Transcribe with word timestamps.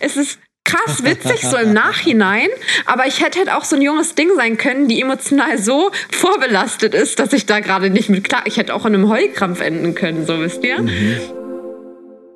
es 0.00 0.16
ist 0.16 0.38
krass 0.64 1.04
witzig, 1.04 1.42
so 1.42 1.56
im 1.56 1.72
Nachhinein. 1.74 2.48
Aber 2.86 3.06
ich 3.06 3.22
hätte 3.22 3.38
halt 3.38 3.50
auch 3.50 3.64
so 3.64 3.76
ein 3.76 3.82
junges 3.82 4.14
Ding 4.14 4.30
sein 4.36 4.56
können, 4.56 4.88
die 4.88 5.00
emotional 5.00 5.58
so 5.58 5.90
vorbelastet 6.10 6.94
ist, 6.94 7.18
dass 7.18 7.32
ich 7.32 7.46
da 7.46 7.60
gerade 7.60 7.90
nicht 7.90 8.08
mit 8.08 8.24
klar. 8.24 8.42
Ich 8.46 8.56
hätte 8.56 8.74
auch 8.74 8.84
in 8.86 8.94
einem 8.94 9.08
Heulkrampf 9.08 9.60
enden 9.60 9.94
können, 9.94 10.26
so 10.26 10.40
wisst 10.40 10.64
ihr. 10.64 10.80
Mhm. 10.82 11.20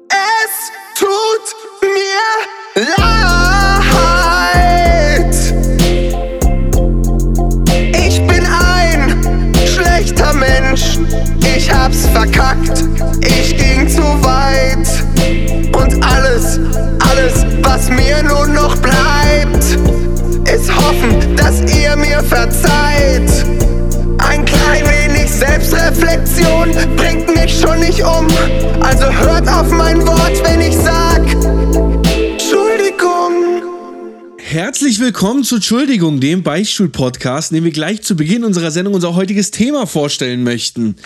Es 0.09 0.73
tut 0.99 1.57
mir 1.83 2.85
leid. 2.97 3.05
Ich 7.93 8.21
bin 8.27 8.47
ein 8.47 9.53
schlechter 9.67 10.33
Mensch. 10.35 10.99
Ich 11.57 11.73
hab's 11.73 12.07
verkackt. 12.09 12.85
Ich 13.21 13.57
ging 13.57 13.89
zu 13.89 14.03
weit. 14.03 15.04
Alles, 17.25 17.47
was 17.63 17.89
mir 17.89 18.23
nun 18.23 18.53
noch 18.53 18.77
bleibt, 18.77 19.65
ist 20.47 20.77
hoffen, 20.77 21.35
dass 21.37 21.61
ihr 21.75 21.97
mir 21.97 22.23
verzeiht. 22.23 23.47
Ein 24.19 24.45
klein 24.45 24.85
wenig 24.85 25.31
Selbstreflexion 25.31 26.73
bringt 26.97 27.35
mich 27.35 27.59
schon 27.59 27.81
nicht 27.81 28.03
um. 28.03 28.27
Also 28.81 29.11
hört 29.11 29.49
auf 29.49 29.71
mein 29.71 30.07
Wort, 30.07 30.39
wenn 30.45 30.61
ich 30.61 30.77
sag, 30.77 31.23
Entschuldigung. 32.15 33.63
Herzlich 34.37 35.01
willkommen 35.01 35.45
zu 35.45 35.55
Entschuldigung, 35.55 36.21
dem 36.21 36.43
Beichtstuhl-Podcast, 36.43 37.53
in 37.53 37.55
dem 37.55 37.65
wir 37.65 37.73
gleich 37.73 38.03
zu 38.03 38.17
Beginn 38.17 38.45
unserer 38.45 38.71
Sendung 38.71 38.93
unser 38.93 39.15
heutiges 39.15 39.51
Thema 39.51 39.87
vorstellen 39.87 40.43
möchten. 40.43 40.97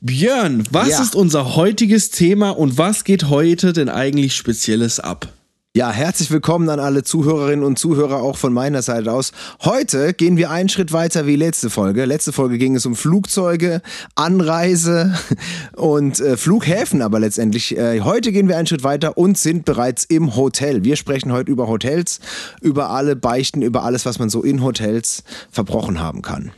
Björn, 0.00 0.62
was 0.70 0.88
ja. 0.88 1.02
ist 1.02 1.14
unser 1.14 1.56
heutiges 1.56 2.10
Thema 2.10 2.50
und 2.50 2.78
was 2.78 3.04
geht 3.04 3.28
heute 3.28 3.72
denn 3.72 3.88
eigentlich 3.88 4.34
Spezielles 4.34 5.00
ab? 5.00 5.35
Ja, 5.76 5.90
herzlich 5.90 6.30
willkommen 6.30 6.70
an 6.70 6.80
alle 6.80 7.02
Zuhörerinnen 7.02 7.62
und 7.62 7.78
Zuhörer 7.78 8.22
auch 8.22 8.38
von 8.38 8.50
meiner 8.50 8.80
Seite 8.80 9.12
aus. 9.12 9.32
Heute 9.62 10.14
gehen 10.14 10.38
wir 10.38 10.50
einen 10.50 10.70
Schritt 10.70 10.90
weiter 10.90 11.26
wie 11.26 11.36
letzte 11.36 11.68
Folge. 11.68 12.06
Letzte 12.06 12.32
Folge 12.32 12.56
ging 12.56 12.76
es 12.76 12.86
um 12.86 12.96
Flugzeuge, 12.96 13.82
Anreise 14.14 15.14
und 15.76 16.18
äh, 16.18 16.38
Flughäfen, 16.38 17.02
aber 17.02 17.20
letztendlich 17.20 17.76
äh, 17.76 18.00
heute 18.00 18.32
gehen 18.32 18.48
wir 18.48 18.56
einen 18.56 18.66
Schritt 18.66 18.84
weiter 18.84 19.18
und 19.18 19.36
sind 19.36 19.66
bereits 19.66 20.06
im 20.06 20.34
Hotel. 20.34 20.82
Wir 20.82 20.96
sprechen 20.96 21.30
heute 21.30 21.52
über 21.52 21.68
Hotels, 21.68 22.20
über 22.62 22.88
alle 22.88 23.14
Beichten, 23.14 23.60
über 23.60 23.82
alles, 23.82 24.06
was 24.06 24.18
man 24.18 24.30
so 24.30 24.42
in 24.42 24.62
Hotels 24.62 25.24
verbrochen 25.50 26.00
haben 26.00 26.22
kann 26.22 26.52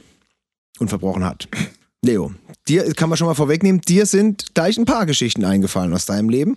und 0.78 0.90
verbrochen 0.90 1.24
hat. 1.24 1.48
Leo, 2.04 2.30
dir 2.68 2.84
kann 2.94 3.08
man 3.08 3.18
schon 3.18 3.26
mal 3.26 3.34
vorwegnehmen, 3.34 3.80
dir 3.80 4.06
sind 4.06 4.54
gleich 4.54 4.78
ein 4.78 4.84
paar 4.84 5.06
Geschichten 5.06 5.44
eingefallen 5.44 5.92
aus 5.92 6.06
deinem 6.06 6.28
Leben, 6.28 6.56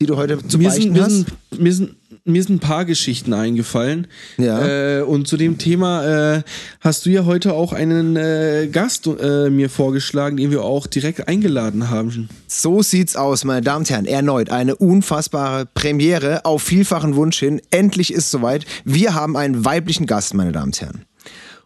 die 0.00 0.06
du 0.06 0.16
heute 0.16 0.38
zu 0.46 0.58
mir 0.58 0.68
beichten 0.68 0.94
sind, 0.94 1.00
hast. 1.00 1.10
Mir 1.10 1.24
sind, 1.24 1.60
mir, 1.60 1.72
sind, 1.72 1.96
mir 2.24 2.42
sind 2.42 2.56
ein 2.56 2.60
paar 2.60 2.84
Geschichten 2.84 3.32
eingefallen. 3.32 4.06
Ja. 4.36 4.98
Äh, 4.98 5.02
und 5.02 5.26
zu 5.26 5.36
dem 5.36 5.58
Thema 5.58 6.36
äh, 6.36 6.42
hast 6.80 7.06
du 7.06 7.10
ja 7.10 7.24
heute 7.24 7.54
auch 7.54 7.72
einen 7.72 8.16
äh, 8.16 8.68
Gast 8.70 9.06
äh, 9.06 9.48
mir 9.48 9.70
vorgeschlagen, 9.70 10.36
den 10.36 10.50
wir 10.50 10.62
auch 10.64 10.86
direkt 10.86 11.28
eingeladen 11.28 11.88
haben. 11.88 12.28
So 12.46 12.82
sieht's 12.82 13.16
aus, 13.16 13.44
meine 13.44 13.62
Damen 13.62 13.80
und 13.80 13.90
Herren. 13.90 14.06
Erneut 14.06 14.50
eine 14.50 14.76
unfassbare 14.76 15.66
Premiere 15.66 16.44
auf 16.44 16.62
vielfachen 16.62 17.16
Wunsch 17.16 17.38
hin. 17.38 17.62
Endlich 17.70 18.12
ist 18.12 18.30
soweit. 18.30 18.66
Wir 18.84 19.14
haben 19.14 19.36
einen 19.36 19.64
weiblichen 19.64 20.06
Gast, 20.06 20.34
meine 20.34 20.52
Damen 20.52 20.66
und 20.66 20.80
Herren. 20.80 21.04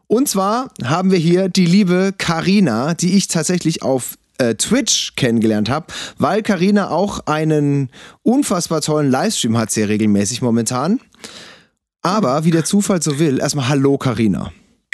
Und 0.07 0.29
zwar 0.29 0.73
haben 0.83 1.13
wir 1.13 1.19
hier 1.19 1.49
die 1.49 1.67
liebe 1.67 2.13
Karina, 2.19 2.95
die 2.95 3.17
ich 3.17 3.29
tatsächlich 3.29 3.83
auf 3.83 4.17
äh, 4.41 4.55
Twitch 4.55 5.15
kennengelernt 5.17 5.69
habe, 5.69 5.87
weil 6.19 6.43
Karina 6.43 6.91
auch 6.91 7.27
einen 7.27 7.91
unfassbar 8.23 8.81
tollen 8.81 9.11
Livestream 9.11 9.57
hat, 9.57 9.71
sehr 9.71 9.89
regelmäßig 9.89 10.43
momentan. 10.43 11.01
Aber 12.03 12.45
wie 12.45 12.51
der 12.51 12.65
Zufall 12.65 13.03
so 13.03 13.19
will, 13.19 13.41
erstmal 13.41 13.69
Hallo 13.69 13.99
Karina. 13.99 14.53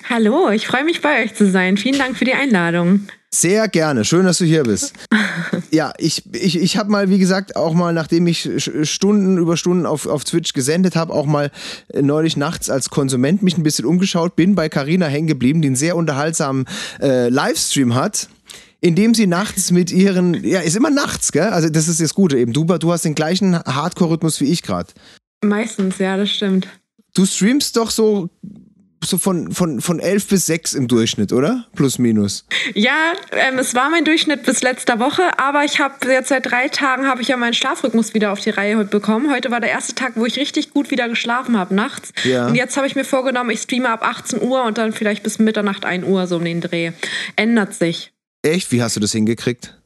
Hallo, 0.08 0.50
ich 0.50 0.66
freue 0.66 0.84
mich 0.84 1.00
bei 1.00 1.25
euch 1.25 1.34
zu 1.34 1.50
sein. 1.50 1.77
Vielen 1.77 1.98
Dank 1.98 2.16
für 2.16 2.25
die 2.25 2.34
Einladung. 2.34 3.08
Sehr 3.31 3.69
gerne. 3.69 4.04
Schön, 4.04 4.25
dass 4.25 4.38
du 4.38 4.44
hier 4.44 4.62
bist. 4.62 4.94
ja, 5.71 5.92
ich, 5.98 6.22
ich, 6.34 6.60
ich 6.60 6.76
habe 6.76 6.91
mal, 6.91 7.10
wie 7.10 7.19
gesagt, 7.19 7.56
auch 7.56 7.75
mal, 7.75 7.92
nachdem 7.92 8.26
ich 8.26 8.48
Stunden 8.82 9.37
über 9.37 9.56
Stunden 9.56 9.84
auf, 9.84 10.06
auf 10.06 10.25
Twitch 10.25 10.53
gesendet 10.53 10.97
habe, 10.97 11.12
auch 11.12 11.26
mal 11.26 11.50
äh, 11.92 12.03
neulich 12.03 12.37
nachts 12.37 12.71
als 12.71 12.88
Konsument 12.88 13.42
mich 13.42 13.59
ein 13.59 13.62
bisschen 13.62 13.84
umgeschaut, 13.84 14.37
bin 14.37 14.54
bei 14.54 14.69
Carina 14.69 15.06
hängen 15.06 15.26
geblieben, 15.26 15.60
die 15.60 15.69
einen 15.69 15.76
sehr 15.76 15.97
unterhaltsamen 15.97 16.66
äh, 17.00 17.28
Livestream 17.28 17.94
hat 17.94 18.28
indem 18.86 19.14
sie 19.14 19.26
nachts 19.26 19.72
mit 19.72 19.91
ihren, 19.91 20.44
ja, 20.44 20.60
ist 20.60 20.76
immer 20.76 20.91
nachts, 20.91 21.32
gell? 21.32 21.48
Also 21.48 21.69
das 21.69 21.88
ist 21.88 22.00
das 22.00 22.14
Gute 22.14 22.38
eben. 22.38 22.52
Du, 22.52 22.64
du 22.64 22.92
hast 22.92 23.04
den 23.04 23.16
gleichen 23.16 23.58
Hardcore-Rhythmus 23.58 24.41
wie 24.41 24.52
ich 24.52 24.62
gerade. 24.62 24.88
Meistens, 25.42 25.98
ja, 25.98 26.16
das 26.16 26.30
stimmt. 26.30 26.69
Du 27.14 27.26
streamst 27.26 27.76
doch 27.76 27.91
so 27.91 28.30
so 29.04 29.19
von, 29.19 29.52
von, 29.52 29.80
von 29.80 30.00
11 30.00 30.28
bis 30.28 30.47
6 30.47 30.74
im 30.74 30.88
Durchschnitt, 30.88 31.32
oder? 31.32 31.66
Plus, 31.76 31.98
minus. 31.98 32.47
Ja, 32.74 33.12
ähm, 33.30 33.58
es 33.58 33.74
war 33.74 33.88
mein 33.91 34.04
Durchschnitt 34.04 34.44
bis 34.44 34.62
letzter 34.62 34.98
Woche, 34.98 35.22
aber 35.38 35.64
ich 35.64 35.78
habe 35.78 35.94
jetzt 36.10 36.28
seit 36.28 36.50
drei 36.50 36.68
Tagen 36.68 37.06
habe 37.06 37.22
ich 37.22 37.28
ja 37.28 37.36
meinen 37.36 37.54
Schlafrhythmus 37.54 38.14
wieder 38.14 38.32
auf 38.32 38.41
die 38.41 38.50
Reihe 38.50 38.84
bekommen. 38.84 39.30
Heute 39.30 39.50
war 39.50 39.60
der 39.60 39.70
erste 39.70 39.94
Tag, 39.94 40.12
wo 40.16 40.24
ich 40.24 40.38
richtig 40.38 40.70
gut 40.70 40.91
wieder 40.91 41.08
geschlafen 41.08 41.56
habe 41.56 41.74
nachts. 41.74 42.12
Ja. 42.24 42.48
Und 42.48 42.54
jetzt 42.54 42.76
habe 42.76 42.86
ich 42.86 42.97
mir 42.97 43.04
vorgenommen, 43.04 43.50
ich 43.50 43.60
streame 43.60 43.91
ab 43.91 44.03
18 44.03 44.42
Uhr 44.42 44.64
und 44.64 44.78
dann 44.78 44.92
vielleicht 44.92 45.22
bis 45.22 45.38
Mitternacht 45.38 45.84
1 45.84 46.04
Uhr 46.04 46.26
so 46.26 46.36
um 46.36 46.44
den 46.44 46.60
Dreh. 46.60 46.92
Ändert 47.36 47.74
sich. 47.74 48.12
Echt? 48.42 48.70
Wie 48.72 48.82
hast 48.82 48.97
du 48.97 49.00
das 49.00 49.12
hingekriegt? 49.12 49.76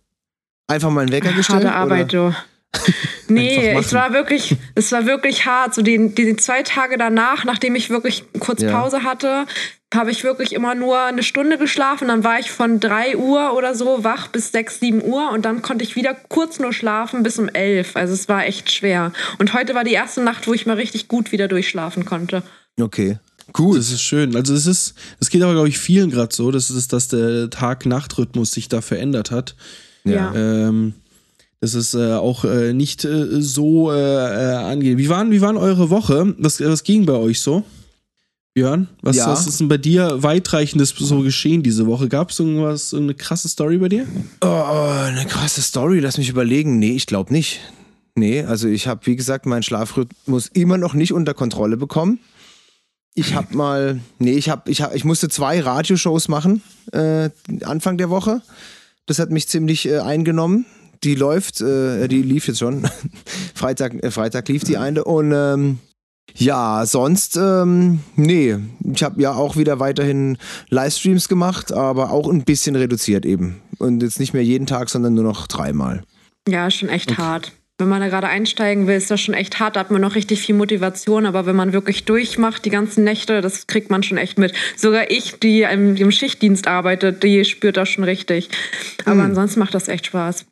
Einfach 0.67 0.91
mal 0.91 1.03
einen 1.03 1.13
Wecker 1.13 1.33
gestellt? 1.33 1.65
Harte 1.65 1.75
Arbeit, 1.75 2.15
oder? 2.15 2.31
du. 2.31 2.37
nee, 3.29 3.71
es 3.71 3.93
war 3.93 4.13
wirklich, 4.13 4.57
es 4.75 4.93
war 4.93 5.07
wirklich 5.07 5.45
hart. 5.47 5.75
So 5.75 5.83
die, 5.83 6.15
die 6.15 6.37
zwei 6.37 6.63
Tage 6.63 6.99
danach, 6.99 7.45
nachdem 7.45 7.75
ich 7.75 7.91
wirklich 7.91 8.25
kurz 8.39 8.63
ja. 8.63 8.71
Pause 8.71 9.03
hatte, 9.03 9.47
habe 9.93 10.13
ich 10.13 10.23
wirklich 10.23 10.53
immer 10.53 10.75
nur 10.75 11.01
eine 11.01 11.23
Stunde 11.23 11.59
geschlafen. 11.59 12.09
Dann 12.09 12.23
war 12.23 12.39
ich 12.39 12.51
von 12.51 12.79
3 12.79 13.17
Uhr 13.17 13.55
oder 13.57 13.75
so 13.75 14.05
wach 14.05 14.29
bis 14.29 14.53
6, 14.53 14.81
7 14.81 15.03
Uhr 15.03 15.33
und 15.33 15.45
dann 15.45 15.63
konnte 15.63 15.83
ich 15.85 15.97
wieder 15.97 16.15
kurz 16.15 16.61
nur 16.61 16.73
schlafen 16.73 17.23
bis 17.23 17.39
um 17.39 17.49
11. 17.49 17.97
Also 17.97 18.15
es 18.15 18.29
war 18.29 18.47
echt 18.47 18.71
schwer. 18.71 19.13
Und 19.39 19.53
heute 19.53 19.75
war 19.75 19.83
die 19.83 19.93
erste 19.93 20.23
Nacht, 20.23 20.47
wo 20.47 20.55
ich 20.55 20.67
mal 20.67 20.77
richtig 20.77 21.09
gut 21.09 21.33
wieder 21.33 21.49
durchschlafen 21.49 22.05
konnte. 22.05 22.43
Okay. 22.81 23.19
Cool. 23.59 23.77
Das 23.77 23.91
ist 23.91 24.03
schön. 24.03 24.37
Also 24.37 24.55
es 24.55 24.67
ist, 24.67 24.95
es 25.19 25.31
geht 25.31 25.43
aber, 25.43 25.53
glaube 25.53 25.69
ich, 25.69 25.79
vielen 25.79 26.11
gerade 26.11 26.35
so, 26.35 26.51
dass, 26.51 26.71
ist, 26.71 26.93
dass 26.93 27.09
der 27.09 27.51
Tag-Nacht-Rhythmus 27.51 28.53
sich 28.53 28.69
da 28.69 28.81
verändert 28.81 29.31
hat. 29.31 29.57
Ja. 30.05 30.35
Ähm, 30.35 30.95
das 31.61 31.75
ist 31.75 31.95
äh, 31.95 32.15
auch 32.15 32.45
äh, 32.45 32.73
nicht 32.73 33.05
äh, 33.05 33.43
so 33.43 33.93
äh, 33.93 33.97
äh, 33.97 34.55
angenehm. 34.57 34.99
Wie 34.99 35.09
waren, 35.11 35.31
wie 35.31 35.43
waren 35.43 35.59
eure 35.59 35.91
Woche? 35.91 36.35
Was, 36.39 36.61
was 36.61 36.85
ging 36.85 37.05
bei 37.05 37.13
euch 37.13 37.41
so? 37.41 37.65
Björn, 38.53 38.89
was, 39.01 39.17
ja. 39.17 39.29
was 39.29 39.47
ist 39.47 39.61
denn 39.61 39.69
bei 39.69 39.79
dir 39.79 40.25
weitreichendes 40.25 40.91
so 40.99 41.21
geschehen 41.21 41.63
diese 41.63 41.87
Woche? 41.87 42.09
Gab 42.09 42.31
es 42.31 42.41
irgendwas, 42.41 42.93
eine 42.93 43.15
krasse 43.15 43.49
Story 43.49 43.79
bei 43.79 43.89
dir? 43.89 44.07
Oh, 44.41 44.47
eine 44.47 45.25
krasse 45.27 45.63
Story, 45.63 46.01
lass 46.01 46.19
mich 46.19 46.31
überlegen. 46.31 46.81
Nee, 46.81 46.93
ich 46.93 47.07
glaube 47.07 47.33
nicht. 47.33 47.61
Nee, 48.17 48.43
also 48.43 48.67
ich 48.67 48.89
habe, 48.89 49.07
wie 49.07 49.15
gesagt, 49.15 49.47
meinen 49.47 49.63
Schlafrhythmus 49.63 50.49
immer 50.49 50.79
noch 50.79 50.95
nicht 50.95 51.13
unter 51.13 51.33
Kontrolle 51.33 51.77
bekommen. 51.77 52.19
Ich 53.15 53.35
habe 53.35 53.57
mal, 53.57 54.01
nee, 54.19 54.33
ich 54.33 54.49
habe, 54.49 54.71
ich, 54.71 54.83
hab, 54.83 54.95
ich 54.95 55.05
musste 55.05 55.29
zwei 55.29 55.61
Radioshows 55.61 56.29
machen 56.29 56.63
äh, 56.93 57.31
Anfang 57.63 57.99
der 57.99 58.11
Woche. 58.11 58.43
Das 59.07 59.19
hat 59.19 59.31
mich 59.31 59.49
ziemlich 59.49 59.87
äh, 59.87 59.99
eingenommen 59.99 60.67
die 61.05 61.15
läuft, 61.15 61.61
äh, 61.61 62.09
die 62.09 62.23
lief 62.23 62.47
jetzt 62.49 62.59
schon. 62.59 62.89
Freitag, 63.55 63.95
äh, 64.03 64.11
Freitag 64.11 64.49
lief 64.49 64.65
die 64.65 64.77
eine 64.77 65.05
und 65.05 65.33
ähm, 65.35 65.79
ja, 66.37 66.87
sonst, 66.87 67.37
ähm, 67.37 68.01
nee. 68.15 68.57
Ich 68.93 69.03
habe 69.03 69.21
ja 69.21 69.33
auch 69.33 69.57
wieder 69.57 69.81
weiterhin 69.81 70.39
Livestreams 70.69 71.29
gemacht, 71.29 71.73
aber 71.73 72.11
auch 72.11 72.29
ein 72.31 72.45
bisschen 72.45 72.77
reduziert 72.77 73.27
eben. 73.27 73.61
Und 73.79 74.03
jetzt 74.03 74.21
nicht 74.21 74.33
mehr 74.33 74.45
jeden 74.45 74.67
Tag, 74.67 74.91
sondern 74.91 75.15
nur 75.15 75.25
noch 75.25 75.49
dreimal. 75.49 76.05
Ja, 76.47 76.71
schon 76.71 76.89
echt 76.89 77.11
okay. 77.11 77.23
hart. 77.23 77.53
Wenn 77.81 77.89
man 77.89 78.01
da 78.01 78.09
gerade 78.09 78.29
einsteigen 78.29 78.87
will, 78.87 78.97
ist 78.97 79.11
das 79.11 79.21
schon 79.21 79.35
echt 79.35 79.59
hart. 79.59 79.77
Da 79.77 79.81
hat 79.81 79.91
man 79.91 80.01
noch 80.01 80.15
richtig 80.15 80.41
viel 80.41 80.55
Motivation. 80.55 81.27
Aber 81.27 81.47
wenn 81.47 81.57
man 81.57 81.73
wirklich 81.73 82.05
durchmacht, 82.05 82.65
die 82.65 82.71
ganzen 82.71 83.05
Nächte, 83.05 83.41
das 83.41 83.67
kriegt 83.67 83.91
man 83.91 84.03
schon 84.03 84.19
echt 84.19 84.39
mit. 84.39 84.53
Sogar 84.77 85.11
ich, 85.11 85.41
die 85.41 85.63
im, 85.63 85.97
im 85.97 86.13
Schichtdienst 86.13 86.69
arbeitet, 86.69 87.23
die 87.23 87.45
spürt 87.45 87.77
das 87.77 87.89
schon 87.89 88.05
richtig. 88.05 88.51
Aber 89.05 89.17
mhm. 89.17 89.21
ansonsten 89.23 89.61
macht 89.61 89.75
das 89.75 89.89
echt 89.89 90.07
Spaß. 90.07 90.47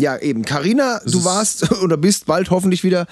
Ja, 0.00 0.18
eben. 0.18 0.44
Karina, 0.44 1.00
du 1.04 1.24
warst 1.24 1.70
oder 1.82 1.96
bist 1.96 2.26
bald 2.26 2.50
hoffentlich 2.50 2.82
wieder 2.82 3.06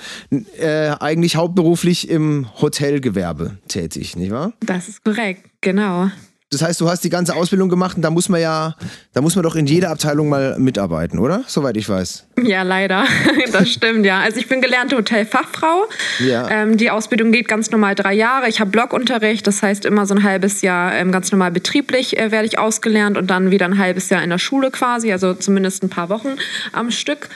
äh, 0.59 0.89
eigentlich 0.99 1.37
hauptberuflich 1.37 2.09
im 2.09 2.49
Hotelgewerbe 2.61 3.59
tätig, 3.69 4.17
nicht 4.17 4.33
wahr? 4.33 4.53
Das 4.61 4.89
ist 4.89 5.05
korrekt, 5.05 5.45
genau. 5.61 6.11
Das 6.51 6.63
heißt, 6.63 6.81
du 6.81 6.91
hast 6.91 7.05
die 7.05 7.11
ganze 7.11 7.37
Ausbildung 7.37 7.69
gemacht 7.69 7.97
und 7.97 8.03
da 8.03 8.11
muss 8.11 8.29
man 8.29 8.41
ja, 8.41 8.75
da 9.13 9.21
muss 9.21 9.37
man 9.37 9.45
doch 9.45 9.55
in 9.55 9.67
jeder 9.67 9.91
Abteilung 9.91 10.29
mal 10.29 10.59
mitarbeiten, 10.59 11.21
oder? 11.21 11.45
Soweit 11.47 11.77
ich 11.77 11.89
weiß. 11.89 12.27
Ja, 12.43 12.63
leider. 12.63 13.05
Das 13.53 13.69
stimmt, 13.69 14.07
ja. 14.07 14.21
Also 14.21 14.39
ich 14.39 14.49
bin 14.49 14.61
gelernte 14.61 14.97
Hotelfachfrau. 14.97 15.85
Ja. 16.21 16.49
Ähm, 16.51 16.77
die 16.77 16.91
Ausbildung 16.91 17.33
geht 17.33 17.49
ganz 17.49 17.71
normal 17.71 17.95
drei 17.95 18.15
Jahre. 18.15 18.49
Ich 18.49 18.61
habe 18.61 18.71
Blogunterricht, 18.71 19.47
das 19.47 19.63
heißt 19.63 19.85
immer 19.85 20.07
so 20.07 20.15
ein 20.15 20.23
halbes 20.23 20.63
Jahr 20.63 20.95
ähm, 20.95 21.11
ganz 21.11 21.33
normal 21.33 21.51
betrieblich 21.51 22.17
äh, 22.17 22.31
werde 22.31 22.47
ich 22.47 22.59
ausgelernt 22.59 23.17
und 23.17 23.29
dann 23.29 23.51
wieder 23.51 23.67
ein 23.67 23.79
halbes 23.79 24.09
Jahr 24.09 24.23
in 24.23 24.31
der 24.31 24.39
Schule 24.39 24.71
quasi, 24.71 25.11
also 25.11 25.35
zumindest 25.35 25.83
ein 25.83 25.89
paar 25.89 26.09
Wochen 26.09 26.37
am 26.73 26.91
Stück. 26.91 27.29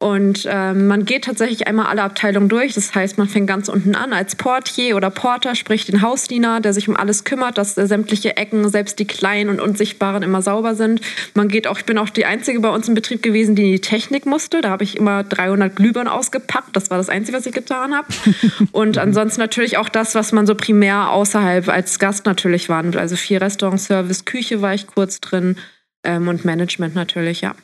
Und 0.00 0.46
ähm, 0.48 0.86
man 0.86 1.04
geht 1.04 1.24
tatsächlich 1.24 1.66
einmal 1.66 1.86
alle 1.86 2.04
Abteilungen 2.04 2.48
durch. 2.48 2.74
Das 2.74 2.94
heißt, 2.94 3.18
man 3.18 3.26
fängt 3.26 3.48
ganz 3.48 3.68
unten 3.68 3.96
an 3.96 4.12
als 4.12 4.36
Portier 4.36 4.94
oder 4.94 5.10
Porter, 5.10 5.56
sprich 5.56 5.86
den 5.86 6.02
Hausdiener, 6.02 6.60
der 6.60 6.72
sich 6.72 6.88
um 6.88 6.96
alles 6.96 7.24
kümmert, 7.24 7.58
dass 7.58 7.76
äh, 7.76 7.88
sämtliche 7.88 8.36
Ecken, 8.36 8.68
selbst 8.68 9.00
die 9.00 9.06
kleinen 9.06 9.50
und 9.50 9.60
unsichtbaren, 9.60 10.22
immer 10.22 10.40
sauber 10.40 10.76
sind. 10.76 11.00
Man 11.34 11.48
geht 11.48 11.66
auch, 11.66 11.78
ich 11.78 11.84
bin 11.84 11.98
auch 11.98 12.10
die 12.10 12.26
Einzige 12.26 12.60
bei 12.60 12.68
uns 12.68 12.86
im 12.86 12.94
Betrieb 12.94 13.24
gewesen, 13.24 13.56
die 13.56 13.64
in 13.64 13.72
die 13.72 13.80
Technik 13.80 14.24
musste. 14.24 14.60
Da 14.60 14.70
habe 14.70 14.84
ich 14.84 14.96
immer 14.96 15.24
300 15.24 15.74
Glühbirnen 15.74 16.12
ausgepackt. 16.12 16.76
Das 16.76 16.90
war 16.90 16.98
das 16.98 17.08
Einzige, 17.08 17.36
was 17.36 17.46
ich 17.46 17.54
getan 17.54 17.92
habe. 17.92 18.06
und 18.70 18.98
ansonsten 18.98 19.40
natürlich 19.40 19.78
auch 19.78 19.88
das, 19.88 20.14
was 20.14 20.30
man 20.30 20.46
so 20.46 20.54
primär 20.54 21.10
außerhalb 21.10 21.68
als 21.68 21.98
Gast 21.98 22.24
natürlich 22.24 22.68
wahrnimmt. 22.68 22.96
Also 22.96 23.16
viel 23.16 23.38
Restaurant-Service, 23.38 24.24
Küche 24.26 24.62
war 24.62 24.74
ich 24.74 24.86
kurz 24.86 25.20
drin 25.20 25.56
ähm, 26.04 26.28
und 26.28 26.44
Management 26.44 26.94
natürlich, 26.94 27.40
ja. 27.40 27.56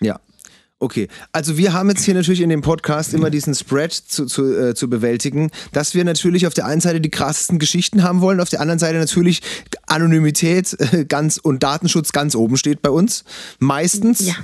Ja, 0.00 0.20
Okay, 0.82 1.08
also 1.32 1.58
wir 1.58 1.74
haben 1.74 1.90
jetzt 1.90 2.04
hier 2.04 2.14
natürlich 2.14 2.40
in 2.40 2.48
dem 2.48 2.62
Podcast 2.62 3.12
immer 3.12 3.28
diesen 3.28 3.54
Spread 3.54 3.92
zu, 3.92 4.24
zu, 4.24 4.50
äh, 4.56 4.74
zu 4.74 4.88
bewältigen, 4.88 5.50
dass 5.72 5.94
wir 5.94 6.04
natürlich 6.04 6.46
auf 6.46 6.54
der 6.54 6.64
einen 6.64 6.80
Seite 6.80 7.02
die 7.02 7.10
krassesten 7.10 7.58
Geschichten 7.58 8.02
haben 8.02 8.22
wollen, 8.22 8.40
auf 8.40 8.48
der 8.48 8.62
anderen 8.62 8.78
Seite 8.78 8.98
natürlich 8.98 9.42
Anonymität 9.86 10.74
äh, 10.80 11.04
ganz 11.04 11.36
und 11.36 11.62
Datenschutz 11.62 12.12
ganz 12.12 12.34
oben 12.34 12.56
steht 12.56 12.80
bei 12.80 12.88
uns. 12.88 13.24
Meistens. 13.58 14.26
Ja. 14.26 14.34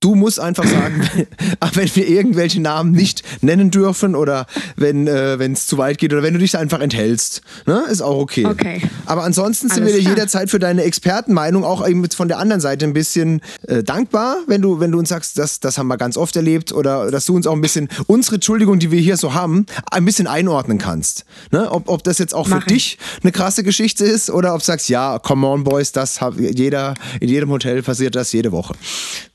Du 0.00 0.14
musst 0.14 0.38
einfach 0.38 0.64
sagen, 0.64 1.02
wenn 1.74 1.96
wir 1.96 2.08
irgendwelche 2.08 2.60
Namen 2.60 2.92
nicht 2.92 3.22
nennen 3.42 3.70
dürfen 3.70 4.14
oder 4.14 4.46
wenn 4.76 5.06
äh, 5.06 5.34
es 5.34 5.66
zu 5.66 5.76
weit 5.78 5.98
geht 5.98 6.12
oder 6.12 6.22
wenn 6.22 6.34
du 6.34 6.38
dich 6.38 6.56
einfach 6.56 6.80
enthältst, 6.80 7.42
ne? 7.66 7.84
ist 7.90 8.00
auch 8.00 8.18
okay. 8.18 8.46
okay. 8.46 8.82
Aber 9.06 9.24
ansonsten 9.24 9.68
sind 9.68 9.84
wir 9.86 9.92
dir 9.92 10.00
jederzeit 10.00 10.50
für 10.50 10.58
deine 10.58 10.84
Expertenmeinung 10.84 11.64
auch 11.64 11.86
eben 11.86 12.08
von 12.10 12.28
der 12.28 12.38
anderen 12.38 12.60
Seite 12.60 12.84
ein 12.84 12.92
bisschen 12.92 13.40
äh, 13.66 13.82
dankbar, 13.82 14.36
wenn 14.46 14.62
du, 14.62 14.80
wenn 14.80 14.92
du 14.92 14.98
uns 14.98 15.08
sagst, 15.08 15.38
das, 15.38 15.60
das 15.60 15.78
haben 15.78 15.88
wir 15.88 15.96
ganz 15.96 16.16
oft 16.16 16.36
erlebt 16.36 16.72
oder 16.72 17.10
dass 17.10 17.26
du 17.26 17.34
uns 17.34 17.46
auch 17.46 17.54
ein 17.54 17.60
bisschen 17.60 17.88
unsere 18.06 18.36
Entschuldigung, 18.36 18.78
die 18.78 18.90
wir 18.90 19.00
hier 19.00 19.16
so 19.16 19.34
haben, 19.34 19.66
ein 19.90 20.04
bisschen 20.04 20.26
einordnen 20.26 20.78
kannst. 20.78 21.24
Ne? 21.50 21.70
Ob, 21.70 21.88
ob 21.88 22.04
das 22.04 22.18
jetzt 22.18 22.34
auch 22.34 22.46
Mach 22.48 22.62
für 22.62 22.74
ich. 22.74 22.96
dich 22.96 22.98
eine 23.22 23.32
krasse 23.32 23.64
Geschichte 23.64 24.04
ist 24.04 24.30
oder 24.30 24.54
ob 24.54 24.60
du 24.60 24.66
sagst, 24.66 24.88
ja, 24.88 25.18
come 25.18 25.46
on, 25.46 25.64
Boys, 25.64 25.92
das 25.92 26.20
hat 26.20 26.34
jeder, 26.38 26.94
in 27.20 27.28
jedem 27.28 27.50
Hotel 27.50 27.82
passiert 27.82 28.14
das 28.14 28.32
jede 28.32 28.52
Woche. 28.52 28.74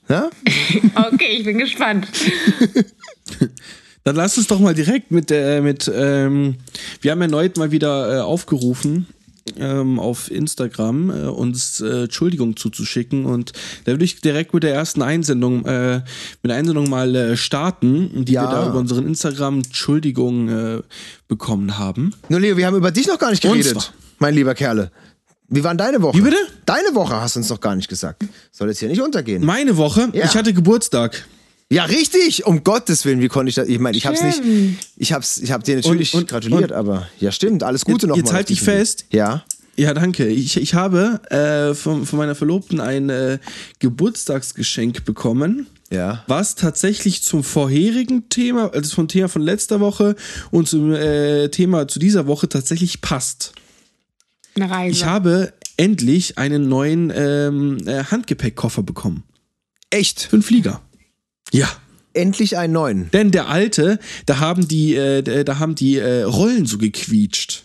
Ja? 0.10 0.30
okay, 1.12 1.38
ich 1.38 1.46
bin 1.46 1.58
gespannt. 1.58 2.08
Dann 4.04 4.16
lass 4.18 4.38
uns 4.38 4.48
doch 4.48 4.60
mal 4.60 4.74
direkt 4.74 5.12
mit, 5.12 5.32
äh, 5.32 5.62
mit 5.62 5.90
ähm, 5.94 6.56
wir 7.02 7.12
haben 7.12 7.22
erneut 7.22 7.56
mal 7.56 7.72
wieder 7.72 8.18
äh, 8.18 8.20
aufgerufen, 8.20 9.08
ähm, 9.58 9.98
auf 9.98 10.30
Instagram 10.30 11.10
äh, 11.10 11.28
uns 11.28 11.80
äh, 11.80 12.04
Entschuldigung 12.04 12.58
zuzuschicken 12.58 13.26
und 13.26 13.54
da 13.86 13.94
würde 13.94 14.04
ich 14.04 14.20
direkt 14.20 14.54
mit 14.54 14.64
der 14.64 14.74
ersten 14.74 15.02
Einsendung, 15.02 15.66
äh, 15.66 16.02
mit 16.42 16.50
der 16.50 16.58
Einsendung 16.58 16.90
mal 16.90 17.16
äh, 17.16 17.38
starten, 17.38 18.26
die 18.26 18.34
ja. 18.34 18.44
wir 18.44 18.52
da 18.52 18.70
über 18.70 18.80
unseren 18.80 19.08
Instagram 19.08 19.60
Entschuldigung 19.60 20.50
äh, 20.50 20.82
bekommen 21.30 21.78
haben. 21.78 22.14
Nur 22.28 22.42
Leo, 22.42 22.58
wir 22.58 22.66
haben 22.66 22.76
über 22.76 22.92
dich 22.92 23.08
noch 23.08 23.20
gar 23.20 23.32
nicht 23.32 23.44
geredet, 23.44 23.94
mein 24.20 24.36
lieber 24.36 24.54
Kerle. 24.54 24.92
Wie 25.54 25.64
war 25.64 25.76
deine 25.76 26.02
Woche? 26.02 26.18
Wie 26.18 26.22
bitte? 26.22 26.38
Deine 26.66 26.96
Woche 26.96 27.22
hast 27.22 27.36
du 27.36 27.40
uns 27.40 27.48
doch 27.48 27.60
gar 27.60 27.76
nicht 27.76 27.88
gesagt. 27.88 28.24
Soll 28.52 28.70
jetzt 28.70 28.80
hier 28.80 28.90
nicht 28.90 29.02
untergehen. 29.02 29.46
Meine 29.46 29.78
Woche? 29.78 30.10
Ja. 30.14 30.26
Ich 30.26 30.36
hatte 30.36 30.52
Geburtstag. 30.52 31.26
Ja, 31.70 31.86
richtig. 31.86 32.46
Um 32.46 32.64
Gottes 32.64 33.06
Willen, 33.06 33.22
wie 33.22 33.28
konnte 33.28 33.50
ich 33.50 33.56
das? 33.56 33.68
Ich 33.68 33.80
meine, 33.80 33.96
ich 33.96 34.06
hab's 34.08 34.24
nicht. 34.24 34.42
Ich 34.98 35.14
hab's, 35.14 35.38
ich 35.38 35.52
hab 35.52 35.64
dir 35.64 35.76
natürlich 35.76 36.14
und, 36.16 36.22
und, 36.22 36.30
gratuliert, 36.30 36.72
und, 36.72 36.74
aber 36.74 37.08
ja, 37.20 37.32
stimmt. 37.32 37.62
Alles 37.64 37.86
Gute 37.86 38.08
noch. 38.08 38.18
Jetzt 38.18 38.34
halt 38.34 38.50
dich 38.50 38.62
fest. 38.62 39.06
Ja. 39.12 39.44
Ja, 39.76 39.94
danke. 39.94 40.28
Ich, 40.28 40.58
ich 40.58 40.74
habe 40.74 41.20
äh, 41.32 41.74
von, 41.74 42.06
von 42.06 42.18
meiner 42.18 42.36
Verlobten 42.36 42.80
ein 42.80 43.10
äh, 43.10 43.40
Geburtstagsgeschenk 43.80 45.06
bekommen. 45.06 45.68
Ja. 45.92 46.24
Was 46.28 46.56
tatsächlich 46.56 47.22
zum 47.22 47.44
vorherigen 47.44 48.30
Thema, 48.30 48.72
also 48.74 48.96
vom 48.96 49.08
Thema 49.08 49.30
von 49.30 49.42
letzter 49.42 49.80
Woche 49.80 50.16
und 50.50 50.68
zum 50.68 50.94
äh, 50.94 51.50
Thema 51.50 51.88
zu 51.88 52.00
dieser 52.00 52.26
Woche 52.26 52.50
tatsächlich 52.50 53.02
passt. 53.02 53.54
Eine 54.56 54.70
Reise. 54.70 54.92
Ich 54.92 55.06
habe 55.06 55.54
endlich 55.78 56.38
einen 56.38 56.70
neuen 56.70 57.12
ähm, 57.16 57.78
äh, 57.88 58.04
Handgepäckkoffer 58.04 58.84
bekommen. 58.84 59.24
Echt? 59.90 60.22
Für 60.22 60.38
einen 60.38 60.44
Flieger. 60.44 60.82
Ja. 61.52 61.68
Endlich 62.14 62.58
einen 62.58 62.74
neuen. 62.74 63.10
Denn 63.12 63.32
der 63.32 63.48
alte, 63.48 64.00
da 64.26 64.40
haben 64.40 64.68
die, 64.68 64.96
äh, 64.96 65.44
da 65.44 65.60
haben 65.60 65.76
die 65.76 65.98
äh, 65.98 66.24
Rollen 66.24 66.66
so 66.66 66.78
gequietscht. 66.78 67.64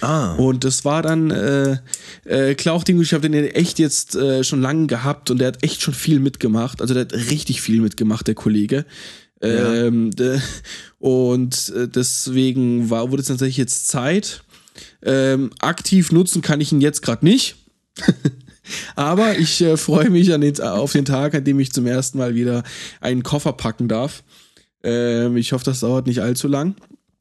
Ah. 0.00 0.34
Und 0.34 0.64
das 0.64 0.84
war 0.84 1.02
dann 1.02 1.30
äh, 1.30 1.78
äh, 2.24 2.52
ich 2.52 2.66
habe 2.66 3.20
den 3.30 3.34
echt 3.34 3.78
jetzt 3.78 4.16
äh, 4.16 4.42
schon 4.42 4.60
lange 4.60 4.86
gehabt 4.86 5.30
und 5.30 5.38
der 5.38 5.48
hat 5.48 5.62
echt 5.62 5.82
schon 5.82 5.94
viel 5.94 6.18
mitgemacht. 6.18 6.80
Also 6.80 6.94
der 6.94 7.02
hat 7.02 7.12
richtig 7.12 7.60
viel 7.60 7.80
mitgemacht, 7.80 8.26
der 8.26 8.34
Kollege. 8.34 8.84
Ja. 9.42 9.74
Ähm, 9.74 10.10
de, 10.12 10.40
und 10.98 11.72
äh, 11.76 11.88
deswegen 11.88 12.90
war, 12.90 13.10
wurde 13.10 13.22
es 13.22 13.28
tatsächlich 13.28 13.56
jetzt 13.56 13.88
Zeit. 13.88 14.44
Ähm, 15.02 15.50
aktiv 15.60 16.12
nutzen 16.12 16.42
kann 16.42 16.60
ich 16.60 16.72
ihn 16.72 16.80
jetzt 16.80 17.02
gerade 17.02 17.24
nicht. 17.24 17.56
Aber 18.96 19.38
ich 19.38 19.60
äh, 19.60 19.76
freue 19.76 20.10
mich 20.10 20.28
den, 20.28 20.60
auf 20.60 20.92
den 20.92 21.04
Tag, 21.04 21.34
an 21.34 21.44
dem 21.44 21.58
ich 21.60 21.72
zum 21.72 21.86
ersten 21.86 22.18
Mal 22.18 22.34
wieder 22.34 22.62
einen 23.00 23.22
Koffer 23.22 23.52
packen 23.52 23.88
darf. 23.88 24.22
Ähm, 24.82 25.36
ich 25.36 25.52
hoffe, 25.52 25.64
das 25.64 25.80
dauert 25.80 26.06
nicht 26.06 26.20
allzu 26.20 26.48
lang. 26.48 26.76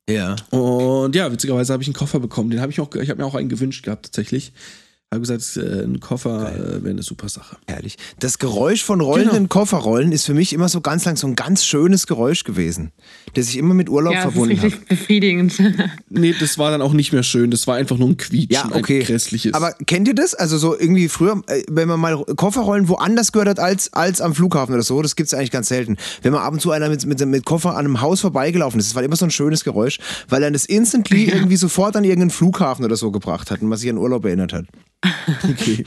Ja. 0.09 0.35
Und 0.49 1.15
ja, 1.15 1.31
witzigerweise 1.31 1.73
habe 1.73 1.83
ich 1.83 1.87
einen 1.87 1.95
Koffer 1.95 2.19
bekommen. 2.19 2.49
Den 2.49 2.61
habe 2.61 2.71
ich 2.71 2.79
auch, 2.79 2.93
ich 2.95 3.09
habe 3.09 3.21
mir 3.21 3.27
auch 3.27 3.35
einen 3.35 3.49
gewünscht 3.49 3.83
gehabt 3.83 4.05
tatsächlich 4.05 4.53
habe 5.13 5.27
gesagt, 5.27 5.57
äh, 5.57 5.83
ein 5.83 5.99
Koffer 5.99 6.53
äh, 6.55 6.83
wäre 6.83 6.91
eine 6.91 7.03
super 7.03 7.27
Sache. 7.27 7.57
Herrlich. 7.67 7.97
Das 8.19 8.39
Geräusch 8.39 8.81
von 8.81 9.01
rollenden 9.01 9.39
genau. 9.39 9.47
Kofferrollen 9.49 10.13
ist 10.13 10.25
für 10.25 10.33
mich 10.33 10.53
immer 10.53 10.69
so 10.69 10.79
ganz 10.79 11.03
lang 11.03 11.17
so 11.17 11.27
ein 11.27 11.35
ganz 11.35 11.65
schönes 11.65 12.07
Geräusch 12.07 12.45
gewesen, 12.45 12.93
das 13.33 13.49
ich 13.49 13.57
immer 13.57 13.73
mit 13.73 13.89
Urlaub 13.89 14.13
ja, 14.13 14.21
verbunden 14.21 14.55
habe. 14.55 14.69
Das 14.69 14.73
ist 14.73 14.81
richtig 14.83 14.99
befriedigend. 14.99 15.61
nee, 16.09 16.33
das 16.39 16.57
war 16.57 16.71
dann 16.71 16.81
auch 16.81 16.93
nicht 16.93 17.11
mehr 17.11 17.23
schön. 17.23 17.51
Das 17.51 17.67
war 17.67 17.75
einfach 17.75 17.97
nur 17.97 18.07
ein 18.07 18.15
Quietschen, 18.15 18.69
ja, 18.71 18.73
okay. 18.73 19.01
ein 19.01 19.05
grässliches. 19.05 19.53
Aber 19.53 19.73
kennt 19.85 20.07
ihr 20.07 20.15
das? 20.15 20.33
Also 20.33 20.57
so 20.57 20.79
irgendwie 20.79 21.09
früher, 21.09 21.41
äh, 21.47 21.63
wenn 21.69 21.89
man 21.89 21.99
mal 21.99 22.23
Kofferrollen 22.23 22.87
woanders 22.87 23.33
gehört 23.33 23.49
hat 23.49 23.59
als, 23.59 23.91
als 23.91 24.21
am 24.21 24.33
Flughafen 24.33 24.73
oder 24.73 24.83
so, 24.83 25.01
das 25.01 25.17
gibt 25.17 25.27
es 25.27 25.33
eigentlich 25.33 25.51
ganz 25.51 25.67
selten. 25.67 25.97
Wenn 26.21 26.31
man 26.31 26.41
ab 26.41 26.53
und 26.53 26.61
zu 26.61 26.71
einer 26.71 26.87
mit, 26.87 27.05
mit, 27.05 27.19
mit 27.25 27.43
Koffer 27.43 27.71
an 27.71 27.79
einem 27.79 27.99
Haus 27.99 28.21
vorbeigelaufen 28.21 28.79
ist, 28.79 28.91
das 28.91 28.95
war 28.95 29.03
immer 29.03 29.17
so 29.17 29.25
ein 29.25 29.31
schönes 29.31 29.65
Geräusch, 29.65 29.99
weil 30.29 30.41
er 30.41 30.51
das 30.51 30.63
instantly 30.63 31.25
ja. 31.27 31.35
irgendwie 31.35 31.57
sofort 31.57 31.97
an 31.97 32.05
irgendeinen 32.05 32.29
Flughafen 32.29 32.85
oder 32.85 32.95
so 32.95 33.11
gebracht 33.11 33.51
hat 33.51 33.61
und 33.61 33.69
was 33.69 33.81
sich 33.81 33.89
an 33.89 33.97
Urlaub 33.97 34.23
erinnert 34.23 34.53
hat. 34.53 34.67
Okay. 35.43 35.83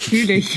Fühl 0.00 0.26
dich. 0.26 0.48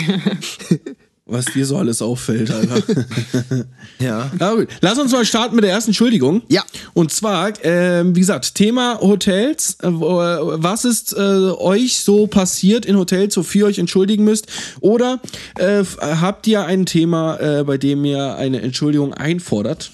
Was 1.30 1.46
dir 1.46 1.66
so 1.66 1.78
alles 1.78 2.02
auffällt, 2.02 2.50
Alter. 2.50 2.82
ja. 4.00 4.32
Na 4.40 4.56
gut. 4.56 4.68
Lass 4.82 4.98
uns 4.98 5.12
mal 5.12 5.24
starten 5.26 5.56
mit 5.56 5.64
der 5.64 5.72
ersten 5.72 5.92
Entschuldigung. 5.92 6.42
Ja. 6.50 6.64
Und 6.94 7.12
zwar, 7.12 7.50
äh, 7.64 8.04
wie 8.04 8.20
gesagt, 8.20 8.56
Thema 8.56 9.00
Hotels. 9.00 9.78
Äh, 9.82 9.90
was 9.92 10.86
ist 10.86 11.14
äh, 11.14 11.20
euch 11.20 12.00
so 12.00 12.26
passiert 12.26 12.86
in 12.86 12.98
Hotels, 12.98 13.38
wofür 13.38 13.62
ihr 13.62 13.68
euch 13.68 13.78
entschuldigen 13.78 14.24
müsst? 14.24 14.48
Oder 14.80 15.22
äh, 15.60 15.84
habt 16.02 16.48
ihr 16.48 16.66
ein 16.66 16.88
Thema, 16.88 17.38
äh, 17.38 17.64
bei 17.64 17.78
dem 17.78 18.04
ihr 18.06 18.36
eine 18.36 18.62
Entschuldigung 18.62 19.14
einfordert? 19.14 19.92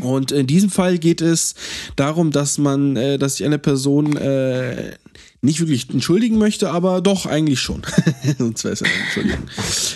Und 0.00 0.32
in 0.32 0.46
diesem 0.46 0.70
Fall 0.70 0.98
geht 0.98 1.20
es 1.20 1.54
darum, 1.96 2.30
dass 2.30 2.58
man, 2.58 2.96
äh, 2.96 3.18
dass 3.18 3.36
sich 3.36 3.44
eine 3.44 3.58
Person 3.58 4.16
äh, 4.16 4.92
nicht 5.40 5.60
wirklich 5.60 5.88
entschuldigen 5.90 6.38
möchte, 6.38 6.70
aber 6.70 7.00
doch 7.00 7.26
eigentlich 7.26 7.60
schon. 7.60 7.82
und 8.38 8.58
zwar 8.58 8.72
ist 8.72 8.82
eine 8.82 8.92
Entschuldigung. 9.04 9.48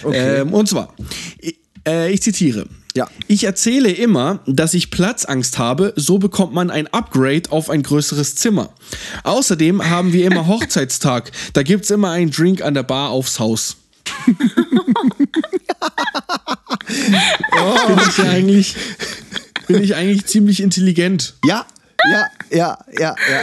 Okay. 0.05 0.41
Ähm, 0.41 0.53
und 0.53 0.69
zwar, 0.69 0.95
ich, 1.39 1.59
äh, 1.87 2.13
ich 2.13 2.23
zitiere. 2.23 2.67
Ja. 2.95 3.09
Ich 3.27 3.45
erzähle 3.45 3.91
immer, 3.91 4.41
dass 4.47 4.75
ich 4.75 4.91
Platzangst 4.91 5.59
habe, 5.59 5.95
so 5.97 6.19
bekommt 6.19 6.53
man 6.53 6.71
ein 6.71 6.89
Upgrade 6.89 7.51
auf 7.51 7.71
ein 7.71 7.83
größeres 7.83 8.37
Zimmer. 8.37 8.69
Außerdem 9.25 9.89
haben 9.89 10.13
wir 10.13 10.27
immer 10.27 10.47
Hochzeitstag. 10.47 11.33
Da 11.55 11.63
gibt 11.63 11.85
es 11.85 11.91
immer 11.91 12.11
einen 12.11 12.31
Drink 12.31 12.61
an 12.63 12.75
der 12.75 12.83
Bar 12.83 13.11
aufs 13.11 13.39
Haus. 13.39 13.77
oh. 14.29 14.35
Finde 17.87 18.05
ich 18.09 18.19
eigentlich 18.25 18.77
bin 19.67 19.83
ich 19.83 19.95
eigentlich 19.95 20.27
ziemlich 20.27 20.61
intelligent. 20.61 21.35
Ja, 21.45 21.67
ja, 22.11 22.27
ja, 22.51 22.79
ja, 22.99 23.01
ja. 23.01 23.41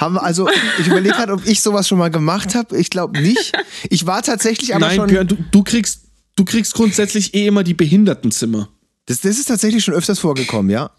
Haben 0.00 0.14
wir 0.14 0.22
also, 0.22 0.48
ich 0.78 0.86
überlege 0.86 1.14
gerade, 1.14 1.32
ob 1.32 1.46
ich 1.46 1.60
sowas 1.60 1.88
schon 1.88 1.98
mal 1.98 2.10
gemacht 2.10 2.54
habe. 2.54 2.76
Ich 2.78 2.90
glaube 2.90 3.20
nicht. 3.20 3.52
Ich 3.90 4.06
war 4.06 4.22
tatsächlich 4.22 4.74
aber 4.74 4.86
Nein, 4.86 4.96
schon. 4.96 5.06
Björn, 5.08 5.26
du, 5.26 5.36
du, 5.50 5.62
kriegst, 5.62 6.02
du 6.36 6.44
kriegst 6.44 6.74
grundsätzlich 6.74 7.34
eh 7.34 7.46
immer 7.46 7.64
die 7.64 7.74
Behindertenzimmer. 7.74 8.68
Das, 9.06 9.20
das 9.20 9.38
ist 9.38 9.46
tatsächlich 9.46 9.84
schon 9.84 9.94
öfters 9.94 10.18
vorgekommen, 10.18 10.70
ja. 10.70 10.90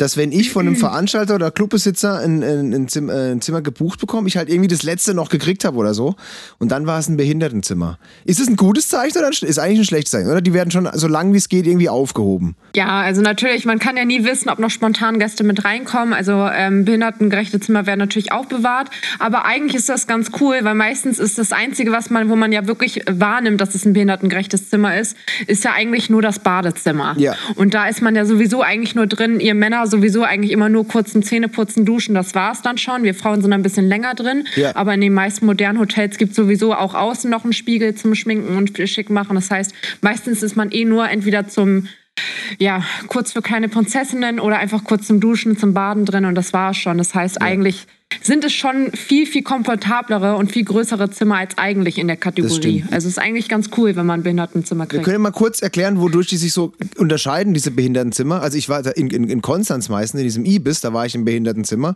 Dass 0.00 0.16
wenn 0.16 0.32
ich 0.32 0.50
von 0.50 0.66
einem 0.66 0.76
Veranstalter 0.90 1.34
oder 1.34 1.50
Clubbesitzer 1.50 2.18
ein, 2.18 2.42
ein, 2.42 2.72
ein, 2.72 2.88
Zimmer, 2.88 3.12
äh, 3.12 3.32
ein 3.32 3.40
Zimmer 3.40 3.60
gebucht 3.60 4.00
bekomme, 4.00 4.28
ich 4.28 4.36
halt 4.36 4.48
irgendwie 4.48 4.68
das 4.68 4.82
letzte 4.82 5.14
noch 5.14 5.28
gekriegt 5.28 5.64
habe 5.64 5.76
oder 5.76 5.94
so. 5.94 6.14
Und 6.58 6.72
dann 6.72 6.86
war 6.86 6.98
es 6.98 7.08
ein 7.08 7.16
Behindertenzimmer. 7.16 7.98
Ist 8.24 8.40
es 8.40 8.48
ein 8.48 8.56
gutes 8.56 8.88
Zeichen 8.88 9.18
oder 9.18 9.28
ist 9.28 9.58
eigentlich 9.58 9.80
ein 9.80 9.84
schlechtes 9.84 10.12
Zeichen? 10.12 10.30
Oder 10.30 10.40
die 10.40 10.54
werden 10.54 10.70
schon 10.70 10.88
so 10.94 11.06
lange 11.06 11.34
wie 11.34 11.38
es 11.38 11.48
geht 11.48 11.66
irgendwie 11.66 11.88
aufgehoben? 11.88 12.56
Ja, 12.74 13.00
also 13.00 13.20
natürlich, 13.20 13.66
man 13.66 13.78
kann 13.78 13.96
ja 13.96 14.04
nie 14.04 14.24
wissen, 14.24 14.48
ob 14.48 14.58
noch 14.58 14.70
spontan 14.70 15.18
Gäste 15.18 15.44
mit 15.44 15.64
reinkommen. 15.64 16.14
Also 16.14 16.48
ähm, 16.52 16.84
behindertengerechte 16.84 17.60
Zimmer 17.60 17.86
werden 17.86 17.98
natürlich 17.98 18.32
auch 18.32 18.46
bewahrt. 18.46 18.88
Aber 19.18 19.44
eigentlich 19.44 19.74
ist 19.74 19.88
das 19.88 20.06
ganz 20.06 20.30
cool, 20.40 20.60
weil 20.62 20.74
meistens 20.74 21.18
ist 21.18 21.38
das 21.38 21.52
Einzige, 21.52 21.92
was 21.92 22.10
man, 22.10 22.30
wo 22.30 22.36
man 22.36 22.52
ja 22.52 22.66
wirklich 22.66 23.02
wahrnimmt, 23.10 23.60
dass 23.60 23.74
es 23.74 23.84
ein 23.84 23.92
behindertengerechtes 23.92 24.70
Zimmer 24.70 24.98
ist, 24.98 25.16
ist 25.46 25.64
ja 25.64 25.72
eigentlich 25.72 26.08
nur 26.08 26.22
das 26.22 26.38
Badezimmer. 26.38 27.14
Ja. 27.18 27.34
Und 27.56 27.74
da 27.74 27.86
ist 27.86 28.00
man 28.00 28.14
ja 28.14 28.24
sowieso 28.24 28.62
eigentlich 28.62 28.94
nur 28.94 29.06
drin, 29.06 29.40
ihr 29.40 29.54
Männer 29.54 29.89
sowieso 29.90 30.22
eigentlich 30.22 30.52
immer 30.52 30.68
nur 30.68 30.86
kurzen 30.86 31.22
Zähneputzen, 31.22 31.84
duschen, 31.84 32.14
das 32.14 32.34
war 32.34 32.52
es 32.52 32.62
dann 32.62 32.78
schon. 32.78 33.02
Wir 33.02 33.14
Frauen 33.14 33.42
sind 33.42 33.52
ein 33.52 33.62
bisschen 33.62 33.88
länger 33.88 34.14
drin, 34.14 34.46
ja. 34.56 34.74
aber 34.76 34.94
in 34.94 35.00
den 35.00 35.12
meisten 35.12 35.46
modernen 35.46 35.78
Hotels 35.78 36.18
gibt 36.18 36.30
es 36.30 36.36
sowieso 36.36 36.74
auch 36.74 36.94
außen 36.94 37.30
noch 37.30 37.44
einen 37.44 37.52
Spiegel 37.52 37.94
zum 37.94 38.14
Schminken 38.14 38.56
und 38.56 38.76
schick 38.88 39.10
machen. 39.10 39.34
Das 39.34 39.50
heißt, 39.50 39.74
meistens 40.00 40.42
ist 40.42 40.56
man 40.56 40.70
eh 40.70 40.84
nur 40.84 41.08
entweder 41.08 41.48
zum 41.48 41.88
ja, 42.58 42.84
kurz 43.06 43.32
für 43.32 43.42
kleine 43.42 43.68
Prinzessinnen 43.68 44.40
oder 44.40 44.58
einfach 44.58 44.84
kurz 44.84 45.06
zum 45.06 45.20
Duschen, 45.20 45.56
zum 45.56 45.74
Baden 45.74 46.04
drin 46.04 46.24
und 46.24 46.34
das 46.34 46.52
war 46.52 46.72
es 46.72 46.76
schon. 46.76 46.98
Das 46.98 47.14
heißt, 47.14 47.36
ja. 47.40 47.46
eigentlich 47.46 47.86
sind 48.22 48.44
es 48.44 48.52
schon 48.52 48.90
viel, 48.92 49.26
viel 49.26 49.42
komfortablere 49.42 50.36
und 50.36 50.50
viel 50.52 50.64
größere 50.64 51.10
Zimmer 51.10 51.38
als 51.38 51.56
eigentlich 51.56 51.98
in 51.98 52.06
der 52.06 52.16
Kategorie. 52.16 52.84
Also 52.90 53.08
es 53.08 53.14
ist 53.14 53.18
eigentlich 53.18 53.48
ganz 53.48 53.70
cool, 53.76 53.96
wenn 53.96 54.04
man 54.04 54.20
ein 54.20 54.22
Behindertenzimmer 54.22 54.86
kriegt. 54.86 55.06
Wir 55.06 55.12
können 55.12 55.22
mal 55.22 55.30
kurz 55.30 55.62
erklären, 55.62 56.00
wodurch 56.00 56.26
die 56.26 56.36
sich 56.36 56.52
so 56.52 56.72
unterscheiden, 56.98 57.54
diese 57.54 57.70
Behindertenzimmer. 57.70 58.42
Also 58.42 58.58
ich 58.58 58.68
war 58.68 58.84
in, 58.96 59.10
in, 59.10 59.28
in 59.28 59.42
Konstanz 59.42 59.88
meistens, 59.88 60.20
in 60.20 60.26
diesem 60.26 60.44
Ibis, 60.44 60.80
da 60.80 60.92
war 60.92 61.06
ich 61.06 61.14
im 61.14 61.24
Behindertenzimmer, 61.24 61.94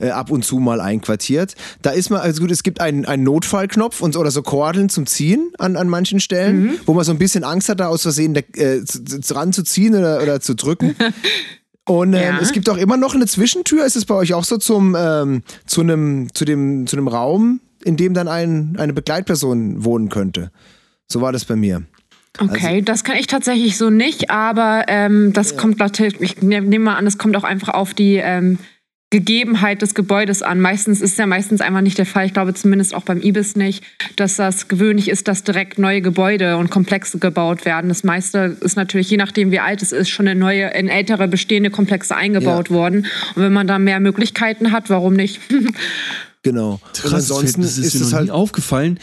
äh, 0.00 0.10
ab 0.10 0.30
und 0.30 0.44
zu 0.44 0.58
mal 0.58 0.80
einquartiert. 0.80 1.54
Da 1.82 1.90
ist 1.90 2.10
man, 2.10 2.20
also 2.20 2.42
gut, 2.42 2.50
es 2.50 2.62
gibt 2.62 2.80
einen, 2.80 3.04
einen 3.04 3.22
Notfallknopf 3.22 4.00
und, 4.00 4.16
oder 4.16 4.30
so 4.30 4.42
Kordeln 4.42 4.88
zum 4.88 5.06
Ziehen 5.06 5.52
an, 5.58 5.76
an 5.76 5.88
manchen 5.88 6.20
Stellen, 6.20 6.64
mhm. 6.64 6.80
wo 6.86 6.94
man 6.94 7.04
so 7.04 7.12
ein 7.12 7.18
bisschen 7.18 7.44
Angst 7.44 7.68
hat, 7.68 7.80
da 7.80 7.88
aus 7.88 8.02
Versehen 8.02 8.34
der, 8.34 8.44
äh, 8.56 8.82
dran 9.28 9.52
zu 9.52 9.62
ziehen 9.62 9.94
oder, 9.94 10.22
oder 10.22 10.40
zu 10.40 10.54
drücken. 10.54 10.96
Und 11.86 12.14
ähm, 12.14 12.22
ja. 12.22 12.38
es 12.40 12.52
gibt 12.52 12.68
auch 12.70 12.78
immer 12.78 12.96
noch 12.96 13.14
eine 13.14 13.26
Zwischentür. 13.26 13.84
Ist 13.84 13.96
es 13.96 14.06
bei 14.06 14.14
euch 14.14 14.32
auch 14.34 14.44
so 14.44 14.56
zum, 14.56 14.96
ähm, 14.98 15.42
zu, 15.66 15.82
einem, 15.82 16.32
zu, 16.32 16.44
dem, 16.44 16.86
zu 16.86 16.96
einem 16.96 17.08
Raum, 17.08 17.60
in 17.84 17.96
dem 17.96 18.14
dann 18.14 18.28
ein, 18.28 18.76
eine 18.78 18.92
Begleitperson 18.92 19.84
wohnen 19.84 20.08
könnte? 20.08 20.50
So 21.06 21.20
war 21.20 21.32
das 21.32 21.44
bei 21.44 21.56
mir. 21.56 21.82
Okay, 22.38 22.66
also, 22.66 22.84
das 22.84 23.04
kann 23.04 23.16
ich 23.16 23.28
tatsächlich 23.28 23.76
so 23.76 23.90
nicht, 23.90 24.30
aber 24.30 24.86
ähm, 24.88 25.32
das 25.32 25.52
ja. 25.52 25.56
kommt 25.56 25.78
natürlich, 25.78 26.20
ich 26.20 26.42
nehme 26.42 26.78
mal 26.80 26.96
an, 26.96 27.06
es 27.06 27.16
kommt 27.16 27.36
auch 27.36 27.44
einfach 27.44 27.68
auf 27.68 27.94
die 27.94 28.16
ähm, 28.16 28.58
Gegebenheit 29.14 29.80
des 29.80 29.94
Gebäudes 29.94 30.42
an. 30.42 30.60
Meistens 30.60 31.00
ist 31.00 31.16
ja 31.20 31.26
meistens 31.26 31.60
einfach 31.60 31.82
nicht 31.82 31.98
der 31.98 32.04
Fall, 32.04 32.26
ich 32.26 32.32
glaube 32.32 32.52
zumindest 32.52 32.96
auch 32.96 33.04
beim 33.04 33.22
IBIS 33.22 33.54
nicht, 33.54 33.84
dass 34.16 34.34
das 34.34 34.66
gewöhnlich 34.66 35.08
ist, 35.08 35.28
dass 35.28 35.44
direkt 35.44 35.78
neue 35.78 36.02
Gebäude 36.02 36.56
und 36.56 36.68
Komplexe 36.68 37.20
gebaut 37.20 37.64
werden. 37.64 37.86
Das 37.86 38.02
meiste 38.02 38.56
ist 38.60 38.74
natürlich, 38.74 39.08
je 39.08 39.16
nachdem 39.16 39.52
wie 39.52 39.60
alt 39.60 39.82
es 39.82 39.92
ist, 39.92 40.08
schon 40.08 40.26
in 40.26 40.40
neue, 40.40 40.68
in 40.70 40.88
ältere 40.88 41.28
bestehende 41.28 41.70
Komplexe 41.70 42.16
eingebaut 42.16 42.70
ja. 42.70 42.74
worden. 42.74 43.06
Und 43.36 43.42
wenn 43.42 43.52
man 43.52 43.68
da 43.68 43.78
mehr 43.78 44.00
Möglichkeiten 44.00 44.72
hat, 44.72 44.90
warum 44.90 45.14
nicht? 45.14 45.40
genau. 46.42 46.80
Krass, 46.94 47.04
und 47.04 47.14
ansonsten 47.14 47.62
ist, 47.62 47.78
ist 47.78 47.94
es 47.94 48.14
halt 48.14 48.32
aufgefallen, 48.32 48.98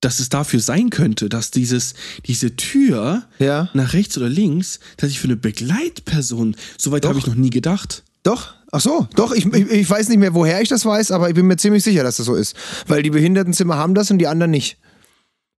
dass 0.00 0.20
es 0.20 0.30
dafür 0.30 0.60
sein 0.60 0.88
könnte, 0.88 1.28
dass 1.28 1.50
dieses, 1.50 1.92
diese 2.24 2.56
Tür 2.56 3.24
ja. 3.38 3.68
nach 3.74 3.92
rechts 3.92 4.16
oder 4.16 4.30
links, 4.30 4.80
dass 4.96 5.10
ich 5.10 5.20
für 5.20 5.28
eine 5.28 5.36
Begleitperson, 5.36 6.56
soweit 6.78 7.04
habe 7.04 7.18
ich 7.18 7.26
noch 7.26 7.34
nie 7.34 7.50
gedacht. 7.50 8.04
Doch, 8.22 8.54
ach 8.72 8.80
so, 8.80 9.08
doch, 9.16 9.32
ich, 9.32 9.46
ich, 9.46 9.70
ich, 9.70 9.90
weiß 9.90 10.08
nicht 10.08 10.18
mehr, 10.18 10.34
woher 10.34 10.60
ich 10.60 10.68
das 10.68 10.84
weiß, 10.84 11.10
aber 11.10 11.28
ich 11.28 11.34
bin 11.34 11.46
mir 11.46 11.56
ziemlich 11.56 11.82
sicher, 11.82 12.02
dass 12.02 12.16
das 12.16 12.26
so 12.26 12.34
ist. 12.34 12.56
Weil 12.86 13.02
die 13.02 13.10
Behindertenzimmer 13.10 13.76
haben 13.76 13.94
das 13.94 14.10
und 14.10 14.18
die 14.18 14.26
anderen 14.26 14.50
nicht. 14.50 14.78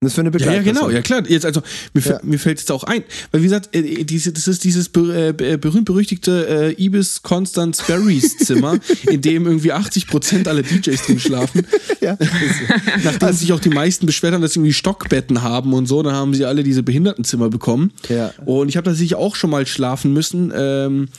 Das 0.02 0.10
ist 0.10 0.14
für 0.16 0.22
eine 0.22 0.36
Ja, 0.36 0.54
ja, 0.54 0.62
genau, 0.62 0.90
ja 0.90 1.00
klar. 1.00 1.22
Jetzt, 1.28 1.46
also, 1.46 1.62
mir, 1.94 2.02
ja. 2.02 2.18
mir 2.24 2.38
fällt 2.38 2.58
es 2.58 2.68
auch 2.72 2.82
ein. 2.82 3.04
Weil, 3.30 3.40
wie 3.40 3.44
gesagt, 3.44 3.72
äh, 3.72 4.02
diese, 4.02 4.32
das 4.32 4.48
ist 4.48 4.64
dieses 4.64 4.88
äh, 4.88 5.32
berühmt-berüchtigte 5.32 6.74
äh, 6.76 6.84
Ibis 6.84 7.22
Constance 7.22 7.84
Berries 7.86 8.36
Zimmer, 8.38 8.80
in 9.08 9.20
dem 9.20 9.46
irgendwie 9.46 9.72
80% 9.72 10.48
aller 10.48 10.62
DJs 10.62 11.00
drin 11.02 11.20
schlafen. 11.20 11.64
ja. 12.00 12.18
Nachdem 13.04 13.28
also, 13.28 13.38
sich 13.38 13.52
auch 13.52 13.60
die 13.60 13.68
meisten 13.68 14.06
beschwert 14.06 14.34
haben, 14.34 14.42
dass 14.42 14.54
sie 14.54 14.58
irgendwie 14.58 14.72
Stockbetten 14.72 15.42
haben 15.42 15.72
und 15.72 15.86
so, 15.86 16.02
dann 16.02 16.14
haben 16.14 16.34
sie 16.34 16.46
alle 16.46 16.64
diese 16.64 16.82
Behindertenzimmer 16.82 17.48
bekommen. 17.48 17.92
Ja. 18.08 18.32
Und 18.44 18.68
ich 18.68 18.76
habe 18.76 18.86
tatsächlich 18.86 19.14
auch 19.14 19.36
schon 19.36 19.50
mal 19.50 19.68
schlafen 19.68 20.12
müssen. 20.12 20.52
Ähm, 20.52 21.10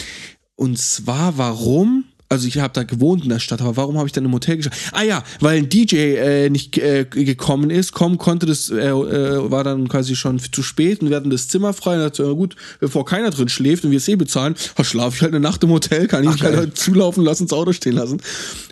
und 0.64 0.80
zwar, 0.80 1.38
warum? 1.38 2.06
Also 2.30 2.48
ich 2.48 2.58
habe 2.58 2.74
da 2.74 2.84
gewohnt 2.84 3.24
in 3.24 3.30
der 3.30 3.40
Stadt, 3.40 3.62
aber 3.62 3.76
warum 3.76 3.98
habe 3.98 4.08
ich 4.08 4.14
dann 4.14 4.24
im 4.24 4.32
Hotel 4.32 4.56
geschaut? 4.56 4.72
Ah 4.94 5.04
ja, 5.04 5.22
weil 5.42 5.58
ein 5.58 5.68
DJ 5.68 6.16
äh, 6.16 6.50
nicht 6.50 6.78
äh, 6.78 7.04
gekommen 7.04 7.70
ist, 7.70 7.92
kommen 7.92 8.18
konnte, 8.18 8.46
das 8.46 8.70
äh, 8.70 8.88
äh, 8.88 9.52
war 9.52 9.66
dann 9.66 9.90
quasi 9.90 10.16
schon 10.16 10.40
zu 10.40 10.64
spät 10.64 11.02
und 11.02 11.10
wir 11.10 11.18
hatten 11.18 11.30
das 11.30 11.50
Zimmer 11.50 11.74
frei 11.74 11.96
und 11.96 12.00
dachte, 12.00 12.24
na 12.26 12.32
gut, 12.32 12.56
bevor 12.80 13.04
keiner 13.04 13.30
drin 13.30 13.50
schläft 13.50 13.84
und 13.84 13.92
wir 13.92 13.98
es 13.98 14.08
eh 14.08 14.16
bezahlen, 14.16 14.56
schlafe 14.84 15.18
ich 15.18 15.22
halt 15.22 15.34
eine 15.34 15.42
Nacht 15.42 15.62
im 15.66 15.70
Hotel, 15.70 16.08
kann 16.08 16.24
ich 16.24 16.32
mich 16.32 16.44
halt 16.44 16.78
zulaufen 16.78 17.26
lassen, 17.26 17.44
ins 17.44 17.54
Auto 17.54 17.74
stehen 17.74 17.94
lassen. 17.94 18.22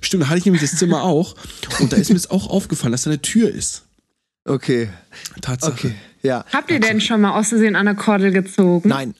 Stimmt, 0.02 0.24
da 0.24 0.30
hatte 0.30 0.40
ich 0.40 0.46
nämlich 0.46 0.62
das 0.62 0.78
Zimmer 0.78 1.04
auch 1.04 1.36
und 1.82 1.92
da 1.92 1.98
ist 1.98 2.08
mir 2.08 2.16
jetzt 2.16 2.32
auch 2.32 2.50
aufgefallen, 2.50 2.94
dass 2.94 3.02
da 3.02 3.10
eine 3.10 3.22
Tür 3.22 3.50
ist. 3.50 3.84
Okay. 4.46 4.88
Tatsache. 5.42 5.74
Okay. 5.74 5.96
Ja. 6.24 6.46
Habt 6.54 6.72
ihr 6.72 6.80
denn 6.80 7.02
schon 7.02 7.20
mal 7.20 7.38
aus 7.38 7.50
Versehen 7.50 7.76
an 7.76 7.86
der 7.86 7.96
Kordel 7.96 8.32
gezogen? 8.32 8.88
Nein. 8.88 9.14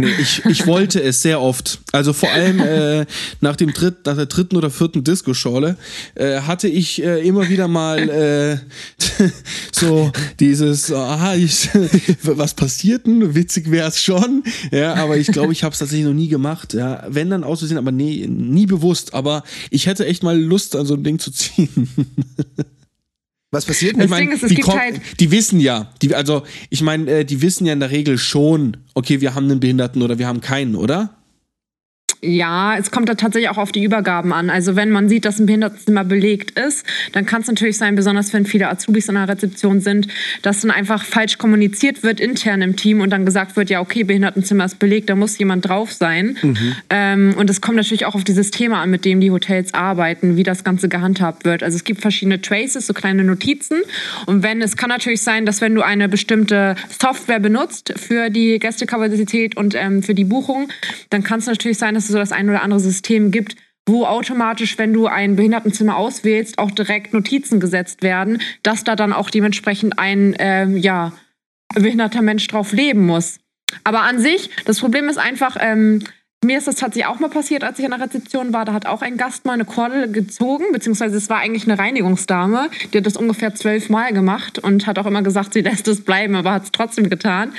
Nee, 0.00 0.14
ich, 0.18 0.44
ich 0.46 0.66
wollte 0.66 1.02
es 1.02 1.22
sehr 1.22 1.40
oft. 1.40 1.80
Also 1.92 2.12
vor 2.12 2.30
allem 2.30 2.60
äh, 2.60 3.06
nach, 3.40 3.56
dem 3.56 3.72
Dritt, 3.72 4.06
nach 4.06 4.16
der 4.16 4.26
dritten 4.26 4.56
oder 4.56 4.70
vierten 4.70 5.04
Disco-Schorle 5.04 5.76
äh, 6.14 6.40
hatte 6.40 6.68
ich 6.68 7.02
äh, 7.02 7.26
immer 7.26 7.48
wieder 7.48 7.68
mal 7.68 8.08
äh, 8.08 8.58
so 9.72 10.10
dieses, 10.38 10.92
aha, 10.92 11.34
ich, 11.34 11.68
was 12.22 12.54
passiert 12.54 13.06
denn? 13.06 13.34
Witzig 13.34 13.70
wäre 13.70 13.88
es 13.88 14.02
schon. 14.02 14.42
Ja, 14.70 14.94
aber 14.94 15.16
ich 15.16 15.28
glaube, 15.28 15.52
ich 15.52 15.62
habe 15.64 15.72
es 15.72 15.78
tatsächlich 15.78 16.06
noch 16.06 16.14
nie 16.14 16.28
gemacht. 16.28 16.74
Ja, 16.74 17.04
wenn 17.08 17.30
dann 17.30 17.44
auszusehen, 17.44 17.78
aber 17.78 17.92
nee, 17.92 18.26
nie 18.28 18.66
bewusst. 18.66 19.14
Aber 19.14 19.44
ich 19.70 19.86
hätte 19.86 20.06
echt 20.06 20.22
mal 20.22 20.38
Lust, 20.38 20.76
an 20.76 20.86
so 20.86 20.94
ein 20.94 21.04
Ding 21.04 21.18
zu 21.18 21.30
ziehen. 21.30 21.88
Was 23.52 23.66
passiert 23.66 23.96
denn? 23.96 24.08
Das 24.08 24.16
Ding 24.18 24.30
ist, 24.30 24.46
gibt 24.46 24.68
halt 24.68 25.00
die 25.18 25.30
wissen 25.32 25.58
ja, 25.58 25.90
die, 26.02 26.14
also 26.14 26.44
ich 26.68 26.82
meine, 26.82 27.10
äh, 27.10 27.24
die 27.24 27.42
wissen 27.42 27.66
ja 27.66 27.72
in 27.72 27.80
der 27.80 27.90
Regel 27.90 28.16
schon, 28.16 28.76
okay, 28.94 29.20
wir 29.20 29.34
haben 29.34 29.50
einen 29.50 29.58
Behinderten 29.58 30.02
oder 30.02 30.18
wir 30.18 30.28
haben 30.28 30.40
keinen, 30.40 30.76
oder? 30.76 31.19
Ja, 32.22 32.76
es 32.76 32.90
kommt 32.90 33.08
da 33.08 33.14
tatsächlich 33.14 33.50
auch 33.50 33.56
auf 33.56 33.72
die 33.72 33.82
Übergaben 33.82 34.32
an. 34.32 34.50
Also 34.50 34.76
wenn 34.76 34.90
man 34.90 35.08
sieht, 35.08 35.24
dass 35.24 35.38
ein 35.38 35.46
Behindertenzimmer 35.46 36.04
belegt 36.04 36.58
ist, 36.58 36.84
dann 37.12 37.24
kann 37.24 37.40
es 37.40 37.48
natürlich 37.48 37.78
sein, 37.78 37.94
besonders 37.94 38.32
wenn 38.34 38.44
viele 38.44 38.68
Azubis 38.68 39.08
in 39.08 39.14
der 39.14 39.26
Rezeption 39.26 39.80
sind, 39.80 40.08
dass 40.42 40.60
dann 40.60 40.70
einfach 40.70 41.04
falsch 41.04 41.38
kommuniziert 41.38 42.02
wird 42.02 42.20
intern 42.20 42.60
im 42.60 42.76
Team 42.76 43.00
und 43.00 43.10
dann 43.10 43.24
gesagt 43.24 43.56
wird, 43.56 43.70
ja 43.70 43.80
okay, 43.80 44.04
Behindertenzimmer 44.04 44.66
ist 44.66 44.78
belegt, 44.78 45.08
da 45.08 45.16
muss 45.16 45.38
jemand 45.38 45.66
drauf 45.66 45.92
sein. 45.92 46.36
Mhm. 46.42 46.76
Ähm, 46.90 47.34
und 47.38 47.48
es 47.48 47.62
kommt 47.62 47.76
natürlich 47.76 48.04
auch 48.04 48.14
auf 48.14 48.24
dieses 48.24 48.50
Thema 48.50 48.82
an, 48.82 48.90
mit 48.90 49.06
dem 49.06 49.20
die 49.20 49.30
Hotels 49.30 49.72
arbeiten, 49.72 50.36
wie 50.36 50.42
das 50.42 50.62
Ganze 50.62 50.90
gehandhabt 50.90 51.46
wird. 51.46 51.62
Also 51.62 51.76
es 51.76 51.84
gibt 51.84 52.02
verschiedene 52.02 52.42
Traces, 52.42 52.86
so 52.86 52.92
kleine 52.92 53.24
Notizen. 53.24 53.78
Und 54.26 54.42
wenn 54.42 54.60
es 54.60 54.76
kann 54.76 54.90
natürlich 54.90 55.22
sein, 55.22 55.46
dass 55.46 55.62
wenn 55.62 55.74
du 55.74 55.80
eine 55.80 56.08
bestimmte 56.08 56.76
Software 57.00 57.40
benutzt 57.40 57.94
für 57.96 58.28
die 58.28 58.58
Gästekapazität 58.58 59.56
und 59.56 59.74
ähm, 59.74 60.02
für 60.02 60.14
die 60.14 60.24
Buchung, 60.24 60.68
dann 61.08 61.22
kann 61.22 61.38
es 61.38 61.46
natürlich 61.46 61.78
sein, 61.78 61.94
dass 61.94 62.09
so 62.10 62.18
das 62.18 62.32
ein 62.32 62.48
oder 62.48 62.62
andere 62.62 62.80
System 62.80 63.30
gibt, 63.30 63.56
wo 63.86 64.04
automatisch, 64.04 64.78
wenn 64.78 64.92
du 64.92 65.06
ein 65.06 65.36
Behindertenzimmer 65.36 65.96
auswählst, 65.96 66.58
auch 66.58 66.70
direkt 66.70 67.12
Notizen 67.12 67.60
gesetzt 67.60 68.02
werden, 68.02 68.40
dass 68.62 68.84
da 68.84 68.94
dann 68.96 69.12
auch 69.12 69.30
dementsprechend 69.30 69.98
ein 69.98 70.36
ähm, 70.38 70.76
ja, 70.76 71.12
behinderter 71.74 72.22
Mensch 72.22 72.46
drauf 72.46 72.72
leben 72.72 73.06
muss. 73.06 73.38
Aber 73.84 74.02
an 74.02 74.18
sich, 74.18 74.50
das 74.64 74.80
Problem 74.80 75.08
ist 75.08 75.18
einfach, 75.18 75.56
ähm, 75.60 76.02
mir 76.42 76.56
ist 76.56 76.66
das 76.66 76.76
tatsächlich 76.76 77.06
auch 77.06 77.20
mal 77.20 77.28
passiert, 77.28 77.64
als 77.64 77.78
ich 77.78 77.84
in 77.84 77.90
der 77.90 78.00
Rezeption 78.00 78.52
war. 78.54 78.64
Da 78.64 78.72
hat 78.72 78.86
auch 78.86 79.02
ein 79.02 79.18
Gast 79.18 79.44
mal 79.44 79.52
eine 79.52 79.66
Kordel 79.66 80.10
gezogen, 80.10 80.64
beziehungsweise 80.72 81.16
es 81.16 81.28
war 81.28 81.38
eigentlich 81.38 81.64
eine 81.64 81.78
Reinigungsdame. 81.78 82.70
Die 82.92 82.98
hat 82.98 83.04
das 83.04 83.16
ungefähr 83.16 83.54
zwölf 83.54 83.90
Mal 83.90 84.12
gemacht 84.14 84.58
und 84.58 84.86
hat 84.86 84.98
auch 84.98 85.06
immer 85.06 85.22
gesagt, 85.22 85.52
sie 85.52 85.60
lässt 85.60 85.86
es 85.86 86.02
bleiben, 86.02 86.34
aber 86.36 86.52
hat 86.52 86.64
es 86.64 86.72
trotzdem 86.72 87.10
getan. 87.10 87.52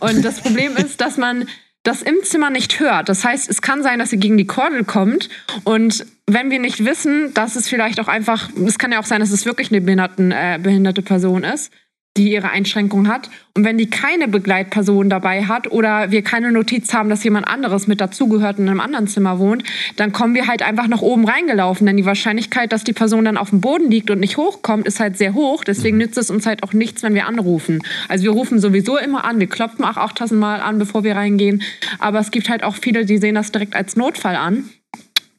Und 0.00 0.22
das 0.24 0.40
Problem 0.42 0.76
ist, 0.76 1.00
dass 1.00 1.16
man 1.16 1.48
das 1.88 2.02
im 2.02 2.22
Zimmer 2.22 2.50
nicht 2.50 2.80
hört. 2.80 3.08
Das 3.08 3.24
heißt, 3.24 3.48
es 3.48 3.62
kann 3.62 3.82
sein, 3.82 3.98
dass 3.98 4.10
sie 4.10 4.18
gegen 4.18 4.36
die 4.36 4.46
Kordel 4.46 4.84
kommt 4.84 5.30
und 5.64 6.04
wenn 6.26 6.50
wir 6.50 6.58
nicht 6.58 6.84
wissen, 6.84 7.32
dass 7.32 7.56
es 7.56 7.66
vielleicht 7.66 7.98
auch 7.98 8.08
einfach, 8.08 8.50
es 8.66 8.78
kann 8.78 8.92
ja 8.92 9.00
auch 9.00 9.06
sein, 9.06 9.20
dass 9.20 9.30
es 9.30 9.46
wirklich 9.46 9.70
eine 9.72 9.80
behinderten, 9.80 10.30
äh, 10.30 10.58
behinderte 10.62 11.00
Person 11.00 11.44
ist, 11.44 11.72
die 12.18 12.32
ihre 12.32 12.50
Einschränkung 12.50 13.08
hat. 13.08 13.30
Und 13.54 13.64
wenn 13.64 13.78
die 13.78 13.88
keine 13.88 14.28
Begleitperson 14.28 15.08
dabei 15.08 15.44
hat 15.44 15.70
oder 15.70 16.10
wir 16.10 16.22
keine 16.22 16.52
Notiz 16.52 16.92
haben, 16.92 17.08
dass 17.08 17.24
jemand 17.24 17.48
anderes 17.48 17.86
mit 17.86 18.00
dazugehört 18.00 18.58
und 18.58 18.64
in 18.64 18.70
einem 18.70 18.80
anderen 18.80 19.06
Zimmer 19.06 19.38
wohnt, 19.38 19.64
dann 19.96 20.12
kommen 20.12 20.34
wir 20.34 20.46
halt 20.46 20.62
einfach 20.62 20.88
nach 20.88 21.00
oben 21.00 21.26
reingelaufen. 21.26 21.86
Denn 21.86 21.96
die 21.96 22.04
Wahrscheinlichkeit, 22.04 22.72
dass 22.72 22.84
die 22.84 22.92
Person 22.92 23.24
dann 23.24 23.36
auf 23.36 23.50
dem 23.50 23.60
Boden 23.60 23.90
liegt 23.90 24.10
und 24.10 24.20
nicht 24.20 24.36
hochkommt, 24.36 24.86
ist 24.86 25.00
halt 25.00 25.16
sehr 25.16 25.34
hoch. 25.34 25.64
Deswegen 25.64 25.96
mhm. 25.96 26.02
nützt 26.02 26.18
es 26.18 26.30
uns 26.30 26.46
halt 26.46 26.62
auch 26.62 26.72
nichts, 26.72 27.02
wenn 27.02 27.14
wir 27.14 27.26
anrufen. 27.26 27.82
Also 28.08 28.24
wir 28.24 28.30
rufen 28.30 28.58
sowieso 28.58 28.98
immer 28.98 29.24
an. 29.24 29.40
Wir 29.40 29.48
klopfen 29.48 29.84
auch 29.84 29.96
8000 29.96 30.38
Mal 30.38 30.60
an, 30.60 30.78
bevor 30.78 31.04
wir 31.04 31.16
reingehen. 31.16 31.62
Aber 31.98 32.18
es 32.18 32.30
gibt 32.30 32.48
halt 32.48 32.64
auch 32.64 32.74
viele, 32.74 33.06
die 33.06 33.18
sehen 33.18 33.36
das 33.36 33.52
direkt 33.52 33.74
als 33.74 33.96
Notfall 33.96 34.36
an 34.36 34.68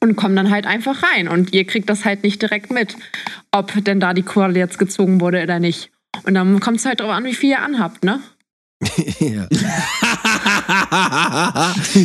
und 0.00 0.16
kommen 0.16 0.34
dann 0.34 0.50
halt 0.50 0.66
einfach 0.66 1.02
rein. 1.02 1.28
Und 1.28 1.52
ihr 1.52 1.66
kriegt 1.66 1.88
das 1.88 2.04
halt 2.04 2.22
nicht 2.22 2.42
direkt 2.42 2.70
mit, 2.70 2.96
ob 3.52 3.72
denn 3.84 4.00
da 4.00 4.14
die 4.14 4.22
Qual 4.22 4.56
jetzt 4.56 4.78
gezogen 4.78 5.20
wurde 5.20 5.42
oder 5.42 5.60
nicht. 5.60 5.90
Und 6.24 6.34
dann 6.34 6.60
kommt 6.60 6.78
es 6.78 6.84
halt 6.84 7.00
darauf 7.00 7.14
an, 7.14 7.24
wie 7.24 7.34
viel 7.34 7.50
ihr 7.50 7.62
anhabt, 7.62 8.04
ne? 8.04 8.20
ja. 9.20 9.46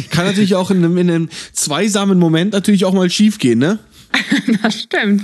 Kann 0.09 0.25
natürlich 0.25 0.55
auch 0.55 0.71
in 0.71 0.77
einem, 0.77 0.97
in 0.97 1.09
einem 1.09 1.29
zweisamen 1.53 2.19
Moment 2.19 2.53
natürlich 2.53 2.85
auch 2.85 2.93
mal 2.93 3.09
schief 3.09 3.39
gehen, 3.39 3.59
ne? 3.59 3.79
das 4.61 4.81
stimmt. 4.81 5.23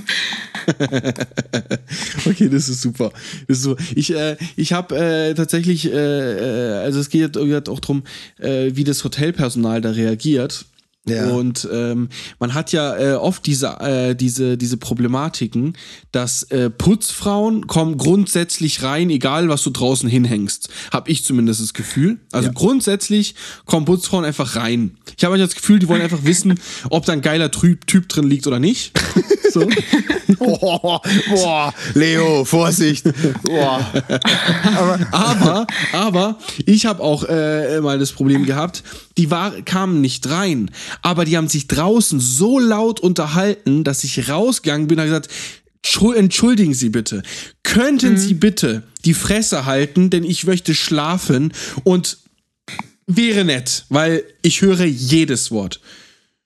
okay, 2.25 2.50
das 2.50 2.69
ist 2.69 2.81
super. 2.81 3.12
Das 3.48 3.57
ist 3.57 3.63
super. 3.63 3.83
Ich, 3.95 4.13
äh, 4.13 4.38
ich 4.55 4.74
habe 4.74 4.95
äh, 4.95 5.33
tatsächlich, 5.33 5.91
äh, 5.91 5.91
äh, 5.91 6.83
also 6.83 7.00
es 7.00 7.10
geht 7.10 7.38
auch 7.38 7.79
darum, 7.79 8.03
äh, 8.39 8.71
wie 8.74 8.83
das 8.83 9.03
Hotelpersonal 9.03 9.81
da 9.81 9.91
reagiert. 9.91 10.65
Ja. 11.08 11.31
Und 11.31 11.67
ähm, 11.72 12.10
man 12.39 12.53
hat 12.53 12.72
ja 12.72 12.96
äh, 12.96 13.13
oft 13.15 13.48
diese, 13.48 13.79
äh, 13.79 14.15
diese, 14.15 14.55
diese 14.55 14.77
Problematiken, 14.77 15.75
dass 16.12 16.43
äh, 16.43 16.70
Putzfrauen 16.70 17.65
kommen 17.65 17.98
grundsätzlich 17.98 18.84
rein, 18.84 19.10
egal 19.10 19.50
was 19.50 19.63
du 19.63 19.72
draußen 19.72 20.08
hinhängst. 20.08 20.70
Hab 20.91 21.10
ich 21.10 21.25
zumindest 21.25 21.60
das 21.60 21.74
Gefühl. 21.74 22.20
Also 22.31 22.50
ja. 22.50 22.53
grundsätzlich 22.53 23.34
kommen 23.65 23.88
Putzfrauen 23.88 24.25
einfach 24.25 24.55
rein. 24.55 24.96
Ich 25.17 25.24
habe 25.24 25.39
das 25.39 25.55
Gefühl, 25.55 25.79
die 25.79 25.88
wollen 25.88 26.03
einfach 26.03 26.24
wissen, 26.24 26.60
ob 26.91 27.03
da 27.05 27.13
ein 27.13 27.22
geiler 27.22 27.50
Typ, 27.50 27.88
typ 27.88 28.08
drin 28.08 28.25
liegt 28.25 28.46
oder 28.46 28.60
nicht. 28.60 28.91
So. 29.51 29.67
boah, 30.39 31.01
boah, 31.29 31.74
Leo, 31.93 32.46
Vorsicht. 32.46 33.03
Boah. 33.43 33.86
aber, 34.63 35.08
aber, 35.12 35.67
aber 35.91 36.38
ich 36.65 36.86
habe 36.86 37.03
auch 37.03 37.25
äh, 37.25 37.81
mal 37.81 38.00
das 38.00 38.13
Problem 38.13 38.46
gehabt, 38.46 38.81
die 39.17 39.31
war, 39.31 39.61
kamen 39.61 40.01
nicht 40.01 40.29
rein 40.29 40.71
aber 41.01 41.25
die 41.25 41.37
haben 41.37 41.47
sich 41.47 41.67
draußen 41.67 42.19
so 42.19 42.59
laut 42.59 42.99
unterhalten, 42.99 43.83
dass 43.83 44.03
ich 44.03 44.29
rausgegangen 44.29 44.87
bin 44.87 44.99
und 44.99 45.05
gesagt, 45.05 45.29
entschuldigen 46.15 46.73
Sie 46.73 46.89
bitte, 46.89 47.23
könnten 47.63 48.13
mhm. 48.13 48.17
Sie 48.17 48.33
bitte 48.33 48.83
die 49.05 49.13
Fresse 49.13 49.65
halten, 49.65 50.09
denn 50.09 50.23
ich 50.23 50.45
möchte 50.45 50.75
schlafen 50.75 51.53
und 51.83 52.17
wäre 53.07 53.43
nett, 53.43 53.85
weil 53.89 54.23
ich 54.41 54.61
höre 54.61 54.85
jedes 54.85 55.51
Wort. 55.51 55.81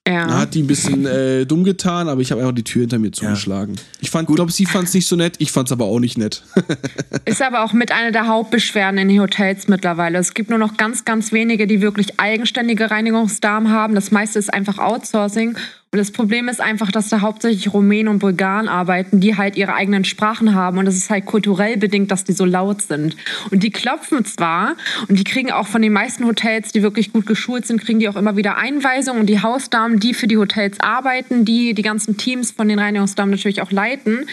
Ja. 0.08 0.38
Hat 0.38 0.54
die 0.54 0.62
ein 0.62 0.68
bisschen 0.68 1.06
äh, 1.06 1.48
dumm 1.48 1.64
getan, 1.64 2.08
aber 2.10 2.22
ich 2.22 2.32
habe 2.32 2.42
einfach 2.42 2.54
die 2.54 2.64
Tür 2.64 2.82
hinter 2.82 3.00
mir 3.00 3.12
zugeschlagen. 3.12 3.76
Ja. 3.76 3.82
Ich 4.02 4.12
glaube, 4.12 4.52
sie 4.52 4.68
fand 4.68 4.88
es 4.88 4.94
nicht 4.94 5.08
so 5.08 5.16
nett, 5.16 5.36
ich 5.40 5.52
fand 5.52 5.68
es 5.68 5.72
aber 5.72 5.86
auch 5.86 6.00
nicht 6.00 6.18
nett. 6.18 6.44
Ist 7.26 7.42
aber 7.42 7.64
auch 7.64 7.74
mit 7.74 7.92
einer 7.92 8.12
der 8.12 8.28
Hauptbeschwerden 8.28 9.00
in 9.00 9.08
den 9.08 9.20
Hotels 9.20 9.68
mittlerweile. 9.68 10.20
Es 10.20 10.36
gibt 10.36 10.52
nur 10.52 10.60
noch 10.60 10.78
ganz, 10.78 11.06
ganz 11.06 11.32
wenige, 11.32 11.66
die 11.66 11.82
wirklich 11.82 12.20
eigenständige 12.20 12.92
Reinigungsdamen 12.92 13.72
haben. 13.72 13.96
Das 13.96 14.12
meiste 14.12 14.38
ist 14.38 14.54
einfach 14.54 14.78
Outsourcing. 14.78 15.58
Das 15.96 16.12
Problem 16.12 16.48
ist 16.48 16.62
einfach, 16.62 16.92
dass 16.92 17.10
da 17.10 17.22
hauptsächlich 17.22 17.74
Rumänen 17.74 18.08
und 18.10 18.20
Bulgaren 18.20 18.68
arbeiten, 18.68 19.20
die 19.20 19.38
halt 19.38 19.56
ihre 19.56 19.74
eigenen 19.74 20.06
Sprachen 20.06 20.54
haben. 20.54 20.78
Und 20.78 20.88
es 20.88 20.96
ist 20.96 21.10
halt 21.10 21.25
kulturell 21.25 21.78
bedingt, 21.78 22.12
dass 22.12 22.24
die 22.24 22.34
so 22.34 22.46
laut 22.46 22.82
sind. 22.82 23.16
Und 23.52 23.64
die 23.64 23.72
klopfen 23.72 24.25
zwar 24.25 24.75
und 25.08 25.20
die 25.20 25.24
kriegen 25.24 25.52
auch 25.52 25.68
von 25.68 25.82
den 25.82 25.94
meisten 25.94 26.25
Hotels, 26.25 26.72
die 26.72 26.82
wirklich 26.82 27.14
gut 27.14 27.25
geschult 27.25 27.66
sind, 27.66 27.82
kriegen 27.82 28.00
die 28.00 28.10
auch 28.10 28.16
immer 28.16 28.36
wieder 28.36 28.58
Einweisungen. 28.58 29.22
Und 29.22 29.28
die 29.28 29.42
Hausdamen, 29.42 30.00
die 30.00 30.14
für 30.14 30.28
die 30.28 30.38
Hotels 30.38 30.80
arbeiten, 30.80 31.46
die 31.46 31.74
die 31.74 31.82
ganzen 31.82 32.18
Teams 32.18 32.52
von 32.52 32.68
den 32.68 32.80
Reinigungsdamen 32.80 33.32
natürlich 33.32 33.62
auch 33.62 33.72
leiten, 33.72 34.28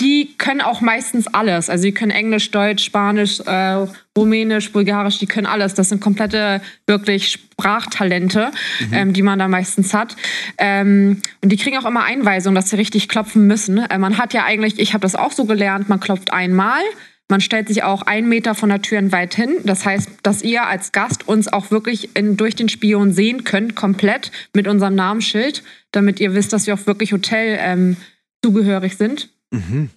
die 0.00 0.34
können 0.38 0.60
auch 0.60 0.80
meistens 0.80 1.26
alles. 1.28 1.70
Also 1.70 1.84
die 1.84 1.92
können 1.92 2.10
Englisch, 2.10 2.50
Deutsch, 2.50 2.84
Spanisch, 2.84 3.40
äh, 3.40 3.86
Rumänisch, 4.16 4.70
Bulgarisch, 4.72 5.18
die 5.18 5.26
können 5.26 5.46
alles. 5.46 5.74
Das 5.74 5.88
sind 5.88 6.00
komplette, 6.00 6.60
wirklich 6.86 7.32
Sprachtalente, 7.32 8.52
mhm. 8.80 8.92
ähm, 8.92 9.12
die 9.12 9.22
man 9.22 9.38
da 9.38 9.48
meistens 9.48 9.92
hat. 9.92 10.16
Ähm, 10.58 11.20
und 11.42 11.50
die 11.50 11.56
kriegen 11.56 11.76
auch 11.78 11.84
immer 11.84 12.04
Einweisungen, 12.04 12.54
dass 12.54 12.70
sie 12.70 12.76
richtig 12.76 13.08
klopfen 13.08 13.46
müssen. 13.46 13.78
Äh, 13.78 13.98
man 13.98 14.18
hat 14.18 14.32
ja 14.32 14.44
eigentlich, 14.44 14.78
ich 14.78 14.92
habe 14.92 15.02
das 15.02 15.16
auch 15.16 15.32
so 15.32 15.46
gelernt, 15.46 15.88
man 15.88 15.98
klopft 15.98 16.32
einmal. 16.32 16.82
Man 17.28 17.40
stellt 17.40 17.68
sich 17.68 17.82
auch 17.82 18.02
einen 18.02 18.28
Meter 18.28 18.54
von 18.54 18.68
der 18.68 18.82
Tür 18.82 19.10
weit 19.10 19.34
hin. 19.34 19.56
Das 19.64 19.86
heißt, 19.86 20.10
dass 20.22 20.42
ihr 20.42 20.66
als 20.66 20.92
Gast 20.92 21.26
uns 21.26 21.50
auch 21.52 21.70
wirklich 21.70 22.14
in, 22.16 22.36
durch 22.36 22.54
den 22.54 22.68
Spion 22.68 23.12
sehen 23.12 23.44
könnt, 23.44 23.74
komplett 23.74 24.30
mit 24.52 24.68
unserem 24.68 24.94
Namensschild, 24.94 25.62
damit 25.90 26.20
ihr 26.20 26.34
wisst, 26.34 26.52
dass 26.52 26.66
wir 26.66 26.74
auch 26.74 26.86
wirklich 26.86 27.12
Hotel 27.12 27.58
ähm, 27.60 27.96
zugehörig 28.44 28.96
sind. 28.96 29.30
Mhm. 29.50 29.90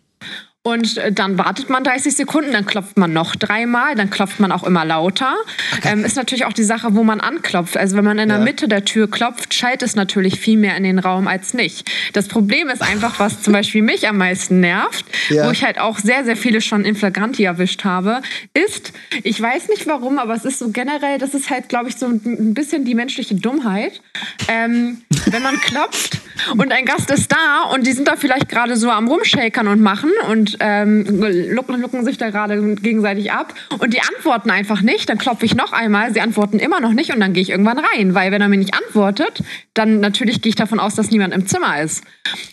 Und 0.67 0.97
äh, 0.97 1.13
dann 1.13 1.37
wartet 1.37 1.69
man 1.69 1.85
30 1.85 2.13
Sekunden, 2.13 2.51
dann 2.51 2.65
klopft 2.65 2.97
man 2.97 3.13
noch 3.13 3.37
dreimal, 3.37 3.95
dann 3.95 4.09
klopft 4.09 4.41
man 4.41 4.51
auch 4.51 4.65
immer 4.65 4.83
lauter. 4.83 5.33
Okay. 5.77 5.93
Ähm, 5.93 6.03
ist 6.03 6.17
natürlich 6.17 6.43
auch 6.43 6.51
die 6.51 6.65
Sache, 6.65 6.93
wo 6.93 7.05
man 7.05 7.21
anklopft. 7.21 7.77
Also 7.77 7.95
wenn 7.95 8.03
man 8.03 8.19
in 8.19 8.27
der 8.27 8.39
ja. 8.39 8.43
Mitte 8.43 8.67
der 8.67 8.83
Tür 8.83 9.09
klopft, 9.09 9.53
schallt 9.53 9.81
es 9.81 9.95
natürlich 9.95 10.41
viel 10.41 10.57
mehr 10.57 10.75
in 10.75 10.83
den 10.83 10.99
Raum 10.99 11.29
als 11.29 11.53
nicht. 11.53 11.89
Das 12.11 12.27
Problem 12.27 12.67
ist 12.67 12.81
einfach, 12.81 13.17
was 13.17 13.41
zum 13.41 13.53
Beispiel 13.53 13.81
mich 13.81 14.09
am 14.09 14.17
meisten 14.17 14.59
nervt, 14.59 15.05
ja. 15.29 15.47
wo 15.47 15.51
ich 15.51 15.63
halt 15.63 15.79
auch 15.79 15.99
sehr, 15.99 16.25
sehr 16.25 16.35
viele 16.35 16.59
schon 16.59 16.83
in 16.83 16.95
Flagranti 16.95 17.45
erwischt 17.45 17.85
habe, 17.85 18.21
ist, 18.53 18.91
ich 19.23 19.41
weiß 19.41 19.69
nicht 19.69 19.87
warum, 19.87 20.19
aber 20.19 20.33
es 20.33 20.43
ist 20.43 20.59
so 20.59 20.71
generell, 20.71 21.17
das 21.17 21.33
ist 21.33 21.49
halt, 21.49 21.69
glaube 21.69 21.87
ich, 21.87 21.95
so 21.95 22.07
ein 22.07 22.53
bisschen 22.53 22.83
die 22.83 22.93
menschliche 22.93 23.35
Dummheit. 23.35 24.01
Ähm, 24.49 25.01
wenn 25.27 25.43
man 25.43 25.55
klopft 25.61 26.19
und 26.57 26.73
ein 26.73 26.83
Gast 26.83 27.09
ist 27.09 27.31
da 27.31 27.71
und 27.73 27.87
die 27.87 27.93
sind 27.93 28.09
da 28.09 28.17
vielleicht 28.17 28.49
gerade 28.49 28.75
so 28.75 28.89
am 28.89 29.07
Rumshakern 29.07 29.69
und 29.69 29.81
machen 29.81 30.11
und 30.29 30.56
ähm, 30.59 31.05
lucken, 31.49 31.79
lucken 31.81 32.05
sich 32.05 32.17
da 32.17 32.29
gerade 32.29 32.75
gegenseitig 32.75 33.31
ab 33.31 33.53
und 33.79 33.93
die 33.93 34.01
antworten 34.01 34.49
einfach 34.51 34.81
nicht. 34.81 35.09
Dann 35.09 35.17
klopfe 35.17 35.45
ich 35.45 35.55
noch 35.55 35.73
einmal, 35.73 36.13
sie 36.13 36.21
antworten 36.21 36.59
immer 36.59 36.79
noch 36.79 36.93
nicht 36.93 37.13
und 37.13 37.19
dann 37.19 37.33
gehe 37.33 37.43
ich 37.43 37.49
irgendwann 37.49 37.79
rein, 37.79 38.13
weil 38.13 38.31
wenn 38.31 38.41
er 38.41 38.49
mir 38.49 38.57
nicht 38.57 38.73
antwortet, 38.73 39.43
dann 39.73 39.99
natürlich 39.99 40.41
gehe 40.41 40.49
ich 40.49 40.55
davon 40.55 40.79
aus, 40.79 40.95
dass 40.95 41.11
niemand 41.11 41.33
im 41.33 41.47
Zimmer 41.47 41.81
ist. 41.81 42.03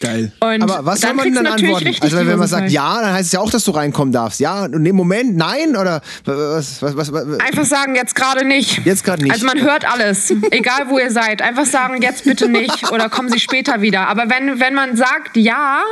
Geil. 0.01 0.33
Und 0.41 0.63
Aber 0.63 0.85
was 0.85 1.01
soll 1.01 1.15
man 1.15 1.25
denn 1.25 1.35
dann 1.35 1.47
antworten? 1.47 1.95
Also 2.01 2.17
wenn 2.17 2.39
man 2.39 2.49
sagt 2.49 2.71
ja, 2.71 3.01
dann 3.01 3.13
heißt 3.13 3.27
es 3.27 3.33
ja 3.33 3.41
auch, 3.41 3.51
dass 3.51 3.65
du 3.65 3.71
reinkommen 3.71 4.13
darfst. 4.13 4.41
Ja, 4.41 4.65
und 4.65 4.85
im 4.85 4.97
Moment 4.97 5.37
nein 5.37 5.77
oder 5.77 6.01
was, 6.25 6.83
was, 6.83 6.97
was, 6.97 7.13
was 7.13 7.41
Einfach 7.41 7.65
sagen, 7.65 7.95
jetzt 7.95 8.15
gerade 8.15 8.45
nicht. 8.45 8.85
Jetzt 8.85 9.05
gerade 9.05 9.23
nicht. 9.23 9.33
Also 9.33 9.47
man 9.47 9.61
hört 9.61 9.91
alles, 9.91 10.31
egal 10.51 10.89
wo 10.89 10.99
ihr 10.99 11.11
seid. 11.11 11.43
Einfach 11.43 11.67
sagen, 11.67 12.03
jetzt 12.03 12.25
bitte 12.25 12.49
nicht 12.49 12.91
oder 12.93 13.09
kommen 13.09 13.31
Sie 13.31 13.41
später 13.41 13.81
wieder. 13.81 14.09
Aber 14.09 14.29
wenn, 14.29 14.61
wenn 14.61 14.75
man 14.75 14.97
sagt 14.97 15.37
ja, 15.37 15.83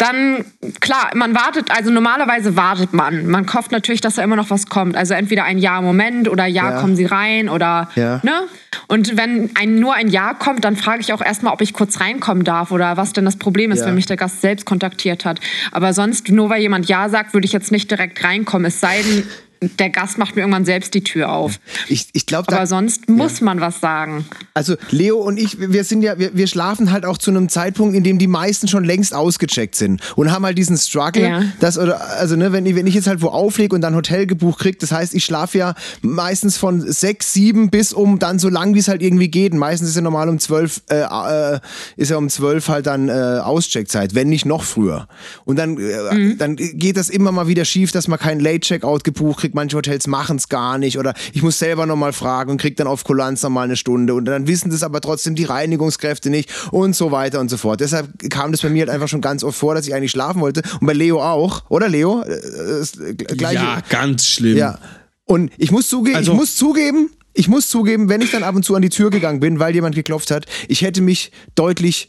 dann, 0.00 0.46
klar, 0.80 1.10
man 1.14 1.34
wartet, 1.34 1.70
also 1.70 1.90
normalerweise 1.90 2.56
wartet 2.56 2.94
man. 2.94 3.26
Man 3.26 3.46
hofft 3.52 3.70
natürlich, 3.70 4.00
dass 4.00 4.14
da 4.14 4.22
immer 4.22 4.36
noch 4.36 4.48
was 4.48 4.66
kommt. 4.66 4.96
Also 4.96 5.12
entweder 5.12 5.44
ein 5.44 5.58
Ja-Moment 5.58 6.26
oder 6.26 6.46
Ja, 6.46 6.70
ja, 6.70 6.80
kommen 6.80 6.96
Sie 6.96 7.04
rein 7.04 7.50
oder, 7.50 7.90
ja. 7.96 8.18
ne? 8.22 8.44
Und 8.88 9.18
wenn 9.18 9.50
ein, 9.56 9.78
nur 9.78 9.92
ein 9.94 10.08
Ja 10.08 10.32
kommt, 10.32 10.64
dann 10.64 10.76
frage 10.76 11.00
ich 11.00 11.12
auch 11.12 11.20
erstmal, 11.20 11.52
ob 11.52 11.60
ich 11.60 11.74
kurz 11.74 12.00
reinkommen 12.00 12.44
darf 12.44 12.70
oder 12.70 12.96
was 12.96 13.12
denn 13.12 13.26
das 13.26 13.36
Problem 13.36 13.72
ist, 13.72 13.80
ja. 13.80 13.86
wenn 13.86 13.94
mich 13.94 14.06
der 14.06 14.16
Gast 14.16 14.40
selbst 14.40 14.64
kontaktiert 14.64 15.26
hat. 15.26 15.38
Aber 15.70 15.92
sonst, 15.92 16.30
nur 16.30 16.48
weil 16.48 16.62
jemand 16.62 16.88
Ja 16.88 17.10
sagt, 17.10 17.34
würde 17.34 17.44
ich 17.44 17.52
jetzt 17.52 17.70
nicht 17.70 17.90
direkt 17.90 18.24
reinkommen. 18.24 18.66
Es 18.66 18.80
sei 18.80 19.02
denn, 19.02 19.24
der 19.62 19.90
Gast 19.90 20.16
macht 20.16 20.36
mir 20.36 20.42
irgendwann 20.42 20.64
selbst 20.64 20.94
die 20.94 21.02
Tür 21.02 21.30
auf. 21.30 21.60
Ich, 21.88 22.08
ich 22.14 22.24
glaub, 22.24 22.50
Aber 22.50 22.66
sonst 22.66 23.10
muss 23.10 23.40
ja. 23.40 23.44
man 23.44 23.60
was 23.60 23.80
sagen. 23.80 24.24
Also 24.54 24.76
Leo 24.90 25.18
und 25.18 25.38
ich, 25.38 25.58
wir 25.60 25.84
sind 25.84 26.00
ja, 26.02 26.18
wir, 26.18 26.34
wir, 26.34 26.46
schlafen 26.46 26.90
halt 26.90 27.04
auch 27.04 27.18
zu 27.18 27.30
einem 27.30 27.50
Zeitpunkt, 27.50 27.94
in 27.94 28.02
dem 28.02 28.18
die 28.18 28.26
meisten 28.26 28.68
schon 28.68 28.84
längst 28.84 29.14
ausgecheckt 29.14 29.74
sind 29.74 30.00
und 30.16 30.32
haben 30.32 30.46
halt 30.46 30.56
diesen 30.56 30.78
Struggle, 30.78 31.22
ja. 31.22 31.42
dass 31.60 31.76
oder 31.76 32.00
also 32.18 32.36
ne, 32.36 32.52
wenn 32.52 32.64
ich, 32.64 32.74
wenn 32.74 32.86
ich 32.86 32.94
jetzt 32.94 33.06
halt 33.06 33.20
wo 33.20 33.28
auflege 33.28 33.74
und 33.74 33.82
dann 33.82 33.94
Hotel 33.94 34.26
gebucht 34.26 34.60
kriege, 34.60 34.78
das 34.78 34.92
heißt, 34.92 35.14
ich 35.14 35.24
schlafe 35.24 35.58
ja 35.58 35.74
meistens 36.00 36.56
von 36.56 36.80
sechs, 36.80 37.34
sieben 37.34 37.68
bis 37.68 37.92
um 37.92 38.18
dann 38.18 38.38
so 38.38 38.48
lang, 38.48 38.74
wie 38.74 38.78
es 38.78 38.88
halt 38.88 39.02
irgendwie 39.02 39.28
geht. 39.28 39.52
Und 39.52 39.58
meistens 39.58 39.90
ist 39.90 39.96
ja 39.96 40.00
normal 40.00 40.30
um 40.30 40.38
zwölf, 40.38 40.80
äh, 40.88 41.02
äh, 41.02 41.60
ist 41.96 42.10
ja 42.10 42.16
um 42.16 42.30
zwölf 42.30 42.68
halt 42.68 42.86
dann 42.86 43.10
äh, 43.10 43.40
Auscheckzeit, 43.42 44.14
wenn 44.14 44.30
nicht 44.30 44.46
noch 44.46 44.64
früher. 44.64 45.06
Und 45.44 45.58
dann, 45.58 45.76
äh, 45.76 46.14
mhm. 46.14 46.38
dann 46.38 46.56
geht 46.56 46.96
das 46.96 47.10
immer 47.10 47.30
mal 47.30 47.46
wieder 47.46 47.66
schief, 47.66 47.92
dass 47.92 48.08
man 48.08 48.18
keinen 48.18 48.40
Late 48.40 48.60
Checkout 48.60 49.04
gebucht 49.04 49.40
kriegt 49.40 49.49
kriegt, 49.50 49.54
manche 49.54 49.76
Hotels 49.76 50.06
machen 50.06 50.36
es 50.36 50.48
gar 50.48 50.78
nicht 50.78 50.98
oder 50.98 51.14
ich 51.32 51.42
muss 51.42 51.58
selber 51.58 51.86
nochmal 51.86 52.12
fragen 52.12 52.50
und 52.52 52.60
krieg 52.60 52.76
dann 52.76 52.86
auf 52.86 53.04
Kulanz 53.04 53.42
nochmal 53.42 53.64
eine 53.64 53.76
Stunde 53.76 54.14
und 54.14 54.24
dann 54.24 54.46
wissen 54.46 54.70
das 54.70 54.82
aber 54.82 55.00
trotzdem 55.00 55.34
die 55.34 55.44
Reinigungskräfte 55.44 56.30
nicht 56.30 56.50
und 56.70 56.94
so 56.94 57.10
weiter 57.10 57.40
und 57.40 57.50
so 57.50 57.56
fort. 57.56 57.80
Deshalb 57.80 58.08
kam 58.30 58.52
das 58.52 58.62
bei 58.62 58.70
mir 58.70 58.80
halt 58.80 58.90
einfach 58.90 59.08
schon 59.08 59.20
ganz 59.20 59.44
oft 59.44 59.58
vor, 59.58 59.74
dass 59.74 59.86
ich 59.86 59.94
eigentlich 59.94 60.10
schlafen 60.10 60.40
wollte 60.40 60.62
und 60.80 60.86
bei 60.86 60.92
Leo 60.92 61.22
auch, 61.22 61.62
oder 61.68 61.88
Leo? 61.88 62.22
Äh, 62.22 63.34
ja, 63.38 63.80
ganz 63.88 64.26
schlimm. 64.26 64.56
Ja. 64.56 64.78
Und 65.24 65.52
ich 65.58 65.70
muss, 65.70 65.88
zuge 65.88 66.16
also, 66.16 66.32
ich 66.32 66.38
muss 66.38 66.56
zugeben, 66.56 67.10
ich 67.34 67.48
muss 67.48 67.68
zugeben, 67.68 68.08
wenn 68.08 68.20
ich 68.20 68.30
dann 68.30 68.42
ab 68.42 68.56
und 68.56 68.64
zu 68.64 68.74
an 68.74 68.82
die 68.82 68.88
Tür 68.88 69.10
gegangen 69.10 69.40
bin, 69.40 69.60
weil 69.60 69.74
jemand 69.74 69.94
geklopft 69.94 70.30
hat, 70.30 70.46
ich 70.68 70.82
hätte 70.82 71.00
mich 71.00 71.30
deutlich 71.54 72.08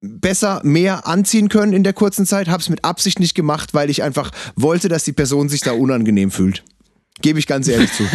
besser 0.00 0.60
mehr 0.64 1.06
anziehen 1.06 1.48
können 1.48 1.72
in 1.72 1.84
der 1.84 1.92
kurzen 1.92 2.26
Zeit, 2.26 2.48
habe 2.48 2.60
es 2.60 2.68
mit 2.68 2.84
Absicht 2.84 3.20
nicht 3.20 3.34
gemacht, 3.34 3.74
weil 3.74 3.90
ich 3.90 4.02
einfach 4.02 4.30
wollte, 4.56 4.88
dass 4.88 5.04
die 5.04 5.12
Person 5.12 5.48
sich 5.48 5.60
da 5.60 5.72
unangenehm 5.72 6.30
fühlt. 6.30 6.64
Gebe 7.22 7.38
ich 7.38 7.46
ganz 7.46 7.68
ehrlich 7.68 7.92
zu. 7.92 8.04
du, 8.04 8.08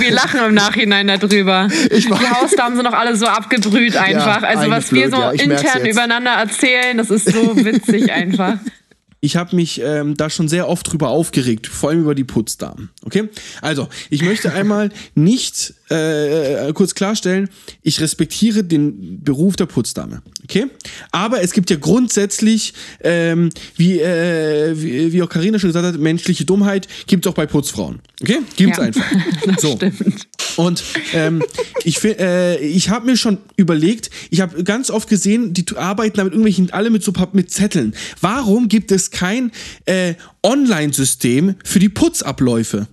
wir 0.00 0.12
lachen 0.12 0.38
im 0.46 0.54
Nachhinein 0.54 1.08
darüber. 1.08 1.66
Die 1.90 2.08
Hausdamen 2.08 2.76
sind 2.76 2.84
doch 2.84 2.92
alle 2.92 3.16
so 3.16 3.26
abgebrüht 3.26 3.96
einfach. 3.96 4.42
Ja, 4.42 4.48
also 4.48 4.70
was 4.70 4.92
wir 4.92 5.10
so 5.10 5.16
ja, 5.16 5.30
intern 5.32 5.84
übereinander 5.84 6.30
erzählen, 6.30 6.96
das 6.96 7.10
ist 7.10 7.32
so 7.32 7.56
witzig 7.56 8.12
einfach 8.12 8.58
ich 9.24 9.36
habe 9.36 9.56
mich 9.56 9.80
ähm, 9.82 10.18
da 10.18 10.28
schon 10.28 10.48
sehr 10.48 10.68
oft 10.68 10.92
drüber 10.92 11.08
aufgeregt, 11.08 11.66
vor 11.66 11.88
allem 11.88 12.02
über 12.02 12.14
die 12.14 12.24
Putzdamen. 12.24 12.90
Okay? 13.04 13.30
Also, 13.62 13.88
ich 14.10 14.22
möchte 14.22 14.52
einmal 14.52 14.90
nicht 15.14 15.72
äh, 15.88 16.70
kurz 16.74 16.94
klarstellen, 16.94 17.48
ich 17.82 18.02
respektiere 18.02 18.64
den 18.64 19.24
Beruf 19.24 19.56
der 19.56 19.64
Putzdame. 19.64 20.20
Okay? 20.42 20.66
Aber 21.10 21.40
es 21.40 21.52
gibt 21.52 21.70
ja 21.70 21.76
grundsätzlich, 21.76 22.74
ähm, 23.02 23.48
wie, 23.76 23.98
äh, 23.98 24.74
wie, 24.76 25.14
wie 25.14 25.22
auch 25.22 25.30
Karina 25.30 25.58
schon 25.58 25.70
gesagt 25.70 25.86
hat, 25.86 25.98
menschliche 25.98 26.44
Dummheit 26.44 26.86
gibt 27.06 27.24
es 27.24 27.30
auch 27.30 27.34
bei 27.34 27.46
Putzfrauen. 27.46 28.00
Okay? 28.24 28.40
Gibt's 28.56 28.78
ja, 28.78 28.84
einfach. 28.84 29.04
So. 29.58 29.76
stimmt. 29.76 30.28
Und 30.56 30.82
ähm, 31.12 31.42
ich, 31.84 32.02
äh, 32.04 32.58
ich 32.58 32.88
habe 32.88 33.06
mir 33.06 33.16
schon 33.16 33.38
überlegt, 33.56 34.10
ich 34.30 34.40
habe 34.40 34.64
ganz 34.64 34.90
oft 34.90 35.08
gesehen, 35.08 35.52
die 35.52 35.64
arbeiten 35.76 36.16
damit 36.16 36.32
irgendwelchen, 36.32 36.72
alle 36.72 36.90
mit 36.90 37.02
so 37.02 37.12
mit 37.32 37.50
Zetteln. 37.50 37.94
Warum 38.20 38.68
gibt 38.68 38.90
es 38.92 39.10
kein 39.10 39.52
äh, 39.84 40.14
Online-System 40.42 41.56
für 41.64 41.78
die 41.78 41.88
Putzabläufe? 41.88 42.86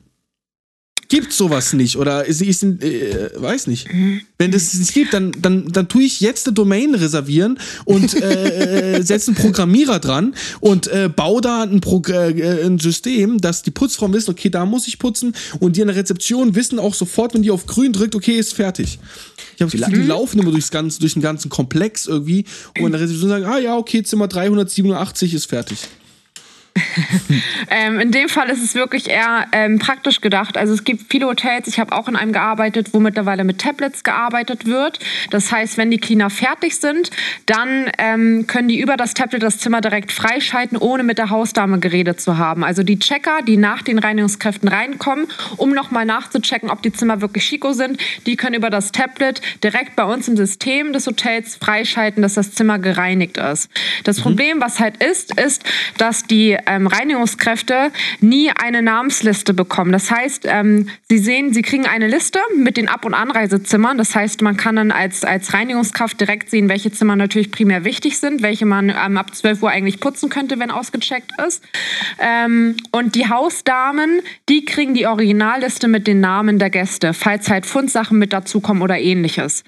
Gibt 1.11 1.33
sowas 1.33 1.73
nicht 1.73 1.97
oder 1.97 2.25
ist, 2.25 2.41
ist 2.41 2.63
äh, 2.63 3.31
weiß 3.35 3.67
nicht. 3.67 3.89
Wenn 4.37 4.51
das 4.51 4.73
nicht 4.73 4.93
gibt, 4.93 5.13
dann, 5.13 5.33
dann, 5.41 5.69
dann 5.69 5.89
tue 5.89 6.03
ich 6.03 6.21
jetzt 6.21 6.47
eine 6.47 6.53
Domain 6.53 6.95
reservieren 6.95 7.59
und 7.83 8.13
äh, 8.13 8.99
äh 8.99 9.01
setze 9.03 9.31
einen 9.31 9.35
Programmierer 9.35 9.99
dran 9.99 10.33
und 10.61 10.87
äh, 10.87 11.09
baue 11.13 11.41
da 11.41 11.63
ein, 11.63 11.81
Pro 11.81 12.01
äh, 12.07 12.65
ein 12.65 12.79
System, 12.79 13.39
dass 13.39 13.61
die 13.61 13.71
Putzfrauen 13.71 14.13
wissen, 14.13 14.31
okay, 14.31 14.49
da 14.49 14.65
muss 14.65 14.87
ich 14.87 14.99
putzen 14.99 15.35
und 15.59 15.75
die 15.75 15.81
an 15.81 15.89
der 15.89 15.97
Rezeption 15.97 16.55
wissen 16.55 16.79
auch 16.79 16.93
sofort, 16.93 17.33
wenn 17.33 17.43
die 17.43 17.51
auf 17.51 17.65
grün 17.65 17.91
drückt, 17.91 18.15
okay, 18.15 18.39
ist 18.39 18.53
fertig. 18.53 18.97
Ich 19.57 19.61
habe 19.61 19.69
das 19.69 19.89
Gefühl, 19.89 20.03
die 20.03 20.07
laufen 20.07 20.39
immer 20.39 20.51
durchs 20.51 20.71
ganze, 20.71 21.01
durch 21.01 21.11
den 21.13 21.21
ganzen 21.21 21.49
Komplex 21.49 22.07
irgendwie 22.07 22.45
und 22.79 22.85
an 22.85 22.91
der 22.93 23.01
Rezeption 23.01 23.29
sagen, 23.29 23.43
ah 23.43 23.59
ja, 23.59 23.75
okay, 23.75 24.01
Zimmer 24.01 24.29
387 24.29 25.33
ist 25.33 25.47
fertig. 25.47 25.77
ähm, 27.69 27.99
in 27.99 28.11
dem 28.11 28.29
Fall 28.29 28.49
ist 28.49 28.63
es 28.63 28.75
wirklich 28.75 29.09
eher 29.09 29.47
ähm, 29.51 29.79
praktisch 29.79 30.21
gedacht. 30.21 30.57
Also 30.57 30.73
es 30.73 30.83
gibt 30.83 31.11
viele 31.11 31.27
Hotels, 31.27 31.67
ich 31.67 31.79
habe 31.79 31.93
auch 31.95 32.07
in 32.07 32.15
einem 32.15 32.31
gearbeitet, 32.33 32.93
wo 32.93 32.99
mittlerweile 32.99 33.43
mit 33.43 33.59
Tablets 33.59 34.03
gearbeitet 34.03 34.65
wird. 34.65 34.99
Das 35.29 35.51
heißt, 35.51 35.77
wenn 35.77 35.91
die 35.91 35.97
Cleaner 35.97 36.29
fertig 36.29 36.77
sind, 36.77 37.11
dann 37.45 37.91
ähm, 37.97 38.47
können 38.47 38.67
die 38.67 38.79
über 38.79 38.97
das 38.97 39.13
Tablet 39.13 39.43
das 39.43 39.57
Zimmer 39.57 39.81
direkt 39.81 40.11
freischalten, 40.11 40.77
ohne 40.77 41.03
mit 41.03 41.17
der 41.17 41.29
Hausdame 41.29 41.79
geredet 41.79 42.21
zu 42.21 42.37
haben. 42.37 42.63
Also 42.63 42.83
die 42.83 42.99
Checker, 42.99 43.41
die 43.45 43.57
nach 43.57 43.81
den 43.81 43.99
Reinigungskräften 43.99 44.69
reinkommen, 44.69 45.27
um 45.57 45.71
nochmal 45.71 46.05
nachzuchecken, 46.05 46.69
ob 46.69 46.81
die 46.81 46.93
Zimmer 46.93 47.21
wirklich 47.21 47.45
Chico 47.45 47.73
sind, 47.73 47.99
die 48.25 48.35
können 48.35 48.55
über 48.55 48.69
das 48.69 48.91
Tablet 48.91 49.41
direkt 49.63 49.95
bei 49.95 50.03
uns 50.03 50.27
im 50.27 50.37
System 50.37 50.93
des 50.93 51.07
Hotels 51.07 51.57
freischalten, 51.57 52.21
dass 52.21 52.35
das 52.35 52.53
Zimmer 52.53 52.79
gereinigt 52.79 53.37
ist. 53.37 53.69
Das 54.03 54.19
mhm. 54.19 54.23
Problem, 54.23 54.61
was 54.61 54.79
halt 54.79 55.03
ist, 55.03 55.37
ist, 55.39 55.63
dass 55.97 56.23
die 56.23 56.57
ähm, 56.65 56.87
Reinigungskräfte 56.87 57.91
nie 58.19 58.51
eine 58.51 58.81
Namensliste 58.81 59.53
bekommen. 59.53 59.91
Das 59.91 60.11
heißt, 60.11 60.45
ähm, 60.47 60.87
sie 61.09 61.17
sehen, 61.17 61.53
sie 61.53 61.61
kriegen 61.61 61.85
eine 61.85 62.07
Liste 62.07 62.39
mit 62.55 62.77
den 62.77 62.89
Ab- 62.89 63.05
und 63.05 63.13
Anreisezimmern. 63.13 63.97
Das 63.97 64.15
heißt, 64.15 64.41
man 64.41 64.57
kann 64.57 64.75
dann 64.75 64.91
als, 64.91 65.23
als 65.23 65.53
Reinigungskraft 65.53 66.19
direkt 66.19 66.49
sehen, 66.49 66.69
welche 66.69 66.91
Zimmer 66.91 67.15
natürlich 67.15 67.51
primär 67.51 67.83
wichtig 67.83 68.19
sind, 68.19 68.41
welche 68.41 68.65
man 68.65 68.89
ähm, 68.89 69.17
ab 69.17 69.33
12 69.33 69.63
Uhr 69.63 69.69
eigentlich 69.69 69.99
putzen 69.99 70.29
könnte, 70.29 70.59
wenn 70.59 70.71
ausgecheckt 70.71 71.31
ist. 71.47 71.63
Ähm, 72.19 72.77
und 72.91 73.15
die 73.15 73.29
Hausdamen, 73.29 74.21
die 74.49 74.65
kriegen 74.65 74.93
die 74.93 75.07
Originalliste 75.07 75.87
mit 75.87 76.07
den 76.07 76.19
Namen 76.19 76.59
der 76.59 76.69
Gäste, 76.69 77.13
falls 77.13 77.49
halt 77.49 77.65
Fundsachen 77.65 78.17
mit 78.17 78.33
dazukommen 78.33 78.81
oder 78.81 78.99
ähnliches. 78.99 79.63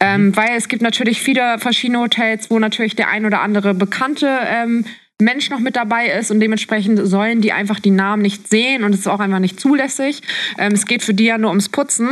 Ähm, 0.00 0.36
weil 0.36 0.56
es 0.56 0.68
gibt 0.68 0.82
natürlich 0.82 1.20
viele 1.20 1.58
verschiedene 1.58 2.00
Hotels, 2.00 2.50
wo 2.50 2.58
natürlich 2.58 2.96
der 2.96 3.08
ein 3.08 3.26
oder 3.26 3.40
andere 3.40 3.74
Bekannte 3.74 4.38
ähm, 4.46 4.84
Mensch 5.20 5.50
noch 5.50 5.58
mit 5.58 5.74
dabei 5.74 6.10
ist 6.10 6.30
und 6.30 6.38
dementsprechend 6.38 7.00
sollen 7.02 7.40
die 7.40 7.52
einfach 7.52 7.80
die 7.80 7.90
Namen 7.90 8.22
nicht 8.22 8.48
sehen 8.48 8.84
und 8.84 8.94
es 8.94 9.00
ist 9.00 9.08
auch 9.08 9.18
einfach 9.18 9.40
nicht 9.40 9.58
zulässig. 9.58 10.22
Ähm, 10.58 10.72
es 10.72 10.86
geht 10.86 11.02
für 11.02 11.14
die 11.14 11.24
ja 11.24 11.38
nur 11.38 11.50
ums 11.50 11.68
Putzen 11.68 12.10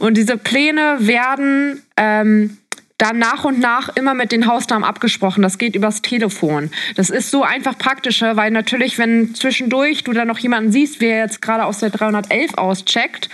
und 0.00 0.16
diese 0.16 0.36
Pläne 0.36 0.96
werden 0.98 1.82
ähm, 1.96 2.56
dann 2.98 3.18
nach 3.18 3.44
und 3.44 3.60
nach 3.60 3.88
immer 3.96 4.14
mit 4.14 4.32
den 4.32 4.46
Hausdamen 4.46 4.84
abgesprochen. 4.84 5.42
Das 5.42 5.56
geht 5.56 5.76
übers 5.76 6.02
Telefon. 6.02 6.70
Das 6.96 7.10
ist 7.10 7.30
so 7.30 7.44
einfach 7.44 7.78
praktischer, 7.78 8.36
weil 8.36 8.50
natürlich, 8.50 8.98
wenn 8.98 9.34
zwischendurch 9.34 10.02
du 10.04 10.12
da 10.12 10.24
noch 10.24 10.38
jemanden 10.38 10.72
siehst, 10.72 11.00
wer 11.00 11.18
jetzt 11.18 11.40
gerade 11.40 11.64
aus 11.64 11.78
der 11.78 11.90
311 11.90 12.54
auscheckt, 12.54 13.28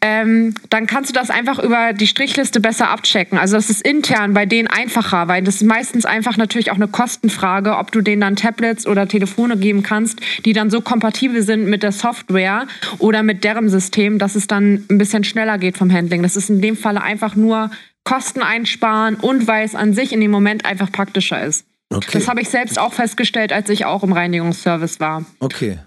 ähm, 0.00 0.54
dann 0.70 0.86
kannst 0.86 1.10
du 1.10 1.14
das 1.14 1.30
einfach 1.30 1.58
über 1.58 1.92
die 1.92 2.06
Strichliste 2.06 2.60
besser 2.60 2.88
abchecken. 2.88 3.38
Also 3.38 3.56
das 3.56 3.70
ist 3.70 3.82
intern 3.82 4.34
bei 4.34 4.46
denen 4.46 4.68
einfacher, 4.68 5.28
weil 5.28 5.42
das 5.42 5.56
ist 5.56 5.64
meistens 5.64 6.04
einfach 6.04 6.36
natürlich 6.36 6.70
auch 6.70 6.76
eine 6.76 6.88
Kostenfrage, 6.88 7.76
ob 7.76 7.92
du 7.92 8.00
denen 8.00 8.22
dann 8.22 8.36
Tablets 8.36 8.86
oder 8.86 9.06
Telefone 9.06 9.56
geben 9.56 9.82
kannst, 9.82 10.20
die 10.44 10.54
dann 10.54 10.70
so 10.70 10.80
kompatibel 10.80 11.42
sind 11.42 11.66
mit 11.66 11.82
der 11.82 11.92
Software 11.92 12.66
oder 12.98 13.22
mit 13.22 13.44
deren 13.44 13.68
System, 13.68 14.18
dass 14.18 14.34
es 14.34 14.46
dann 14.46 14.86
ein 14.90 14.98
bisschen 14.98 15.24
schneller 15.24 15.58
geht 15.58 15.76
vom 15.76 15.92
Handling. 15.92 16.22
Das 16.22 16.36
ist 16.36 16.50
in 16.50 16.60
dem 16.60 16.76
Falle 16.76 17.02
einfach 17.02 17.36
nur 17.36 17.70
Kosten 18.04 18.42
einsparen 18.42 19.16
und 19.16 19.46
weil 19.46 19.64
es 19.64 19.74
an 19.74 19.94
sich 19.94 20.12
in 20.12 20.20
dem 20.20 20.30
Moment 20.30 20.64
einfach 20.64 20.90
praktischer 20.90 21.44
ist. 21.44 21.64
Okay. 21.90 22.10
Das 22.12 22.28
habe 22.28 22.40
ich 22.40 22.48
selbst 22.48 22.78
auch 22.78 22.92
festgestellt, 22.92 23.52
als 23.52 23.68
ich 23.68 23.84
auch 23.84 24.02
im 24.02 24.12
Reinigungsservice 24.12 24.98
war. 24.98 25.24
Okay. 25.40 25.78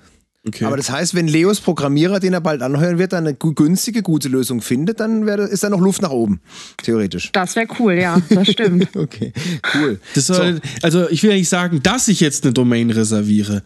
Okay. 0.48 0.66
Aber 0.66 0.78
das 0.78 0.92
heißt, 0.92 1.16
wenn 1.16 1.28
Leos 1.28 1.60
Programmierer, 1.60 2.20
den 2.20 2.34
er 2.34 2.42
bald 2.42 2.62
anheuern 2.62 3.00
wird, 3.00 3.14
dann 3.14 3.26
eine 3.26 3.36
günstige, 3.36 4.04
gute 4.04 4.28
Lösung 4.30 4.62
findet, 4.62 5.00
dann 5.00 5.26
wär, 5.26 5.40
ist 5.40 5.64
da 5.64 5.72
noch 5.72 5.80
Luft 5.80 6.04
nach 6.04 6.12
oben, 6.12 6.40
theoretisch. 6.84 7.32
Das 7.32 7.56
wäre 7.56 7.66
cool, 7.80 7.94
ja, 7.94 8.22
das 8.30 8.52
stimmt. 8.52 8.90
okay, 8.96 9.34
cool. 9.74 10.00
Soll, 10.14 10.56
so. 10.56 10.62
Also 10.84 11.10
ich 11.10 11.24
will 11.24 11.32
ja 11.32 11.36
nicht 11.38 11.50
sagen, 11.50 11.82
dass 11.82 12.08
ich 12.10 12.20
jetzt 12.20 12.44
eine 12.44 12.54
Domain 12.54 12.92
reserviere, 12.92 13.64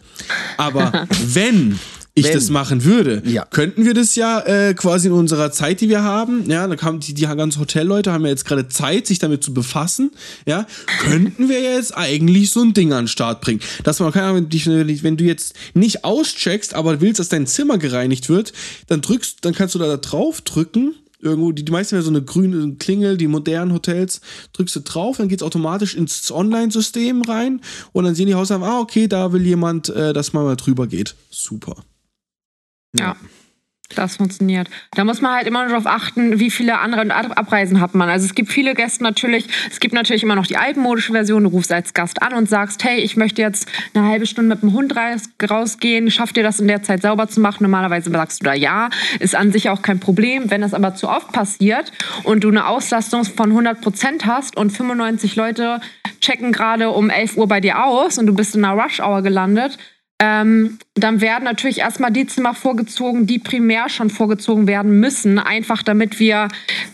aber 0.56 1.06
wenn 1.26 1.78
ich 2.14 2.24
Wenn. 2.24 2.34
das 2.34 2.50
machen 2.50 2.84
würde, 2.84 3.22
ja. 3.24 3.44
könnten 3.44 3.84
wir 3.84 3.94
das 3.94 4.16
ja 4.16 4.40
äh, 4.40 4.74
quasi 4.74 5.08
in 5.08 5.12
unserer 5.12 5.52
Zeit, 5.52 5.80
die 5.80 5.88
wir 5.88 6.02
haben, 6.02 6.50
ja, 6.50 6.66
da 6.66 6.74
kamen 6.76 7.00
die, 7.00 7.14
die 7.14 7.22
ganzen 7.22 7.60
Hotelleute 7.60 8.12
haben 8.12 8.24
ja 8.24 8.30
jetzt 8.30 8.44
gerade 8.44 8.68
Zeit, 8.68 9.06
sich 9.06 9.20
damit 9.20 9.44
zu 9.44 9.54
befassen, 9.54 10.10
ja, 10.44 10.66
könnten 11.02 11.48
wir 11.48 11.60
jetzt 11.60 11.96
eigentlich 11.96 12.50
so 12.50 12.62
ein 12.62 12.74
Ding 12.74 12.92
an 12.92 13.04
den 13.04 13.08
Start 13.08 13.40
bringen. 13.40 13.60
Dass 13.84 14.00
man, 14.00 14.12
keine 14.12 14.26
Ahnung, 14.26 14.48
wenn 14.50 15.16
du 15.16 15.24
jetzt 15.24 15.54
nicht 15.74 16.04
auscheckst, 16.04 16.74
aber 16.74 17.00
willst, 17.00 17.20
dass 17.20 17.28
dein 17.28 17.46
Zimmer 17.46 17.78
gereinigt 17.78 18.28
wird, 18.28 18.52
dann 18.88 19.02
drückst, 19.02 19.38
dann 19.42 19.54
kannst 19.54 19.74
du 19.74 19.78
da 19.78 19.96
drauf 19.96 20.40
drücken 20.40 20.94
irgendwo, 21.22 21.52
die, 21.52 21.64
die 21.64 21.72
meisten 21.72 21.96
haben 21.96 22.02
so 22.02 22.10
eine 22.10 22.22
grüne 22.22 22.76
Klingel, 22.76 23.16
die 23.16 23.28
modernen 23.28 23.72
Hotels, 23.72 24.20
drückst 24.54 24.76
du 24.76 24.80
drauf, 24.80 25.18
dann 25.18 25.28
geht 25.28 25.40
es 25.40 25.46
automatisch 25.46 25.94
ins 25.94 26.30
Online-System 26.32 27.22
rein 27.22 27.60
und 27.92 28.04
dann 28.04 28.14
sehen 28.14 28.26
die 28.26 28.34
Haushaben, 28.34 28.64
ah, 28.64 28.80
okay, 28.80 29.06
da 29.06 29.32
will 29.32 29.46
jemand, 29.46 29.90
äh, 29.90 30.12
dass 30.12 30.32
man 30.32 30.44
mal 30.44 30.56
drüber 30.56 30.86
geht. 30.86 31.14
Super. 31.30 31.84
Ja. 32.98 33.16
Das 33.96 34.16
funktioniert. 34.16 34.70
Da 34.92 35.04
muss 35.04 35.20
man 35.20 35.34
halt 35.34 35.46
immer 35.48 35.60
nur 35.60 35.70
darauf 35.70 35.86
achten, 35.86 36.38
wie 36.38 36.50
viele 36.50 36.78
andere 36.78 37.12
Abreisen 37.12 37.80
hat 37.80 37.94
man. 37.94 38.08
Also 38.08 38.24
es 38.24 38.34
gibt 38.36 38.52
viele 38.52 38.74
Gäste 38.74 39.02
natürlich, 39.02 39.46
es 39.68 39.80
gibt 39.80 39.94
natürlich 39.94 40.22
immer 40.22 40.36
noch 40.36 40.46
die 40.46 40.56
altmodische 40.56 41.12
Version, 41.12 41.44
du 41.44 41.50
rufst 41.50 41.72
als 41.72 41.92
Gast 41.92 42.22
an 42.22 42.34
und 42.34 42.48
sagst, 42.48 42.84
hey, 42.84 43.00
ich 43.00 43.16
möchte 43.16 43.42
jetzt 43.42 43.66
eine 43.92 44.06
halbe 44.06 44.26
Stunde 44.26 44.54
mit 44.54 44.62
dem 44.62 44.72
Hund 44.74 44.94
rausgehen, 45.50 46.10
schafft 46.10 46.36
dir 46.36 46.44
das 46.44 46.60
in 46.60 46.68
der 46.68 46.84
Zeit 46.84 47.02
sauber 47.02 47.28
zu 47.28 47.40
machen? 47.40 47.64
Normalerweise 47.64 48.10
sagst 48.10 48.40
du 48.40 48.44
da 48.44 48.54
ja, 48.54 48.90
ist 49.18 49.34
an 49.34 49.50
sich 49.50 49.70
auch 49.70 49.82
kein 49.82 49.98
Problem. 49.98 50.50
Wenn 50.50 50.60
das 50.60 50.72
aber 50.72 50.94
zu 50.94 51.08
oft 51.08 51.32
passiert 51.32 51.90
und 52.22 52.44
du 52.44 52.48
eine 52.48 52.68
Auslastung 52.68 53.24
von 53.24 53.50
100 53.50 53.80
Prozent 53.80 54.24
hast 54.24 54.56
und 54.56 54.70
95 54.70 55.34
Leute 55.34 55.80
checken 56.20 56.52
gerade 56.52 56.90
um 56.90 57.10
11 57.10 57.36
Uhr 57.36 57.48
bei 57.48 57.60
dir 57.60 57.84
aus 57.84 58.18
und 58.18 58.26
du 58.26 58.34
bist 58.34 58.54
in 58.54 58.64
einer 58.64 58.80
Rush-Hour 58.80 59.22
gelandet, 59.22 59.78
ähm, 60.22 60.78
dann 60.94 61.22
werden 61.22 61.44
natürlich 61.44 61.78
erstmal 61.78 62.12
die 62.12 62.26
Zimmer 62.26 62.54
vorgezogen, 62.54 63.26
die 63.26 63.38
primär 63.38 63.88
schon 63.88 64.10
vorgezogen 64.10 64.66
werden 64.66 65.00
müssen, 65.00 65.38
einfach 65.38 65.82
damit 65.82 66.20
wir 66.20 66.48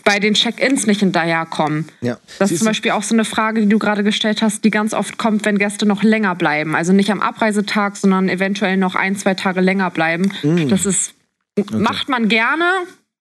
bei 0.05 0.19
den 0.19 0.33
Check-ins 0.33 0.87
nicht 0.87 1.01
hinterherkommen. 1.01 1.89
Ja. 1.99 2.17
Das 2.39 2.51
ist 2.51 2.59
zum 2.59 2.67
Beispiel 2.67 2.91
auch 2.91 3.03
so 3.03 3.13
eine 3.13 3.25
Frage, 3.25 3.59
die 3.59 3.67
du 3.67 3.79
gerade 3.79 4.05
gestellt 4.05 4.41
hast, 4.41 4.63
die 4.63 4.69
ganz 4.69 4.93
oft 4.93 5.17
kommt, 5.17 5.43
wenn 5.43 5.57
Gäste 5.57 5.85
noch 5.85 6.03
länger 6.03 6.35
bleiben. 6.35 6.73
Also 6.73 6.93
nicht 6.93 7.11
am 7.11 7.21
Abreisetag, 7.21 7.97
sondern 7.97 8.29
eventuell 8.29 8.77
noch 8.77 8.95
ein, 8.95 9.17
zwei 9.17 9.33
Tage 9.33 9.59
länger 9.59 9.91
bleiben. 9.91 10.31
Mm. 10.43 10.69
Das 10.69 10.85
ist, 10.85 11.13
okay. 11.59 11.75
macht 11.75 12.07
man 12.07 12.29
gerne, 12.29 12.63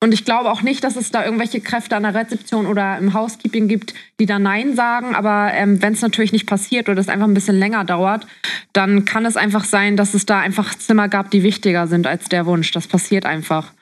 und 0.02 0.12
ich 0.12 0.26
glaube 0.26 0.50
auch 0.50 0.61
nicht, 0.61 0.85
dass 0.85 0.96
es 0.96 1.11
da 1.11 1.24
irgendwelche 1.24 1.61
Kräfte 1.61 1.96
an 1.96 2.02
der 2.02 2.14
Rezeption 2.14 2.66
oder 2.66 2.98
im 2.98 3.14
Housekeeping 3.14 3.66
gibt, 3.66 3.94
die 4.20 4.26
da 4.26 4.38
Nein 4.38 4.76
sagen. 4.76 5.14
Aber 5.14 5.52
ähm, 5.54 5.80
wenn 5.80 5.94
es 5.94 6.02
natürlich 6.02 6.32
nicht 6.32 6.46
passiert 6.46 6.90
oder 6.90 7.00
es 7.00 7.09
einfach 7.09 7.26
ein 7.26 7.35
bisschen 7.35 7.59
länger 7.59 7.85
dauert, 7.85 8.26
dann 8.74 9.06
kann 9.06 9.24
es 9.24 9.38
einfach 9.38 9.64
sein, 9.64 9.96
dass 9.96 10.12
es 10.12 10.26
da 10.26 10.38
einfach 10.38 10.74
Zimmer 10.74 11.09
gab, 11.09 11.30
die 11.30 11.42
wichtiger 11.42 11.87
sind 11.87 12.06
als 12.06 12.28
der 12.28 12.44
Wunsch. 12.44 12.72
Das 12.72 12.87
passiert 12.87 13.24
einfach. 13.24 13.72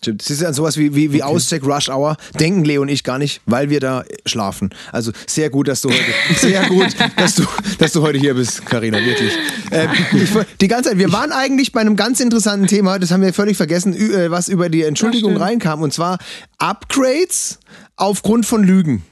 Stimmt. 0.00 0.20
Das 0.20 0.30
ist 0.30 0.42
ja 0.42 0.52
sowas 0.52 0.76
wie, 0.76 0.94
wie, 0.94 1.12
wie 1.12 1.22
okay. 1.22 1.34
Auscheck 1.34 1.64
Rush 1.64 1.88
Hour. 1.88 2.16
Denken 2.38 2.64
Leo 2.64 2.82
und 2.82 2.88
ich 2.88 3.02
gar 3.02 3.18
nicht, 3.18 3.40
weil 3.46 3.68
wir 3.68 3.80
da 3.80 4.04
schlafen. 4.26 4.70
Also 4.92 5.10
sehr 5.26 5.50
gut, 5.50 5.66
dass 5.66 5.80
du 5.80 5.90
heute, 5.90 6.00
sehr 6.36 6.68
gut, 6.68 6.94
dass 7.16 7.34
du, 7.34 7.44
dass 7.78 7.92
du 7.92 8.02
heute 8.02 8.18
hier 8.18 8.34
bist, 8.34 8.64
Karina, 8.64 8.98
wirklich. 9.04 9.32
Äh, 9.72 9.88
ich, 10.14 10.30
die 10.60 10.68
ganze 10.68 10.90
Zeit, 10.90 10.98
wir 10.98 11.12
waren 11.12 11.32
eigentlich 11.32 11.72
bei 11.72 11.80
einem 11.80 11.96
ganz 11.96 12.20
interessanten 12.20 12.68
Thema, 12.68 13.00
das 13.00 13.10
haben 13.10 13.22
wir 13.22 13.34
völlig 13.34 13.56
vergessen, 13.56 13.92
äh, 13.94 14.30
was 14.30 14.48
über 14.48 14.68
die 14.68 14.84
Entschuldigung 14.84 15.36
reinkam, 15.36 15.82
und 15.82 15.92
zwar 15.92 16.18
Upgrades 16.58 17.58
aufgrund 17.96 18.46
von 18.46 18.62
Lügen. 18.62 19.02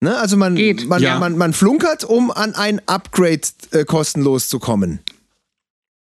Ne? 0.00 0.16
Also 0.16 0.36
man, 0.36 0.54
man, 0.86 1.02
ja. 1.02 1.18
man, 1.18 1.36
man, 1.36 1.52
flunkert, 1.52 2.04
um 2.04 2.30
an 2.30 2.54
ein 2.54 2.80
Upgrade 2.86 3.40
äh, 3.70 3.84
kostenlos 3.84 4.48
zu 4.48 4.58
kommen. 4.58 5.00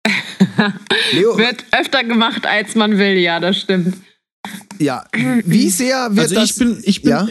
Leo, 1.12 1.37
wird 1.38 1.64
öfter 1.73 2.05
gemacht, 2.05 2.47
als 2.47 2.75
man 2.75 2.99
will, 2.99 3.19
ja, 3.19 3.40
das 3.40 3.59
stimmt. 3.59 3.97
Ja, 4.79 5.05
wie 5.45 5.71
sehr 5.71 6.11
wird 6.11 6.27
also 6.31 6.35
das... 6.35 6.51
Ich 6.51 6.57
bin, 6.57 6.81
ich 6.83 7.03
bin, 7.03 7.11
ja? 7.11 7.29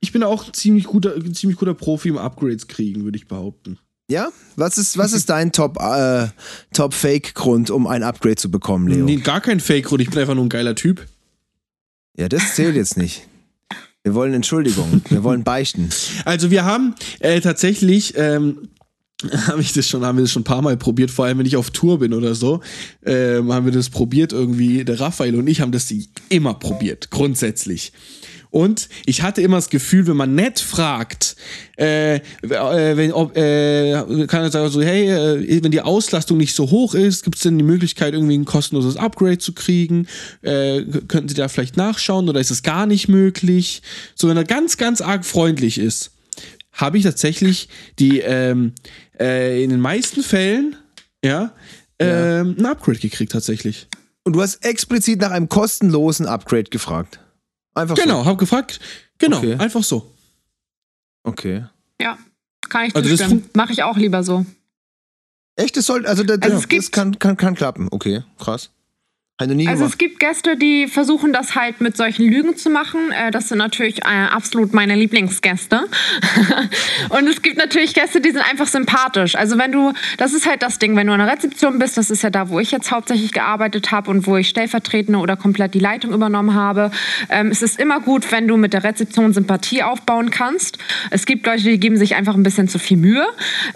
ich 0.00 0.12
bin 0.12 0.22
auch 0.22 0.50
ziemlich 0.52 0.84
guter, 0.84 1.14
ziemlich 1.32 1.58
guter 1.58 1.74
Profi 1.74 2.08
im 2.08 2.18
Upgrades 2.18 2.68
kriegen, 2.68 3.04
würde 3.04 3.16
ich 3.16 3.26
behaupten. 3.26 3.78
Ja? 4.10 4.30
Was 4.56 4.78
ist, 4.78 4.98
was 4.98 5.12
ist 5.12 5.30
dein 5.30 5.50
Top, 5.50 5.78
äh, 5.80 6.28
Top 6.72 6.94
Fake-Grund, 6.94 7.70
um 7.70 7.86
ein 7.86 8.02
Upgrade 8.02 8.36
zu 8.36 8.50
bekommen, 8.50 8.88
Leo? 8.88 9.04
Nee, 9.04 9.16
gar 9.16 9.40
kein 9.40 9.60
Fake-Grund, 9.60 10.02
ich 10.02 10.10
bin 10.10 10.20
einfach 10.20 10.34
nur 10.34 10.44
ein 10.44 10.50
geiler 10.50 10.74
Typ. 10.74 11.06
Ja, 12.16 12.28
das 12.28 12.54
zählt 12.54 12.76
jetzt 12.76 12.96
nicht. 12.96 13.26
Wir 14.04 14.14
wollen 14.14 14.34
Entschuldigung, 14.34 15.00
wir 15.08 15.24
wollen 15.24 15.44
beichten. 15.44 15.88
Also 16.26 16.50
wir 16.50 16.66
haben 16.66 16.94
äh, 17.20 17.40
tatsächlich 17.40 18.12
ähm, 18.16 18.68
habe 19.46 19.60
ich 19.60 19.72
das 19.72 19.88
schon, 19.88 20.04
haben 20.04 20.18
wir 20.18 20.22
das 20.22 20.32
schon 20.32 20.42
ein 20.42 20.44
paar 20.44 20.62
Mal 20.62 20.76
probiert, 20.76 21.10
vor 21.10 21.24
allem 21.24 21.38
wenn 21.38 21.46
ich 21.46 21.56
auf 21.56 21.70
Tour 21.70 21.98
bin 21.98 22.12
oder 22.12 22.34
so, 22.34 22.60
ähm, 23.04 23.52
haben 23.52 23.66
wir 23.66 23.72
das 23.72 23.90
probiert 23.90 24.32
irgendwie. 24.32 24.84
Der 24.84 25.00
Raphael 25.00 25.34
und 25.36 25.46
ich 25.46 25.60
haben 25.60 25.72
das 25.72 25.92
immer 26.28 26.54
probiert, 26.54 27.10
grundsätzlich. 27.10 27.92
Und 28.54 28.88
ich 29.04 29.22
hatte 29.22 29.42
immer 29.42 29.56
das 29.56 29.68
Gefühl, 29.68 30.06
wenn 30.06 30.16
man 30.16 30.36
nett 30.36 30.60
fragt, 30.60 31.34
äh, 31.76 32.18
äh, 32.18 32.20
wenn, 32.96 33.12
ob, 33.12 33.36
äh, 33.36 33.94
kann 34.28 34.42
er 34.42 34.50
sagen 34.52 34.70
so, 34.70 34.80
hey, 34.80 35.10
äh, 35.10 35.64
wenn 35.64 35.72
die 35.72 35.80
Auslastung 35.80 36.38
nicht 36.38 36.54
so 36.54 36.70
hoch 36.70 36.94
ist, 36.94 37.24
gibt 37.24 37.34
es 37.34 37.42
denn 37.42 37.58
die 37.58 37.64
Möglichkeit, 37.64 38.14
irgendwie 38.14 38.38
ein 38.38 38.44
kostenloses 38.44 38.96
Upgrade 38.96 39.38
zu 39.38 39.54
kriegen? 39.54 40.06
Äh, 40.42 40.84
könnten 41.08 41.28
Sie 41.28 41.34
da 41.34 41.48
vielleicht 41.48 41.76
nachschauen 41.76 42.28
oder 42.28 42.38
ist 42.38 42.52
es 42.52 42.62
gar 42.62 42.86
nicht 42.86 43.08
möglich? 43.08 43.82
So, 44.14 44.28
wenn 44.28 44.36
er 44.36 44.44
ganz, 44.44 44.76
ganz 44.76 45.00
arg 45.00 45.24
freundlich 45.24 45.78
ist, 45.78 46.13
habe 46.74 46.98
ich 46.98 47.04
tatsächlich 47.04 47.68
die 47.98 48.20
ähm, 48.20 48.72
äh, 49.18 49.62
in 49.62 49.70
den 49.70 49.80
meisten 49.80 50.22
Fällen 50.22 50.76
ja, 51.24 51.52
ja. 52.00 52.40
Ähm, 52.40 52.56
ein 52.58 52.66
Upgrade 52.66 52.98
gekriegt 52.98 53.32
tatsächlich. 53.32 53.88
Und 54.24 54.34
du 54.34 54.42
hast 54.42 54.64
explizit 54.64 55.20
nach 55.20 55.30
einem 55.30 55.48
kostenlosen 55.48 56.26
Upgrade 56.26 56.64
gefragt. 56.64 57.20
Einfach 57.74 57.96
genau, 57.96 58.22
so. 58.22 58.26
hab 58.26 58.38
gefragt. 58.38 58.80
Genau, 59.18 59.38
okay. 59.38 59.56
einfach 59.58 59.82
so. 59.82 60.12
Okay. 61.22 61.64
Ja, 62.00 62.18
kann 62.68 62.86
ich 62.86 62.96
also 62.96 63.08
zustimmen. 63.08 63.48
Mache 63.54 63.72
ich 63.72 63.82
auch 63.82 63.96
lieber 63.96 64.22
so. 64.22 64.44
Echt, 65.56 65.76
das 65.76 65.86
soll, 65.86 66.04
also, 66.06 66.24
das, 66.24 66.38
also 66.42 66.66
das 66.66 66.90
kann, 66.90 67.18
kann, 67.18 67.36
kann 67.36 67.54
klappen. 67.54 67.88
Okay, 67.90 68.22
krass. 68.38 68.70
Also 69.36 69.52
gemacht. 69.56 69.80
es 69.80 69.98
gibt 69.98 70.20
Gäste, 70.20 70.56
die 70.56 70.86
versuchen 70.86 71.32
das 71.32 71.56
halt 71.56 71.80
mit 71.80 71.96
solchen 71.96 72.24
Lügen 72.24 72.56
zu 72.56 72.70
machen. 72.70 73.10
Äh, 73.10 73.32
das 73.32 73.48
sind 73.48 73.58
natürlich 73.58 74.04
äh, 74.04 74.26
absolut 74.30 74.72
meine 74.72 74.94
Lieblingsgäste. 74.94 75.88
und 77.08 77.26
es 77.26 77.42
gibt 77.42 77.56
natürlich 77.56 77.94
Gäste, 77.94 78.20
die 78.20 78.30
sind 78.30 78.48
einfach 78.48 78.68
sympathisch. 78.68 79.34
Also 79.34 79.58
wenn 79.58 79.72
du, 79.72 79.92
das 80.18 80.34
ist 80.34 80.46
halt 80.48 80.62
das 80.62 80.78
Ding, 80.78 80.94
wenn 80.94 81.08
du 81.08 81.14
an 81.14 81.18
der 81.18 81.26
Rezeption 81.26 81.80
bist, 81.80 81.96
das 81.96 82.10
ist 82.12 82.22
ja 82.22 82.30
da, 82.30 82.48
wo 82.48 82.60
ich 82.60 82.70
jetzt 82.70 82.92
hauptsächlich 82.92 83.32
gearbeitet 83.32 83.90
habe 83.90 84.08
und 84.08 84.24
wo 84.28 84.36
ich 84.36 84.48
stellvertretende 84.48 85.18
oder 85.18 85.36
komplett 85.36 85.74
die 85.74 85.80
Leitung 85.80 86.12
übernommen 86.12 86.54
habe. 86.54 86.92
Ähm, 87.28 87.48
es 87.48 87.60
ist 87.60 87.80
immer 87.80 87.98
gut, 87.98 88.30
wenn 88.30 88.46
du 88.46 88.56
mit 88.56 88.72
der 88.72 88.84
Rezeption 88.84 89.32
Sympathie 89.32 89.82
aufbauen 89.82 90.30
kannst. 90.30 90.78
Es 91.10 91.26
gibt 91.26 91.44
Leute, 91.44 91.64
die 91.64 91.80
geben 91.80 91.96
sich 91.96 92.14
einfach 92.14 92.36
ein 92.36 92.44
bisschen 92.44 92.68
zu 92.68 92.78
viel 92.78 92.98
Mühe. 92.98 93.26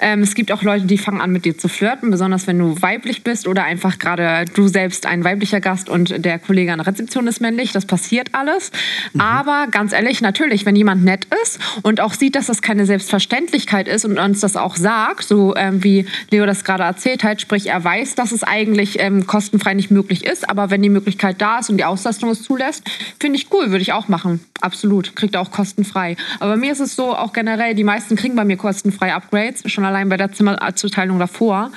Ähm, 0.01 0.23
es 0.23 0.37
gibt 0.37 0.53
auch 0.53 0.63
Leute, 0.63 0.87
die 0.87 0.99
fangen 0.99 1.21
an 1.21 1.33
mit 1.33 1.45
dir 1.45 1.59
zu 1.59 1.67
flirten, 1.67 2.13
besonders 2.13 2.47
wenn 2.47 2.61
du 2.61 2.81
weiblich 2.81 3.25
bist 3.25 3.49
oder 3.49 3.65
einfach 3.65 3.99
gerade 3.99 4.45
du 4.55 4.69
selbst 4.69 5.05
ein 5.05 5.25
weiblicher 5.25 5.48
weiblicher 5.49 5.61
Gast 5.61 5.89
und 5.89 6.25
der 6.25 6.39
Kollege 6.39 6.73
an 6.73 6.79
der 6.79 6.87
Rezeption 6.87 7.27
ist 7.27 7.41
männlich. 7.41 7.73
Das 7.73 7.87
passiert 7.87 8.31
alles. 8.33 8.71
Mhm. 9.13 9.21
Aber 9.21 9.67
ganz 9.71 9.93
ehrlich, 9.93 10.21
natürlich, 10.21 10.67
wenn 10.67 10.77
jemand 10.77 11.05
nett 11.05 11.27
ist 11.43 11.59
und 11.83 12.01
auch 12.01 12.13
sieht, 12.13 12.35
dass 12.35 12.47
das 12.47 12.63
keine 12.63 12.87
Selbstverständlichkeit 12.87 13.89
ist 13.89 14.05
und 14.05 14.19
uns 14.19 14.41
das 14.41 14.57
auch 14.57 14.77
sagt, 14.77 15.25
so 15.25 15.57
ähm, 15.57 15.83
wie 15.83 16.07
Leo 16.31 16.45
das 16.47 16.65
gerade 16.65 16.85
erzählt 16.85 17.25
hat, 17.25 17.41
sprich, 17.41 17.69
er 17.69 17.83
weiß, 17.83 18.15
dass 18.15 18.33
es 18.33 18.43
eigentlich 18.43 19.01
ähm, 19.01 19.27
kostenfrei 19.27 19.75
nicht 19.75 19.91
möglich 19.91 20.25
ist, 20.25 20.49
aber 20.49 20.71
wenn 20.71 20.83
die 20.83 20.91
Möglichkeit 20.91 21.41
da 21.41 21.59
ist 21.61 21.71
und 21.71 21.79
die 21.79 21.85
Auslastung 21.85 22.31
es 22.31 22.43
zulässt, 22.43 22.83
finde 23.19 23.39
ich 23.39 23.53
cool, 23.53 23.71
würde 23.71 23.83
ich 23.83 23.93
auch 23.93 24.09
machen. 24.09 24.41
Absolut. 24.61 25.17
Kriegt 25.17 25.37
auch 25.37 25.51
kostenfrei. 25.51 26.17
Aber 26.41 26.53
bei 26.53 26.57
mir 26.57 26.73
ist 26.73 26.81
es 26.81 26.95
so, 26.95 27.15
auch 27.15 27.33
generell, 27.33 27.75
die 27.75 27.85
meisten 27.85 28.17
kriegen 28.17 28.37
bei 28.37 28.45
mir 28.45 28.57
kostenfrei 28.57 29.15
Upgrades, 29.15 29.63
schon 29.71 29.85
allein 29.85 30.09
bei 30.09 30.17
der 30.17 30.33
Zimmerzuteilung 30.33 31.19
davor. 31.19 31.71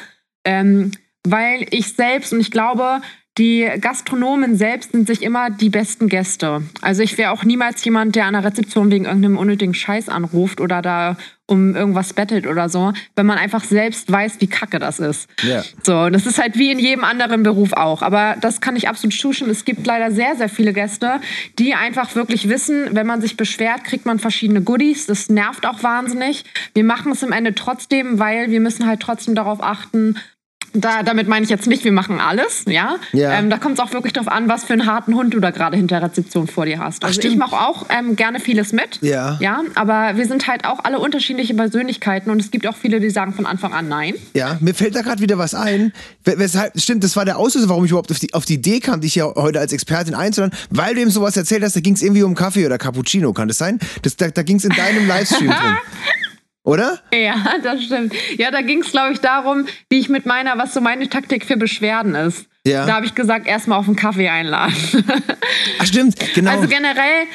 Ähm, 0.43 0.91
weil 1.23 1.67
ich 1.69 1.93
selbst, 1.93 2.33
und 2.33 2.39
ich 2.39 2.49
glaube, 2.49 3.01
die 3.37 3.69
Gastronomen 3.79 4.57
selbst 4.57 4.91
sind 4.91 5.07
sich 5.07 5.21
immer 5.21 5.49
die 5.49 5.69
besten 5.69 6.09
Gäste. 6.09 6.63
Also 6.81 7.01
ich 7.01 7.17
wäre 7.17 7.31
auch 7.31 7.45
niemals 7.45 7.83
jemand, 7.85 8.15
der 8.15 8.25
an 8.25 8.33
der 8.33 8.43
Rezeption 8.43 8.91
wegen 8.91 9.05
irgendeinem 9.05 9.37
unnötigen 9.37 9.73
Scheiß 9.73 10.09
anruft 10.09 10.59
oder 10.59 10.81
da 10.81 11.15
um 11.47 11.75
irgendwas 11.75 12.13
bettelt 12.13 12.45
oder 12.47 12.69
so, 12.69 12.93
wenn 13.15 13.25
man 13.25 13.37
einfach 13.37 13.63
selbst 13.63 14.11
weiß, 14.11 14.39
wie 14.39 14.47
kacke 14.47 14.79
das 14.79 14.99
ist. 14.99 15.29
Yeah. 15.43 15.63
So, 15.83 16.09
das 16.09 16.25
ist 16.25 16.39
halt 16.39 16.57
wie 16.57 16.71
in 16.71 16.79
jedem 16.79 17.03
anderen 17.03 17.43
Beruf 17.43 17.73
auch. 17.73 18.01
Aber 18.01 18.37
das 18.39 18.61
kann 18.61 18.75
ich 18.75 18.87
absolut 18.87 19.17
zustimmen. 19.17 19.51
Es 19.51 19.65
gibt 19.65 19.85
leider 19.85 20.11
sehr, 20.11 20.35
sehr 20.35 20.49
viele 20.49 20.71
Gäste, 20.71 21.19
die 21.59 21.73
einfach 21.73 22.15
wirklich 22.15 22.47
wissen, 22.47 22.89
wenn 22.91 23.07
man 23.07 23.21
sich 23.21 23.37
beschwert, 23.37 23.83
kriegt 23.83 24.05
man 24.05 24.19
verschiedene 24.19 24.61
Goodies. 24.61 25.07
Das 25.07 25.29
nervt 25.29 25.65
auch 25.65 25.83
wahnsinnig. 25.83 26.45
Wir 26.73 26.85
machen 26.85 27.11
es 27.11 27.23
im 27.23 27.31
Ende 27.31 27.53
trotzdem, 27.53 28.19
weil 28.19 28.49
wir 28.49 28.59
müssen 28.59 28.87
halt 28.87 29.01
trotzdem 29.01 29.35
darauf 29.35 29.61
achten, 29.61 30.15
da, 30.73 31.03
damit 31.03 31.27
meine 31.27 31.43
ich 31.43 31.49
jetzt 31.49 31.67
nicht, 31.67 31.83
wir 31.83 31.91
machen 31.91 32.19
alles, 32.19 32.63
ja. 32.67 32.97
ja. 33.13 33.33
Ähm, 33.33 33.49
da 33.49 33.57
kommt 33.57 33.77
es 33.77 33.79
auch 33.79 33.93
wirklich 33.93 34.13
darauf 34.13 34.27
an, 34.27 34.47
was 34.49 34.63
für 34.63 34.73
einen 34.73 34.85
harten 34.85 35.15
Hund 35.15 35.33
du 35.33 35.39
da 35.39 35.51
gerade 35.51 35.77
hinter 35.77 35.99
der 35.99 36.09
Rezeption 36.09 36.47
vor 36.47 36.65
dir 36.65 36.79
hast. 36.79 37.03
Also 37.05 37.19
Ach, 37.21 37.25
ich 37.25 37.37
mache 37.37 37.55
auch 37.55 37.85
ähm, 37.89 38.15
gerne 38.15 38.39
vieles 38.39 38.73
mit, 38.73 38.99
ja. 39.01 39.37
ja. 39.39 39.61
Aber 39.75 40.17
wir 40.17 40.25
sind 40.25 40.47
halt 40.47 40.65
auch 40.65 40.79
alle 40.83 40.99
unterschiedliche 40.99 41.53
Persönlichkeiten 41.53 42.29
und 42.29 42.41
es 42.41 42.51
gibt 42.51 42.67
auch 42.67 42.75
viele, 42.75 42.99
die 42.99 43.09
sagen 43.09 43.33
von 43.33 43.45
Anfang 43.45 43.73
an 43.73 43.87
nein. 43.87 44.15
Ja, 44.33 44.57
mir 44.59 44.73
fällt 44.73 44.95
da 44.95 45.01
gerade 45.01 45.21
wieder 45.21 45.37
was 45.37 45.53
ein. 45.53 45.93
Weshalb, 46.23 46.79
stimmt, 46.79 47.03
das 47.03 47.15
war 47.15 47.25
der 47.25 47.37
Auslöser, 47.37 47.69
warum 47.69 47.85
ich 47.85 47.91
überhaupt 47.91 48.11
auf 48.11 48.19
die, 48.19 48.33
auf 48.33 48.45
die 48.45 48.55
Idee 48.55 48.79
kam, 48.79 49.01
dich 49.01 49.15
ja 49.15 49.25
heute 49.35 49.59
als 49.59 49.73
Expertin 49.73 50.15
einzuladen, 50.15 50.57
weil 50.69 50.95
du 50.95 51.01
eben 51.01 51.11
sowas 51.11 51.37
erzählt 51.37 51.63
hast, 51.63 51.75
da 51.75 51.79
ging 51.79 51.93
es 51.93 52.01
irgendwie 52.01 52.23
um 52.23 52.35
Kaffee 52.35 52.65
oder 52.65 52.77
Cappuccino, 52.77 53.33
kann 53.33 53.47
das 53.47 53.57
sein? 53.57 53.79
Das, 54.01 54.15
da 54.17 54.29
da 54.29 54.43
ging 54.43 54.57
es 54.57 54.65
in 54.65 54.71
deinem 54.71 55.07
Livestream 55.07 55.49
drin. 55.49 55.77
Oder? 56.63 56.99
Ja, 57.13 57.35
das 57.63 57.83
stimmt. 57.83 58.13
Ja, 58.37 58.51
da 58.51 58.61
ging 58.61 58.81
es, 58.81 58.91
glaube 58.91 59.13
ich, 59.13 59.19
darum, 59.19 59.65
wie 59.89 59.99
ich 59.99 60.09
mit 60.09 60.25
meiner, 60.25 60.57
was 60.57 60.73
so 60.73 60.81
meine 60.81 61.09
Taktik 61.09 61.45
für 61.45 61.57
Beschwerden 61.57 62.15
ist. 62.15 62.47
Ja. 62.65 62.85
Da 62.85 62.95
habe 62.95 63.05
ich 63.05 63.15
gesagt, 63.15 63.47
erstmal 63.47 63.79
auf 63.79 63.87
einen 63.87 63.95
Kaffee 63.95 64.29
einladen. 64.29 64.75
Ach, 65.79 65.85
stimmt, 65.85 66.15
genau. 66.35 66.51
Also 66.51 66.67
generell, 66.67 67.25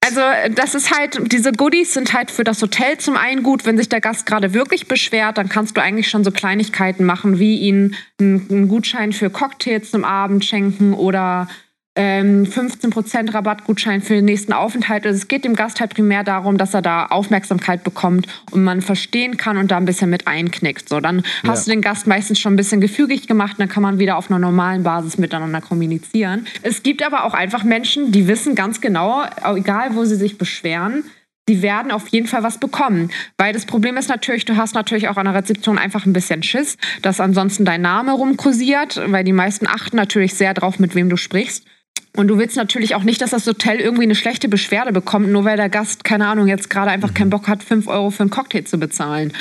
also 0.00 0.20
das 0.54 0.74
ist 0.74 0.90
halt, 0.96 1.30
diese 1.30 1.52
Goodies 1.52 1.92
sind 1.92 2.14
halt 2.14 2.30
für 2.30 2.42
das 2.42 2.62
Hotel 2.62 2.96
zum 2.96 3.16
einen 3.16 3.42
gut, 3.42 3.66
wenn 3.66 3.76
sich 3.76 3.90
der 3.90 4.00
Gast 4.00 4.24
gerade 4.24 4.54
wirklich 4.54 4.88
beschwert, 4.88 5.36
dann 5.36 5.50
kannst 5.50 5.76
du 5.76 5.82
eigentlich 5.82 6.08
schon 6.08 6.24
so 6.24 6.30
Kleinigkeiten 6.30 7.04
machen, 7.04 7.38
wie 7.38 7.58
ihn 7.58 7.94
einen 8.18 8.68
Gutschein 8.68 9.12
für 9.12 9.28
Cocktails 9.28 9.90
zum 9.90 10.04
Abend 10.04 10.44
schenken 10.44 10.94
oder 10.94 11.48
ähm, 11.94 12.44
15% 12.44 13.34
Rabattgutschein 13.34 14.00
für 14.00 14.14
den 14.14 14.24
nächsten 14.24 14.52
Aufenthalt. 14.52 15.06
Also 15.06 15.18
es 15.18 15.28
geht 15.28 15.44
dem 15.44 15.54
Gast 15.54 15.80
halt 15.80 15.94
primär 15.94 16.24
darum, 16.24 16.56
dass 16.56 16.72
er 16.72 16.80
da 16.80 17.06
Aufmerksamkeit 17.06 17.84
bekommt 17.84 18.26
und 18.50 18.64
man 18.64 18.80
verstehen 18.80 19.36
kann 19.36 19.58
und 19.58 19.70
da 19.70 19.76
ein 19.76 19.84
bisschen 19.84 20.08
mit 20.08 20.26
einknickt. 20.26 20.88
So, 20.88 21.00
dann 21.00 21.22
ja. 21.42 21.50
hast 21.50 21.66
du 21.66 21.70
den 21.70 21.82
Gast 21.82 22.06
meistens 22.06 22.40
schon 22.40 22.54
ein 22.54 22.56
bisschen 22.56 22.80
gefügig 22.80 23.26
gemacht, 23.26 23.56
dann 23.58 23.68
kann 23.68 23.82
man 23.82 23.98
wieder 23.98 24.16
auf 24.16 24.30
einer 24.30 24.38
normalen 24.38 24.82
Basis 24.82 25.18
miteinander 25.18 25.60
kommunizieren. 25.60 26.46
Es 26.62 26.82
gibt 26.82 27.04
aber 27.04 27.24
auch 27.24 27.34
einfach 27.34 27.62
Menschen, 27.62 28.10
die 28.10 28.26
wissen 28.26 28.54
ganz 28.54 28.80
genau, 28.80 29.24
egal 29.54 29.94
wo 29.94 30.04
sie 30.04 30.16
sich 30.16 30.38
beschweren, 30.38 31.04
die 31.48 31.60
werden 31.60 31.90
auf 31.90 32.08
jeden 32.08 32.26
Fall 32.26 32.42
was 32.42 32.58
bekommen. 32.58 33.10
Weil 33.36 33.52
das 33.52 33.66
Problem 33.66 33.96
ist 33.96 34.08
natürlich, 34.08 34.44
du 34.44 34.56
hast 34.56 34.74
natürlich 34.74 35.08
auch 35.08 35.16
an 35.16 35.26
der 35.26 35.34
Rezeption 35.34 35.76
einfach 35.76 36.06
ein 36.06 36.12
bisschen 36.12 36.42
Schiss, 36.42 36.78
dass 37.02 37.20
ansonsten 37.20 37.64
dein 37.64 37.82
Name 37.82 38.12
rumkursiert, 38.12 39.02
weil 39.08 39.24
die 39.24 39.32
meisten 39.32 39.66
achten 39.66 39.96
natürlich 39.96 40.34
sehr 40.34 40.54
drauf, 40.54 40.78
mit 40.78 40.94
wem 40.94 41.10
du 41.10 41.16
sprichst. 41.16 41.66
Und 42.14 42.28
du 42.28 42.36
willst 42.38 42.56
natürlich 42.56 42.94
auch 42.94 43.04
nicht, 43.04 43.22
dass 43.22 43.30
das 43.30 43.46
Hotel 43.46 43.80
irgendwie 43.80 44.02
eine 44.02 44.14
schlechte 44.14 44.46
Beschwerde 44.48 44.92
bekommt, 44.92 45.30
nur 45.30 45.46
weil 45.46 45.56
der 45.56 45.70
Gast, 45.70 46.04
keine 46.04 46.26
Ahnung, 46.26 46.46
jetzt 46.46 46.68
gerade 46.68 46.90
einfach 46.90 47.14
keinen 47.14 47.30
Bock 47.30 47.48
hat, 47.48 47.62
5 47.62 47.88
Euro 47.88 48.10
für 48.10 48.22
einen 48.22 48.30
Cocktail 48.30 48.64
zu 48.64 48.78
bezahlen. 48.78 49.32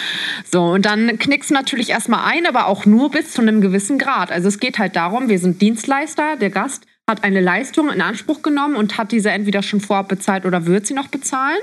So, 0.50 0.64
und 0.64 0.86
dann 0.86 1.20
knickst 1.20 1.50
du 1.50 1.54
natürlich 1.54 1.90
erstmal 1.90 2.32
ein, 2.32 2.46
aber 2.46 2.68
auch 2.68 2.86
nur 2.86 3.12
bis 3.12 3.34
zu 3.34 3.42
einem 3.42 3.60
gewissen 3.60 3.98
Grad. 3.98 4.32
Also 4.32 4.48
es 4.48 4.60
geht 4.60 4.80
halt 4.80 4.96
darum, 4.96 5.28
wir 5.28 5.38
sind 5.38 5.62
Dienstleister, 5.62 6.38
der 6.38 6.50
Gast 6.50 6.86
hat 7.10 7.26
eine 7.26 7.42
Leistung 7.42 7.92
in 7.92 8.00
Anspruch 8.00 8.42
genommen 8.42 8.78
und 8.78 8.98
hat 8.98 9.12
diese 9.12 9.32
entweder 9.32 9.64
schon 9.64 9.82
vorab 9.82 10.08
bezahlt 10.08 10.46
oder 10.46 10.66
wird 10.66 10.88
sie 10.88 10.94
noch 10.94 11.10
bezahlen. 11.10 11.60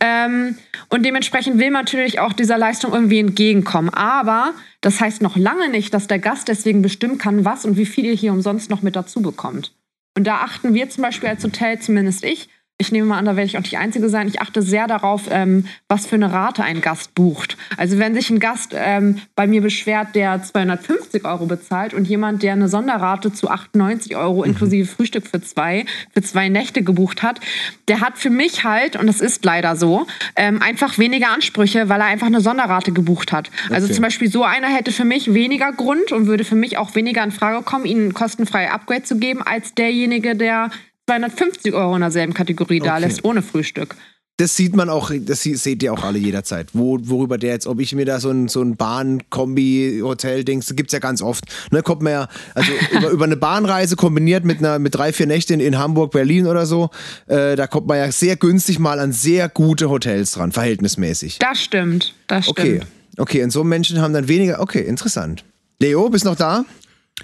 Ähm, 0.00 0.58
und 0.90 1.06
dementsprechend 1.06 1.58
will 1.58 1.70
man 1.70 1.84
natürlich 1.84 2.20
auch 2.20 2.34
dieser 2.34 2.58
Leistung 2.58 2.92
irgendwie 2.92 3.20
entgegenkommen. 3.20 3.88
Aber 3.88 4.52
das 4.82 5.00
heißt 5.00 5.22
noch 5.22 5.36
lange 5.36 5.70
nicht, 5.70 5.94
dass 5.94 6.08
der 6.08 6.18
Gast 6.18 6.48
deswegen 6.48 6.82
bestimmen 6.82 7.16
kann, 7.16 7.46
was 7.46 7.64
und 7.64 7.78
wie 7.78 7.86
viel 7.86 8.04
ihr 8.04 8.12
hier 8.12 8.32
umsonst 8.32 8.68
noch 8.68 8.82
mit 8.82 8.96
dazu 8.96 9.22
bekommt. 9.22 9.72
Und 10.16 10.26
da 10.26 10.38
achten 10.38 10.72
wir 10.72 10.88
zum 10.88 11.02
Beispiel 11.02 11.28
als 11.28 11.44
Hotel, 11.44 11.78
zumindest 11.78 12.24
ich, 12.24 12.48
ich 12.78 12.92
nehme 12.92 13.06
mal 13.06 13.18
an, 13.18 13.24
da 13.24 13.36
werde 13.36 13.46
ich 13.46 13.56
auch 13.56 13.62
nicht 13.62 13.72
die 13.72 13.78
Einzige 13.78 14.10
sein. 14.10 14.28
Ich 14.28 14.42
achte 14.42 14.60
sehr 14.60 14.86
darauf, 14.86 15.22
ähm, 15.30 15.66
was 15.88 16.06
für 16.06 16.16
eine 16.16 16.30
Rate 16.30 16.62
ein 16.62 16.82
Gast 16.82 17.14
bucht. 17.14 17.56
Also 17.78 17.98
wenn 17.98 18.14
sich 18.14 18.28
ein 18.28 18.38
Gast 18.38 18.72
ähm, 18.74 19.22
bei 19.34 19.46
mir 19.46 19.62
beschwert, 19.62 20.14
der 20.14 20.42
250 20.42 21.24
Euro 21.24 21.46
bezahlt 21.46 21.94
und 21.94 22.06
jemand, 22.06 22.42
der 22.42 22.52
eine 22.52 22.68
Sonderrate 22.68 23.32
zu 23.32 23.48
98 23.48 24.14
Euro 24.16 24.40
mhm. 24.40 24.50
inklusive 24.50 24.86
Frühstück 24.86 25.26
für 25.26 25.40
zwei, 25.40 25.86
für 26.12 26.20
zwei 26.20 26.50
Nächte 26.50 26.82
gebucht 26.82 27.22
hat, 27.22 27.40
der 27.88 28.00
hat 28.00 28.18
für 28.18 28.30
mich 28.30 28.64
halt, 28.64 28.96
und 28.96 29.06
das 29.06 29.22
ist 29.22 29.42
leider 29.46 29.74
so, 29.74 30.06
ähm, 30.36 30.60
einfach 30.60 30.98
weniger 30.98 31.30
Ansprüche, 31.30 31.88
weil 31.88 32.00
er 32.00 32.06
einfach 32.06 32.26
eine 32.26 32.42
Sonderrate 32.42 32.92
gebucht 32.92 33.32
hat. 33.32 33.50
Also 33.70 33.86
okay. 33.86 33.94
zum 33.94 34.02
Beispiel 34.02 34.30
so 34.30 34.44
einer 34.44 34.68
hätte 34.68 34.92
für 34.92 35.06
mich 35.06 35.32
weniger 35.32 35.72
Grund 35.72 36.12
und 36.12 36.26
würde 36.26 36.44
für 36.44 36.56
mich 36.56 36.76
auch 36.76 36.94
weniger 36.94 37.24
in 37.24 37.30
Frage 37.30 37.64
kommen, 37.64 37.86
ihnen 37.86 38.12
kostenfreie 38.12 38.70
Upgrade 38.70 39.04
zu 39.04 39.16
geben, 39.16 39.40
als 39.42 39.72
derjenige, 39.74 40.36
der 40.36 40.70
250 41.06 41.72
Euro 41.74 41.94
in 41.94 42.00
derselben 42.00 42.34
Kategorie 42.34 42.80
okay. 42.80 42.88
da 42.88 42.98
lässt, 42.98 43.24
ohne 43.24 43.42
Frühstück. 43.42 43.96
Das 44.38 44.54
sieht 44.54 44.76
man 44.76 44.90
auch, 44.90 45.10
das 45.18 45.44
seht 45.44 45.82
ihr 45.82 45.94
auch 45.94 46.04
alle 46.04 46.18
jederzeit. 46.18 46.68
Wo, 46.74 46.98
worüber 47.00 47.38
der 47.38 47.52
jetzt, 47.52 47.66
ob 47.66 47.80
ich 47.80 47.94
mir 47.94 48.04
da 48.04 48.20
so 48.20 48.28
ein, 48.30 48.48
so 48.48 48.60
ein 48.60 48.76
Bahn-Kombi-Hotel-Dings, 48.76 50.66
das 50.66 50.76
gibt 50.76 50.90
es 50.90 50.92
ja 50.92 50.98
ganz 50.98 51.22
oft. 51.22 51.44
Ne, 51.70 51.82
kommt 51.82 52.02
man 52.02 52.12
ja, 52.12 52.28
also 52.54 52.70
über, 52.92 53.08
über 53.08 53.24
eine 53.24 53.38
Bahnreise 53.38 53.96
kombiniert 53.96 54.44
mit 54.44 54.58
einer 54.58 54.78
mit 54.78 54.94
drei, 54.94 55.14
vier 55.14 55.26
Nächten 55.26 55.54
in, 55.54 55.60
in 55.60 55.78
Hamburg, 55.78 56.12
Berlin 56.12 56.46
oder 56.46 56.66
so, 56.66 56.90
äh, 57.28 57.56
da 57.56 57.66
kommt 57.66 57.86
man 57.86 57.96
ja 57.96 58.12
sehr 58.12 58.36
günstig 58.36 58.78
mal 58.78 59.00
an 59.00 59.12
sehr 59.12 59.48
gute 59.48 59.88
Hotels 59.88 60.32
dran, 60.32 60.52
verhältnismäßig. 60.52 61.38
Das 61.38 61.58
stimmt, 61.58 62.12
das 62.26 62.44
stimmt. 62.44 62.58
Okay, 62.58 62.80
okay, 63.16 63.42
und 63.42 63.50
so 63.50 63.64
Menschen 63.64 64.02
haben 64.02 64.12
dann 64.12 64.28
weniger, 64.28 64.60
okay, 64.60 64.82
interessant. 64.82 65.44
Leo, 65.78 66.10
bist 66.10 66.26
noch 66.26 66.36
da? 66.36 66.66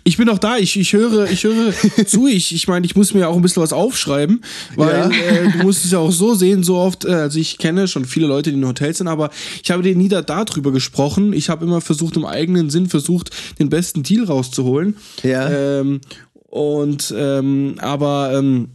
Ich 0.05 0.17
bin 0.17 0.29
auch 0.29 0.39
da, 0.39 0.57
ich, 0.57 0.77
ich 0.79 0.93
höre, 0.95 1.31
ich 1.31 1.45
höre 1.45 1.73
zu. 2.07 2.27
Ich, 2.27 2.55
ich 2.55 2.67
meine, 2.67 2.85
ich 2.87 2.97
muss 2.97 3.15
mir 3.15 3.29
auch 3.29 3.37
ein 3.37 3.43
bisschen 3.43 3.63
was 3.63 3.73
aufschreiben, 3.73 4.43
weil 4.75 4.95
ja. 4.95 5.11
äh, 5.11 5.53
du 5.53 5.59
musst 5.59 5.85
es 5.85 5.93
ja 5.93 5.99
auch 5.99 6.11
so 6.11 6.35
sehen, 6.35 6.65
so 6.65 6.77
oft, 6.77 7.05
äh, 7.05 7.13
also 7.13 7.39
ich 7.39 7.59
kenne 7.59 7.87
schon 7.87 8.05
viele 8.05 8.27
Leute, 8.27 8.51
die 8.51 8.57
in 8.57 8.67
Hotels 8.67 8.99
sind, 8.99 9.07
aber 9.07 9.31
ich 9.63 9.71
habe 9.71 9.83
dir 9.83 9.95
nie 9.95 10.09
da 10.09 10.23
darüber 10.23 10.73
gesprochen. 10.73 11.33
Ich 11.33 11.51
habe 11.51 11.65
immer 11.65 11.81
versucht, 11.81 12.17
im 12.17 12.25
eigenen 12.25 12.71
Sinn 12.71 12.89
versucht, 12.89 13.31
den 13.59 13.69
besten 13.69 14.03
Deal 14.03 14.25
rauszuholen. 14.25 14.97
Ja. 15.23 15.51
Ähm, 15.51 16.01
und 16.49 17.15
ähm, 17.17 17.77
aber 17.79 18.33
ähm, 18.35 18.71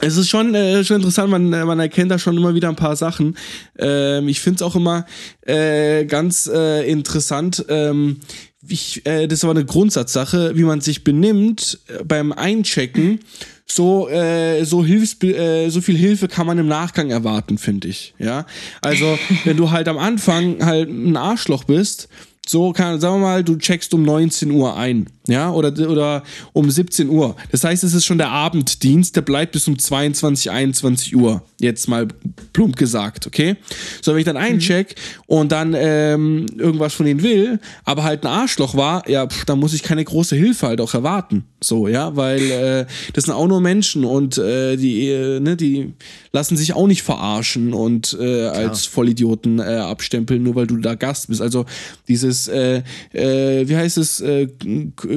es 0.00 0.16
ist 0.16 0.28
schon, 0.28 0.54
äh, 0.54 0.84
schon 0.84 0.96
interessant, 0.96 1.30
man, 1.30 1.50
man 1.50 1.80
erkennt 1.80 2.10
da 2.10 2.18
schon 2.18 2.36
immer 2.36 2.54
wieder 2.54 2.68
ein 2.68 2.76
paar 2.76 2.96
Sachen. 2.96 3.36
Ähm, 3.78 4.28
ich 4.28 4.40
finde 4.40 4.56
es 4.56 4.62
auch 4.62 4.76
immer 4.76 5.04
äh, 5.42 6.04
ganz 6.06 6.46
äh, 6.46 6.88
interessant, 6.90 7.64
ähm, 7.68 8.20
ich, 8.68 9.06
äh, 9.06 9.26
das 9.26 9.40
ist 9.40 9.44
aber 9.44 9.52
eine 9.52 9.64
Grundsatzsache, 9.64 10.56
wie 10.56 10.64
man 10.64 10.80
sich 10.80 11.04
benimmt 11.04 11.78
äh, 11.88 12.04
beim 12.04 12.32
Einchecken. 12.32 13.20
So, 13.66 14.08
äh, 14.08 14.64
so, 14.64 14.84
Hilfs 14.84 15.22
äh, 15.22 15.70
so 15.70 15.80
viel 15.80 15.96
Hilfe 15.96 16.28
kann 16.28 16.46
man 16.46 16.58
im 16.58 16.66
Nachgang 16.66 17.10
erwarten, 17.10 17.56
finde 17.56 17.88
ich. 17.88 18.14
Ja, 18.18 18.46
also 18.82 19.18
wenn 19.44 19.56
du 19.56 19.70
halt 19.70 19.88
am 19.88 19.98
Anfang 19.98 20.64
halt 20.64 20.88
ein 20.88 21.16
Arschloch 21.16 21.64
bist, 21.64 22.08
so 22.46 22.72
kann, 22.72 22.98
sagen 22.98 23.16
wir 23.16 23.20
mal, 23.20 23.44
du 23.44 23.56
checkst 23.56 23.94
um 23.94 24.02
19 24.02 24.50
Uhr 24.50 24.76
ein 24.76 25.08
ja, 25.28 25.50
oder, 25.52 25.68
oder 25.88 26.24
um 26.52 26.68
17 26.68 27.08
Uhr. 27.08 27.36
Das 27.52 27.62
heißt, 27.62 27.84
es 27.84 27.94
ist 27.94 28.04
schon 28.04 28.18
der 28.18 28.30
Abenddienst, 28.30 29.14
der 29.14 29.22
bleibt 29.22 29.52
bis 29.52 29.68
um 29.68 29.78
22, 29.78 30.50
21 30.50 31.14
Uhr. 31.14 31.42
Jetzt 31.60 31.88
mal 31.88 32.08
plump 32.52 32.76
gesagt, 32.76 33.26
okay? 33.26 33.56
So, 34.00 34.12
wenn 34.12 34.18
ich 34.18 34.24
dann 34.24 34.36
eincheck 34.36 34.94
mhm. 34.96 35.22
und 35.26 35.52
dann 35.52 35.74
ähm, 35.76 36.46
irgendwas 36.56 36.94
von 36.94 37.06
denen 37.06 37.22
will, 37.22 37.60
aber 37.84 38.02
halt 38.02 38.24
ein 38.24 38.28
Arschloch 38.28 38.74
war, 38.74 39.08
ja, 39.08 39.26
pff, 39.26 39.44
dann 39.44 39.58
muss 39.58 39.74
ich 39.74 39.82
keine 39.82 40.04
große 40.04 40.36
Hilfe 40.36 40.68
halt 40.68 40.80
auch 40.80 40.94
erwarten. 40.94 41.44
So, 41.62 41.86
ja, 41.88 42.16
weil 42.16 42.50
äh, 42.50 42.86
das 43.12 43.24
sind 43.24 43.34
auch 43.34 43.46
nur 43.46 43.60
Menschen 43.60 44.04
und 44.04 44.38
äh, 44.38 44.76
die, 44.76 45.08
äh, 45.08 45.40
ne, 45.40 45.56
die 45.56 45.92
lassen 46.32 46.56
sich 46.56 46.72
auch 46.72 46.86
nicht 46.86 47.02
verarschen 47.02 47.74
und 47.74 48.16
äh, 48.18 48.46
als 48.46 48.86
Vollidioten 48.86 49.58
äh, 49.58 49.62
abstempeln, 49.62 50.42
nur 50.42 50.54
weil 50.54 50.66
du 50.66 50.78
da 50.78 50.94
Gast 50.94 51.28
bist. 51.28 51.42
Also 51.42 51.66
dieses, 52.08 52.48
äh, 52.48 52.82
äh, 53.12 53.68
wie 53.68 53.76
heißt 53.76 53.98
es, 53.98 54.20
äh, 54.20 54.48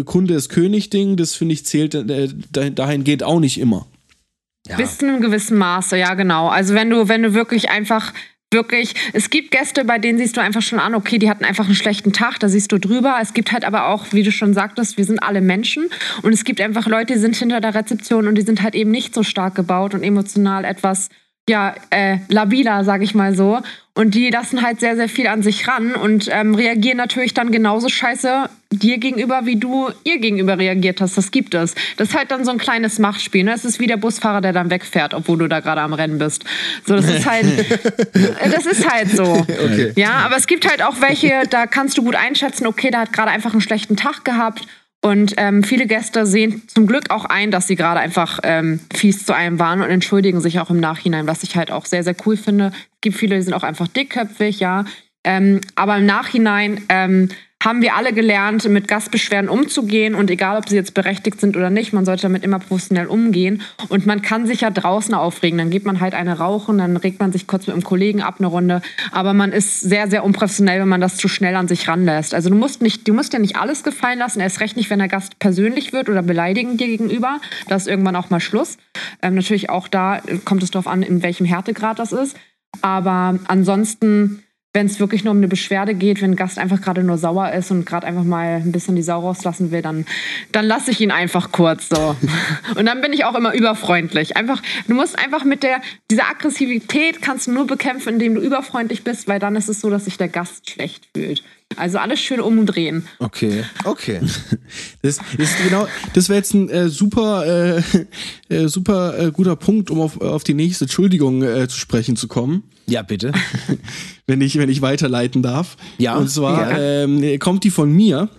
Kunde 0.05 0.33
ist 0.33 0.49
König-Ding, 0.49 1.15
das 1.15 1.35
finde 1.35 1.53
ich 1.53 1.65
zählt 1.65 1.95
äh, 1.95 2.27
dahin 2.51 3.03
geht 3.03 3.23
auch 3.23 3.39
nicht 3.39 3.59
immer. 3.59 3.87
Ja. 4.67 4.77
Bis 4.77 4.97
zu 4.97 5.07
einem 5.07 5.21
gewissen 5.21 5.57
Maße, 5.57 5.97
ja, 5.97 6.13
genau. 6.13 6.47
Also 6.47 6.73
wenn 6.73 6.89
du, 6.89 7.09
wenn 7.09 7.21
du 7.21 7.33
wirklich 7.33 7.69
einfach 7.69 8.13
wirklich, 8.53 8.93
es 9.11 9.29
gibt 9.29 9.51
Gäste, 9.51 9.83
bei 9.83 9.97
denen 9.97 10.17
siehst 10.17 10.37
du 10.37 10.41
einfach 10.41 10.61
schon 10.61 10.79
an, 10.79 10.95
okay, 10.95 11.17
die 11.17 11.29
hatten 11.29 11.43
einfach 11.43 11.65
einen 11.65 11.75
schlechten 11.75 12.13
Tag, 12.13 12.39
da 12.39 12.47
siehst 12.47 12.71
du 12.71 12.77
drüber. 12.77 13.17
Es 13.21 13.33
gibt 13.33 13.51
halt 13.51 13.65
aber 13.65 13.87
auch, 13.87 14.05
wie 14.11 14.23
du 14.23 14.31
schon 14.31 14.53
sagtest, 14.53 14.97
wir 14.97 15.05
sind 15.05 15.21
alle 15.21 15.41
Menschen 15.41 15.89
und 16.21 16.33
es 16.33 16.45
gibt 16.45 16.61
einfach 16.61 16.87
Leute, 16.87 17.13
die 17.13 17.19
sind 17.19 17.35
hinter 17.35 17.59
der 17.59 17.75
Rezeption 17.75 18.27
und 18.27 18.35
die 18.35 18.43
sind 18.43 18.61
halt 18.61 18.75
eben 18.75 18.91
nicht 18.91 19.13
so 19.13 19.23
stark 19.23 19.55
gebaut 19.55 19.93
und 19.93 20.03
emotional 20.03 20.63
etwas 20.63 21.09
ja, 21.49 21.75
äh, 21.89 22.19
labiler, 22.29 22.83
sag 22.83 23.01
ich 23.01 23.15
mal 23.15 23.35
so. 23.35 23.59
Und 23.95 24.15
die 24.15 24.31
lassen 24.31 24.63
halt 24.63 24.79
sehr, 24.79 24.95
sehr 24.95 25.09
viel 25.09 25.27
an 25.27 25.43
sich 25.43 25.67
ran 25.67 25.93
und 25.93 26.27
ähm, 26.31 26.55
reagieren 26.55 26.97
natürlich 26.97 27.35
dann 27.35 27.51
genauso 27.51 27.89
scheiße 27.89 28.49
dir 28.71 28.97
gegenüber, 28.97 29.45
wie 29.45 29.57
du 29.57 29.89
ihr 30.03 30.17
gegenüber 30.17 30.57
reagiert 30.57 30.99
hast. 30.99 31.15
Das 31.15 31.29
gibt 31.29 31.53
es. 31.53 31.75
Das 31.97 32.09
ist 32.09 32.17
halt 32.17 32.31
dann 32.31 32.43
so 32.43 32.49
ein 32.49 32.57
kleines 32.57 32.97
Machtspiel. 32.97 33.43
Ne? 33.43 33.53
Es 33.53 33.65
ist 33.65 33.79
wie 33.79 33.85
der 33.85 33.97
Busfahrer, 33.97 34.41
der 34.41 34.51
dann 34.51 34.71
wegfährt, 34.71 35.13
obwohl 35.13 35.37
du 35.37 35.47
da 35.47 35.59
gerade 35.59 35.81
am 35.81 35.93
Rennen 35.93 36.17
bist. 36.17 36.43
So, 36.87 36.95
das 36.95 37.07
ist 37.07 37.29
halt, 37.29 37.45
das 38.51 38.65
ist 38.65 38.89
halt 38.89 39.11
so. 39.11 39.23
Okay. 39.23 39.93
Ja, 39.95 40.13
aber 40.25 40.37
es 40.37 40.47
gibt 40.47 40.67
halt 40.67 40.81
auch 40.81 40.99
welche, 41.01 41.43
da 41.47 41.67
kannst 41.67 41.95
du 41.99 42.03
gut 42.03 42.15
einschätzen, 42.15 42.65
okay, 42.65 42.89
der 42.89 43.01
hat 43.01 43.13
gerade 43.13 43.29
einfach 43.29 43.51
einen 43.51 43.61
schlechten 43.61 43.95
Tag 43.95 44.25
gehabt 44.25 44.65
und 45.03 45.33
ähm, 45.35 45.63
viele 45.63 45.85
Gäste 45.85 46.25
sehen 46.25 46.63
zum 46.67 46.87
Glück 46.87 47.09
auch 47.09 47.25
ein, 47.25 47.51
dass 47.51 47.67
sie 47.67 47.75
gerade 47.75 47.99
einfach 47.99 48.39
ähm, 48.43 48.79
fies 48.95 49.25
zu 49.25 49.35
einem 49.35 49.59
waren 49.59 49.81
und 49.81 49.89
entschuldigen 49.89 50.39
sich 50.39 50.61
auch 50.61 50.69
im 50.69 50.79
Nachhinein, 50.79 51.27
was 51.27 51.43
ich 51.43 51.57
halt 51.57 51.71
auch 51.71 51.85
sehr, 51.85 52.05
sehr 52.05 52.15
cool 52.25 52.37
finde. 52.37 52.71
Es 52.73 53.01
gibt 53.01 53.17
viele, 53.17 53.35
die 53.35 53.41
sind 53.41 53.53
auch 53.53 53.63
einfach 53.63 53.89
dickköpfig, 53.89 54.61
ja. 54.61 54.85
Ähm, 55.23 55.61
aber 55.75 55.97
im 55.97 56.05
Nachhinein 56.05 56.81
ähm, 56.89 57.29
haben 57.63 57.81
wir 57.81 57.95
alle 57.95 58.11
gelernt, 58.11 58.67
mit 58.67 58.87
Gastbeschwerden 58.87 59.49
umzugehen 59.49 60.15
und 60.15 60.29
egal, 60.29 60.57
ob 60.57 60.67
sie 60.67 60.75
jetzt 60.75 60.93
berechtigt 60.93 61.39
sind 61.39 61.55
oder 61.55 61.69
nicht, 61.69 61.93
man 61.93 62.03
sollte 62.03 62.23
damit 62.23 62.43
immer 62.43 62.59
professionell 62.59 63.07
umgehen. 63.07 63.61
Und 63.87 64.05
man 64.05 64.21
kann 64.21 64.45
sich 64.45 64.61
ja 64.61 64.69
draußen 64.69 65.13
aufregen, 65.13 65.57
dann 65.57 65.69
geht 65.69 65.85
man 65.85 66.01
halt 66.01 66.13
eine 66.13 66.39
rauchen, 66.39 66.77
dann 66.79 66.97
regt 66.97 67.19
man 67.21 67.31
sich 67.31 67.47
kurz 67.47 67.67
mit 67.67 67.73
einem 67.73 67.83
Kollegen 67.83 68.21
ab 68.21 68.35
eine 68.39 68.47
Runde, 68.47 68.81
aber 69.11 69.33
man 69.33 69.53
ist 69.53 69.79
sehr, 69.79 70.09
sehr 70.09 70.25
unprofessionell, 70.25 70.81
wenn 70.81 70.89
man 70.89 71.01
das 71.01 71.15
zu 71.15 71.27
schnell 71.27 71.55
an 71.55 71.67
sich 71.67 71.87
ranlässt. 71.87 72.33
Also 72.33 72.49
du 72.49 72.55
musst 72.55 72.81
nicht, 72.81 73.07
du 73.07 73.13
musst 73.13 73.31
dir 73.31 73.39
nicht 73.39 73.55
alles 73.55 73.83
gefallen 73.83 74.19
lassen, 74.19 74.41
erst 74.41 74.59
recht 74.59 74.75
nicht, 74.75 74.89
wenn 74.89 74.99
der 74.99 75.07
Gast 75.07 75.39
persönlich 75.39 75.93
wird 75.93 76.09
oder 76.09 76.21
beleidigend 76.21 76.81
dir 76.81 76.87
gegenüber, 76.87 77.39
da 77.69 77.75
ist 77.75 77.87
irgendwann 77.87 78.17
auch 78.17 78.29
mal 78.29 78.41
Schluss. 78.41 78.77
Ähm, 79.21 79.35
natürlich 79.35 79.69
auch 79.69 79.87
da 79.87 80.21
kommt 80.43 80.63
es 80.63 80.71
darauf 80.71 80.87
an, 80.87 81.01
in 81.01 81.23
welchem 81.23 81.45
Härtegrad 81.45 81.99
das 81.99 82.11
ist, 82.11 82.35
aber 82.81 83.39
ansonsten 83.47 84.43
wenn 84.73 84.87
es 84.87 84.99
wirklich 84.99 85.23
nur 85.23 85.31
um 85.31 85.37
eine 85.37 85.47
Beschwerde 85.47 85.93
geht, 85.93 86.21
wenn 86.21 86.31
ein 86.31 86.35
Gast 86.35 86.57
einfach 86.57 86.81
gerade 86.81 87.03
nur 87.03 87.19
sauer 87.19 87.51
ist 87.51 87.69
und 87.69 87.85
gerade 87.85 88.07
einfach 88.07 88.23
mal 88.23 88.55
ein 88.55 88.71
bisschen 88.71 88.95
die 88.95 89.03
Sau 89.03 89.19
rauslassen 89.19 89.71
will, 89.71 89.83
dann, 89.83 90.05
dann 90.51 90.65
lasse 90.65 90.89
ich 90.89 90.99
ihn 90.99 91.11
einfach 91.11 91.51
kurz 91.51 91.89
so. 91.89 92.15
und 92.75 92.85
dann 92.85 92.99
bin 93.01 93.13
ich 93.13 93.23
auch 93.23 93.35
immer 93.35 93.53
überfreundlich. 93.53 94.35
Einfach, 94.35 94.61
du 94.87 94.95
musst 94.95 95.17
einfach 95.19 95.43
mit 95.43 95.61
der, 95.61 95.79
dieser 96.09 96.27
Aggressivität 96.27 97.21
kannst 97.21 97.45
du 97.45 97.51
nur 97.51 97.67
bekämpfen, 97.67 98.13
indem 98.13 98.33
du 98.33 98.41
überfreundlich 98.41 99.03
bist, 99.03 99.27
weil 99.27 99.39
dann 99.39 99.55
ist 99.55 99.69
es 99.69 99.79
so, 99.79 99.91
dass 99.91 100.05
sich 100.05 100.17
der 100.17 100.27
Gast 100.27 100.69
schlecht 100.69 101.07
fühlt. 101.13 101.43
Also 101.75 101.97
alles 101.97 102.19
schön 102.19 102.39
umdrehen. 102.39 103.07
Okay, 103.19 103.63
okay. 103.83 104.19
Das, 105.01 105.19
ist 105.37 105.53
genau, 105.63 105.87
das 106.13 106.29
wäre 106.29 106.37
jetzt 106.37 106.53
ein 106.53 106.69
äh, 106.69 106.89
super, 106.89 107.45
äh, 107.45 107.81
äh, 108.49 108.67
super 108.67 109.19
äh, 109.19 109.31
guter 109.31 109.55
Punkt, 109.55 109.91
um 109.91 109.99
auf, 109.99 110.19
auf 110.21 110.43
die 110.43 110.53
nächste 110.53 110.85
Entschuldigung 110.85 111.43
äh, 111.43 111.67
zu 111.67 111.77
sprechen 111.77 112.15
zu 112.15 112.27
kommen. 112.27 112.63
Ja, 112.85 113.01
bitte. 113.01 113.33
wenn 114.27 114.41
ich, 114.41 114.57
wenn 114.57 114.69
ich 114.69 114.81
weiterleiten 114.81 115.41
darf. 115.41 115.77
Ja. 115.97 116.15
Und 116.17 116.29
zwar 116.29 116.71
ja. 116.71 117.03
Ähm, 117.03 117.39
kommt 117.39 117.63
die 117.63 117.71
von 117.71 117.91
mir. 117.91 118.29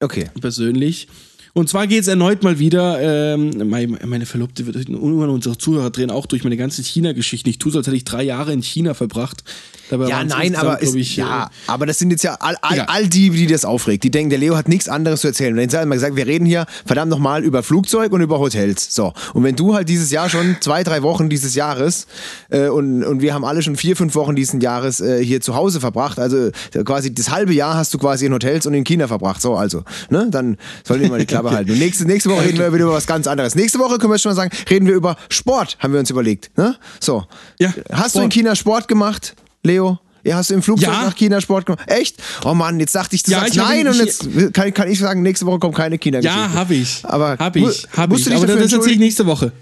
Okay. 0.00 0.30
Persönlich. 0.40 1.08
Und 1.54 1.68
zwar 1.68 1.86
geht 1.86 2.00
es 2.00 2.08
erneut 2.08 2.42
mal 2.42 2.58
wieder, 2.58 2.98
ähm, 3.34 3.50
meine, 3.68 3.98
meine 4.06 4.24
Verlobte 4.24 4.66
wird 4.66 4.76
irgendwann 4.76 5.28
unsere 5.28 5.58
Zuhörer 5.58 5.90
drehen 5.90 6.10
auch 6.10 6.24
durch 6.24 6.44
meine 6.44 6.56
ganze 6.56 6.82
China-Geschichte. 6.82 7.50
Ich 7.50 7.58
tue 7.58 7.70
so, 7.70 7.78
als 7.78 7.86
hätte 7.86 7.96
ich 7.96 8.04
drei 8.04 8.22
Jahre 8.22 8.52
in 8.52 8.62
China 8.62 8.94
verbracht. 8.94 9.44
Dabei 9.92 10.08
ja, 10.08 10.24
nein, 10.24 10.56
aber, 10.56 10.80
ist, 10.80 10.94
ich, 10.94 11.16
ja, 11.18 11.44
äh, 11.44 11.48
aber 11.66 11.84
das 11.84 11.98
sind 11.98 12.10
jetzt 12.12 12.24
ja 12.24 12.36
all, 12.40 12.56
all, 12.62 12.80
all, 12.80 13.08
die, 13.08 13.28
die 13.28 13.46
das 13.46 13.66
aufregt. 13.66 14.02
Die 14.04 14.10
denken, 14.10 14.30
der 14.30 14.38
Leo 14.38 14.56
hat 14.56 14.66
nichts 14.66 14.88
anderes 14.88 15.20
zu 15.20 15.26
erzählen. 15.26 15.52
Und 15.52 15.70
dann 15.70 15.82
haben 15.82 15.88
wir 15.90 15.96
gesagt, 15.96 16.16
wir 16.16 16.26
reden 16.26 16.46
hier 16.46 16.64
verdammt 16.86 17.10
nochmal 17.10 17.44
über 17.44 17.62
Flugzeug 17.62 18.10
und 18.12 18.22
über 18.22 18.38
Hotels. 18.38 18.94
So. 18.94 19.12
Und 19.34 19.44
wenn 19.44 19.54
du 19.54 19.74
halt 19.74 19.90
dieses 19.90 20.10
Jahr 20.10 20.30
schon 20.30 20.56
zwei, 20.60 20.82
drei 20.82 21.02
Wochen 21.02 21.28
dieses 21.28 21.54
Jahres 21.54 22.06
äh, 22.48 22.68
und, 22.68 23.04
und 23.04 23.20
wir 23.20 23.34
haben 23.34 23.44
alle 23.44 23.60
schon 23.60 23.76
vier, 23.76 23.94
fünf 23.94 24.14
Wochen 24.14 24.34
dieses 24.34 24.62
Jahres 24.62 25.02
äh, 25.02 25.22
hier 25.22 25.42
zu 25.42 25.54
Hause 25.54 25.78
verbracht, 25.78 26.18
also 26.18 26.46
äh, 26.46 26.84
quasi 26.86 27.12
das 27.12 27.30
halbe 27.30 27.52
Jahr 27.52 27.74
hast 27.74 27.92
du 27.92 27.98
quasi 27.98 28.24
in 28.24 28.32
Hotels 28.32 28.64
und 28.64 28.72
in 28.72 28.84
China 28.84 29.08
verbracht. 29.08 29.42
So, 29.42 29.56
also, 29.56 29.84
ne? 30.08 30.28
Dann 30.30 30.56
sollten 30.84 31.02
wir 31.02 31.10
mal 31.10 31.18
die 31.18 31.26
Klappe 31.26 31.50
halten. 31.54 31.70
Und 31.70 31.78
nächste, 31.78 32.06
nächste 32.06 32.30
Woche 32.30 32.46
reden 32.46 32.56
wir 32.56 32.72
wieder 32.72 32.84
über 32.84 32.94
was 32.94 33.06
ganz 33.06 33.26
anderes. 33.26 33.56
Nächste 33.56 33.78
Woche 33.78 33.98
können 33.98 34.10
wir 34.10 34.18
schon 34.18 34.30
mal 34.30 34.36
sagen, 34.36 34.52
reden 34.70 34.86
wir 34.86 34.94
über 34.94 35.16
Sport, 35.28 35.76
haben 35.80 35.92
wir 35.92 36.00
uns 36.00 36.08
überlegt. 36.08 36.50
Ne? 36.56 36.76
So. 36.98 37.26
Ja, 37.58 37.74
Hast 37.92 38.12
Sport. 38.12 38.14
du 38.14 38.20
in 38.20 38.30
China 38.30 38.56
Sport 38.56 38.88
gemacht, 38.88 39.34
Leo? 39.62 39.98
Ja, 40.24 40.36
hast 40.36 40.50
du 40.50 40.54
im 40.54 40.62
Flugzeug 40.62 40.92
ja. 40.92 41.04
nach 41.04 41.16
China 41.16 41.40
Sport 41.40 41.66
gemacht? 41.66 41.82
Echt? 41.86 42.16
Oh 42.44 42.54
Mann, 42.54 42.78
jetzt 42.78 42.94
dachte 42.94 43.16
ich, 43.16 43.24
du 43.24 43.32
ja, 43.32 43.40
sagst 43.40 43.54
ich 43.54 43.60
nein 43.60 43.88
und 43.88 43.96
jetzt 43.96 44.28
kann, 44.52 44.72
kann, 44.72 44.88
ich 44.88 44.98
sagen, 44.98 45.22
nächste 45.22 45.46
Woche 45.46 45.58
kommt 45.58 45.74
keine 45.74 45.98
China-Geschichte. 45.98 46.40
Ja, 46.40 46.52
habe 46.52 46.74
ich. 46.74 47.00
Aber 47.04 47.36
hab 47.38 47.56
ich. 47.56 47.88
Hab 47.96 48.12
ich. 48.12 48.32
Aber 48.32 48.46
das 48.46 48.72
erzähle 48.72 48.92
ich 48.92 49.00
nächste 49.00 49.26
Woche. 49.26 49.52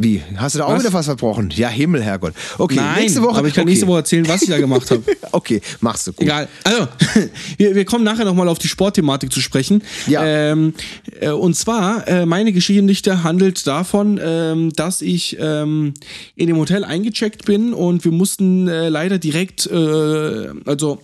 Wie? 0.00 0.22
Hast 0.36 0.54
du 0.54 0.60
da 0.60 0.64
auch 0.64 0.72
was? 0.72 0.82
wieder 0.82 0.94
was 0.94 1.04
verbrochen? 1.04 1.52
Ja, 1.54 1.68
Himmel, 1.68 2.02
Herrgott. 2.02 2.32
Okay, 2.56 2.76
Nein, 2.76 3.02
nächste 3.02 3.20
Woche. 3.20 3.36
Aber 3.36 3.48
ich 3.48 3.54
kann 3.54 3.64
okay. 3.64 3.70
nächste 3.70 3.86
Woche 3.86 3.98
erzählen, 3.98 4.26
was 4.28 4.40
ich 4.40 4.48
da 4.48 4.58
gemacht 4.58 4.90
habe. 4.90 5.02
okay, 5.32 5.60
machst 5.82 6.06
du 6.06 6.12
gut. 6.14 6.22
Egal. 6.22 6.48
Also, 6.64 6.88
wir, 7.58 7.74
wir 7.74 7.84
kommen 7.84 8.02
nachher 8.02 8.24
nochmal 8.24 8.48
auf 8.48 8.58
die 8.58 8.68
Sportthematik 8.68 9.30
zu 9.30 9.42
sprechen. 9.42 9.82
Ja. 10.06 10.24
Ähm, 10.24 10.72
äh, 11.20 11.28
und 11.28 11.54
zwar, 11.54 12.08
äh, 12.08 12.24
meine 12.24 12.54
Geschichte 12.54 13.22
handelt 13.22 13.66
davon, 13.66 14.18
ähm, 14.22 14.72
dass 14.72 15.02
ich 15.02 15.36
ähm, 15.38 15.92
in 16.34 16.46
dem 16.46 16.56
Hotel 16.56 16.82
eingecheckt 16.84 17.44
bin 17.44 17.74
und 17.74 18.02
wir 18.02 18.12
mussten 18.12 18.68
äh, 18.68 18.88
leider 18.88 19.18
direkt, 19.18 19.66
äh, 19.66 20.48
also 20.64 20.98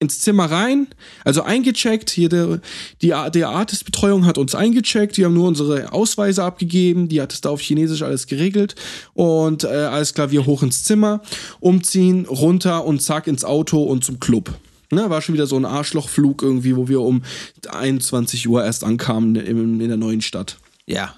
ins 0.00 0.20
Zimmer 0.20 0.44
rein, 0.50 0.86
also 1.24 1.42
eingecheckt. 1.42 2.10
Hier 2.10 2.28
der, 2.28 2.60
die, 3.02 3.14
die 3.34 3.44
Artist-Betreuung 3.44 4.26
hat 4.26 4.38
uns 4.38 4.54
eingecheckt. 4.54 5.16
Wir 5.16 5.26
haben 5.26 5.34
nur 5.34 5.48
unsere 5.48 5.92
Ausweise 5.92 6.44
abgegeben. 6.44 7.08
Die 7.08 7.20
hat 7.20 7.32
es 7.32 7.40
da 7.40 7.50
auf 7.50 7.60
Chinesisch 7.60 8.02
alles 8.02 8.26
geregelt. 8.26 8.76
Und 9.14 9.64
äh, 9.64 9.68
alles 9.68 10.14
klar, 10.14 10.30
wir 10.30 10.46
hoch 10.46 10.62
ins 10.62 10.84
Zimmer, 10.84 11.20
umziehen, 11.60 12.26
runter 12.26 12.84
und 12.84 13.02
zack 13.02 13.26
ins 13.26 13.44
Auto 13.44 13.82
und 13.82 14.04
zum 14.04 14.20
Club. 14.20 14.54
Ne, 14.90 15.10
war 15.10 15.20
schon 15.20 15.34
wieder 15.34 15.46
so 15.46 15.56
ein 15.56 15.66
Arschlochflug 15.66 16.42
irgendwie, 16.42 16.74
wo 16.74 16.88
wir 16.88 17.02
um 17.02 17.22
21 17.68 18.48
Uhr 18.48 18.64
erst 18.64 18.84
ankamen 18.84 19.36
in, 19.36 19.80
in 19.80 19.88
der 19.88 19.98
neuen 19.98 20.22
Stadt. 20.22 20.56
Ja. 20.86 21.14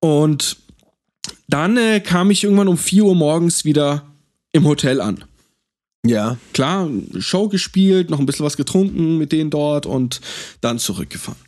Und 0.00 0.56
dann 1.46 1.76
äh, 1.76 2.00
kam 2.00 2.30
ich 2.30 2.42
irgendwann 2.42 2.68
um 2.68 2.76
4 2.76 3.04
Uhr 3.04 3.14
morgens 3.14 3.64
wieder 3.64 4.02
im 4.50 4.64
Hotel 4.64 5.00
an. 5.00 5.24
Ja. 6.08 6.38
Klar, 6.52 6.88
Show 7.18 7.48
gespielt, 7.48 8.10
noch 8.10 8.18
ein 8.18 8.26
bisschen 8.26 8.46
was 8.46 8.56
getrunken 8.56 9.18
mit 9.18 9.32
denen 9.32 9.50
dort 9.50 9.86
und 9.86 10.20
dann 10.60 10.78
zurückgefahren. 10.78 11.40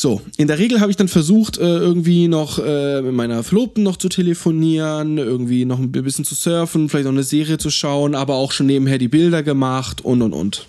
So, 0.00 0.20
in 0.36 0.48
der 0.48 0.58
Regel 0.58 0.80
habe 0.80 0.90
ich 0.90 0.96
dann 0.96 1.06
versucht, 1.06 1.58
äh, 1.58 1.78
irgendwie 1.78 2.26
noch 2.26 2.58
äh, 2.58 3.00
mit 3.02 3.12
meiner 3.12 3.44
Verlobten 3.44 3.84
noch 3.84 3.96
zu 3.96 4.08
telefonieren, 4.08 5.16
irgendwie 5.16 5.64
noch 5.64 5.78
ein 5.78 5.92
bisschen 5.92 6.24
zu 6.24 6.34
surfen, 6.34 6.88
vielleicht 6.88 7.04
noch 7.04 7.12
eine 7.12 7.22
Serie 7.22 7.58
zu 7.58 7.70
schauen, 7.70 8.16
aber 8.16 8.34
auch 8.34 8.50
schon 8.50 8.66
nebenher 8.66 8.98
die 8.98 9.06
Bilder 9.06 9.44
gemacht 9.44 10.04
und 10.04 10.22
und 10.22 10.32
und. 10.32 10.66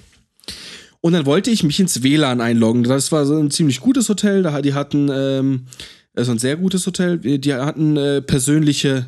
Und 1.01 1.13
dann 1.13 1.25
wollte 1.25 1.49
ich 1.49 1.63
mich 1.63 1.79
ins 1.79 2.03
WLAN 2.03 2.41
einloggen. 2.41 2.83
Das 2.83 3.11
war 3.11 3.25
so 3.25 3.35
ein 3.35 3.49
ziemlich 3.49 3.79
gutes 3.79 4.07
Hotel. 4.07 4.43
Die 4.61 4.73
hatten, 4.73 5.09
ähm, 5.11 5.65
also 6.15 6.31
ein 6.31 6.39
sehr 6.39 6.55
gutes 6.55 6.85
Hotel. 6.85 7.17
Die 7.17 7.53
hatten 7.53 7.97
äh, 7.97 8.21
persönliche 8.21 9.07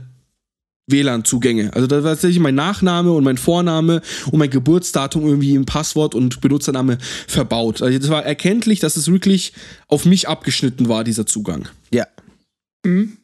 WLAN-Zugänge. 0.87 1.73
Also 1.73 1.87
da 1.87 2.03
war 2.03 2.11
tatsächlich 2.11 2.39
mein 2.39 2.55
Nachname 2.55 3.11
und 3.11 3.23
mein 3.23 3.37
Vorname 3.37 4.01
und 4.31 4.39
mein 4.39 4.49
Geburtsdatum 4.49 5.25
irgendwie 5.25 5.55
im 5.55 5.65
Passwort 5.65 6.13
und 6.15 6.41
Benutzername 6.41 6.97
verbaut. 7.27 7.81
Also 7.81 7.97
das 7.97 8.09
war 8.09 8.23
erkenntlich, 8.25 8.79
dass 8.79 8.95
es 8.95 9.11
wirklich 9.11 9.53
auf 9.87 10.05
mich 10.05 10.27
abgeschnitten 10.27 10.87
war, 10.87 11.03
dieser 11.03 11.25
Zugang. 11.25 11.67
Ja. 11.91 12.05
Mhm. 12.85 13.17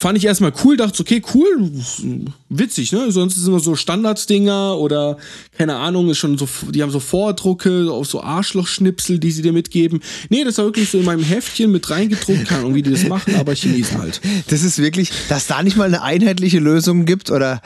Fand 0.00 0.16
ich 0.16 0.26
erstmal 0.26 0.52
cool, 0.62 0.76
dachte, 0.76 1.00
okay, 1.00 1.20
cool, 1.34 1.72
witzig, 2.48 2.92
ne? 2.92 3.10
Sonst 3.10 3.34
sind 3.34 3.48
immer 3.48 3.58
so 3.58 3.74
Standardsdinger 3.74 4.76
oder, 4.78 5.16
keine 5.56 5.74
Ahnung, 5.74 6.08
ist 6.08 6.18
schon 6.18 6.38
so, 6.38 6.48
die 6.70 6.84
haben 6.84 6.92
so 6.92 7.00
Vordrucke 7.00 7.90
auf 7.90 8.06
so 8.06 8.22
Arschlochschnipsel, 8.22 9.18
die 9.18 9.32
sie 9.32 9.42
dir 9.42 9.52
mitgeben. 9.52 9.98
Nee, 10.28 10.44
das 10.44 10.58
war 10.58 10.66
wirklich 10.66 10.88
so 10.88 10.98
in 10.98 11.04
meinem 11.04 11.24
Heftchen 11.24 11.72
mit 11.72 11.90
reingedruckt, 11.90 12.44
keine 12.44 12.60
Ahnung, 12.60 12.76
wie 12.76 12.82
die 12.82 12.92
das 12.92 13.08
machen, 13.08 13.34
aber 13.34 13.56
Chinesen 13.56 13.98
halt. 13.98 14.20
Das 14.46 14.62
ist 14.62 14.78
wirklich, 14.78 15.10
dass 15.28 15.48
da 15.48 15.64
nicht 15.64 15.76
mal 15.76 15.86
eine 15.86 16.02
einheitliche 16.02 16.60
Lösung 16.60 17.04
gibt 17.04 17.32
oder, 17.32 17.60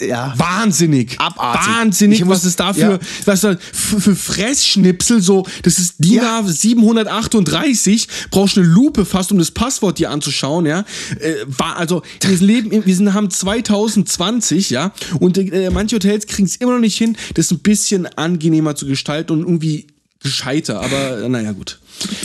ja. 0.00 0.34
Wahnsinnig. 0.36 1.20
Abartig. 1.20 1.72
Wahnsinnig, 1.72 2.28
was 2.28 2.44
es 2.44 2.56
dafür, 2.56 2.92
ja. 2.94 2.98
was 3.26 3.42
da 3.42 3.56
für 3.60 4.16
Fressschnipsel 4.16 5.22
so, 5.22 5.46
das 5.62 5.78
ist 5.78 5.94
DIN 5.98 6.14
ja. 6.14 6.42
738, 6.42 8.08
brauchst 8.32 8.58
eine 8.58 8.66
Lupe 8.66 9.04
fast, 9.04 9.30
um 9.30 9.38
das 9.38 9.52
Passwort 9.52 10.00
dir 10.00 10.10
anzuschauen, 10.10 10.66
ja. 10.66 10.84
Äh, 11.20 11.36
also 11.76 12.02
wir 12.20 12.40
leben, 12.40 12.70
wir 12.84 12.94
sind, 12.94 13.14
haben 13.14 13.30
2020, 13.30 14.70
ja, 14.70 14.92
und 15.20 15.38
äh, 15.38 15.70
manche 15.70 15.96
Hotels 15.96 16.26
kriegen 16.26 16.46
es 16.46 16.56
immer 16.56 16.72
noch 16.72 16.80
nicht 16.80 16.96
hin, 16.96 17.16
das 17.34 17.50
ein 17.50 17.60
bisschen 17.60 18.06
angenehmer 18.06 18.74
zu 18.74 18.86
gestalten 18.86 19.32
und 19.32 19.40
irgendwie 19.40 19.86
gescheiter, 20.22 20.80
aber 20.80 21.22
äh, 21.22 21.28
naja, 21.28 21.52
gut. 21.52 21.78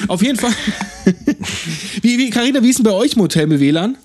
Auf 0.08 0.22
jeden 0.22 0.38
Fall. 0.38 0.54
wie, 2.02 2.18
wie, 2.18 2.30
Carina, 2.30 2.62
wie 2.62 2.70
ist 2.70 2.80
denn 2.80 2.84
bei 2.84 2.92
euch 2.92 3.16
im 3.16 3.22
mit 3.50 3.60
WLAN? 3.60 3.98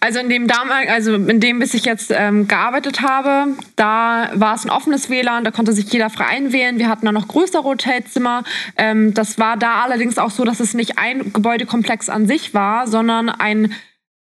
Also 0.00 0.18
in 0.18 0.28
dem 0.28 0.46
damals, 0.46 0.88
also 0.88 1.14
in 1.14 1.40
dem, 1.40 1.58
bis 1.58 1.74
ich 1.74 1.84
jetzt 1.84 2.12
ähm, 2.14 2.48
gearbeitet 2.48 3.02
habe, 3.02 3.54
da 3.76 4.30
war 4.34 4.54
es 4.54 4.64
ein 4.64 4.70
offenes 4.70 5.10
WLAN, 5.10 5.44
da 5.44 5.50
konnte 5.50 5.72
sich 5.72 5.92
jeder 5.92 6.10
frei 6.10 6.26
einwählen. 6.26 6.78
Wir 6.78 6.88
hatten 6.88 7.06
dann 7.06 7.14
noch 7.14 7.28
größere 7.28 7.64
Hotelzimmer. 7.64 8.44
Ähm, 8.76 9.14
das 9.14 9.38
war 9.38 9.56
da 9.56 9.82
allerdings 9.82 10.18
auch 10.18 10.30
so, 10.30 10.44
dass 10.44 10.60
es 10.60 10.74
nicht 10.74 10.98
ein 10.98 11.32
Gebäudekomplex 11.32 12.08
an 12.08 12.26
sich 12.26 12.54
war, 12.54 12.86
sondern 12.86 13.28
ein 13.28 13.74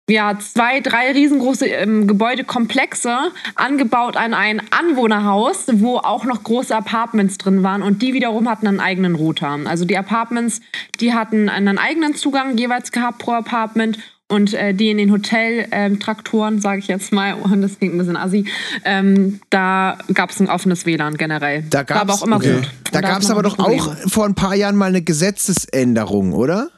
ja, 0.08 0.36
zwei, 0.38 0.80
drei 0.80 1.12
riesengroße 1.12 1.66
ähm, 1.66 2.06
Gebäudekomplexe 2.08 3.16
angebaut 3.54 4.16
an 4.16 4.34
ein 4.34 4.60
Anwohnerhaus, 4.70 5.66
wo 5.74 5.98
auch 5.98 6.24
noch 6.24 6.42
große 6.42 6.74
Apartments 6.74 7.38
drin 7.38 7.62
waren 7.62 7.82
und 7.82 8.02
die 8.02 8.12
wiederum 8.12 8.48
hatten 8.48 8.66
einen 8.66 8.80
eigenen 8.80 9.14
Router. 9.14 9.60
Also 9.66 9.84
die 9.84 9.96
Apartments, 9.96 10.60
die 11.00 11.14
hatten 11.14 11.48
einen 11.48 11.78
eigenen 11.78 12.14
Zugang 12.14 12.56
jeweils 12.58 12.90
gehabt 12.90 13.18
pro 13.18 13.32
Apartment 13.32 13.98
und 14.32 14.54
äh, 14.54 14.72
die 14.72 14.90
in 14.90 14.96
den 14.96 15.12
Hoteltraktoren, 15.12 16.54
ähm, 16.54 16.60
sage 16.60 16.78
ich 16.78 16.88
jetzt 16.88 17.12
mal, 17.12 17.34
und 17.34 17.60
das 17.60 17.78
klingt 17.78 17.94
ein 17.94 17.98
bisschen 17.98 18.16
assi, 18.16 18.46
ähm, 18.84 19.40
da 19.50 19.98
gab 20.14 20.30
es 20.30 20.40
ein 20.40 20.48
offenes 20.48 20.86
WLAN 20.86 21.18
generell. 21.18 21.64
Da 21.68 21.82
gab 21.82 21.96
es 21.96 22.00
aber 22.00 22.14
auch 22.14 22.22
immer 22.22 22.36
okay. 22.36 22.54
gut. 22.54 22.70
Da 22.92 23.00
gab 23.02 23.20
es 23.20 23.30
aber 23.30 23.42
doch 23.42 23.58
auch 23.58 23.96
vor 24.08 24.24
ein 24.24 24.34
paar 24.34 24.54
Jahren 24.54 24.76
mal 24.76 24.86
eine 24.86 25.02
Gesetzesänderung, 25.02 26.32
oder? 26.32 26.70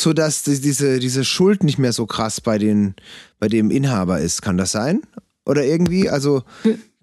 So 0.00 0.12
dass 0.12 0.42
diese, 0.42 0.98
diese 0.98 1.24
Schuld 1.24 1.62
nicht 1.62 1.78
mehr 1.78 1.92
so 1.92 2.06
krass 2.06 2.40
bei, 2.40 2.58
den, 2.58 2.94
bei 3.38 3.48
dem 3.48 3.70
Inhaber 3.70 4.20
ist. 4.20 4.42
Kann 4.42 4.56
das 4.56 4.72
sein? 4.72 5.02
Oder 5.44 5.64
irgendwie? 5.64 6.08
Also, 6.08 6.42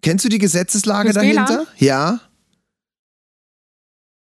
kennst 0.01 0.25
du 0.25 0.29
die 0.29 0.39
Gesetzeslage 0.39 1.13
dahinter? 1.13 1.67
Ja. 1.77 2.19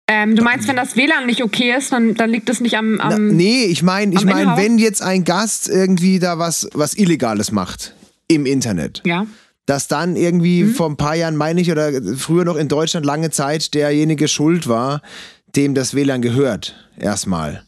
Ähm, 0.08 0.36
du 0.36 0.44
meinst, 0.44 0.68
wenn 0.68 0.76
das 0.76 0.98
WLAN 0.98 1.26
nicht 1.26 1.44
okay 1.44 1.74
ist, 1.78 1.94
dann, 1.94 2.14
dann 2.16 2.30
liegt 2.30 2.50
es 2.50 2.60
nicht 2.60 2.78
am. 2.78 3.00
am 3.00 3.28
Na, 3.28 3.34
nee, 3.34 3.66
ich 3.66 3.84
meine, 3.84 4.14
ich 4.14 4.26
mein, 4.26 4.58
wenn 4.58 4.78
jetzt 4.78 5.02
ein 5.02 5.24
Gast 5.24 5.70
irgendwie 5.70 6.20
da 6.20 6.40
was, 6.40 6.68
was 6.74 6.94
Illegales 6.94 7.52
macht 7.52 7.96
im 8.28 8.46
Internet. 8.46 9.02
Ja. 9.06 9.26
Dass 9.66 9.88
dann 9.88 10.18
irgendwie 10.18 10.64
mhm. 10.64 10.76
vor 10.76 10.90
ein 10.90 10.98
paar 10.98 11.16
Jahren, 11.16 11.38
meine 11.38 11.62
ich, 11.62 11.72
oder 11.72 11.92
früher 12.18 12.44
noch 12.44 12.58
in 12.58 12.68
Deutschland 12.68 13.06
lange 13.06 13.30
Zeit 13.30 13.74
derjenige 13.74 14.28
schuld 14.28 14.68
war, 14.68 15.02
dem 15.56 15.74
das 15.74 15.94
WLAN 15.94 16.22
gehört. 16.22 16.76
Erstmal. 17.00 17.64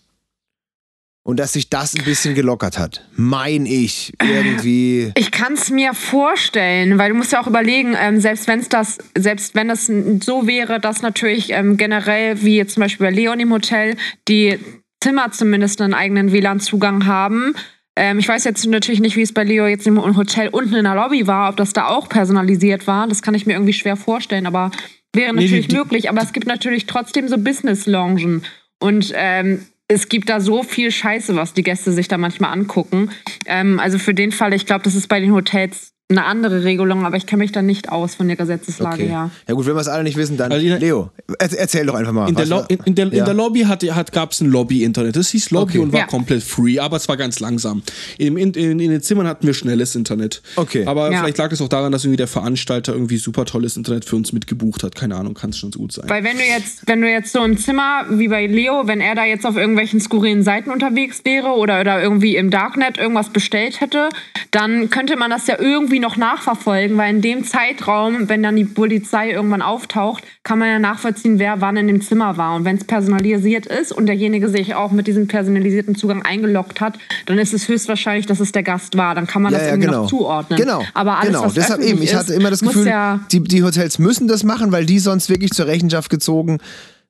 Und 1.27 1.39
dass 1.39 1.53
sich 1.53 1.71
das 1.71 1.95
ein 1.95 2.05
bisschen 2.05 2.35
gelockert 2.35 2.77
hat. 2.77 3.03
Mein 3.15 3.65
ich 3.65 4.13
irgendwie. 4.21 5.11
Ich 5.17 5.31
kann 5.31 5.53
es 5.53 5.71
mir 5.71 5.95
vorstellen, 5.95 6.99
weil 6.99 7.09
du 7.09 7.15
musst 7.15 7.31
ja 7.31 7.41
auch 7.41 7.47
überlegen, 7.47 7.95
ähm, 7.99 8.19
selbst 8.19 8.47
wenn 8.47 8.59
es 8.59 8.69
das, 8.69 8.99
selbst 9.17 9.55
wenn 9.55 9.67
das 9.67 9.87
so 10.23 10.45
wäre, 10.45 10.79
dass 10.79 11.01
natürlich 11.01 11.51
ähm, 11.51 11.77
generell, 11.77 12.43
wie 12.43 12.57
jetzt 12.57 12.75
zum 12.75 12.81
Beispiel 12.81 13.07
bei 13.07 13.11
Leon 13.11 13.39
im 13.39 13.51
Hotel, 13.51 13.97
die 14.27 14.59
Zimmer 15.01 15.31
zumindest 15.31 15.81
einen 15.81 15.95
eigenen 15.95 16.31
WLAN-Zugang 16.31 17.07
haben. 17.07 17.55
Ähm, 17.95 18.19
ich 18.19 18.27
weiß 18.27 18.43
jetzt 18.43 18.63
natürlich 18.67 18.99
nicht, 18.99 19.15
wie 19.15 19.23
es 19.23 19.33
bei 19.33 19.43
Leo 19.43 19.65
jetzt 19.65 19.87
im 19.87 19.99
Hotel 20.15 20.49
unten 20.49 20.75
in 20.75 20.83
der 20.83 20.93
Lobby 20.93 21.25
war, 21.25 21.49
ob 21.49 21.57
das 21.57 21.73
da 21.73 21.87
auch 21.87 22.07
personalisiert 22.07 22.85
war. 22.85 23.07
Das 23.07 23.23
kann 23.23 23.33
ich 23.33 23.47
mir 23.47 23.53
irgendwie 23.53 23.73
schwer 23.73 23.95
vorstellen, 23.95 24.45
aber 24.45 24.69
wäre 25.11 25.33
natürlich 25.33 25.69
nee, 25.69 25.73
die, 25.73 25.75
möglich. 25.75 26.07
Aber 26.07 26.21
es 26.21 26.33
gibt 26.33 26.45
natürlich 26.45 26.85
trotzdem 26.85 27.27
so 27.27 27.39
Business-Loungen. 27.39 28.43
Und 28.79 29.11
ähm, 29.15 29.65
es 29.87 30.09
gibt 30.09 30.29
da 30.29 30.39
so 30.39 30.63
viel 30.63 30.91
Scheiße, 30.91 31.35
was 31.35 31.53
die 31.53 31.63
Gäste 31.63 31.91
sich 31.91 32.07
da 32.07 32.17
manchmal 32.17 32.51
angucken. 32.51 33.11
Ähm, 33.45 33.79
also 33.79 33.99
für 33.99 34.13
den 34.13 34.31
Fall, 34.31 34.53
ich 34.53 34.65
glaube, 34.65 34.83
das 34.83 34.95
ist 34.95 35.07
bei 35.07 35.19
den 35.19 35.33
Hotels 35.33 35.94
eine 36.07 36.25
andere 36.25 36.63
Regelung, 36.63 37.03
aber 37.03 37.17
ich 37.17 37.25
kenne 37.25 37.43
mich 37.43 37.51
da 37.51 37.63
nicht 37.63 37.89
aus 37.89 38.13
von 38.13 38.27
der 38.27 38.37
Gesetzeslage 38.37 38.95
okay. 38.95 39.07
her. 39.07 39.31
Ja 39.47 39.55
gut, 39.55 39.65
wenn 39.65 39.73
wir 39.73 39.81
es 39.81 39.87
alle 39.87 40.03
nicht 40.03 40.17
wissen, 40.17 40.37
dann 40.37 40.51
also, 40.51 40.63
Leo, 40.63 41.09
erzähl 41.39 41.87
doch 41.87 41.95
einfach 41.95 42.11
mal. 42.11 42.29
In, 42.29 42.35
der, 42.35 42.45
Lo 42.45 42.63
in, 42.67 42.77
in, 42.85 42.93
der, 42.93 43.07
ja. 43.07 43.19
in 43.19 43.25
der, 43.25 43.33
Lobby 43.33 43.61
hat, 43.61 43.83
hat, 43.83 44.11
gab 44.11 44.31
es 44.31 44.39
ein 44.39 44.51
Lobby-Internet. 44.51 45.15
Das 45.15 45.29
hieß 45.29 45.49
Lobby 45.49 45.71
okay. 45.71 45.79
und 45.79 45.93
war 45.93 46.01
ja. 46.01 46.05
komplett 46.05 46.43
free, 46.43 46.77
aber 46.77 46.97
es 46.97 47.07
war 47.07 47.17
ganz 47.17 47.39
langsam. 47.39 47.81
In, 48.19 48.37
in, 48.37 48.77
den 48.77 49.01
Zimmern 49.01 49.27
hatten 49.27 49.47
wir 49.47 49.55
schnelles 49.55 49.95
Internet. 49.95 50.43
Okay. 50.57 50.85
Aber 50.85 51.11
ja. 51.11 51.21
vielleicht 51.21 51.39
lag 51.39 51.51
es 51.51 51.59
auch 51.59 51.69
daran, 51.69 51.91
dass 51.91 52.03
irgendwie 52.03 52.17
der 52.17 52.27
Veranstalter 52.27 52.93
irgendwie 52.93 53.17
super 53.17 53.45
tolles 53.45 53.75
Internet 53.75 54.05
für 54.05 54.15
uns 54.15 54.31
mitgebucht 54.31 54.83
hat. 54.83 54.93
Keine 54.93 55.15
Ahnung, 55.15 55.33
kann 55.33 55.49
es 55.49 55.57
schon 55.57 55.71
so 55.71 55.79
gut 55.79 55.91
sein. 55.91 56.07
Weil 56.07 56.23
wenn 56.23 56.37
du 56.37 56.43
jetzt, 56.43 56.87
wenn 56.87 57.01
du 57.01 57.09
jetzt 57.09 57.31
so 57.31 57.43
im 57.43 57.57
Zimmer 57.57 58.05
wie 58.11 58.27
bei 58.27 58.45
Leo, 58.45 58.83
wenn 58.85 59.01
er 59.01 59.15
da 59.15 59.25
jetzt 59.25 59.43
auf 59.43 59.57
irgendwelchen 59.57 59.99
skurrilen 59.99 60.43
Seiten 60.43 60.69
unterwegs 60.69 61.21
wäre 61.23 61.47
oder, 61.47 61.81
oder 61.81 61.99
irgendwie 61.99 62.35
im 62.35 62.51
Darknet 62.51 62.99
irgendwas 62.99 63.29
bestellt 63.29 63.81
hätte, 63.81 64.09
dann 64.51 64.91
könnte 64.91 65.17
man 65.17 65.31
das 65.31 65.47
ja 65.47 65.57
irgendwie 65.59 65.94
irgendwie 65.95 65.99
noch 65.99 66.17
nachverfolgen, 66.17 66.97
weil 66.97 67.15
in 67.15 67.21
dem 67.21 67.43
Zeitraum, 67.45 68.27
wenn 68.27 68.43
dann 68.43 68.55
die 68.55 68.65
Polizei 68.65 69.31
irgendwann 69.31 69.61
auftaucht, 69.61 70.23
kann 70.43 70.59
man 70.59 70.67
ja 70.67 70.79
nachvollziehen, 70.79 71.39
wer 71.39 71.61
wann 71.61 71.77
in 71.77 71.87
dem 71.87 72.01
Zimmer 72.01 72.37
war. 72.37 72.55
Und 72.55 72.65
wenn 72.65 72.75
es 72.75 72.83
personalisiert 72.83 73.65
ist 73.65 73.91
und 73.91 74.05
derjenige 74.07 74.49
sich 74.49 74.75
auch 74.75 74.91
mit 74.91 75.07
diesem 75.07 75.27
personalisierten 75.27 75.95
Zugang 75.95 76.23
eingeloggt 76.23 76.81
hat, 76.81 76.97
dann 77.25 77.37
ist 77.37 77.53
es 77.53 77.67
höchstwahrscheinlich, 77.67 78.25
dass 78.25 78.39
es 78.39 78.51
der 78.51 78.63
Gast 78.63 78.97
war. 78.97 79.15
Dann 79.15 79.27
kann 79.27 79.41
man 79.41 79.53
ja, 79.53 79.59
das 79.59 79.67
ja, 79.67 79.73
irgendwie 79.73 79.87
genau. 79.87 80.01
noch 80.03 80.09
zuordnen. 80.09 80.59
Genau. 80.59 80.83
Aber 80.93 81.17
alles, 81.17 81.27
genau. 81.27 81.45
was 81.45 81.53
Deshalb 81.53 81.81
eben, 81.81 82.01
ich 82.01 82.13
hatte 82.13 82.33
immer 82.33 82.49
das 82.49 82.61
Gefühl, 82.61 82.87
ja 82.87 83.19
die, 83.31 83.41
die 83.41 83.63
Hotels 83.63 83.99
müssen 83.99 84.27
das 84.27 84.43
machen, 84.43 84.71
weil 84.71 84.85
die 84.85 84.99
sonst 84.99 85.29
wirklich 85.29 85.51
zur 85.51 85.67
Rechenschaft 85.67 86.09
gezogen 86.09 86.59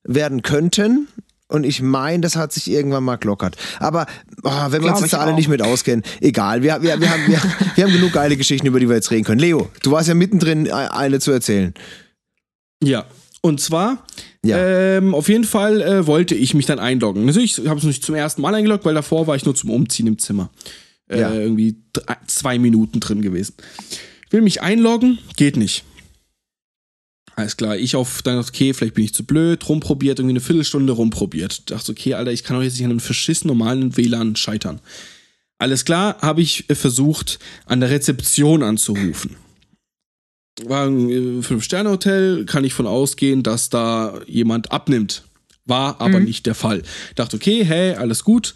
werden 0.03 0.41
könnten. 0.41 1.07
Und 1.47 1.63
ich 1.63 1.81
meine, 1.81 2.21
das 2.21 2.35
hat 2.35 2.53
sich 2.53 2.69
irgendwann 2.69 3.03
mal 3.03 3.17
glockert. 3.17 3.55
Aber 3.79 4.07
oh, 4.43 4.51
wenn 4.69 4.83
wir 4.83 4.91
uns 4.91 5.01
jetzt 5.01 5.13
alle 5.13 5.33
auch. 5.33 5.35
nicht 5.35 5.47
mit 5.47 5.61
auskennen, 5.61 6.03
egal. 6.19 6.63
Wir, 6.63 6.81
wir, 6.81 6.99
wir, 6.99 7.09
haben, 7.09 7.21
wir, 7.27 7.39
wir 7.75 7.83
haben 7.83 7.93
genug 7.93 8.13
geile 8.13 8.35
Geschichten, 8.35 8.65
über 8.65 8.79
die 8.79 8.89
wir 8.89 8.95
jetzt 8.95 9.11
reden 9.11 9.25
können. 9.25 9.39
Leo, 9.39 9.69
du 9.83 9.91
warst 9.91 10.07
ja 10.07 10.15
mittendrin, 10.15 10.65
e, 10.65 10.71
eine 10.71 11.19
zu 11.19 11.31
erzählen. 11.31 11.73
Ja, 12.83 13.05
und 13.41 13.61
zwar, 13.61 14.03
ja. 14.43 14.57
ähm, 14.57 15.13
auf 15.13 15.29
jeden 15.29 15.43
Fall 15.43 15.81
äh, 15.81 16.07
wollte 16.07 16.33
ich 16.33 16.55
mich 16.55 16.65
dann 16.65 16.79
einloggen. 16.79 17.29
Habe 17.29 17.41
ich 17.41 17.59
es 17.59 17.83
nicht 17.83 18.03
zum 18.03 18.15
ersten 18.15 18.41
Mal 18.41 18.55
eingeloggt, 18.55 18.83
weil 18.85 18.95
davor 18.95 19.27
war 19.27 19.35
ich 19.35 19.45
nur 19.45 19.53
zum 19.53 19.69
Umziehen 19.69 20.07
im 20.07 20.17
Zimmer. 20.17 20.49
Äh, 21.07 21.19
ja. 21.19 21.31
Irgendwie 21.31 21.75
drei, 21.93 22.17
zwei 22.25 22.57
Minuten 22.57 22.99
drin 22.99 23.21
gewesen. 23.21 23.53
Ich 24.25 24.33
will 24.33 24.41
mich 24.41 24.63
einloggen, 24.63 25.19
geht 25.35 25.57
nicht. 25.57 25.83
Alles 27.37 27.57
klar, 27.57 27.75
ich 27.75 27.97
auf 27.97 28.21
dann 28.21 28.39
okay, 28.39 28.73
vielleicht 28.73 28.93
bin 28.93 29.03
ich 29.03 29.13
zu 29.13 29.25
blöd, 29.25 29.67
rumprobiert, 29.67 30.19
irgendwie 30.19 30.33
eine 30.33 30.41
Viertelstunde 30.41 30.93
rumprobiert. 30.93 31.69
Dachte, 31.69 31.91
okay, 31.91 32.13
Alter, 32.13 32.31
ich 32.31 32.43
kann 32.43 32.55
doch 32.55 32.63
jetzt 32.63 32.75
nicht 32.75 32.85
an 32.85 32.91
einem 32.91 33.01
verschissen 33.01 33.49
normalen 33.49 33.97
WLAN 33.97 34.37
scheitern. 34.37 34.79
Alles 35.57 35.83
klar, 35.83 36.17
habe 36.21 36.41
ich 36.41 36.69
äh, 36.69 36.75
versucht, 36.75 37.39
an 37.65 37.81
der 37.81 37.89
Rezeption 37.89 38.63
anzurufen. 38.63 39.35
War 40.63 40.87
ein 40.87 41.09
äh, 41.09 41.41
Fünf-Sterne-Hotel, 41.41 42.45
kann 42.45 42.63
ich 42.63 42.73
von 42.73 42.87
ausgehen, 42.87 43.43
dass 43.43 43.69
da 43.69 44.21
jemand 44.27 44.71
abnimmt. 44.71 45.23
War 45.65 45.99
aber 45.99 46.19
mhm. 46.19 46.25
nicht 46.25 46.45
der 46.45 46.55
Fall. 46.55 46.83
Dachte, 47.15 47.35
okay, 47.35 47.65
hey, 47.65 47.95
alles 47.95 48.23
gut. 48.23 48.55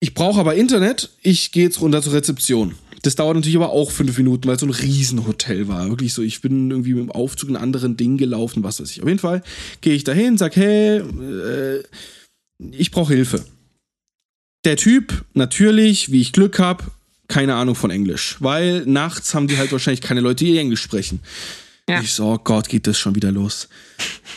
Ich 0.00 0.14
brauche 0.14 0.40
aber 0.40 0.56
Internet, 0.56 1.10
ich 1.22 1.52
gehe 1.52 1.64
jetzt 1.64 1.80
runter 1.80 2.02
zur 2.02 2.14
Rezeption. 2.14 2.74
Das 3.02 3.14
dauert 3.14 3.36
natürlich 3.36 3.56
aber 3.56 3.70
auch 3.70 3.90
fünf 3.90 4.16
Minuten, 4.18 4.46
weil 4.46 4.54
es 4.54 4.60
so 4.60 4.66
ein 4.66 4.72
Riesenhotel 4.72 5.68
war. 5.68 5.88
Wirklich 5.88 6.12
so, 6.12 6.22
ich 6.22 6.40
bin 6.40 6.70
irgendwie 6.70 6.94
mit 6.94 7.04
dem 7.04 7.12
Aufzug 7.12 7.48
in 7.48 7.56
anderen 7.56 7.96
Dingen 7.96 8.18
gelaufen, 8.18 8.62
was 8.62 8.80
weiß 8.80 8.90
ich. 8.90 9.02
Auf 9.02 9.08
jeden 9.08 9.20
Fall 9.20 9.42
gehe 9.80 9.94
ich 9.94 10.04
dahin, 10.04 10.36
sag, 10.36 10.56
hey, 10.56 10.98
äh, 10.98 11.82
ich 12.72 12.90
brauche 12.90 13.14
Hilfe. 13.14 13.44
Der 14.64 14.76
Typ, 14.76 15.24
natürlich, 15.32 16.12
wie 16.12 16.20
ich 16.20 16.32
Glück 16.32 16.58
habe, 16.58 16.84
keine 17.28 17.54
Ahnung 17.54 17.74
von 17.74 17.90
Englisch, 17.90 18.36
weil 18.40 18.84
nachts 18.84 19.34
haben 19.34 19.46
die 19.46 19.56
halt 19.56 19.72
wahrscheinlich 19.72 20.02
keine 20.02 20.20
Leute, 20.20 20.44
die 20.44 20.58
Englisch 20.58 20.82
sprechen. 20.82 21.20
Ja. 21.90 22.00
Ich 22.00 22.12
so, 22.12 22.26
oh 22.26 22.38
Gott, 22.42 22.68
geht 22.68 22.86
das 22.86 22.98
schon 22.98 23.14
wieder 23.16 23.32
los. 23.32 23.68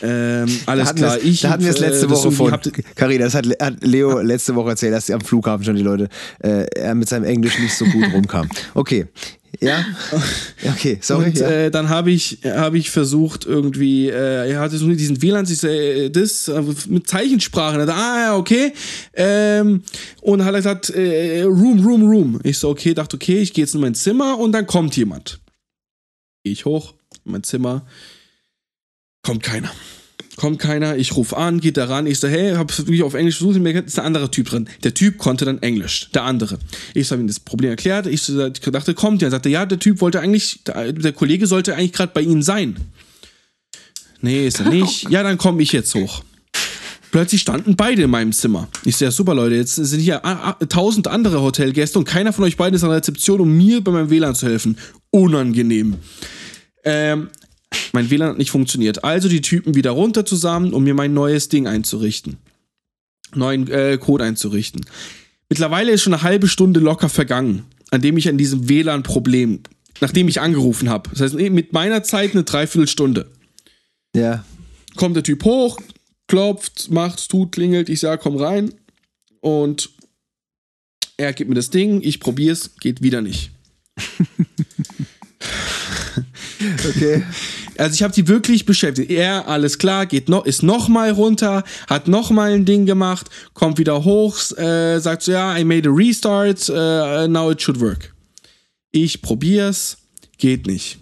Ähm, 0.01 0.47
alles 0.65 0.87
da 0.87 0.93
klar. 0.93 1.15
Das, 1.15 1.23
ich, 1.23 1.41
da 1.41 1.51
hatten 1.51 1.63
wir 1.63 1.69
es 1.69 1.79
letzte 1.79 2.07
äh, 2.07 2.09
Woche 2.09 2.31
von. 2.31 2.59
Karina, 2.95 3.25
das 3.25 3.35
hat, 3.35 3.45
hat 3.59 3.83
Leo 3.83 4.21
letzte 4.21 4.55
Woche 4.55 4.71
erzählt, 4.71 4.93
dass 4.93 5.09
am 5.11 5.21
Flughafen 5.21 5.63
schon 5.63 5.75
die 5.75 5.83
Leute, 5.83 6.09
äh, 6.39 6.65
er 6.75 6.95
mit 6.95 7.07
seinem 7.07 7.25
Englisch 7.25 7.59
nicht 7.59 7.75
so 7.75 7.85
gut 7.85 8.11
rumkam. 8.11 8.49
Okay. 8.73 9.07
Ja? 9.59 9.85
Okay, 10.65 10.97
sorry. 11.01 11.25
Und 11.25 11.37
ja. 11.37 11.47
äh, 11.47 11.71
dann 11.71 11.89
habe 11.89 12.11
ich, 12.11 12.39
hab 12.43 12.73
ich 12.73 12.89
versucht, 12.89 13.45
irgendwie, 13.45 14.09
äh, 14.09 14.51
er 14.51 14.59
hatte 14.59 14.77
so 14.77 14.87
diesen 14.87 15.21
WLAN, 15.21 15.45
ich 15.45 15.63
äh, 15.63 16.09
das 16.09 16.47
äh, 16.47 16.61
mit 16.87 17.07
Zeichensprache. 17.07 17.79
Und 17.79 17.89
ah, 17.89 18.23
ja, 18.23 18.35
okay. 18.35 18.73
Ähm, 19.13 19.83
und 20.21 20.43
hat 20.43 20.53
er 20.53 20.59
gesagt, 20.59 20.89
äh, 20.89 21.43
Room, 21.43 21.85
Room, 21.85 22.09
Room. 22.09 22.39
Ich 22.43 22.57
so, 22.57 22.69
okay, 22.69 22.93
dachte, 22.93 23.15
okay, 23.15 23.39
ich 23.39 23.53
gehe 23.53 23.63
jetzt 23.63 23.75
in 23.75 23.81
mein 23.81 23.95
Zimmer 23.95 24.39
und 24.39 24.53
dann 24.53 24.65
kommt 24.65 24.97
jemand. 24.97 25.39
Gehe 26.43 26.53
ich 26.53 26.65
hoch, 26.65 26.95
mein 27.25 27.43
Zimmer. 27.43 27.85
Kommt 29.21 29.43
keiner. 29.43 29.71
Kommt 30.35 30.57
keiner, 30.57 30.97
ich 30.97 31.15
rufe 31.15 31.37
an, 31.37 31.59
geht 31.59 31.77
da 31.77 31.85
ran, 31.85 32.07
ich 32.07 32.19
so, 32.19 32.27
hey, 32.27 32.55
hab 32.55 32.75
wirklich 32.75 33.03
auf 33.03 33.13
Englisch 33.13 33.37
versucht, 33.37 33.59
mir 33.59 33.85
ist 33.85 33.99
ein 33.99 34.05
anderer 34.05 34.31
Typ 34.31 34.49
drin. 34.49 34.67
Der 34.83 34.95
Typ 34.95 35.19
konnte 35.19 35.45
dann 35.45 35.61
Englisch, 35.61 36.09
der 36.11 36.23
andere. 36.23 36.57
Ich 36.95 37.11
habe 37.11 37.21
ihm 37.21 37.27
das 37.27 37.39
Problem 37.39 37.69
erklärt, 37.69 38.07
ich 38.07 38.25
dachte, 38.25 38.95
kommt 38.95 39.21
der, 39.21 39.29
sagte, 39.29 39.49
ja, 39.49 39.67
der 39.67 39.77
Typ 39.77 40.01
wollte 40.01 40.19
eigentlich, 40.19 40.61
der 40.65 41.13
Kollege 41.13 41.45
sollte 41.45 41.75
eigentlich 41.75 41.93
gerade 41.93 42.13
bei 42.15 42.21
Ihnen 42.21 42.41
sein. 42.41 42.77
Nee, 44.21 44.47
ist 44.47 44.59
er 44.59 44.69
nicht. 44.69 45.07
Ja, 45.11 45.21
dann 45.21 45.37
komme 45.37 45.61
ich 45.61 45.71
jetzt 45.71 45.93
hoch. 45.93 46.23
Plötzlich 47.11 47.41
standen 47.41 47.75
beide 47.75 48.01
in 48.01 48.09
meinem 48.09 48.31
Zimmer. 48.31 48.67
Ich 48.85 48.95
sehe, 48.95 49.11
super 49.11 49.35
Leute, 49.35 49.53
jetzt 49.53 49.75
sind 49.75 49.99
hier 49.99 50.23
tausend 50.67 51.07
andere 51.07 51.41
Hotelgäste 51.41 51.99
und 51.99 52.05
keiner 52.05 52.33
von 52.33 52.43
euch 52.45 52.57
beiden 52.57 52.73
ist 52.73 52.83
an 52.83 52.89
der 52.89 52.97
Rezeption, 52.97 53.39
um 53.39 53.55
mir 53.55 53.83
bei 53.83 53.91
meinem 53.91 54.09
WLAN 54.09 54.33
zu 54.33 54.47
helfen. 54.47 54.79
Unangenehm. 55.11 55.97
Ähm, 56.83 57.29
mein 57.91 58.09
WLAN 58.09 58.29
hat 58.29 58.37
nicht 58.37 58.51
funktioniert. 58.51 59.03
Also 59.03 59.29
die 59.29 59.41
Typen 59.41 59.75
wieder 59.75 59.91
runter 59.91 60.25
zusammen, 60.25 60.73
um 60.73 60.83
mir 60.83 60.93
mein 60.93 61.13
neues 61.13 61.49
Ding 61.49 61.67
einzurichten. 61.67 62.37
Neuen 63.33 63.67
äh, 63.69 63.97
Code 63.97 64.23
einzurichten. 64.23 64.85
Mittlerweile 65.49 65.91
ist 65.91 66.01
schon 66.01 66.13
eine 66.13 66.23
halbe 66.23 66.47
Stunde 66.47 66.79
locker 66.79 67.09
vergangen, 67.09 67.65
an 67.91 68.01
dem 68.01 68.17
ich 68.17 68.29
an 68.29 68.37
diesem 68.37 68.69
WLAN-Problem, 68.69 69.61
nachdem 70.01 70.27
ich 70.27 70.41
angerufen 70.41 70.89
habe. 70.89 71.09
Das 71.11 71.21
heißt, 71.21 71.35
mit 71.35 71.73
meiner 71.73 72.03
Zeit 72.03 72.33
eine 72.33 72.43
Dreiviertelstunde. 72.43 73.31
Ja. 74.15 74.43
Kommt 74.95 75.15
der 75.15 75.23
Typ 75.23 75.43
hoch, 75.43 75.79
klopft, 76.27 76.91
macht, 76.91 77.29
tut, 77.29 77.51
klingelt, 77.51 77.89
ich 77.89 77.99
sage, 77.99 78.21
komm 78.21 78.37
rein. 78.37 78.73
Und 79.41 79.89
er 81.17 81.33
gibt 81.33 81.49
mir 81.49 81.55
das 81.55 81.69
Ding, 81.69 82.01
ich 82.01 82.19
probier's, 82.19 82.75
geht 82.79 83.01
wieder 83.01 83.21
nicht. 83.21 83.51
Okay. 86.89 87.23
Also 87.77 87.95
ich 87.95 88.03
habe 88.03 88.13
die 88.13 88.27
wirklich 88.27 88.65
beschäftigt. 88.65 89.09
Er, 89.09 89.47
alles 89.47 89.77
klar, 89.77 90.05
geht 90.05 90.29
noch, 90.29 90.45
ist 90.45 90.63
noch 90.63 90.87
mal 90.87 91.11
runter, 91.11 91.63
hat 91.87 92.07
noch 92.07 92.29
mal 92.29 92.51
ein 92.51 92.65
Ding 92.65 92.85
gemacht, 92.85 93.29
kommt 93.53 93.77
wieder 93.77 94.03
hoch, 94.03 94.37
äh, 94.57 94.99
sagt 94.99 95.23
so, 95.23 95.31
ja, 95.31 95.57
I 95.57 95.63
made 95.63 95.89
a 95.89 95.91
restart, 95.91 96.69
uh, 96.69 97.27
now 97.27 97.51
it 97.51 97.61
should 97.61 97.79
work. 97.79 98.13
Ich 98.91 99.21
probier's, 99.21 99.97
geht 100.37 100.67
nicht. 100.67 100.99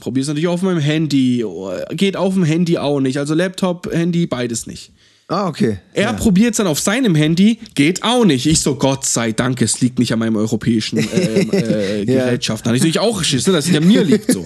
Probier's 0.00 0.28
natürlich 0.28 0.48
auf 0.48 0.62
meinem 0.62 0.78
Handy, 0.78 1.44
geht 1.90 2.16
auf 2.16 2.34
dem 2.34 2.44
Handy 2.44 2.78
auch 2.78 3.00
nicht. 3.00 3.18
Also 3.18 3.34
Laptop, 3.34 3.92
Handy, 3.92 4.26
beides 4.26 4.66
nicht. 4.66 4.92
Ah, 5.30 5.46
okay. 5.46 5.78
Er 5.92 6.04
ja. 6.04 6.12
probiert 6.14 6.52
es 6.52 6.56
dann 6.56 6.66
auf 6.66 6.80
seinem 6.80 7.14
Handy, 7.14 7.58
geht 7.74 8.02
auch 8.02 8.24
nicht. 8.24 8.46
Ich 8.46 8.62
so, 8.62 8.76
Gott 8.76 9.04
sei 9.04 9.32
Dank, 9.32 9.60
es 9.60 9.82
liegt 9.82 9.98
nicht 9.98 10.10
an 10.10 10.18
meinem 10.20 10.36
europäischen 10.36 10.98
äh, 11.12 11.40
äh. 11.42 12.04
Da 12.06 12.24
habe 12.24 12.36
ich 12.38 12.48
natürlich 12.48 12.98
auch 12.98 13.18
geschissen, 13.18 13.52
dass 13.52 13.68
es 13.68 13.76
an 13.76 13.86
mir 13.86 14.02
liegt 14.04 14.32
so. 14.32 14.44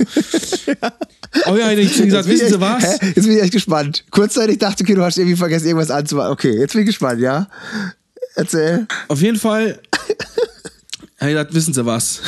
ja. 0.66 0.92
Oh 1.46 1.56
ja, 1.56 1.72
ich 1.72 1.94
habe 1.94 2.04
gesagt, 2.04 2.28
wissen 2.28 2.48
Sie 2.48 2.60
was? 2.60 2.82
Hä? 2.84 3.12
Jetzt 3.16 3.24
bin 3.24 3.32
ich 3.32 3.42
echt 3.42 3.54
gespannt. 3.54 4.04
Kurzzeitig 4.10 4.58
dachte 4.58 4.82
ich, 4.82 4.86
okay, 4.86 4.94
du 4.94 5.02
hast 5.02 5.16
irgendwie 5.16 5.36
vergessen, 5.36 5.66
irgendwas 5.66 5.90
anzumachen. 5.90 6.30
Okay, 6.30 6.58
jetzt 6.58 6.72
bin 6.72 6.82
ich 6.82 6.88
gespannt, 6.88 7.22
ja? 7.22 7.48
Erzähl. 8.34 8.86
Auf 9.08 9.22
jeden 9.22 9.38
Fall 9.38 9.80
habe 11.18 11.30
ich 11.30 11.34
gesagt, 11.34 11.54
wissen 11.54 11.72
Sie 11.72 11.86
was? 11.86 12.20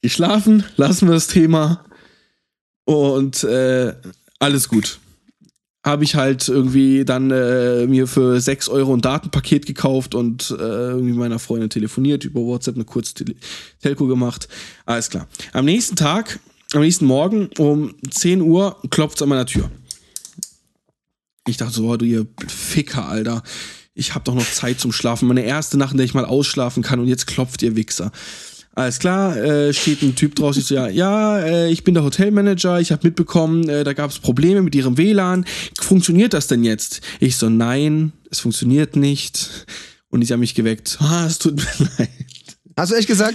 Ich 0.00 0.12
schlafen, 0.12 0.64
lassen 0.76 1.06
wir 1.06 1.14
das 1.14 1.28
Thema 1.28 1.84
und 2.84 3.44
äh, 3.44 3.94
alles 4.40 4.68
gut 4.68 4.99
habe 5.84 6.04
ich 6.04 6.14
halt 6.14 6.46
irgendwie 6.48 7.04
dann 7.04 7.30
äh, 7.30 7.86
mir 7.86 8.06
für 8.06 8.40
6 8.40 8.68
Euro 8.68 8.92
ein 8.92 9.00
Datenpaket 9.00 9.64
gekauft 9.64 10.14
und 10.14 10.50
äh, 10.50 10.62
irgendwie 10.62 11.14
meiner 11.14 11.38
Freundin 11.38 11.70
telefoniert, 11.70 12.24
über 12.24 12.40
WhatsApp 12.40 12.74
eine 12.74 12.84
kurze 12.84 13.14
Tele 13.14 13.34
Telco 13.80 14.06
gemacht. 14.06 14.48
Alles 14.84 15.08
klar. 15.08 15.26
Am 15.52 15.64
nächsten 15.64 15.96
Tag, 15.96 16.38
am 16.74 16.82
nächsten 16.82 17.06
Morgen 17.06 17.48
um 17.58 17.94
10 18.10 18.42
Uhr 18.42 18.76
klopft 18.90 19.16
es 19.16 19.22
an 19.22 19.30
meiner 19.30 19.46
Tür. 19.46 19.70
Ich 21.46 21.56
dachte 21.56 21.72
so, 21.72 21.88
oh, 21.88 21.96
du 21.96 22.04
ihr 22.04 22.26
Ficker, 22.46 23.08
Alter. 23.08 23.42
Ich 23.94 24.14
habe 24.14 24.24
doch 24.24 24.34
noch 24.34 24.50
Zeit 24.50 24.78
zum 24.78 24.92
Schlafen. 24.92 25.26
Meine 25.28 25.42
erste 25.42 25.78
Nacht, 25.78 25.92
in 25.92 25.96
der 25.96 26.04
ich 26.04 26.14
mal 26.14 26.26
ausschlafen 26.26 26.82
kann 26.82 27.00
und 27.00 27.08
jetzt 27.08 27.26
klopft 27.26 27.62
ihr 27.62 27.74
Wichser. 27.74 28.12
Alles 28.80 28.98
klar, 28.98 29.36
äh, 29.36 29.74
steht 29.74 30.00
ein 30.00 30.14
Typ 30.14 30.34
draußen, 30.36 30.62
ich 30.62 30.66
so, 30.66 30.74
ja, 30.74 30.88
ja, 30.88 31.38
äh, 31.38 31.70
ich 31.70 31.84
bin 31.84 31.92
der 31.92 32.02
Hotelmanager, 32.02 32.80
ich 32.80 32.92
habe 32.92 33.06
mitbekommen, 33.06 33.68
äh, 33.68 33.84
da 33.84 33.92
gab 33.92 34.10
es 34.10 34.18
Probleme 34.18 34.62
mit 34.62 34.74
ihrem 34.74 34.96
WLAN. 34.96 35.44
Funktioniert 35.78 36.32
das 36.32 36.46
denn 36.46 36.64
jetzt? 36.64 37.02
Ich 37.18 37.36
so, 37.36 37.50
nein, 37.50 38.12
es 38.30 38.40
funktioniert 38.40 38.96
nicht. 38.96 39.66
Und 40.08 40.22
ich 40.22 40.32
habe 40.32 40.40
mich 40.40 40.54
geweckt. 40.54 40.96
Ah, 40.98 41.26
es 41.26 41.38
tut 41.38 41.56
mir 41.56 41.88
leid. 41.98 42.08
Hast 42.74 42.92
du 42.92 42.96
echt 42.96 43.06
gesagt? 43.06 43.34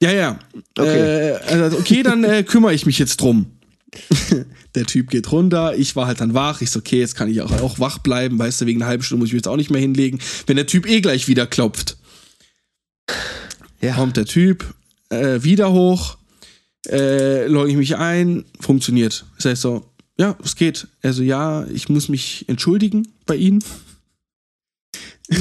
Ja, 0.00 0.12
ja. 0.12 0.38
Okay, 0.78 1.30
äh, 1.30 1.38
also, 1.48 1.78
okay 1.78 2.04
dann 2.04 2.22
äh, 2.22 2.44
kümmere 2.44 2.72
ich 2.72 2.86
mich 2.86 3.00
jetzt 3.00 3.20
drum. 3.20 3.46
der 4.76 4.86
Typ 4.86 5.10
geht 5.10 5.32
runter, 5.32 5.74
ich 5.76 5.96
war 5.96 6.06
halt 6.06 6.20
dann 6.20 6.34
wach, 6.34 6.60
ich 6.60 6.70
so, 6.70 6.78
okay, 6.78 7.00
jetzt 7.00 7.16
kann 7.16 7.28
ich 7.28 7.42
auch, 7.42 7.50
auch 7.60 7.80
wach 7.80 7.98
bleiben, 7.98 8.38
weißt 8.38 8.60
du, 8.60 8.66
wegen 8.66 8.80
einer 8.80 8.88
halben 8.88 9.02
Stunde 9.02 9.22
muss 9.22 9.30
ich 9.30 9.32
mich 9.32 9.40
jetzt 9.40 9.48
auch 9.48 9.56
nicht 9.56 9.70
mehr 9.70 9.80
hinlegen, 9.80 10.20
wenn 10.46 10.54
der 10.54 10.68
Typ 10.68 10.88
eh 10.88 11.00
gleich 11.00 11.26
wieder 11.26 11.48
klopft. 11.48 11.96
Ja. 13.84 13.94
Kommt 13.94 14.16
der 14.16 14.24
Typ 14.24 14.74
äh, 15.10 15.42
wieder 15.42 15.72
hoch, 15.72 16.16
äh, 16.88 17.46
logge 17.46 17.70
ich 17.70 17.76
mich 17.76 17.96
ein, 17.96 18.44
funktioniert. 18.60 19.26
Das 19.36 19.44
heißt 19.46 19.62
so, 19.62 19.90
ja, 20.18 20.36
es 20.42 20.56
geht. 20.56 20.88
Also 21.02 21.22
ja, 21.22 21.66
ich 21.66 21.88
muss 21.88 22.08
mich 22.08 22.44
entschuldigen 22.48 23.08
bei 23.26 23.36
Ihnen. 23.36 23.62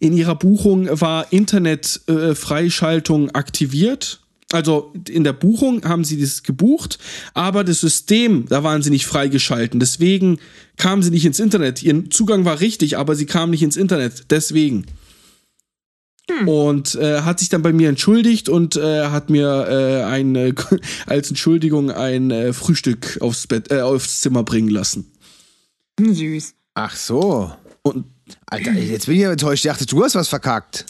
in 0.00 0.16
ihrer 0.16 0.34
Buchung 0.34 0.88
war 1.00 1.32
Internetfreischaltung 1.32 3.28
äh, 3.28 3.32
aktiviert. 3.32 4.20
Also 4.52 4.92
in 5.08 5.22
der 5.22 5.32
Buchung 5.32 5.84
haben 5.84 6.02
sie 6.02 6.20
das 6.20 6.42
gebucht, 6.42 6.98
aber 7.34 7.62
das 7.62 7.80
System, 7.80 8.46
da 8.48 8.64
waren 8.64 8.82
sie 8.82 8.90
nicht 8.90 9.06
freigeschalten. 9.06 9.78
Deswegen 9.78 10.40
kamen 10.76 11.02
sie 11.02 11.10
nicht 11.10 11.24
ins 11.24 11.38
Internet. 11.38 11.84
Ihr 11.84 12.10
Zugang 12.10 12.44
war 12.44 12.60
richtig, 12.60 12.98
aber 12.98 13.14
sie 13.14 13.26
kamen 13.26 13.52
nicht 13.52 13.62
ins 13.62 13.76
Internet. 13.76 14.24
Deswegen. 14.30 14.86
Hm. 16.38 16.48
Und 16.48 16.94
äh, 16.94 17.22
hat 17.22 17.40
sich 17.40 17.48
dann 17.48 17.62
bei 17.62 17.72
mir 17.72 17.88
entschuldigt 17.88 18.48
und 18.48 18.76
äh, 18.76 19.06
hat 19.06 19.30
mir 19.30 19.66
äh, 19.68 20.04
ein, 20.04 20.36
äh, 20.36 20.54
als 21.06 21.28
Entschuldigung 21.28 21.90
ein 21.90 22.30
äh, 22.30 22.52
Frühstück 22.52 23.18
aufs 23.20 23.46
Bett, 23.46 23.70
äh, 23.70 23.80
aufs 23.80 24.20
Zimmer 24.20 24.42
bringen 24.42 24.68
lassen. 24.68 25.10
Süß. 25.98 26.54
Ach 26.74 26.96
so. 26.96 27.52
Und 27.82 28.06
Alter, 28.46 28.72
jetzt 28.72 29.06
bin 29.06 29.16
ich 29.16 29.22
ja 29.22 29.32
enttäuscht. 29.32 29.64
Ich 29.64 29.70
dachte, 29.70 29.86
du 29.86 30.02
hast 30.02 30.14
was 30.14 30.28
verkackt. 30.28 30.86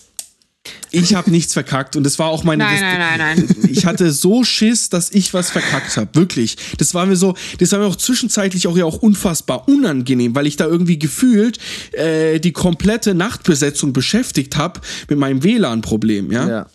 Ich 0.92 1.14
habe 1.14 1.30
nichts 1.30 1.52
verkackt 1.52 1.96
und 1.96 2.04
das 2.04 2.18
war 2.18 2.28
auch 2.28 2.44
meine. 2.44 2.64
Nein, 2.64 2.72
das, 2.72 2.80
nein, 2.80 3.18
nein, 3.18 3.46
nein. 3.48 3.70
Ich 3.70 3.86
hatte 3.86 4.10
so 4.10 4.44
Schiss, 4.44 4.88
dass 4.88 5.10
ich 5.10 5.32
was 5.34 5.50
verkackt 5.50 5.96
habe. 5.96 6.14
Wirklich. 6.14 6.56
Das 6.78 6.94
war 6.94 7.06
mir 7.06 7.16
so, 7.16 7.34
das 7.58 7.72
war 7.72 7.78
mir 7.78 7.86
auch 7.86 7.96
zwischenzeitlich 7.96 8.66
auch 8.66 8.76
ja 8.76 8.84
auch 8.84 8.98
unfassbar 8.98 9.68
unangenehm, 9.68 10.34
weil 10.34 10.46
ich 10.46 10.56
da 10.56 10.66
irgendwie 10.66 10.98
gefühlt 10.98 11.58
äh, 11.92 12.38
die 12.40 12.52
komplette 12.52 13.14
Nachtbesetzung 13.14 13.92
beschäftigt 13.92 14.56
habe 14.56 14.80
mit 15.08 15.18
meinem 15.18 15.42
WLAN-Problem, 15.42 16.32
ja. 16.32 16.48
ja. 16.48 16.66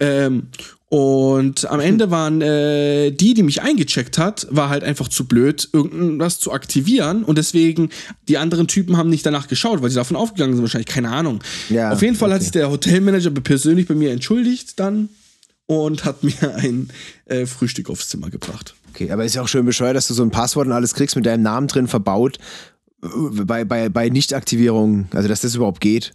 Ähm, 0.00 0.48
und 0.92 1.70
am 1.70 1.80
Ende 1.80 2.10
waren 2.10 2.42
äh, 2.42 3.12
die, 3.12 3.32
die 3.32 3.42
mich 3.42 3.62
eingecheckt 3.62 4.18
hat, 4.18 4.46
war 4.50 4.68
halt 4.68 4.84
einfach 4.84 5.08
zu 5.08 5.24
blöd, 5.24 5.70
irgendwas 5.72 6.38
zu 6.38 6.52
aktivieren. 6.52 7.24
Und 7.24 7.38
deswegen, 7.38 7.88
die 8.28 8.36
anderen 8.36 8.68
Typen 8.68 8.98
haben 8.98 9.08
nicht 9.08 9.24
danach 9.24 9.48
geschaut, 9.48 9.80
weil 9.80 9.88
sie 9.88 9.96
davon 9.96 10.18
aufgegangen 10.18 10.52
sind, 10.52 10.62
wahrscheinlich, 10.62 10.88
keine 10.88 11.08
Ahnung. 11.08 11.42
Ja, 11.70 11.92
Auf 11.92 12.02
jeden 12.02 12.14
Fall 12.14 12.28
okay. 12.28 12.34
hat 12.34 12.42
sich 12.42 12.50
der 12.50 12.70
Hotelmanager 12.70 13.30
persönlich 13.30 13.88
bei 13.88 13.94
mir 13.94 14.12
entschuldigt 14.12 14.78
dann 14.80 15.08
und 15.64 16.04
hat 16.04 16.22
mir 16.24 16.56
ein 16.56 16.90
äh, 17.24 17.46
Frühstück 17.46 17.88
aufs 17.88 18.10
Zimmer 18.10 18.28
gebracht. 18.28 18.74
Okay, 18.90 19.10
aber 19.10 19.24
ist 19.24 19.34
ja 19.34 19.40
auch 19.40 19.48
schön 19.48 19.64
bescheuert, 19.64 19.96
dass 19.96 20.08
du 20.08 20.12
so 20.12 20.22
ein 20.22 20.30
Passwort 20.30 20.66
und 20.66 20.74
alles 20.74 20.92
kriegst 20.92 21.16
mit 21.16 21.24
deinem 21.24 21.42
Namen 21.42 21.68
drin 21.68 21.88
verbaut. 21.88 22.36
Äh, 23.02 23.08
bei, 23.44 23.64
bei, 23.64 23.88
bei 23.88 24.10
Nichtaktivierung, 24.10 25.08
also 25.14 25.26
dass 25.26 25.40
das 25.40 25.54
überhaupt 25.54 25.80
geht. 25.80 26.12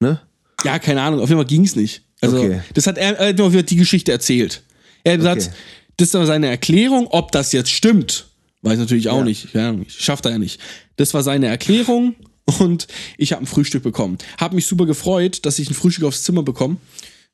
Ne? 0.00 0.20
Ja, 0.64 0.80
keine 0.80 1.02
Ahnung, 1.02 1.20
auf 1.20 1.28
jeden 1.28 1.38
Fall 1.38 1.46
ging 1.46 1.64
es 1.64 1.76
nicht. 1.76 2.02
Also, 2.20 2.38
okay. 2.38 2.60
das 2.74 2.86
hat 2.86 2.98
er, 2.98 3.18
er 3.18 3.36
hat 3.36 3.70
die 3.70 3.76
Geschichte 3.76 4.12
erzählt. 4.12 4.62
Er 5.04 5.12
hat 5.12 5.18
gesagt, 5.18 5.42
okay. 5.42 5.54
das 5.98 6.14
war 6.14 6.26
seine 6.26 6.48
Erklärung, 6.48 7.06
ob 7.08 7.32
das 7.32 7.52
jetzt 7.52 7.70
stimmt. 7.70 8.26
Weiß 8.62 8.78
natürlich 8.78 9.08
auch 9.08 9.18
ja. 9.18 9.24
nicht. 9.24 9.54
Ja, 9.54 9.74
schafft 9.86 10.24
er 10.24 10.32
ja 10.32 10.38
nicht. 10.38 10.60
Das 10.96 11.14
war 11.14 11.22
seine 11.22 11.46
Erklärung 11.46 12.16
und 12.58 12.88
ich 13.18 13.32
habe 13.32 13.42
ein 13.42 13.46
Frühstück 13.46 13.82
bekommen. 13.82 14.18
Hab 14.38 14.52
mich 14.52 14.66
super 14.66 14.86
gefreut, 14.86 15.44
dass 15.44 15.58
ich 15.58 15.70
ein 15.70 15.74
Frühstück 15.74 16.04
aufs 16.04 16.22
Zimmer 16.22 16.42
bekomme. 16.42 16.78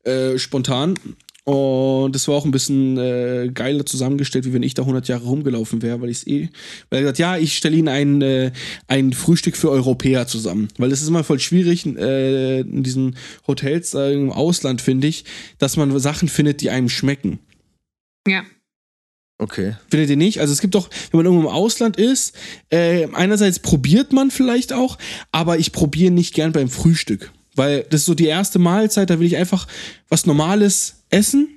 Äh, 0.05 0.39
spontan. 0.39 0.99
Und 1.45 2.14
das 2.14 2.28
war 2.28 2.36
auch 2.36 2.45
ein 2.45 2.53
bisschen 2.53 2.97
äh, 2.99 3.51
geiler 3.53 3.84
zusammengestellt, 3.84 4.45
wie 4.45 4.53
wenn 4.53 4.62
ich 4.62 4.74
da 4.74 4.82
100 4.82 5.09
Jahre 5.09 5.24
rumgelaufen 5.24 5.82
wäre, 5.82 6.01
weil 6.01 6.11
ich 6.11 6.18
es 6.18 6.26
eh, 6.28 6.51
weil 6.88 7.01
er 7.01 7.03
gesagt, 7.03 7.18
ja, 7.18 7.36
ich 7.36 7.57
stelle 7.57 7.76
Ihnen 7.76 7.88
ein, 7.88 8.22
äh, 8.22 8.53
ein 8.86 9.12
Frühstück 9.12 9.57
für 9.57 9.70
Europäer 9.70 10.28
zusammen, 10.28 10.68
weil 10.78 10.93
es 10.93 11.03
ist 11.03 11.09
immer 11.09 11.24
voll 11.24 11.40
schwierig 11.40 11.84
äh, 11.84 12.61
in 12.61 12.84
diesen 12.84 13.16
Hotels 13.49 13.93
äh, 13.95 14.12
im 14.12 14.30
Ausland 14.30 14.80
finde 14.80 15.09
ich, 15.09 15.24
dass 15.59 15.76
man 15.76 15.99
Sachen 15.99 16.28
findet, 16.28 16.61
die 16.61 16.70
einem 16.70 16.88
schmecken. 16.88 17.40
Ja. 18.28 18.45
Okay. 19.38 19.74
Findet 19.90 20.11
ihr 20.11 20.16
nicht? 20.16 20.38
Also 20.40 20.53
es 20.53 20.61
gibt 20.61 20.76
doch, 20.76 20.88
wenn 21.11 21.18
man 21.18 21.26
irgendwo 21.26 21.49
im 21.49 21.53
Ausland 21.53 21.97
ist, 21.97 22.36
äh, 22.70 23.09
einerseits 23.14 23.59
probiert 23.59 24.12
man 24.12 24.30
vielleicht 24.30 24.72
auch, 24.72 24.97
aber 25.32 25.59
ich 25.59 25.72
probiere 25.72 26.12
nicht 26.12 26.34
gern 26.34 26.53
beim 26.53 26.68
Frühstück. 26.68 27.32
Weil 27.55 27.84
das 27.90 28.00
ist 28.03 28.07
so 28.07 28.14
die 28.14 28.26
erste 28.26 28.59
Mahlzeit, 28.59 29.11
da 29.11 29.18
will 29.18 29.26
ich 29.26 29.36
einfach 29.36 29.66
was 30.09 30.26
Normales 30.26 30.96
essen, 31.11 31.48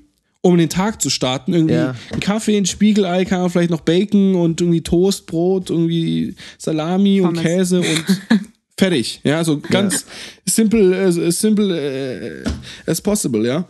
um 0.41 0.57
den 0.57 0.69
Tag 0.69 1.01
zu 1.01 1.09
starten. 1.09 1.53
Irgendwie 1.53 1.75
ja. 1.75 1.95
ein 2.11 2.19
Kaffee, 2.19 2.57
ein 2.57 2.65
Spiegelei, 2.65 3.25
kann 3.25 3.41
man 3.41 3.49
vielleicht 3.49 3.71
noch 3.71 3.81
Bacon 3.81 4.35
und 4.35 4.61
irgendwie 4.61 4.81
Toast, 4.81 5.25
Brot, 5.25 5.69
irgendwie 5.69 6.35
Salami 6.57 7.21
Pommes. 7.21 7.37
und 7.37 7.43
Käse 7.43 7.79
und 7.79 8.21
fertig. 8.77 9.21
Ja, 9.23 9.43
so 9.43 9.59
ganz 9.59 10.05
ja. 10.45 10.51
simple, 10.51 11.05
äh, 11.05 11.31
simple 11.31 12.43
äh, 12.43 12.43
as 12.85 13.01
possible, 13.01 13.45
ja. 13.45 13.65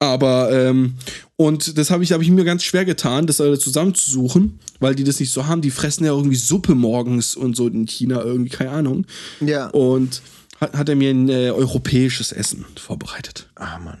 Aber, 0.00 0.52
ähm, 0.52 0.94
und 1.36 1.76
das 1.76 1.90
habe 1.90 2.04
ich, 2.04 2.12
hab 2.12 2.22
ich 2.22 2.30
mir 2.30 2.44
ganz 2.44 2.62
schwer 2.62 2.84
getan, 2.84 3.26
das 3.26 3.40
alle 3.40 3.58
zusammenzusuchen, 3.58 4.60
weil 4.78 4.94
die 4.94 5.02
das 5.02 5.18
nicht 5.18 5.32
so 5.32 5.46
haben. 5.46 5.60
Die 5.60 5.72
fressen 5.72 6.04
ja 6.04 6.12
irgendwie 6.12 6.36
Suppe 6.36 6.76
morgens 6.76 7.34
und 7.34 7.56
so 7.56 7.66
in 7.66 7.86
China, 7.86 8.22
irgendwie, 8.22 8.50
keine 8.50 8.70
Ahnung. 8.70 9.06
Ja. 9.40 9.68
Und 9.70 10.22
hat, 10.60 10.74
hat 10.74 10.88
er 10.88 10.96
mir 10.96 11.10
ein 11.10 11.28
äh, 11.28 11.50
europäisches 11.50 12.32
Essen 12.32 12.64
vorbereitet. 12.76 13.50
Ah, 13.54 13.78
Mann. 13.78 13.98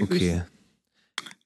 Okay. 0.00 0.42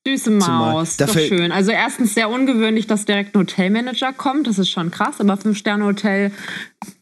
Süße 0.07 0.30
Maus, 0.30 0.97
doch 0.97 1.12
schön. 1.12 1.53
Also 1.53 1.72
erstens 1.72 2.14
sehr 2.14 2.30
ungewöhnlich, 2.30 2.86
dass 2.86 3.05
direkt 3.05 3.34
ein 3.34 3.41
Hotelmanager 3.41 4.14
kommt. 4.14 4.47
Das 4.47 4.59
ist 4.59 4.70
schon 4.70 4.91
krass, 4.91 5.20
aber 5.20 5.36
Fünf-Sterne-Hotel 5.36 6.32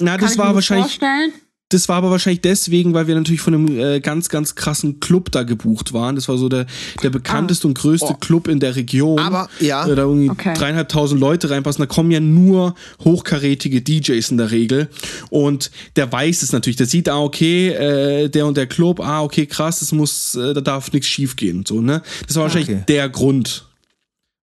Na, 0.01 0.19
das 0.19 0.37
war 0.37 0.55
wahrscheinlich, 0.55 0.99
vorstellen. 0.99 1.33
Das 1.71 1.87
war 1.89 1.97
aber 1.97 2.11
wahrscheinlich 2.11 2.41
deswegen, 2.41 2.95
weil 2.95 3.09
wir 3.09 3.15
natürlich 3.15 3.43
von 3.43 3.55
einem 3.55 3.79
äh, 3.79 4.01
ganz, 4.01 4.31
ganz 4.31 4.55
krassen 4.55 5.01
Club 5.01 5.31
da 5.33 5.43
gebucht 5.43 5.93
waren. 5.93 6.15
Das 6.15 6.27
war 6.29 6.39
so 6.39 6.49
der, 6.49 6.65
der 7.03 7.11
bekannteste 7.11 7.67
ah. 7.67 7.69
und 7.69 7.79
größte 7.79 8.07
oh. 8.09 8.15
Club 8.15 8.49
in 8.49 8.59
der 8.59 8.75
Region. 8.75 9.19
Aber, 9.19 9.51
ja. 9.61 9.87
Äh, 9.87 9.95
da 9.95 10.03
irgendwie 10.03 10.31
okay. 10.31 10.55
dreieinhalbtausend 10.57 11.21
Leute 11.21 11.51
reinpassen. 11.51 11.83
Da 11.83 11.87
kommen 11.87 12.11
ja 12.11 12.21
nur 12.21 12.75
hochkarätige 13.05 13.83
DJs 13.83 14.31
in 14.31 14.39
der 14.39 14.51
Regel. 14.51 14.89
Und 15.29 15.71
der 15.97 16.11
weiß 16.11 16.43
es 16.43 16.53
natürlich. 16.53 16.77
Der 16.77 16.87
sieht, 16.87 17.11
ah, 17.11 17.21
okay, 17.21 17.69
äh, 17.69 18.29
der 18.31 18.47
und 18.47 18.57
der 18.57 18.67
Club, 18.67 19.01
ah, 19.01 19.23
okay, 19.23 19.45
krass, 19.45 19.81
das 19.81 19.93
muss, 19.93 20.37
äh, 20.37 20.55
da 20.55 20.63
darf 20.63 20.91
nichts 20.93 21.09
schief 21.09 21.37
gehen. 21.37 21.67
So, 21.69 21.83
ne? 21.83 22.03
Das 22.27 22.37
war 22.37 22.45
wahrscheinlich 22.45 22.71
okay. 22.71 22.85
der 22.89 23.11
Grund. 23.11 23.68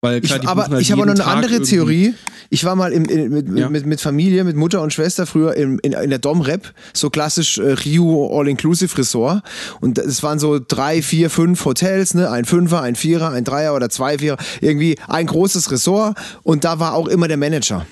Weil 0.04 0.20
klar, 0.20 0.44
ich, 0.44 0.50
aber 0.50 0.68
halt 0.68 0.82
ich 0.82 0.92
habe 0.92 1.06
noch 1.06 1.12
eine 1.12 1.24
Tag 1.24 1.28
andere 1.28 1.62
Theorie. 1.62 2.14
Ich 2.50 2.66
war 2.66 2.76
mal 2.76 2.92
im, 2.92 3.06
in, 3.06 3.30
mit, 3.30 3.58
ja. 3.58 3.70
mit, 3.70 3.86
mit, 3.86 4.02
Familie, 4.02 4.44
mit 4.44 4.58
Mutter 4.58 4.82
und 4.82 4.92
Schwester 4.92 5.26
früher 5.26 5.56
in, 5.56 5.80
in, 5.80 5.94
in 5.94 6.10
der 6.10 6.20
Dom-Rep, 6.20 6.74
so 6.92 7.10
klassisch 7.10 7.58
äh, 7.58 7.72
Rio 7.72 8.38
All-Inclusive 8.38 8.98
Resort. 8.98 9.44
Und 9.80 9.98
es 9.98 10.22
waren 10.22 10.40
so 10.40 10.60
drei, 10.60 11.02
vier, 11.02 11.30
fünf 11.30 11.64
Hotels, 11.64 12.16
ne? 12.16 12.30
Ein 12.30 12.44
Fünfer, 12.44 12.82
ein 12.82 12.96
Vierer, 12.96 13.32
ein 13.32 13.46
Dreier 13.46 13.74
oder 13.76 13.90
zwei 13.90 14.20
Vierer. 14.20 14.36
Irgendwie 14.60 14.98
ein 15.08 15.26
großes 15.26 15.72
Resort. 15.72 16.18
Und 16.44 16.66
da 16.66 16.80
war 16.80 16.96
auch 16.96 17.08
immer 17.08 17.30
der 17.30 17.38
Manager 17.38 17.86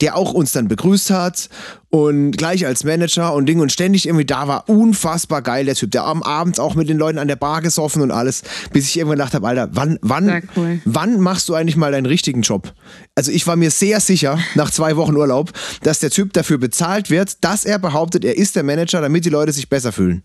der 0.00 0.16
auch 0.16 0.32
uns 0.32 0.52
dann 0.52 0.68
begrüßt 0.68 1.10
hat 1.10 1.48
und 1.90 2.32
gleich 2.32 2.66
als 2.66 2.84
Manager 2.84 3.32
und 3.34 3.46
Ding 3.46 3.60
und 3.60 3.72
ständig 3.72 4.06
irgendwie 4.06 4.24
da 4.24 4.48
war. 4.48 4.68
Unfassbar 4.68 5.42
geil, 5.42 5.64
der 5.64 5.74
Typ. 5.74 5.90
Der 5.90 6.04
am 6.04 6.22
Abend 6.22 6.60
auch 6.60 6.74
mit 6.74 6.88
den 6.88 6.98
Leuten 6.98 7.18
an 7.18 7.28
der 7.28 7.36
Bar 7.36 7.62
gesoffen 7.62 8.02
und 8.02 8.10
alles, 8.10 8.42
bis 8.72 8.88
ich 8.88 8.96
irgendwann 8.98 9.18
gedacht 9.18 9.34
habe, 9.34 9.48
Alter, 9.48 9.68
wann, 9.72 9.98
wann, 10.02 10.42
cool. 10.56 10.80
wann 10.84 11.20
machst 11.20 11.48
du 11.48 11.54
eigentlich 11.54 11.76
mal 11.76 11.92
deinen 11.92 12.06
richtigen 12.06 12.42
Job? 12.42 12.72
Also 13.14 13.32
ich 13.32 13.46
war 13.46 13.56
mir 13.56 13.70
sehr 13.70 14.00
sicher, 14.00 14.38
nach 14.54 14.70
zwei 14.70 14.96
Wochen 14.96 15.16
Urlaub, 15.16 15.52
dass 15.82 16.00
der 16.00 16.10
Typ 16.10 16.32
dafür 16.34 16.58
bezahlt 16.58 17.10
wird, 17.10 17.42
dass 17.44 17.64
er 17.64 17.78
behauptet, 17.78 18.24
er 18.24 18.36
ist 18.36 18.56
der 18.56 18.62
Manager, 18.62 19.00
damit 19.00 19.24
die 19.24 19.30
Leute 19.30 19.52
sich 19.52 19.68
besser 19.68 19.92
fühlen. 19.92 20.22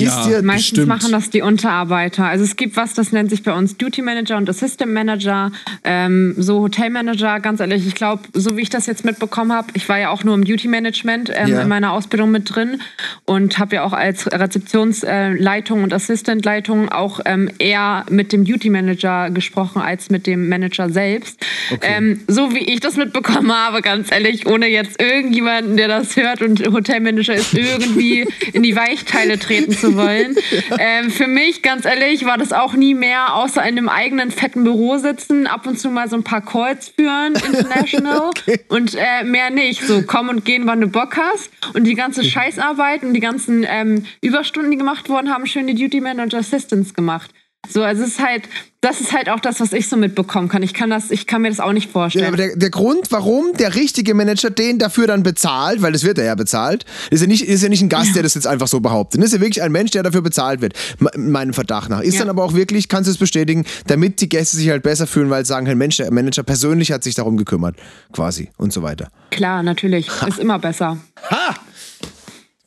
Ja, 0.00 0.26
dir, 0.26 0.42
meistens 0.42 0.70
bestimmt. 0.70 0.88
machen 0.88 1.12
das 1.12 1.30
die 1.30 1.42
Unterarbeiter. 1.42 2.26
Also 2.26 2.44
es 2.44 2.56
gibt 2.56 2.76
was, 2.76 2.94
das 2.94 3.12
nennt 3.12 3.30
sich 3.30 3.42
bei 3.42 3.52
uns 3.52 3.76
Duty 3.76 4.02
Manager 4.02 4.36
und 4.36 4.48
Assistant 4.48 4.92
Manager, 4.92 5.52
ähm, 5.84 6.34
so 6.36 6.60
Hotelmanager. 6.60 7.40
Ganz 7.40 7.60
ehrlich, 7.60 7.86
ich 7.86 7.94
glaube, 7.94 8.22
so 8.32 8.56
wie 8.56 8.62
ich 8.62 8.70
das 8.70 8.86
jetzt 8.86 9.04
mitbekommen 9.04 9.52
habe, 9.52 9.68
ich 9.74 9.88
war 9.88 9.98
ja 9.98 10.10
auch 10.10 10.24
nur 10.24 10.34
im 10.34 10.44
Duty 10.44 10.68
Management 10.68 11.30
ähm, 11.34 11.48
ja. 11.48 11.62
in 11.62 11.68
meiner 11.68 11.92
Ausbildung 11.92 12.30
mit 12.30 12.54
drin 12.54 12.80
und 13.24 13.58
habe 13.58 13.76
ja 13.76 13.84
auch 13.84 13.92
als 13.92 14.30
Rezeptionsleitung 14.30 15.82
und 15.82 15.92
Assistantleitung 15.92 16.90
auch 16.90 17.20
ähm, 17.24 17.50
eher 17.58 18.04
mit 18.10 18.32
dem 18.32 18.44
Duty 18.44 18.70
Manager 18.70 19.30
gesprochen 19.30 19.80
als 19.82 20.10
mit 20.10 20.26
dem 20.26 20.48
Manager 20.48 20.90
selbst. 20.90 21.40
Okay. 21.70 21.86
Ähm, 21.96 22.20
so 22.26 22.54
wie 22.54 22.58
ich 22.58 22.80
das 22.80 22.96
mitbekommen 22.96 23.52
habe, 23.52 23.82
ganz 23.82 24.10
ehrlich, 24.12 24.46
ohne 24.46 24.66
jetzt 24.66 25.00
irgendjemanden, 25.00 25.76
der 25.76 25.88
das 25.88 26.16
hört 26.16 26.42
und 26.42 26.66
Hotelmanager 26.66 27.34
ist, 27.34 27.54
irgendwie 27.54 28.26
in 28.52 28.62
die 28.62 28.76
Weichteile 28.76 29.38
treten 29.38 29.72
zu 29.72 29.85
wollen. 29.94 30.36
ähm, 30.78 31.10
für 31.10 31.26
mich, 31.26 31.62
ganz 31.62 31.84
ehrlich, 31.84 32.24
war 32.24 32.38
das 32.38 32.52
auch 32.52 32.72
nie 32.72 32.94
mehr, 32.94 33.34
außer 33.34 33.60
in 33.62 33.78
einem 33.78 33.88
eigenen 33.88 34.30
fetten 34.30 34.64
Büro 34.64 34.96
sitzen, 34.96 35.46
ab 35.46 35.66
und 35.66 35.78
zu 35.78 35.90
mal 35.90 36.08
so 36.08 36.16
ein 36.16 36.24
paar 36.24 36.40
Calls 36.40 36.88
führen, 36.88 37.34
international, 37.46 38.30
okay. 38.30 38.60
und 38.68 38.94
äh, 38.94 39.24
mehr 39.24 39.50
nicht. 39.50 39.82
So, 39.82 40.02
komm 40.02 40.28
und 40.28 40.44
gehen, 40.44 40.66
wann 40.66 40.80
du 40.80 40.88
Bock 40.88 41.16
hast. 41.16 41.50
Und 41.74 41.84
die 41.84 41.94
ganze 41.94 42.24
Scheißarbeit 42.24 43.02
und 43.02 43.14
die 43.14 43.20
ganzen 43.20 43.64
ähm, 43.68 44.04
Überstunden, 44.20 44.70
die 44.70 44.78
gemacht 44.78 45.08
wurden, 45.08 45.30
haben 45.30 45.46
schön 45.46 45.66
die 45.66 45.74
Duty 45.74 46.00
Manager 46.00 46.38
Assistants 46.38 46.94
gemacht. 46.94 47.30
So, 47.68 47.82
also 47.82 48.02
es 48.02 48.10
ist 48.10 48.20
halt, 48.20 48.44
das 48.80 49.00
ist 49.00 49.12
halt 49.12 49.28
auch 49.28 49.40
das, 49.40 49.60
was 49.60 49.72
ich 49.72 49.88
so 49.88 49.96
mitbekommen 49.96 50.48
kann. 50.48 50.62
Ich 50.62 50.74
kann 50.74 50.90
das, 50.90 51.10
ich 51.10 51.26
kann 51.26 51.42
mir 51.42 51.48
das 51.48 51.60
auch 51.60 51.72
nicht 51.72 51.90
vorstellen. 51.90 52.24
Ja, 52.24 52.28
aber 52.28 52.36
der, 52.36 52.56
der 52.56 52.70
Grund, 52.70 53.10
warum 53.10 53.52
der 53.54 53.74
richtige 53.74 54.14
Manager 54.14 54.50
den 54.50 54.78
dafür 54.78 55.06
dann 55.06 55.22
bezahlt, 55.22 55.82
weil 55.82 55.92
das 55.92 56.04
wird 56.04 56.18
er 56.18 56.24
ja 56.24 56.34
bezahlt, 56.34 56.84
ist 57.10 57.20
ja 57.20 57.26
nicht, 57.26 57.44
ist 57.46 57.62
ja 57.62 57.68
nicht 57.68 57.82
ein 57.82 57.88
Gast, 57.88 58.08
ja. 58.08 58.14
der 58.14 58.22
das 58.22 58.34
jetzt 58.34 58.46
einfach 58.46 58.68
so 58.68 58.80
behauptet. 58.80 59.20
Das 59.20 59.28
ist 59.28 59.34
ja 59.34 59.40
wirklich 59.40 59.62
ein 59.62 59.72
Mensch, 59.72 59.90
der 59.90 60.02
dafür 60.02 60.22
bezahlt 60.22 60.60
wird. 60.60 60.74
Meinem 61.16 61.52
Verdacht 61.52 61.90
nach. 61.90 62.00
Ist 62.00 62.14
ja. 62.14 62.20
dann 62.20 62.30
aber 62.30 62.44
auch 62.44 62.54
wirklich, 62.54 62.88
kannst 62.88 63.08
du 63.08 63.12
es 63.12 63.18
bestätigen, 63.18 63.64
damit 63.86 64.20
die 64.20 64.28
Gäste 64.28 64.56
sich 64.56 64.68
halt 64.70 64.82
besser 64.82 65.06
fühlen, 65.06 65.30
weil 65.30 65.44
sie 65.44 65.48
sagen, 65.48 65.66
hey, 65.66 65.74
Mensch, 65.74 65.96
der 65.96 66.12
Manager 66.12 66.42
persönlich 66.42 66.92
hat 66.92 67.02
sich 67.02 67.14
darum 67.14 67.36
gekümmert, 67.36 67.76
quasi 68.12 68.50
und 68.56 68.72
so 68.72 68.82
weiter. 68.82 69.08
Klar, 69.30 69.62
natürlich. 69.62 70.08
Ha. 70.20 70.26
Ist 70.28 70.38
immer 70.38 70.58
besser. 70.58 70.98
Ha! 71.30 71.54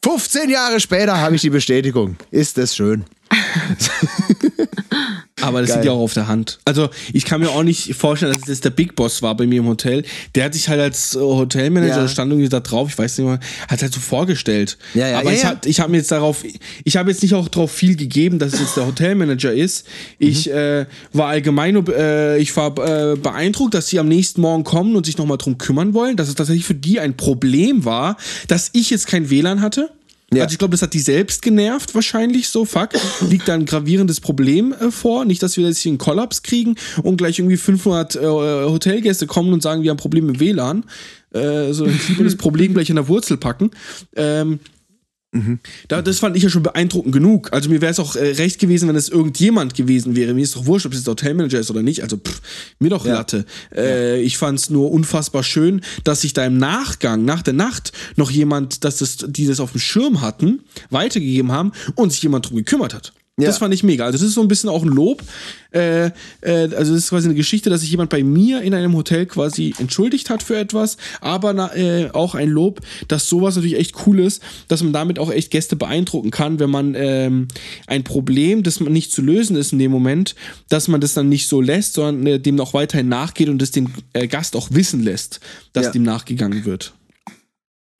15 0.04 0.50
Jahre 0.50 0.80
später 0.80 1.20
habe 1.20 1.36
ich 1.36 1.42
die 1.42 1.50
Bestätigung. 1.50 2.16
Ist 2.32 2.58
das 2.58 2.76
schön. 2.76 3.06
Aber 5.42 5.62
das 5.62 5.70
Geil. 5.70 5.78
liegt 5.78 5.86
ja 5.86 5.92
auch 5.92 6.02
auf 6.02 6.14
der 6.14 6.28
Hand. 6.28 6.60
Also, 6.66 6.90
ich 7.14 7.26
kann 7.26 7.42
mir 7.42 7.50
auch 7.50 7.64
nicht 7.64 7.96
vorstellen, 7.96 8.34
dass 8.34 8.42
das 8.42 8.62
der 8.62 8.70
Big 8.70 8.96
Boss 8.96 9.22
war 9.22 9.36
bei 9.36 9.46
mir 9.46 9.60
im 9.60 9.68
Hotel. 9.68 10.04
Der 10.36 10.46
hat 10.46 10.54
sich 10.54 10.70
halt 10.70 10.80
als 10.80 11.16
äh, 11.16 11.20
Hotelmanager, 11.20 12.02
ja. 12.02 12.08
stand 12.08 12.32
irgendwie 12.32 12.50
da 12.50 12.60
drauf, 12.60 12.90
ich 12.90 12.98
weiß 12.98 13.18
nicht 13.18 13.28
mehr, 13.28 13.40
hat 13.68 13.82
halt 13.82 13.94
so 13.94 14.00
vorgestellt. 14.00 14.78
Ja, 14.94 15.08
ja, 15.08 15.20
Aber 15.20 15.32
ja, 15.32 15.36
ich 15.36 15.44
ja. 15.44 15.50
habe 15.50 15.70
hab 15.70 15.90
mir 15.90 15.98
jetzt 15.98 16.12
darauf, 16.12 16.44
ich 16.84 16.98
habe 16.98 17.12
jetzt 17.12 17.22
nicht 17.22 17.34
auch 17.34 17.48
darauf 17.48 17.72
viel 17.72 17.96
gegeben, 17.96 18.40
dass 18.40 18.54
es 18.54 18.60
jetzt 18.60 18.78
der 18.78 18.88
Hotelmanager 18.88 19.54
ist. 19.54 19.86
Ich 20.18 20.48
mhm. 20.48 20.54
äh, 20.54 20.86
war 21.14 21.28
allgemein, 21.28 21.76
äh, 21.88 22.38
ich 22.38 22.56
war 22.56 22.78
äh, 22.78 23.16
beeindruckt, 23.16 23.74
dass 23.74 23.88
sie 23.88 24.00
am 24.00 24.08
nächsten 24.08 24.42
Morgen 24.42 24.64
kommen 24.64 24.96
und 24.96 25.06
sich 25.06 25.18
nochmal 25.18 25.38
drum 25.38 25.58
kümmern 25.58 25.94
wollen, 25.94 26.18
dass 26.18 26.28
es 26.28 26.36
tatsächlich 26.36 26.66
für 26.66 26.76
die 26.76 27.00
ein 27.00 27.16
Problem 27.18 27.86
war, 27.86 28.18
dass 28.48 28.70
ich 28.74 28.90
jetzt 28.90 29.08
kein 29.08 29.30
WLAN 29.30 29.62
hatte. 29.62 29.90
Ja. 30.34 30.44
Also 30.44 30.54
ich 30.54 30.60
glaube, 30.60 30.72
das 30.72 30.82
hat 30.82 30.94
die 30.94 31.00
selbst 31.00 31.42
genervt 31.42 31.96
wahrscheinlich 31.96 32.50
so. 32.50 32.66
Fuck, 32.66 32.90
liegt 33.28 33.48
da 33.48 33.56
ein 33.56 33.66
gravierendes 33.66 34.20
Problem 34.20 34.74
äh, 34.74 34.92
vor. 34.92 35.26
Nicht, 35.26 35.42
dass 35.42 35.58
wir 35.58 35.68
jetzt 35.68 35.80
hier 35.80 35.92
einen 35.92 35.98
Kollaps 35.98 36.44
kriegen 36.44 36.76
und 37.04 37.18
gleich 37.18 37.40
irgendwie 37.40 37.58
500 37.58 38.16
äh, 38.16 38.20
Hotelgäste 38.22 39.26
kommen 39.28 39.54
und 39.54 39.64
sagen, 39.64 39.82
wir 39.82 39.90
haben 39.90 39.98
Probleme 39.98 40.32
mit 40.32 40.40
WLAN. 40.40 40.86
Äh, 41.32 41.74
so 41.74 41.86
ein 41.86 42.00
das 42.20 42.36
Problem 42.36 42.74
gleich 42.74 42.90
an 42.90 42.96
der 42.98 43.08
Wurzel 43.08 43.38
packen. 43.38 43.72
Ähm, 44.16 44.60
Mhm. 45.32 45.60
Da, 45.88 46.02
das 46.02 46.20
fand 46.20 46.36
ich 46.36 46.44
ja 46.44 46.50
schon 46.50 46.64
beeindruckend 46.64 47.14
genug. 47.14 47.54
Also 47.54 47.70
mir 47.70 47.82
wäre 47.82 47.92
es 47.92 48.00
auch 48.00 48.16
äh, 48.16 48.32
recht 48.32 48.60
gewesen, 48.60 48.88
wenn 48.90 48.96
es 48.96 49.10
irgendjemand 49.10 49.76
gewesen 49.76 50.16
wäre. 50.16 50.34
Mir 50.34 50.42
ist 50.42 50.56
doch 50.56 50.66
wurscht, 50.66 50.88
ob 50.88 50.94
es 50.94 51.00
jetzt 51.00 51.08
Hotelmanager 51.08 51.60
ist 51.60 51.70
oder 51.70 51.84
nicht. 51.84 52.02
Also 52.02 52.18
pff, 52.18 52.42
mir 52.80 52.90
doch 52.90 53.06
ja. 53.06 53.14
Latte. 53.14 53.46
Äh, 53.76 54.18
ja. 54.18 54.24
Ich 54.24 54.40
fand 54.40 54.58
es 54.58 54.70
nur 54.72 54.92
unfassbar 54.92 55.44
schön, 55.44 55.82
dass 56.04 56.22
sich 56.22 56.34
da 56.34 56.46
im 56.46 56.58
Nachgang, 56.58 57.26
nach 57.26 57.44
der 57.44 57.54
Nacht, 57.54 57.92
noch 58.16 58.32
jemand, 58.32 58.84
dass 58.84 58.98
das, 58.98 59.18
die 59.28 59.46
das 59.46 59.60
auf 59.60 59.74
dem 59.74 59.82
Schirm 59.82 60.22
hatten, 60.22 60.62
weitergegeben 60.90 61.52
haben 61.52 61.74
und 61.96 62.12
sich 62.12 62.24
jemand 62.24 62.50
drum 62.50 62.58
gekümmert 62.58 62.96
hat. 62.96 63.14
Ja. 63.40 63.48
Das 63.48 63.58
fand 63.58 63.74
ich 63.74 63.84
mega. 63.84 64.06
Also, 64.06 64.18
das 64.18 64.28
ist 64.28 64.34
so 64.34 64.42
ein 64.42 64.48
bisschen 64.48 64.70
auch 64.70 64.84
ein 64.84 64.90
Lob. 64.90 65.24
Äh, 65.72 66.08
äh, 66.08 66.12
also, 66.42 66.94
das 66.94 67.04
ist 67.04 67.10
quasi 67.10 67.28
eine 67.28 67.36
Geschichte, 67.36 67.70
dass 67.70 67.82
sich 67.82 67.92
jemand 67.92 68.10
bei 68.10 68.24
mir 68.24 68.62
in 68.62 68.74
einem 68.74 68.96
Hotel 68.96 69.26
quasi 69.26 69.74
entschuldigt 69.78 70.30
hat 70.30 70.44
für 70.44 70.58
etwas, 70.58 70.98
aber 71.22 71.54
na, 71.54 71.76
äh, 71.76 72.10
auch 72.12 72.36
ein 72.36 72.50
Lob, 72.50 72.82
dass 73.08 73.30
sowas 73.30 73.56
natürlich 73.56 73.78
echt 73.78 73.96
cool 74.06 74.20
ist, 74.20 74.42
dass 74.68 74.84
man 74.84 74.94
damit 74.94 75.20
auch 75.20 75.32
echt 75.32 75.52
Gäste 75.52 75.76
beeindrucken 75.76 76.32
kann, 76.32 76.60
wenn 76.60 76.70
man 76.70 76.96
ähm, 76.96 77.48
ein 77.88 78.04
Problem, 78.04 78.64
das 78.64 78.80
man 78.80 78.94
nicht 78.94 79.12
zu 79.12 79.22
lösen 79.22 79.56
ist 79.56 79.74
in 79.74 79.80
dem 79.80 79.92
Moment, 79.92 80.36
dass 80.70 80.88
man 80.88 81.02
das 81.02 81.14
dann 81.14 81.30
nicht 81.30 81.48
so 81.48 81.62
lässt, 81.62 81.94
sondern 81.94 82.26
äh, 82.26 82.40
dem 82.40 82.60
auch 82.60 82.74
weiterhin 82.74 83.10
nachgeht 83.10 83.50
und 83.50 83.62
das 83.62 83.72
den 83.72 83.94
äh, 84.14 84.28
Gast 84.28 84.56
auch 84.56 84.70
wissen 84.72 85.04
lässt, 85.04 85.40
dass 85.74 85.86
ja. 85.86 85.92
dem 85.92 86.04
nachgegangen 86.04 86.66
wird. 86.66 86.94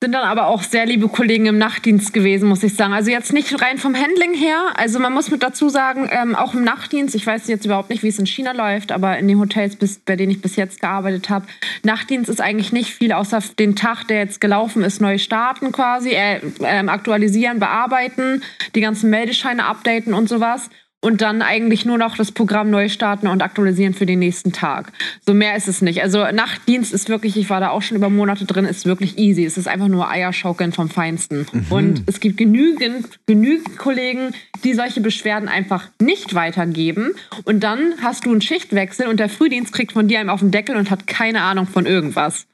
Sind 0.02 0.12
dann 0.12 0.24
aber 0.24 0.46
auch 0.46 0.62
sehr 0.62 0.86
liebe 0.86 1.08
Kollegen 1.08 1.44
im 1.44 1.58
Nachtdienst 1.58 2.14
gewesen, 2.14 2.48
muss 2.48 2.62
ich 2.62 2.74
sagen. 2.74 2.94
Also 2.94 3.10
jetzt 3.10 3.34
nicht 3.34 3.60
rein 3.60 3.76
vom 3.76 3.94
Handling 3.94 4.32
her. 4.32 4.72
Also 4.74 4.98
man 4.98 5.12
muss 5.12 5.30
mit 5.30 5.42
dazu 5.42 5.68
sagen, 5.68 6.08
ähm, 6.10 6.34
auch 6.34 6.54
im 6.54 6.64
Nachtdienst, 6.64 7.14
ich 7.14 7.26
weiß 7.26 7.48
jetzt 7.48 7.66
überhaupt 7.66 7.90
nicht, 7.90 8.02
wie 8.02 8.08
es 8.08 8.18
in 8.18 8.24
China 8.24 8.52
läuft, 8.52 8.92
aber 8.92 9.18
in 9.18 9.28
den 9.28 9.38
Hotels, 9.38 9.76
bis, 9.76 9.98
bei 9.98 10.16
denen 10.16 10.32
ich 10.32 10.40
bis 10.40 10.56
jetzt 10.56 10.80
gearbeitet 10.80 11.28
habe, 11.28 11.44
Nachtdienst 11.82 12.30
ist 12.30 12.40
eigentlich 12.40 12.72
nicht 12.72 12.94
viel, 12.94 13.12
außer 13.12 13.40
den 13.58 13.76
Tag, 13.76 14.04
der 14.04 14.20
jetzt 14.20 14.40
gelaufen 14.40 14.82
ist, 14.84 15.02
neu 15.02 15.18
starten 15.18 15.70
quasi, 15.70 16.12
äh, 16.12 16.40
äh, 16.60 16.86
aktualisieren, 16.86 17.58
bearbeiten, 17.58 18.42
die 18.74 18.80
ganzen 18.80 19.10
Meldescheine 19.10 19.66
updaten 19.66 20.14
und 20.14 20.30
sowas 20.30 20.70
und 21.02 21.22
dann 21.22 21.40
eigentlich 21.40 21.86
nur 21.86 21.96
noch 21.96 22.16
das 22.16 22.30
Programm 22.32 22.70
neu 22.70 22.88
starten 22.88 23.26
und 23.26 23.42
aktualisieren 23.42 23.94
für 23.94 24.04
den 24.04 24.18
nächsten 24.18 24.52
Tag. 24.52 24.92
So 25.24 25.32
mehr 25.32 25.56
ist 25.56 25.66
es 25.66 25.80
nicht. 25.80 26.02
Also 26.02 26.24
Nachtdienst 26.30 26.92
ist 26.92 27.08
wirklich, 27.08 27.36
ich 27.36 27.48
war 27.48 27.60
da 27.60 27.70
auch 27.70 27.80
schon 27.80 27.96
über 27.96 28.10
Monate 28.10 28.44
drin, 28.44 28.66
ist 28.66 28.84
wirklich 28.84 29.18
easy. 29.18 29.44
Es 29.44 29.56
ist 29.56 29.66
einfach 29.66 29.88
nur 29.88 30.10
Eierschaukeln 30.10 30.72
vom 30.72 30.90
Feinsten. 30.90 31.46
Mhm. 31.52 31.66
Und 31.70 32.02
es 32.06 32.20
gibt 32.20 32.36
genügend, 32.36 33.08
genügend 33.26 33.78
Kollegen, 33.78 34.32
die 34.62 34.74
solche 34.74 35.00
Beschwerden 35.00 35.48
einfach 35.48 35.88
nicht 36.00 36.34
weitergeben. 36.34 37.12
Und 37.44 37.60
dann 37.60 37.94
hast 38.02 38.26
du 38.26 38.30
einen 38.30 38.42
Schichtwechsel 38.42 39.08
und 39.08 39.18
der 39.18 39.30
Frühdienst 39.30 39.72
kriegt 39.72 39.92
von 39.92 40.06
dir 40.06 40.20
einem 40.20 40.28
auf 40.28 40.40
den 40.40 40.50
Deckel 40.50 40.76
und 40.76 40.90
hat 40.90 41.06
keine 41.06 41.40
Ahnung 41.42 41.66
von 41.66 41.86
irgendwas. 41.86 42.46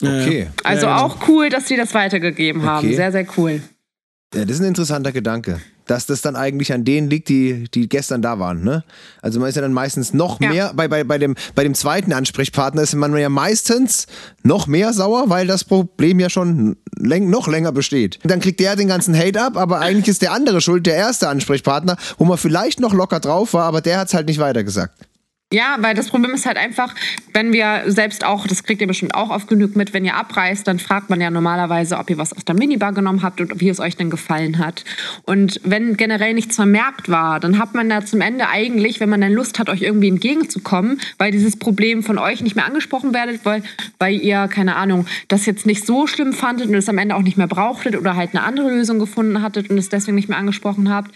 Okay. 0.00 0.48
Also 0.62 0.88
auch 0.88 1.26
cool, 1.26 1.48
dass 1.48 1.64
die 1.64 1.76
das 1.76 1.94
weitergegeben 1.94 2.60
okay. 2.60 2.70
haben. 2.70 2.94
Sehr, 2.94 3.10
sehr 3.10 3.26
cool. 3.36 3.60
Ja, 4.34 4.44
das 4.44 4.56
ist 4.56 4.60
ein 4.60 4.68
interessanter 4.68 5.10
Gedanke 5.10 5.60
dass 5.86 6.06
das 6.06 6.20
dann 6.20 6.36
eigentlich 6.36 6.72
an 6.72 6.84
denen 6.84 7.08
liegt, 7.08 7.28
die, 7.28 7.68
die 7.72 7.88
gestern 7.88 8.22
da 8.22 8.38
waren. 8.38 8.62
Ne? 8.62 8.84
Also 9.22 9.40
man 9.40 9.48
ist 9.48 9.54
ja 9.54 9.62
dann 9.62 9.72
meistens 9.72 10.12
noch 10.12 10.40
ja. 10.40 10.50
mehr, 10.50 10.72
bei, 10.74 10.88
bei, 10.88 11.04
bei, 11.04 11.18
dem, 11.18 11.34
bei 11.54 11.64
dem 11.64 11.74
zweiten 11.74 12.12
Ansprechpartner 12.12 12.82
ist 12.82 12.94
man 12.94 13.16
ja 13.16 13.28
meistens 13.28 14.06
noch 14.42 14.66
mehr 14.66 14.92
sauer, 14.92 15.30
weil 15.30 15.46
das 15.46 15.64
Problem 15.64 16.20
ja 16.20 16.28
schon 16.28 16.76
läng 16.98 17.30
noch 17.30 17.48
länger 17.48 17.72
besteht. 17.72 18.18
Dann 18.24 18.40
kriegt 18.40 18.60
der 18.60 18.76
den 18.76 18.88
ganzen 18.88 19.16
Hate 19.16 19.40
ab, 19.40 19.56
aber 19.56 19.80
eigentlich 19.80 20.08
ist 20.08 20.22
der 20.22 20.32
andere 20.32 20.60
schuld, 20.60 20.86
der 20.86 20.96
erste 20.96 21.28
Ansprechpartner, 21.28 21.96
wo 22.18 22.24
man 22.24 22.38
vielleicht 22.38 22.80
noch 22.80 22.92
locker 22.92 23.20
drauf 23.20 23.54
war, 23.54 23.64
aber 23.64 23.80
der 23.80 23.98
hat 23.98 24.08
es 24.08 24.14
halt 24.14 24.26
nicht 24.26 24.38
weitergesagt. 24.38 25.06
Ja, 25.52 25.76
weil 25.78 25.94
das 25.94 26.08
Problem 26.08 26.34
ist 26.34 26.44
halt 26.44 26.56
einfach, 26.56 26.92
wenn 27.32 27.52
wir 27.52 27.84
selbst 27.86 28.24
auch, 28.24 28.48
das 28.48 28.64
kriegt 28.64 28.80
ihr 28.80 28.88
bestimmt 28.88 29.14
auch 29.14 29.30
oft 29.30 29.46
genug 29.46 29.76
mit, 29.76 29.94
wenn 29.94 30.04
ihr 30.04 30.16
abreist, 30.16 30.66
dann 30.66 30.80
fragt 30.80 31.08
man 31.08 31.20
ja 31.20 31.30
normalerweise, 31.30 31.98
ob 31.98 32.10
ihr 32.10 32.18
was 32.18 32.32
aus 32.32 32.44
der 32.44 32.56
Minibar 32.56 32.92
genommen 32.92 33.22
habt 33.22 33.40
und 33.40 33.60
wie 33.60 33.68
es 33.68 33.78
euch 33.78 33.96
denn 33.96 34.10
gefallen 34.10 34.58
hat. 34.58 34.84
Und 35.22 35.60
wenn 35.62 35.96
generell 35.96 36.34
nichts 36.34 36.56
vermerkt 36.56 37.08
war, 37.08 37.38
dann 37.38 37.60
hat 37.60 37.74
man 37.74 37.88
da 37.88 38.04
zum 38.04 38.22
Ende 38.22 38.48
eigentlich, 38.48 38.98
wenn 38.98 39.08
man 39.08 39.20
dann 39.20 39.32
Lust 39.32 39.60
hat, 39.60 39.68
euch 39.68 39.82
irgendwie 39.82 40.08
entgegenzukommen, 40.08 41.00
weil 41.16 41.30
dieses 41.30 41.56
Problem 41.56 42.02
von 42.02 42.18
euch 42.18 42.40
nicht 42.40 42.56
mehr 42.56 42.66
angesprochen 42.66 43.14
werdet, 43.14 43.44
weil, 43.44 43.62
weil 44.00 44.16
ihr, 44.16 44.48
keine 44.48 44.74
Ahnung, 44.74 45.06
das 45.28 45.46
jetzt 45.46 45.64
nicht 45.64 45.86
so 45.86 46.08
schlimm 46.08 46.32
fandet 46.32 46.66
und 46.66 46.74
es 46.74 46.88
am 46.88 46.98
Ende 46.98 47.14
auch 47.14 47.22
nicht 47.22 47.36
mehr 47.36 47.46
brauchtet 47.46 47.94
oder 47.94 48.16
halt 48.16 48.30
eine 48.34 48.42
andere 48.42 48.70
Lösung 48.70 48.98
gefunden 48.98 49.42
hattet 49.42 49.70
und 49.70 49.78
es 49.78 49.90
deswegen 49.90 50.16
nicht 50.16 50.28
mehr 50.28 50.38
angesprochen 50.38 50.90
habt, 50.90 51.12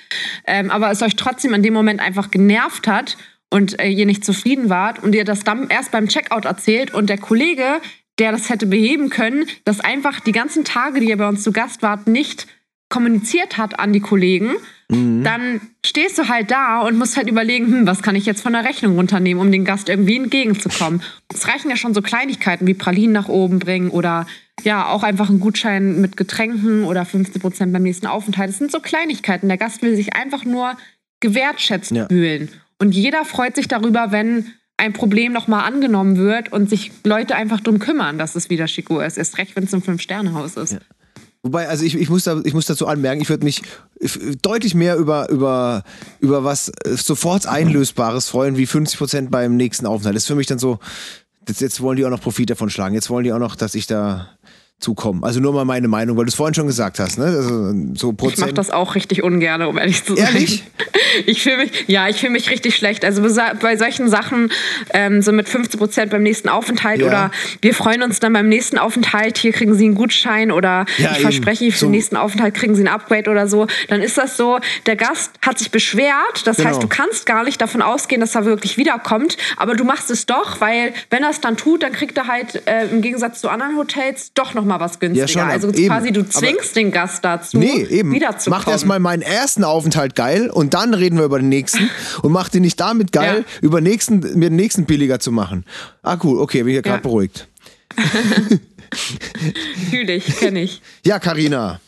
ähm, 0.46 0.70
aber 0.70 0.92
es 0.92 1.02
euch 1.02 1.16
trotzdem 1.16 1.52
in 1.52 1.64
dem 1.64 1.74
Moment 1.74 1.98
einfach 1.98 2.30
genervt 2.30 2.86
hat 2.86 3.16
und 3.50 3.78
äh, 3.80 3.88
ihr 3.88 4.06
nicht 4.06 4.24
zufrieden 4.24 4.70
wart 4.70 5.02
und 5.02 5.14
ihr 5.14 5.24
das 5.24 5.40
dann 5.40 5.68
erst 5.68 5.90
beim 5.90 6.08
Checkout 6.08 6.44
erzählt 6.44 6.94
und 6.94 7.10
der 7.10 7.18
Kollege, 7.18 7.80
der 8.18 8.32
das 8.32 8.48
hätte 8.48 8.66
beheben 8.66 9.10
können, 9.10 9.46
das 9.64 9.80
einfach 9.80 10.20
die 10.20 10.32
ganzen 10.32 10.64
Tage, 10.64 11.00
die 11.00 11.08
ihr 11.08 11.16
bei 11.16 11.28
uns 11.28 11.42
zu 11.42 11.52
Gast 11.52 11.82
wart, 11.82 12.06
nicht 12.06 12.46
kommuniziert 12.90 13.56
hat 13.56 13.78
an 13.78 13.92
die 13.92 14.00
Kollegen, 14.00 14.54
mhm. 14.88 15.22
dann 15.22 15.60
stehst 15.86 16.18
du 16.18 16.28
halt 16.28 16.50
da 16.50 16.80
und 16.80 16.98
musst 16.98 17.16
halt 17.16 17.28
überlegen, 17.28 17.66
hm, 17.66 17.86
was 17.86 18.02
kann 18.02 18.16
ich 18.16 18.26
jetzt 18.26 18.42
von 18.42 18.52
der 18.52 18.64
Rechnung 18.64 18.96
runternehmen, 18.96 19.40
um 19.40 19.50
den 19.50 19.64
Gast 19.64 19.88
irgendwie 19.88 20.16
entgegenzukommen. 20.16 21.00
Es 21.32 21.46
reichen 21.46 21.70
ja 21.70 21.76
schon 21.76 21.94
so 21.94 22.02
Kleinigkeiten 22.02 22.66
wie 22.66 22.74
Pralinen 22.74 23.12
nach 23.12 23.28
oben 23.28 23.60
bringen 23.60 23.90
oder 23.90 24.26
ja, 24.64 24.88
auch 24.88 25.02
einfach 25.02 25.30
einen 25.30 25.40
Gutschein 25.40 26.00
mit 26.00 26.16
Getränken 26.16 26.84
oder 26.84 27.06
50 27.06 27.40
Prozent 27.40 27.72
beim 27.72 27.84
nächsten 27.84 28.06
Aufenthalt. 28.06 28.50
Das 28.50 28.58
sind 28.58 28.70
so 28.70 28.80
Kleinigkeiten. 28.80 29.48
Der 29.48 29.56
Gast 29.56 29.80
will 29.80 29.96
sich 29.96 30.14
einfach 30.14 30.44
nur 30.44 30.76
gewertschätzt 31.20 31.92
ja. 31.92 32.06
fühlen. 32.08 32.50
Und 32.80 32.92
jeder 32.92 33.24
freut 33.24 33.56
sich 33.56 33.68
darüber, 33.68 34.10
wenn 34.10 34.46
ein 34.78 34.94
Problem 34.94 35.32
nochmal 35.32 35.64
angenommen 35.64 36.16
wird 36.16 36.50
und 36.50 36.70
sich 36.70 36.90
Leute 37.04 37.36
einfach 37.36 37.60
drum 37.60 37.78
kümmern, 37.78 38.16
dass 38.16 38.34
es 38.34 38.48
wieder 38.48 38.64
Chico 38.64 38.98
ist. 39.00 39.18
Erst 39.18 39.36
recht, 39.36 39.54
wenn 39.54 39.64
es 39.64 39.74
ein 39.74 39.82
Fünf-Sterne-Haus 39.82 40.56
ist. 40.56 40.72
Ja. 40.72 40.78
Wobei, 41.42 41.68
also 41.68 41.84
ich, 41.84 41.94
ich, 41.94 42.08
muss 42.08 42.24
da, 42.24 42.40
ich 42.42 42.54
muss 42.54 42.64
dazu 42.64 42.86
anmerken, 42.86 43.20
ich 43.20 43.28
würde 43.28 43.44
mich 43.44 43.62
deutlich 44.40 44.74
mehr 44.74 44.96
über, 44.96 45.28
über, 45.28 45.84
über 46.20 46.42
was 46.44 46.68
äh, 46.68 46.96
sofort 46.96 47.46
Einlösbares 47.46 48.28
freuen, 48.28 48.56
wie 48.56 48.66
50% 48.66 49.28
beim 49.28 49.56
nächsten 49.56 49.86
Aufenthalt. 49.86 50.16
Das 50.16 50.24
ist 50.24 50.28
für 50.28 50.34
mich 50.34 50.46
dann 50.46 50.58
so, 50.58 50.78
jetzt 51.46 51.82
wollen 51.82 51.98
die 51.98 52.06
auch 52.06 52.10
noch 52.10 52.20
Profit 52.20 52.48
davon 52.48 52.70
schlagen. 52.70 52.94
Jetzt 52.94 53.10
wollen 53.10 53.24
die 53.24 53.32
auch 53.32 53.38
noch, 53.38 53.56
dass 53.56 53.74
ich 53.74 53.86
da 53.86 54.30
zukommen. 54.80 55.22
Also 55.24 55.40
nur 55.40 55.52
mal 55.52 55.64
meine 55.64 55.88
Meinung, 55.88 56.16
weil 56.16 56.24
du 56.24 56.30
es 56.30 56.34
vorhin 56.34 56.54
schon 56.54 56.66
gesagt 56.66 56.98
hast. 56.98 57.18
Ne? 57.18 57.26
Also 57.26 57.74
so 57.94 58.12
Prozent. 58.12 58.38
Ich 58.38 58.44
mache 58.44 58.54
das 58.54 58.70
auch 58.70 58.94
richtig 58.94 59.22
ungern, 59.22 59.62
um 59.62 59.78
ehrlich 59.78 60.04
zu 60.04 60.16
sein. 60.16 60.26
Ehrlich? 60.26 60.64
Ich 61.26 61.42
fühle 61.42 61.58
mich, 61.58 61.84
ja, 61.88 62.08
ich 62.08 62.18
fühle 62.18 62.32
mich 62.32 62.50
richtig 62.50 62.76
schlecht. 62.76 63.04
Also 63.04 63.22
bei 63.60 63.76
solchen 63.76 64.08
Sachen, 64.08 64.50
ähm, 64.94 65.22
so 65.22 65.32
mit 65.32 65.48
50 65.48 65.78
Prozent 65.78 66.10
beim 66.10 66.22
nächsten 66.22 66.48
Aufenthalt 66.48 67.00
ja. 67.00 67.06
oder 67.06 67.30
wir 67.60 67.74
freuen 67.74 68.02
uns 68.02 68.20
dann 68.20 68.32
beim 68.32 68.48
nächsten 68.48 68.78
Aufenthalt, 68.78 69.36
hier 69.38 69.52
kriegen 69.52 69.74
Sie 69.74 69.86
einen 69.86 69.96
Gutschein 69.96 70.52
oder 70.52 70.84
ja, 70.98 71.10
ich 71.10 71.12
eben. 71.12 71.20
verspreche, 71.22 71.72
für 71.72 71.78
so. 71.78 71.86
den 71.86 71.92
nächsten 71.92 72.16
Aufenthalt 72.16 72.54
kriegen 72.54 72.74
Sie 72.74 72.82
ein 72.82 72.88
Upgrade 72.88 73.28
oder 73.28 73.48
so. 73.48 73.66
Dann 73.88 74.00
ist 74.02 74.18
das 74.18 74.36
so, 74.36 74.60
der 74.86 74.96
Gast 74.96 75.32
hat 75.44 75.58
sich 75.58 75.70
beschwert. 75.70 76.46
Das 76.46 76.58
genau. 76.58 76.70
heißt, 76.70 76.82
du 76.82 76.88
kannst 76.88 77.26
gar 77.26 77.44
nicht 77.44 77.60
davon 77.60 77.82
ausgehen, 77.82 78.20
dass 78.20 78.34
er 78.34 78.44
wirklich 78.44 78.76
wiederkommt. 78.76 79.36
Aber 79.56 79.74
du 79.74 79.84
machst 79.84 80.10
es 80.10 80.26
doch, 80.26 80.60
weil 80.60 80.92
wenn 81.10 81.22
er 81.22 81.30
es 81.30 81.40
dann 81.40 81.56
tut, 81.56 81.82
dann 81.82 81.92
kriegt 81.92 82.16
er 82.16 82.28
halt 82.28 82.66
äh, 82.66 82.86
im 82.86 83.02
Gegensatz 83.02 83.40
zu 83.40 83.48
anderen 83.48 83.76
Hotels 83.76 84.32
doch 84.34 84.54
noch 84.54 84.64
mal 84.70 84.80
was 84.80 84.98
günstiger. 84.98 85.26
Ja, 85.26 85.28
schon, 85.28 85.42
also 85.42 85.68
eben. 85.68 85.88
quasi 85.88 86.12
du 86.12 86.26
zwingst 86.26 86.70
aber 86.70 86.74
den 86.74 86.90
Gast 86.90 87.24
dazu, 87.24 87.58
nee, 87.58 87.84
eben. 87.84 88.12
wiederzukommen. 88.12 88.62
Mach 88.64 88.70
erstmal 88.70 89.00
meinen 89.00 89.22
ersten 89.22 89.64
Aufenthalt 89.64 90.14
geil 90.14 90.48
und 90.48 90.72
dann 90.72 90.94
reden 90.94 91.18
wir 91.18 91.26
über 91.26 91.38
den 91.38 91.50
nächsten 91.50 91.90
und 92.22 92.32
mach 92.32 92.48
den 92.48 92.62
nicht 92.62 92.80
damit 92.80 93.12
geil, 93.12 93.44
ja. 93.46 93.58
über 93.60 93.80
nächsten, 93.80 94.20
mir 94.38 94.48
den 94.48 94.56
nächsten 94.56 94.86
billiger 94.86 95.20
zu 95.20 95.32
machen. 95.32 95.64
Ah 96.02 96.16
cool, 96.22 96.38
okay, 96.40 96.62
bin 96.62 96.68
ich 96.70 96.76
ja 96.76 96.82
gerade 96.82 97.02
beruhigt. 97.02 97.48
Fühle 99.90 100.14
ich, 100.14 100.38
kenne 100.38 100.62
ich. 100.62 100.80
Ja, 101.04 101.18
Karina. 101.18 101.80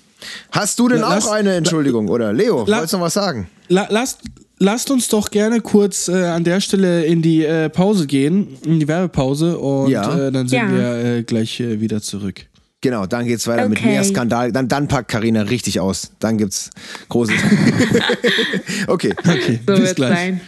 Hast 0.53 0.78
du 0.78 0.89
denn 0.89 1.01
la, 1.01 1.18
auch 1.18 1.33
eine 1.33 1.55
Entschuldigung? 1.55 2.09
Oder 2.09 2.33
Leo, 2.33 2.64
la, 2.66 2.76
wolltest 2.76 2.93
du 2.93 2.99
noch 2.99 3.07
was 3.07 3.14
sagen? 3.14 3.49
La, 3.68 3.89
lasst, 3.91 4.20
lasst 4.59 4.91
uns 4.91 5.09
doch 5.09 5.30
gerne 5.30 5.61
kurz 5.61 6.09
äh, 6.09 6.26
an 6.26 6.45
der 6.45 6.61
Stelle 6.61 7.05
in 7.05 7.22
die 7.22 7.45
äh, 7.45 7.68
Pause 7.68 8.07
gehen, 8.07 8.57
in 8.64 8.78
die 8.78 8.87
Werbepause 8.87 9.59
und 9.59 9.91
ja. 9.91 10.28
äh, 10.28 10.33
dann 10.33 10.47
sind 10.47 10.59
ja. 10.59 10.70
wir 10.70 11.05
äh, 11.05 11.22
gleich 11.24 11.59
äh, 11.61 11.80
wieder 11.80 12.01
zurück. 12.01 12.47
Genau, 12.83 13.07
dann 13.07 13.26
geht's 13.26 13.47
weiter 13.47 13.62
okay. 13.62 13.68
mit 13.70 13.85
mehr 13.85 14.03
Skandal. 14.03 14.51
Dann, 14.51 14.66
dann 14.66 14.89
packt 14.89 15.09
Karina 15.09 15.43
richtig 15.43 15.78
aus. 15.78 16.11
Dann 16.18 16.37
gibt's 16.37 16.68
großes. 17.09 17.37
okay. 18.89 19.14
okay. 19.18 19.61
So 19.64 19.74
Bis 19.76 19.95
gleich. 19.95 20.18
Sein. 20.18 20.41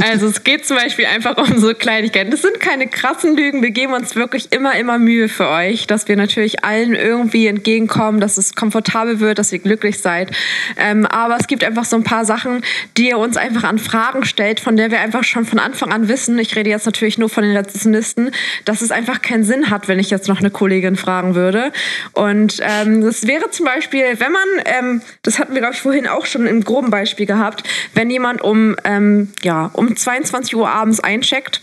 Also 0.00 0.26
es 0.26 0.44
geht 0.44 0.66
zum 0.66 0.76
Beispiel 0.76 1.06
einfach 1.06 1.36
um 1.38 1.58
so 1.58 1.72
Kleinigkeiten. 1.72 2.30
Das 2.30 2.42
sind 2.42 2.60
keine 2.60 2.86
krassen 2.86 3.36
Lügen, 3.36 3.62
wir 3.62 3.70
geben 3.70 3.94
uns 3.94 4.14
wirklich 4.14 4.52
immer, 4.52 4.74
immer 4.74 4.98
Mühe 4.98 5.28
für 5.28 5.48
euch, 5.48 5.86
dass 5.86 6.08
wir 6.08 6.16
natürlich 6.16 6.64
allen 6.64 6.94
irgendwie 6.94 7.46
entgegenkommen, 7.46 8.20
dass 8.20 8.36
es 8.36 8.54
komfortabel 8.54 9.20
wird, 9.20 9.38
dass 9.38 9.52
ihr 9.52 9.58
glücklich 9.58 10.00
seid. 10.00 10.30
Ähm, 10.76 11.06
aber 11.06 11.36
es 11.38 11.46
gibt 11.46 11.64
einfach 11.64 11.84
so 11.84 11.96
ein 11.96 12.04
paar 12.04 12.24
Sachen, 12.24 12.62
die 12.96 13.08
ihr 13.08 13.18
uns 13.18 13.36
einfach 13.36 13.64
an 13.64 13.78
Fragen 13.78 14.24
stellt, 14.24 14.60
von 14.60 14.76
der 14.76 14.90
wir 14.90 15.00
einfach 15.00 15.24
schon 15.24 15.44
von 15.44 15.58
Anfang 15.58 15.92
an 15.92 16.08
wissen, 16.08 16.38
ich 16.38 16.54
rede 16.56 16.70
jetzt 16.70 16.86
natürlich 16.86 17.18
nur 17.18 17.28
von 17.28 17.44
den 17.44 17.56
Rezessionisten, 17.56 18.30
dass 18.64 18.82
es 18.82 18.90
einfach 18.90 19.22
keinen 19.22 19.44
Sinn 19.44 19.70
hat, 19.70 19.88
wenn 19.88 19.98
ich 19.98 20.10
jetzt 20.10 20.28
noch 20.28 20.40
eine 20.40 20.50
Kollegin 20.50 20.96
fragen 20.96 21.34
würde. 21.34 21.72
Und 22.12 22.60
ähm, 22.62 23.02
das 23.02 23.26
wäre 23.26 23.50
zum 23.50 23.66
Beispiel, 23.66 24.18
wenn 24.18 24.32
man, 24.32 24.48
ähm, 24.64 25.02
das 25.22 25.38
hatten 25.38 25.54
wir, 25.54 25.60
glaube 25.60 25.74
ich, 25.74 25.80
vorhin 25.80 26.06
auch 26.06 26.26
schon 26.26 26.46
im 26.46 26.64
groben 26.64 26.90
Beispiel 26.90 27.26
gehabt, 27.26 27.62
wenn 27.94 28.10
jemand 28.10 28.42
um, 28.42 28.76
ähm, 28.84 29.32
ja, 29.42 29.70
um 29.72 29.96
22 29.96 30.56
Uhr 30.56 30.68
abends 30.68 31.00
eincheckt, 31.00 31.62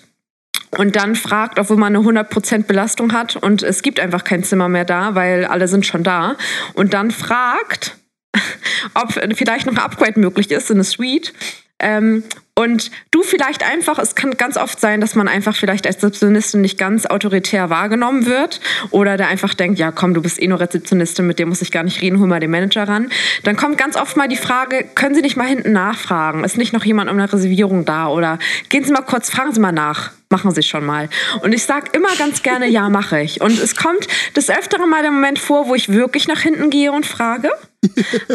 und 0.77 0.95
dann 0.95 1.15
fragt, 1.15 1.59
obwohl 1.59 1.77
man 1.77 1.95
eine 1.95 2.03
100% 2.03 2.63
Belastung 2.63 3.13
hat 3.13 3.35
und 3.35 3.61
es 3.61 3.83
gibt 3.83 3.99
einfach 3.99 4.23
kein 4.23 4.43
Zimmer 4.43 4.69
mehr 4.69 4.85
da, 4.85 5.13
weil 5.13 5.45
alle 5.45 5.67
sind 5.67 5.85
schon 5.85 6.03
da. 6.03 6.35
Und 6.73 6.93
dann 6.93 7.11
fragt, 7.11 7.95
ob 8.95 9.13
vielleicht 9.35 9.67
noch 9.67 9.73
ein 9.73 9.79
Upgrade 9.79 10.19
möglich 10.19 10.49
ist 10.49 10.71
in 10.71 10.77
eine 10.77 10.83
Suite. 10.83 11.33
Ähm, 11.79 12.23
und 12.55 12.91
du 13.09 13.23
vielleicht 13.23 13.67
einfach, 13.67 13.97
es 13.97 14.13
kann 14.13 14.37
ganz 14.37 14.57
oft 14.57 14.79
sein, 14.79 15.01
dass 15.01 15.15
man 15.15 15.27
einfach 15.27 15.55
vielleicht 15.55 15.87
als 15.87 15.97
Rezeptionistin 15.97 16.61
nicht 16.61 16.77
ganz 16.77 17.07
autoritär 17.07 17.71
wahrgenommen 17.71 18.27
wird 18.27 18.61
oder 18.91 19.17
der 19.17 19.27
einfach 19.27 19.55
denkt, 19.55 19.79
ja 19.79 19.91
komm, 19.91 20.13
du 20.13 20.21
bist 20.21 20.39
eh 20.39 20.47
nur 20.47 20.59
Rezeptionistin, 20.59 21.25
mit 21.25 21.39
dem 21.39 21.49
muss 21.49 21.63
ich 21.63 21.71
gar 21.71 21.83
nicht 21.83 22.01
reden, 22.01 22.19
hol 22.19 22.27
mal 22.27 22.39
den 22.39 22.51
Manager 22.51 22.87
ran. 22.87 23.09
Dann 23.43 23.55
kommt 23.55 23.79
ganz 23.79 23.95
oft 23.95 24.17
mal 24.17 24.27
die 24.27 24.35
Frage, 24.35 24.85
können 24.93 25.15
Sie 25.15 25.21
nicht 25.21 25.35
mal 25.35 25.47
hinten 25.47 25.71
nachfragen? 25.71 26.43
Ist 26.43 26.57
nicht 26.57 26.73
noch 26.73 26.85
jemand 26.85 27.09
um 27.09 27.17
eine 27.17 27.31
Reservierung 27.31 27.85
da? 27.85 28.07
Oder 28.07 28.37
gehen 28.69 28.83
Sie 28.83 28.91
mal 28.91 29.01
kurz, 29.01 29.31
fragen 29.31 29.51
Sie 29.51 29.59
mal 29.59 29.71
nach 29.71 30.11
machen 30.33 30.51
Sie 30.51 30.63
schon 30.63 30.83
mal. 30.83 31.09
Und 31.43 31.53
ich 31.53 31.63
sage 31.63 31.91
immer 31.93 32.13
ganz 32.17 32.41
gerne, 32.41 32.67
ja, 32.67 32.89
mache 32.89 33.21
ich. 33.21 33.39
Und 33.39 33.59
es 33.59 33.75
kommt 33.75 34.07
des 34.35 34.49
Öfteren 34.49 34.89
mal 34.89 35.03
der 35.03 35.11
Moment 35.11 35.37
vor, 35.37 35.67
wo 35.67 35.75
ich 35.75 35.89
wirklich 35.89 36.27
nach 36.27 36.41
hinten 36.41 36.71
gehe 36.71 36.91
und 36.91 37.05
frage. 37.05 37.51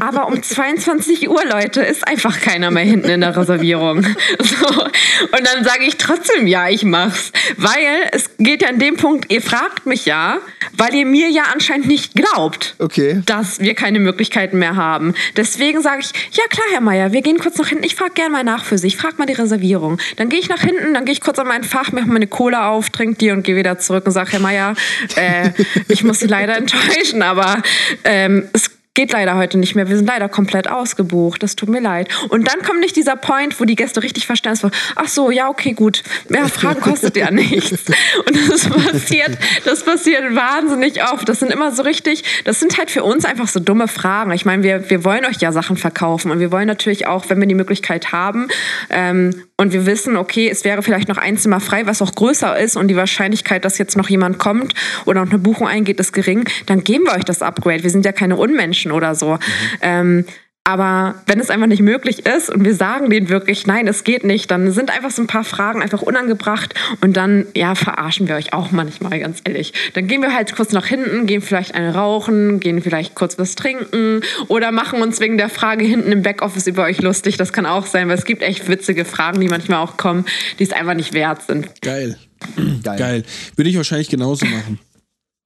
Aber 0.00 0.28
um 0.28 0.42
22 0.42 1.28
Uhr, 1.28 1.44
Leute, 1.44 1.80
ist 1.80 2.06
einfach 2.06 2.40
keiner 2.40 2.70
mehr 2.70 2.84
hinten 2.84 3.08
in 3.08 3.20
der 3.20 3.36
Reservierung. 3.36 4.06
So. 4.40 4.84
Und 4.84 5.46
dann 5.46 5.64
sage 5.64 5.84
ich 5.84 5.96
trotzdem, 5.96 6.46
ja, 6.46 6.68
ich 6.68 6.84
mach's. 6.84 7.32
Weil 7.56 8.08
es 8.12 8.30
geht 8.38 8.62
ja 8.62 8.68
an 8.68 8.78
dem 8.78 8.96
Punkt, 8.96 9.30
ihr 9.32 9.42
fragt 9.42 9.86
mich 9.86 10.06
ja, 10.06 10.38
weil 10.76 10.94
ihr 10.94 11.06
mir 11.06 11.28
ja 11.28 11.44
anscheinend 11.52 11.86
nicht 11.86 12.14
glaubt, 12.14 12.76
okay. 12.78 13.22
dass 13.26 13.60
wir 13.60 13.74
keine 13.74 13.98
Möglichkeiten 13.98 14.58
mehr 14.58 14.76
haben. 14.76 15.14
Deswegen 15.36 15.82
sage 15.82 16.00
ich, 16.00 16.12
ja 16.36 16.44
klar, 16.48 16.66
Herr 16.70 16.80
Meier, 16.80 17.12
wir 17.12 17.22
gehen 17.22 17.38
kurz 17.38 17.58
nach 17.58 17.68
hinten. 17.68 17.84
Ich 17.84 17.94
frage 17.94 18.12
gerne 18.14 18.30
mal 18.30 18.44
nach 18.44 18.64
für 18.64 18.78
Sie. 18.78 18.86
Ich 18.86 18.96
frage 18.96 19.16
mal 19.18 19.26
die 19.26 19.32
Reservierung. 19.34 19.98
Dann 20.16 20.28
gehe 20.28 20.38
ich 20.38 20.48
nach 20.48 20.60
hinten, 20.60 20.94
dann 20.94 21.04
gehe 21.04 21.12
ich 21.12 21.20
kurz 21.20 21.38
an 21.38 21.48
mein 21.48 21.64
Fach, 21.64 21.87
mache 21.92 22.08
meine 22.08 22.26
Cola 22.26 22.70
auf, 22.70 22.90
trinke 22.90 23.18
die 23.18 23.30
und 23.30 23.42
gehe 23.42 23.56
wieder 23.56 23.78
zurück 23.78 24.06
und 24.06 24.12
sage, 24.12 24.32
Herr 24.32 24.40
Meier, 24.40 24.74
äh, 25.16 25.50
ich 25.88 26.04
muss 26.04 26.20
Sie 26.20 26.26
leider 26.26 26.56
enttäuschen, 26.58 27.22
aber 27.22 27.62
ähm, 28.04 28.48
es 28.52 28.70
geht 28.98 29.12
leider 29.12 29.36
heute 29.36 29.58
nicht 29.58 29.76
mehr. 29.76 29.88
Wir 29.88 29.96
sind 29.96 30.06
leider 30.06 30.28
komplett 30.28 30.68
ausgebucht. 30.68 31.40
Das 31.44 31.54
tut 31.54 31.68
mir 31.68 31.80
leid. 31.80 32.08
Und 32.30 32.48
dann 32.48 32.64
kommt 32.66 32.80
nicht 32.80 32.96
dieser 32.96 33.14
Point, 33.14 33.60
wo 33.60 33.64
die 33.64 33.76
Gäste 33.76 34.02
richtig 34.02 34.26
verstehen, 34.26 34.56
so, 34.56 34.72
ach 34.96 35.06
so, 35.06 35.30
ja, 35.30 35.48
okay, 35.48 35.72
gut. 35.72 36.02
Mehr 36.28 36.48
Fragen 36.48 36.80
kostet 36.80 37.16
ja 37.16 37.30
nichts. 37.30 37.84
Und 38.26 38.50
das 38.50 38.68
passiert, 38.68 39.38
das 39.64 39.84
passiert 39.84 40.34
wahnsinnig 40.34 41.00
oft. 41.12 41.28
Das 41.28 41.38
sind 41.38 41.52
immer 41.52 41.70
so 41.70 41.82
richtig, 41.82 42.24
das 42.42 42.58
sind 42.58 42.76
halt 42.76 42.90
für 42.90 43.04
uns 43.04 43.24
einfach 43.24 43.46
so 43.46 43.60
dumme 43.60 43.86
Fragen. 43.86 44.32
Ich 44.32 44.44
meine, 44.44 44.64
wir, 44.64 44.90
wir 44.90 45.04
wollen 45.04 45.24
euch 45.26 45.36
ja 45.36 45.52
Sachen 45.52 45.76
verkaufen 45.76 46.32
und 46.32 46.40
wir 46.40 46.50
wollen 46.50 46.66
natürlich 46.66 47.06
auch, 47.06 47.30
wenn 47.30 47.38
wir 47.38 47.46
die 47.46 47.54
Möglichkeit 47.54 48.10
haben, 48.10 48.48
ähm, 48.90 49.44
und 49.60 49.72
wir 49.72 49.86
wissen, 49.86 50.16
okay, 50.16 50.48
es 50.48 50.64
wäre 50.64 50.82
vielleicht 50.82 51.08
noch 51.08 51.18
ein 51.18 51.36
Zimmer 51.36 51.60
frei, 51.60 51.84
was 51.84 52.00
auch 52.00 52.14
größer 52.14 52.58
ist 52.58 52.76
und 52.76 52.88
die 52.88 52.96
Wahrscheinlichkeit, 52.96 53.64
dass 53.64 53.76
jetzt 53.76 53.96
noch 53.96 54.08
jemand 54.08 54.38
kommt 54.38 54.72
oder 55.04 55.24
noch 55.24 55.30
eine 55.30 55.40
Buchung 55.40 55.66
eingeht, 55.66 55.98
ist 55.98 56.12
gering, 56.12 56.48
dann 56.66 56.84
geben 56.84 57.04
wir 57.04 57.14
euch 57.14 57.24
das 57.24 57.42
Upgrade. 57.42 57.82
Wir 57.82 57.90
sind 57.90 58.04
ja 58.04 58.12
keine 58.12 58.36
Unmenschen 58.36 58.92
oder 58.92 59.16
so. 59.16 59.34
Mhm. 59.34 59.40
Ähm, 59.82 60.24
aber 60.68 61.14
wenn 61.24 61.40
es 61.40 61.48
einfach 61.48 61.66
nicht 61.66 61.80
möglich 61.80 62.26
ist 62.26 62.50
und 62.50 62.62
wir 62.62 62.74
sagen 62.74 63.08
denen 63.08 63.30
wirklich, 63.30 63.66
nein, 63.66 63.86
es 63.86 64.04
geht 64.04 64.22
nicht, 64.22 64.50
dann 64.50 64.70
sind 64.70 64.90
einfach 64.90 65.10
so 65.10 65.22
ein 65.22 65.26
paar 65.26 65.44
Fragen 65.44 65.80
einfach 65.80 66.02
unangebracht 66.02 66.74
und 67.00 67.16
dann, 67.16 67.46
ja, 67.56 67.74
verarschen 67.74 68.28
wir 68.28 68.34
euch 68.34 68.52
auch 68.52 68.70
manchmal, 68.70 69.18
ganz 69.18 69.40
ehrlich. 69.44 69.72
Dann 69.94 70.06
gehen 70.06 70.20
wir 70.20 70.34
halt 70.34 70.54
kurz 70.54 70.72
nach 70.72 70.84
hinten, 70.84 71.24
gehen 71.24 71.40
vielleicht 71.40 71.74
eine 71.74 71.94
rauchen, 71.94 72.60
gehen 72.60 72.82
vielleicht 72.82 73.14
kurz 73.14 73.38
was 73.38 73.54
trinken 73.54 74.20
oder 74.48 74.70
machen 74.70 75.00
uns 75.00 75.20
wegen 75.20 75.38
der 75.38 75.48
Frage 75.48 75.86
hinten 75.86 76.12
im 76.12 76.20
Backoffice 76.20 76.66
über 76.66 76.84
euch 76.84 77.00
lustig. 77.00 77.38
Das 77.38 77.54
kann 77.54 77.64
auch 77.64 77.86
sein, 77.86 78.08
weil 78.08 78.18
es 78.18 78.26
gibt 78.26 78.42
echt 78.42 78.68
witzige 78.68 79.06
Fragen, 79.06 79.40
die 79.40 79.48
manchmal 79.48 79.78
auch 79.78 79.96
kommen, 79.96 80.26
die 80.58 80.64
es 80.64 80.72
einfach 80.72 80.92
nicht 80.92 81.14
wert 81.14 81.40
sind. 81.44 81.80
Geil. 81.80 82.18
Geil. 82.82 82.98
Geil. 82.98 83.24
Würde 83.56 83.70
ich 83.70 83.76
wahrscheinlich 83.78 84.10
genauso 84.10 84.44
machen. 84.44 84.78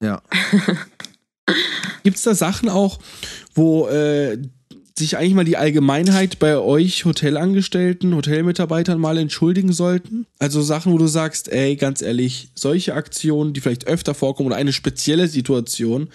Ja. 0.02 0.20
Gibt 2.02 2.16
es 2.16 2.24
da 2.24 2.34
Sachen 2.34 2.68
auch, 2.68 2.98
wo 3.54 3.86
äh, 3.86 4.38
sich 4.99 5.16
eigentlich 5.16 5.34
mal 5.34 5.45
die 5.45 5.57
Allgemeinheit 5.57 6.38
bei 6.38 6.59
euch 6.59 7.05
Hotelangestellten, 7.05 8.14
Hotelmitarbeitern 8.14 9.01
mal 9.01 9.18
entschuldigen 9.18 9.72
sollten? 9.72 10.26
Also 10.38 10.62
Sachen, 10.62 10.93
wo 10.93 10.99
du 10.99 11.07
sagst, 11.07 11.49
ey, 11.49 11.76
ganz 11.76 12.03
ehrlich, 12.03 12.51
solche 12.55 12.95
Aktionen, 12.95 13.53
die 13.53 13.61
vielleicht 13.61 13.86
öfter 13.86 14.14
vorkommen 14.14 14.49
oder 14.49 14.57
eine 14.57 14.72
spezielle 14.72 15.28
Situation, 15.28 16.09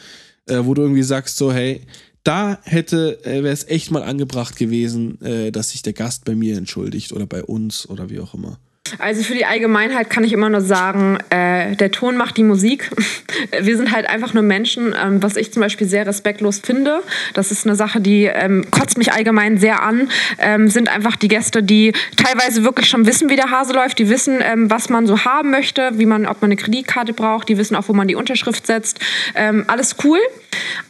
äh, 0.47 0.59
wo 0.63 0.73
du 0.73 0.83
irgendwie 0.83 1.03
sagst, 1.03 1.37
so, 1.37 1.51
hey, 1.51 1.81
da 2.23 2.59
hätte, 2.63 3.23
äh, 3.23 3.43
wäre 3.43 3.53
es 3.53 3.67
echt 3.67 3.89
mal 3.89 4.03
angebracht 4.03 4.57
gewesen, 4.57 5.21
äh, 5.21 5.51
dass 5.51 5.69
sich 5.69 5.81
der 5.81 5.93
Gast 5.93 6.25
bei 6.25 6.35
mir 6.35 6.57
entschuldigt 6.57 7.13
oder 7.13 7.25
bei 7.25 7.43
uns 7.43 7.87
oder 7.89 8.09
wie 8.09 8.19
auch 8.19 8.33
immer. 8.33 8.59
Also 8.99 9.23
für 9.23 9.33
die 9.33 9.45
Allgemeinheit 9.45 10.09
kann 10.09 10.23
ich 10.23 10.33
immer 10.33 10.49
nur 10.49 10.61
sagen, 10.61 11.17
äh, 11.29 11.75
der 11.75 11.91
Ton 11.91 12.17
macht 12.17 12.37
die 12.37 12.43
Musik. 12.43 12.89
Wir 13.61 13.77
sind 13.77 13.91
halt 13.91 14.09
einfach 14.09 14.33
nur 14.33 14.43
Menschen, 14.43 14.95
ähm, 15.01 15.21
was 15.21 15.35
ich 15.35 15.51
zum 15.51 15.61
Beispiel 15.61 15.87
sehr 15.87 16.05
respektlos 16.05 16.59
finde. 16.59 17.01
Das 17.33 17.51
ist 17.51 17.65
eine 17.65 17.75
Sache, 17.75 18.01
die 18.01 18.25
ähm, 18.25 18.65
kotzt 18.71 18.97
mich 18.97 19.11
allgemein 19.13 19.57
sehr 19.57 19.83
an. 19.83 20.09
Ähm, 20.39 20.69
sind 20.69 20.89
einfach 20.89 21.15
die 21.15 21.27
Gäste, 21.27 21.63
die 21.63 21.93
teilweise 22.15 22.63
wirklich 22.63 22.89
schon 22.89 23.05
wissen, 23.05 23.29
wie 23.29 23.35
der 23.35 23.51
Hase 23.51 23.73
läuft. 23.73 23.99
Die 23.99 24.09
wissen, 24.09 24.39
ähm, 24.41 24.69
was 24.69 24.89
man 24.89 25.07
so 25.07 25.25
haben 25.25 25.51
möchte, 25.51 25.91
wie 25.93 26.05
man, 26.05 26.25
ob 26.25 26.41
man 26.41 26.49
eine 26.49 26.55
Kreditkarte 26.55 27.13
braucht. 27.13 27.49
Die 27.49 27.57
wissen 27.57 27.75
auch, 27.75 27.87
wo 27.87 27.93
man 27.93 28.07
die 28.07 28.15
Unterschrift 28.15 28.67
setzt. 28.67 28.99
Ähm, 29.35 29.65
alles 29.67 29.95
cool. 30.03 30.19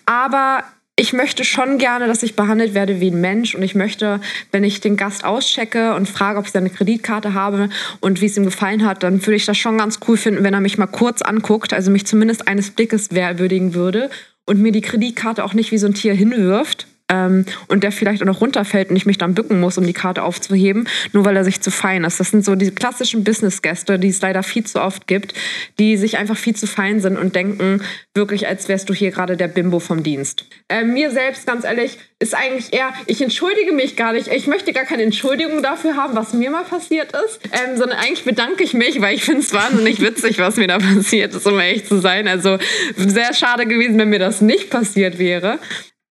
Aber 0.06 0.64
ich 1.00 1.14
möchte 1.14 1.44
schon 1.44 1.78
gerne, 1.78 2.08
dass 2.08 2.24
ich 2.24 2.36
behandelt 2.36 2.74
werde 2.74 3.00
wie 3.00 3.12
ein 3.12 3.22
Mensch. 3.22 3.54
Und 3.54 3.62
ich 3.62 3.76
möchte, 3.76 4.20
wenn 4.52 4.64
ich 4.64 4.82
den 4.82 4.98
Gast 4.98 5.24
auschecke 5.24 5.94
und 5.94 6.10
frage, 6.10 6.40
ob 6.40 6.46
ich 6.46 6.52
seine 6.52 6.72
Kreditkarte 6.72 7.36
habe 7.36 7.70
und 8.00 8.20
wie 8.20 8.26
es 8.26 8.36
ihm 8.36 8.46
gefallen 8.46 8.84
hat, 8.84 9.04
dann 9.04 9.22
würde 9.22 9.36
ich 9.36 9.46
das 9.46 9.58
schon 9.58 9.78
ganz 9.78 10.00
cool 10.08 10.18
finden, 10.18 10.44
wenn 10.44 10.56
er 10.56 10.60
mich 10.60 10.80
mal 10.80 10.88
kurz 10.88 11.22
anguckt, 11.22 11.72
also 11.72 11.92
mich 11.92 12.08
zumindest 12.08 12.48
eines 12.48 12.72
Blickes 12.72 13.12
würdigen 13.12 13.76
würde 13.76 14.10
und 14.48 14.60
mir 14.60 14.72
die 14.72 14.82
Kreditkarte 14.82 15.44
auch 15.44 15.54
nicht 15.54 15.72
wie 15.72 15.78
so 15.78 15.86
ein 15.86 15.94
Tier 15.94 16.16
hinwirft, 16.16 16.88
ähm, 17.10 17.46
und 17.68 17.84
der 17.84 17.92
vielleicht 17.92 18.22
auch 18.22 18.28
noch 18.28 18.42
runterfällt 18.42 18.90
und 18.90 18.96
ich 18.96 19.06
mich 19.06 19.18
dann 19.18 19.34
bücken 19.34 19.60
muss, 19.60 19.78
um 19.78 19.86
die 19.86 19.94
Karte 19.94 20.24
aufzuheben, 20.24 20.88
nur 21.14 21.26
weil 21.26 21.36
er 21.36 21.44
sich 21.44 21.62
zu 21.62 21.72
fein 21.72 22.04
ist. 22.04 22.20
Das 22.20 22.32
sind 22.32 22.44
so 22.44 22.56
die 22.56 22.72
klassischen 22.72 23.24
Business-Gäste, 23.24 24.00
die 24.00 24.10
es 24.10 24.22
leider 24.22 24.44
viel 24.44 24.66
zu 24.66 24.82
oft 24.82 25.08
gibt, 25.08 25.34
die 25.80 25.98
sich 25.98 26.18
einfach 26.18 26.38
viel 26.38 26.56
zu 26.56 26.68
fein 26.68 27.00
sind 27.00 27.18
und 27.18 27.36
denken 27.36 27.82
wirklich, 28.14 28.48
als 28.48 28.68
wärst 28.68 28.90
du 28.90 28.94
hier 28.94 29.12
gerade 29.12 29.38
der 29.38 29.48
Bimbo 29.48 29.80
vom 29.80 30.04
Dienst. 30.04 30.46
Äh, 30.70 30.84
mir 30.84 31.12
selbst, 31.12 31.46
ganz 31.46 31.64
ehrlich, 31.64 31.98
ist 32.20 32.34
eigentlich 32.34 32.74
eher, 32.74 32.92
ich 33.06 33.22
entschuldige 33.22 33.72
mich 33.72 33.96
gar 33.96 34.14
nicht. 34.14 34.28
Ich 34.28 34.48
möchte 34.48 34.74
gar 34.74 34.86
keine 34.86 35.04
Entschuldigung 35.04 35.62
dafür 35.62 35.96
haben, 35.96 36.16
was 36.16 36.34
mir 36.34 36.50
mal 36.50 36.64
passiert 36.64 37.12
ist, 37.12 37.40
ähm, 37.46 37.78
sondern 37.78 38.00
eigentlich 38.00 38.24
bedanke 38.24 38.64
ich 38.64 38.74
mich, 38.74 39.00
weil 39.02 39.16
ich 39.16 39.24
finde 39.24 39.42
es 39.42 39.54
wahnsinnig 39.54 40.02
witzig, 40.02 40.40
was 40.40 40.58
mir 40.58 40.68
da 40.68 40.80
passiert 40.80 41.36
ist, 41.36 41.46
um 41.46 41.60
ehrlich 41.60 41.86
zu 41.86 42.00
sein. 42.00 42.28
Also 42.28 42.58
sehr 42.96 43.34
schade 43.34 43.68
gewesen, 43.68 44.00
wenn 44.00 44.10
mir 44.10 44.20
das 44.20 44.42
nicht 44.42 44.70
passiert 44.70 45.20
wäre 45.20 45.60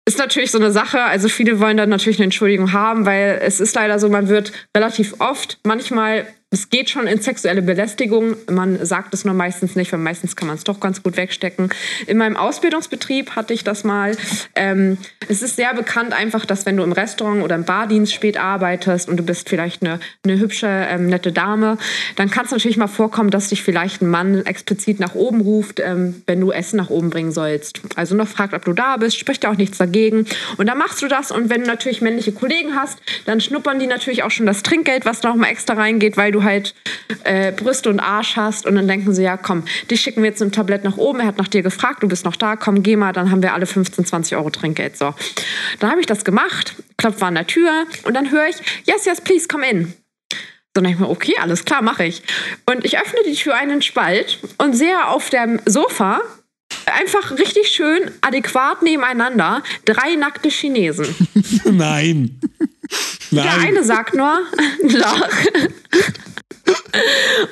ist 0.07 0.19
natürlich 0.19 0.51
so 0.51 0.59
eine 0.59 0.71
Sache. 0.71 1.01
Also 1.01 1.27
viele 1.29 1.59
wollen 1.59 1.77
dann 1.77 1.89
natürlich 1.89 2.19
eine 2.19 2.25
Entschuldigung 2.25 2.73
haben, 2.73 3.05
weil 3.05 3.39
es 3.41 3.59
ist 3.59 3.75
leider 3.75 3.99
so, 3.99 4.09
man 4.09 4.29
wird 4.29 4.51
relativ 4.75 5.15
oft 5.19 5.59
manchmal 5.63 6.27
es 6.55 6.69
geht 6.69 6.89
schon 6.89 7.05
in 7.05 7.19
sexuelle 7.19 7.61
Belästigung. 7.61 8.37
Man 8.49 8.83
sagt 8.85 9.13
es 9.13 9.25
nur 9.25 9.33
meistens 9.33 9.75
nicht, 9.75 9.91
weil 9.91 9.99
meistens 9.99 10.37
kann 10.37 10.47
man 10.47 10.55
es 10.55 10.63
doch 10.63 10.79
ganz 10.79 11.03
gut 11.03 11.17
wegstecken. 11.17 11.69
In 12.07 12.17
meinem 12.17 12.37
Ausbildungsbetrieb 12.37 13.31
hatte 13.35 13.53
ich 13.53 13.65
das 13.65 13.83
mal. 13.83 14.15
Ähm, 14.55 14.97
es 15.27 15.41
ist 15.41 15.57
sehr 15.57 15.73
bekannt 15.73 16.13
einfach, 16.13 16.45
dass 16.45 16.65
wenn 16.65 16.77
du 16.77 16.83
im 16.83 16.93
Restaurant 16.93 17.43
oder 17.43 17.55
im 17.55 17.65
Bardienst 17.65 18.13
spät 18.13 18.37
arbeitest 18.37 19.09
und 19.09 19.17
du 19.17 19.23
bist 19.23 19.49
vielleicht 19.49 19.83
eine, 19.83 19.99
eine 20.23 20.39
hübsche, 20.39 20.67
ähm, 20.67 21.07
nette 21.07 21.33
Dame, 21.33 21.77
dann 22.15 22.29
kann 22.29 22.45
es 22.45 22.51
natürlich 22.51 22.77
mal 22.77 22.87
vorkommen, 22.87 23.31
dass 23.31 23.49
dich 23.49 23.61
vielleicht 23.61 24.01
ein 24.01 24.07
Mann 24.07 24.45
explizit 24.45 25.01
nach 25.01 25.13
oben 25.13 25.41
ruft, 25.41 25.81
ähm, 25.81 26.23
wenn 26.25 26.39
du 26.39 26.51
Essen 26.51 26.77
nach 26.77 26.89
oben 26.89 27.09
bringen 27.09 27.33
sollst. 27.33 27.81
Also 27.97 28.15
noch 28.15 28.29
fragt, 28.29 28.53
ob 28.53 28.63
du 28.63 28.71
da 28.71 28.95
bist, 28.95 29.19
spricht 29.19 29.43
ja 29.43 29.51
auch 29.51 29.57
nichts 29.57 29.77
dagegen. 29.77 30.25
Und 30.55 30.67
dann 30.67 30.77
machst 30.77 31.01
du 31.01 31.09
das 31.09 31.31
und 31.31 31.49
wenn 31.49 31.63
du 31.63 31.67
natürlich 31.67 31.99
männliche 31.99 32.31
Kollegen 32.31 32.75
hast, 32.77 32.99
dann 33.25 33.41
schnuppern 33.41 33.77
die 33.77 33.87
natürlich 33.87 34.23
auch 34.23 34.31
schon 34.31 34.45
das 34.45 34.63
Trinkgeld, 34.63 35.03
was 35.03 35.19
da 35.19 35.27
noch 35.27 35.35
mal 35.35 35.49
extra 35.49 35.73
reingeht, 35.73 36.15
weil 36.15 36.31
du 36.31 36.44
halt 36.45 36.73
äh, 37.25 37.51
Brüste 37.51 37.89
und 37.89 37.99
Arsch 37.99 38.37
hast 38.37 38.65
und 38.65 38.75
dann 38.75 38.87
denken 38.87 39.13
sie, 39.13 39.23
ja 39.23 39.35
komm, 39.35 39.65
dich 39.91 39.99
schicken 39.99 40.23
wir 40.23 40.29
jetzt 40.29 40.41
im 40.41 40.51
Tablett 40.51 40.83
nach 40.83 40.97
oben, 40.97 41.19
er 41.19 41.27
hat 41.27 41.37
nach 41.37 41.47
dir 41.47 41.61
gefragt, 41.61 42.03
du 42.03 42.07
bist 42.07 42.23
noch 42.23 42.37
da, 42.37 42.55
komm, 42.55 42.83
geh 42.83 42.95
mal, 42.95 43.11
dann 43.11 43.31
haben 43.31 43.41
wir 43.41 43.53
alle 43.53 43.65
15, 43.65 44.05
20 44.05 44.37
Euro 44.37 44.49
Trinkgeld. 44.49 44.97
So, 44.97 45.13
dann 45.79 45.91
habe 45.91 45.99
ich 45.99 46.07
das 46.07 46.23
gemacht, 46.23 46.75
klopft 46.97 47.21
an 47.21 47.35
der 47.35 47.47
Tür 47.47 47.85
und 48.03 48.13
dann 48.13 48.31
höre 48.31 48.47
ich, 48.47 48.55
yes, 48.85 49.05
yes, 49.05 49.19
please, 49.19 49.47
come 49.47 49.69
in. 49.69 49.87
So, 49.87 50.81
dann 50.81 50.85
denke 50.85 50.97
ich 50.97 50.99
mir, 51.01 51.09
okay, 51.09 51.35
alles 51.41 51.65
klar, 51.65 51.81
mache 51.81 52.05
ich. 52.05 52.21
Und 52.65 52.85
ich 52.85 52.97
öffne 52.97 53.19
die 53.27 53.35
Tür 53.35 53.55
einen 53.55 53.81
Spalt 53.81 54.39
und 54.57 54.73
sehe 54.73 55.07
auf 55.07 55.29
dem 55.29 55.59
Sofa 55.65 56.21
einfach 56.85 57.37
richtig 57.37 57.69
schön 57.69 58.11
adäquat 58.21 58.81
nebeneinander 58.81 59.63
drei 59.85 60.15
nackte 60.15 60.49
Chinesen. 60.49 61.07
Nein. 61.65 62.39
Nein. 63.31 63.43
Der 63.43 63.57
eine 63.57 63.83
sagt 63.83 64.13
nur, 64.13 64.41
Loch. 64.81 65.29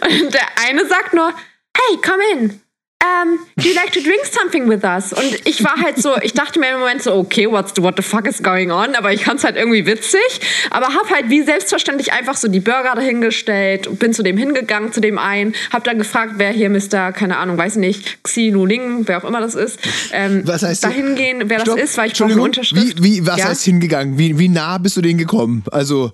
Und 0.02 0.34
der 0.34 0.48
eine 0.68 0.88
sagt 0.88 1.14
nur, 1.14 1.34
hey, 1.76 1.98
come 2.02 2.24
in. 2.34 2.62
Um, 3.04 3.39
do 3.58 3.68
you 3.68 3.76
like 3.76 3.91
to 3.91 4.01
drink 4.01 4.26
something 4.26 4.70
with 4.70 4.84
us? 4.86 5.12
Und 5.12 5.45
ich 5.45 5.62
war 5.62 5.76
halt 5.76 5.97
so, 5.97 6.16
ich 6.22 6.34
dachte 6.34 6.58
mir 6.58 6.72
im 6.72 6.80
Moment 6.80 7.04
so, 7.04 7.14
okay, 7.14 7.51
what's 7.51 7.74
the, 7.76 7.84
what 7.84 7.97
the 7.97 8.01
fuck 8.01 8.26
is 8.28 8.41
going 8.41 8.72
on? 8.72 8.95
Aber 8.95 9.12
ich 9.12 9.26
fand 9.26 9.39
es 9.39 9.43
halt 9.43 9.58
irgendwie 9.58 9.86
witzig. 9.86 10.22
Aber 10.70 10.88
hab 10.88 11.10
halt 11.10 11.30
wie 11.30 11.41
selbstverständlich 11.41 12.14
einfach 12.14 12.38
so 12.38 12.47
die 12.47 12.62
Burger 12.62 12.93
dahingestellt, 12.95 13.99
bin 13.99 14.14
zu 14.14 14.24
dem 14.24 14.38
hingegangen, 14.38 14.93
zu 14.93 15.01
dem 15.01 15.18
einen, 15.18 15.54
hab 15.72 15.84
dann 15.84 15.97
gefragt, 15.97 16.36
wer 16.38 16.51
hier 16.51 16.70
Mr., 16.70 17.12
keine 17.12 17.38
Ahnung, 17.38 17.58
weiß 17.58 17.76
nicht, 17.76 18.24
Xi 18.24 18.51
Nu 18.51 18.66
Ling, 18.66 19.06
wer 19.06 19.18
auch 19.18 19.28
immer 19.28 19.41
das 19.41 19.56
ist, 19.56 19.80
ähm, 20.14 20.43
was 20.45 20.64
heißt 20.64 20.86
da 20.86 20.89
hingehen, 20.89 21.43
wer 21.47 21.64
das 21.64 21.76
ist, 21.76 21.97
weil 21.97 22.08
ich 22.08 22.18
brauche 22.18 22.32
eine 22.32 22.41
Unterschrift. 22.41 23.04
Wie, 23.04 23.22
wie 23.22 23.28
was 23.28 23.38
ja? 23.38 23.47
heißt 23.47 23.64
hingegangen? 23.64 24.18
Wie, 24.18 24.39
wie 24.39 24.47
nah 24.47 24.78
bist 24.78 24.95
du 24.95 25.01
denen 25.01 25.18
gekommen? 25.18 25.64
Also 25.72 26.14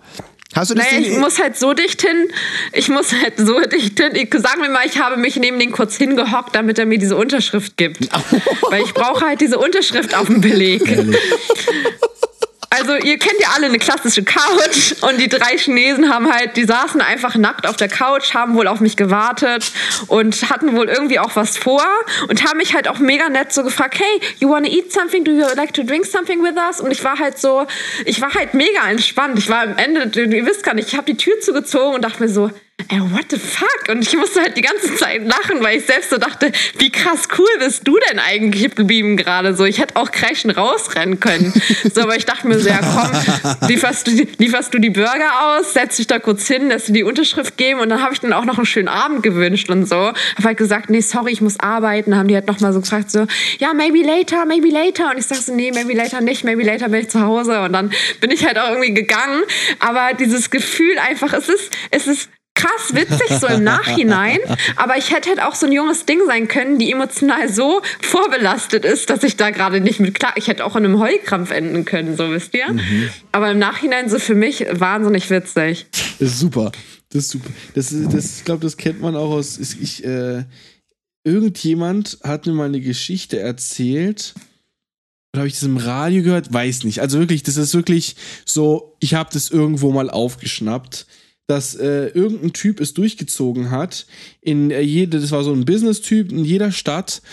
Hast 0.55 0.71
du 0.71 0.75
das 0.75 0.91
naja, 0.91 1.05
ich 1.07 1.17
muss 1.17 1.39
halt 1.39 1.57
so 1.57 1.73
dicht 1.73 2.01
hin, 2.01 2.27
ich 2.73 2.89
muss 2.89 3.13
halt 3.13 3.33
so 3.37 3.59
dicht 3.59 3.99
hin. 3.99 4.15
Ich, 4.15 4.33
sagen 4.33 4.61
wir 4.61 4.69
mal, 4.69 4.85
ich 4.85 4.99
habe 4.99 5.15
mich 5.15 5.35
neben 5.35 5.59
den 5.59 5.71
kurz 5.71 5.95
hingehockt, 5.95 6.55
damit 6.55 6.79
er 6.79 6.87
mir 6.87 6.97
diese 6.97 7.15
Unterschrift 7.15 7.77
gibt. 7.77 8.09
Weil 8.69 8.83
ich 8.83 8.93
brauche 8.95 9.25
halt 9.25 9.41
diese 9.41 9.59
Unterschrift 9.59 10.15
auf 10.15 10.25
dem 10.25 10.41
Beleg. 10.41 10.81
Also 12.79 12.95
ihr 12.95 13.17
kennt 13.17 13.41
ja 13.41 13.49
alle 13.55 13.65
eine 13.65 13.77
klassische 13.77 14.23
Couch 14.23 14.93
und 15.01 15.19
die 15.19 15.27
drei 15.27 15.57
Chinesen 15.57 16.13
haben 16.13 16.31
halt, 16.31 16.55
die 16.55 16.63
saßen 16.63 17.01
einfach 17.01 17.35
nackt 17.35 17.67
auf 17.67 17.75
der 17.75 17.89
Couch, 17.89 18.33
haben 18.33 18.55
wohl 18.55 18.67
auf 18.67 18.79
mich 18.79 18.95
gewartet 18.95 19.71
und 20.07 20.49
hatten 20.49 20.73
wohl 20.75 20.87
irgendwie 20.87 21.19
auch 21.19 21.35
was 21.35 21.57
vor 21.57 21.83
und 22.29 22.47
haben 22.47 22.57
mich 22.57 22.73
halt 22.73 22.87
auch 22.87 22.99
mega 22.99 23.27
nett 23.27 23.51
so 23.51 23.63
gefragt, 23.63 23.99
hey, 23.99 24.21
you 24.39 24.49
wanna 24.49 24.69
eat 24.69 24.93
something? 24.93 25.25
Do 25.25 25.31
you 25.31 25.45
like 25.55 25.73
to 25.73 25.83
drink 25.83 26.05
something 26.05 26.41
with 26.41 26.55
us? 26.55 26.79
Und 26.79 26.91
ich 26.91 27.03
war 27.03 27.19
halt 27.19 27.37
so, 27.37 27.67
ich 28.05 28.21
war 28.21 28.33
halt 28.33 28.53
mega 28.53 28.89
entspannt. 28.89 29.37
Ich 29.37 29.49
war 29.49 29.63
am 29.63 29.77
Ende, 29.77 30.09
ihr 30.21 30.45
wisst 30.45 30.63
gar 30.63 30.73
nicht, 30.73 30.87
ich 30.87 30.95
habe 30.95 31.05
die 31.05 31.17
Tür 31.17 31.37
zugezogen 31.41 31.95
und 31.95 32.01
dachte 32.03 32.23
mir 32.23 32.29
so, 32.29 32.49
ey, 32.87 32.99
what 33.11 33.25
the 33.29 33.37
fuck? 33.37 33.89
Und 33.89 34.01
ich 34.01 34.15
musste 34.15 34.41
halt 34.41 34.55
die 34.57 34.61
ganze 34.61 34.95
Zeit 34.95 35.23
lachen, 35.25 35.61
weil 35.61 35.77
ich 35.77 35.85
selbst 35.85 36.09
so 36.09 36.17
dachte, 36.17 36.51
wie 36.77 36.89
krass 36.91 37.27
cool 37.37 37.47
bist 37.59 37.87
du 37.87 37.97
denn 38.09 38.19
eigentlich 38.19 38.75
geblieben 38.75 39.17
gerade 39.17 39.53
so? 39.55 39.65
Ich 39.65 39.79
hätte 39.79 39.95
auch 39.95 40.11
crashen 40.11 40.51
rausrennen 40.51 41.19
können. 41.19 41.53
So, 41.93 42.01
aber 42.01 42.15
ich 42.15 42.25
dachte 42.25 42.47
mir 42.47 42.59
so, 42.59 42.69
ja 42.69 42.79
komm, 42.79 43.67
lieferst 43.67 44.05
du, 44.05 44.11
lieferst 44.37 44.73
du 44.73 44.79
die 44.79 44.89
Burger 44.89 45.31
aus, 45.41 45.73
setz 45.73 45.97
dich 45.97 46.07
da 46.07 46.19
kurz 46.19 46.47
hin, 46.47 46.67
lässt 46.67 46.89
du 46.89 46.93
die 46.93 47.03
Unterschrift 47.03 47.57
geben 47.57 47.79
und 47.79 47.89
dann 47.89 48.03
habe 48.03 48.13
ich 48.13 48.19
dann 48.19 48.33
auch 48.33 48.45
noch 48.45 48.57
einen 48.57 48.65
schönen 48.65 48.87
Abend 48.87 49.23
gewünscht 49.23 49.69
und 49.69 49.87
so. 49.87 49.95
Hab 49.95 50.43
halt 50.43 50.57
gesagt, 50.57 50.89
nee, 50.89 51.01
sorry, 51.01 51.31
ich 51.31 51.41
muss 51.41 51.59
arbeiten. 51.59 52.11
Dann 52.11 52.19
haben 52.19 52.27
die 52.27 52.35
halt 52.35 52.47
nochmal 52.47 52.73
so 52.73 52.81
gefragt, 52.81 53.11
so, 53.11 53.25
ja, 53.59 53.73
maybe 53.73 53.99
later, 53.99 54.45
maybe 54.45 54.69
later. 54.69 55.11
Und 55.11 55.17
ich 55.17 55.25
sag 55.25 55.37
so, 55.37 55.53
nee, 55.53 55.71
maybe 55.71 55.93
later 55.93 56.21
nicht, 56.21 56.43
maybe 56.43 56.63
later 56.63 56.89
bin 56.89 57.01
ich 57.01 57.09
zu 57.09 57.21
Hause. 57.21 57.61
Und 57.61 57.73
dann 57.73 57.91
bin 58.19 58.31
ich 58.31 58.45
halt 58.45 58.59
auch 58.59 58.69
irgendwie 58.69 58.93
gegangen. 58.93 59.43
Aber 59.79 60.13
dieses 60.13 60.49
Gefühl 60.49 60.97
einfach, 60.99 61.33
es 61.33 61.49
ist, 61.49 61.71
es 61.91 62.07
ist 62.07 62.29
krass 62.59 62.93
witzig 62.93 63.37
so 63.39 63.47
im 63.47 63.63
Nachhinein, 63.63 64.39
aber 64.75 64.97
ich 64.97 65.11
hätte 65.11 65.29
halt 65.29 65.41
auch 65.41 65.55
so 65.55 65.65
ein 65.65 65.71
junges 65.71 66.05
Ding 66.05 66.19
sein 66.27 66.47
können, 66.47 66.77
die 66.77 66.91
emotional 66.91 67.51
so 67.51 67.81
vorbelastet 68.01 68.85
ist, 68.85 69.09
dass 69.09 69.23
ich 69.23 69.37
da 69.37 69.49
gerade 69.51 69.81
nicht 69.81 69.99
mit 69.99 70.15
klar, 70.15 70.33
ich 70.35 70.47
hätte 70.47 70.65
auch 70.65 70.75
in 70.75 70.85
einem 70.85 70.99
Heulkrampf 70.99 71.51
enden 71.51 71.85
können, 71.85 72.17
so 72.17 72.29
wisst 72.31 72.53
ihr. 72.53 72.71
Mhm. 72.71 73.09
Aber 73.31 73.51
im 73.51 73.59
Nachhinein 73.59 74.09
so 74.09 74.19
für 74.19 74.35
mich 74.35 74.65
wahnsinnig 74.71 75.29
witzig. 75.29 75.87
Das 76.19 76.29
ist 76.29 76.39
super. 76.39 76.71
Das 77.09 77.23
ist 77.23 77.31
super. 77.31 77.49
Das 77.73 77.91
ist, 77.91 78.13
das, 78.13 78.37
ich 78.39 78.45
glaube, 78.45 78.61
das 78.61 78.77
kennt 78.77 79.01
man 79.01 79.15
auch 79.15 79.31
aus. 79.31 79.57
Ich, 79.57 80.03
äh, 80.03 80.43
irgendjemand 81.23 82.19
hat 82.23 82.45
mir 82.45 82.53
mal 82.53 82.65
eine 82.65 82.81
Geschichte 82.81 83.39
erzählt. 83.39 84.35
Oder 85.33 85.41
habe 85.41 85.47
ich 85.47 85.53
das 85.53 85.63
im 85.63 85.77
Radio 85.77 86.23
gehört? 86.23 86.51
Weiß 86.51 86.83
nicht. 86.83 87.01
Also 87.01 87.19
wirklich, 87.19 87.43
das 87.43 87.57
ist 87.57 87.73
wirklich 87.73 88.15
so, 88.45 88.95
ich 88.99 89.13
habe 89.13 89.29
das 89.31 89.49
irgendwo 89.49 89.91
mal 89.91 90.09
aufgeschnappt 90.09 91.07
dass 91.49 91.73
äh, 91.73 92.09
irgendein 92.09 92.53
Typ 92.53 92.79
es 92.79 92.93
durchgezogen 92.93 93.71
hat. 93.71 94.05
In 94.39 94.69
äh, 94.69 94.81
jede, 94.81 95.19
das 95.19 95.31
war 95.31 95.43
so 95.43 95.51
ein 95.51 95.65
Business-Typ, 95.65 96.31
in 96.31 96.45
jeder 96.45 96.71
Stadt 96.71 97.23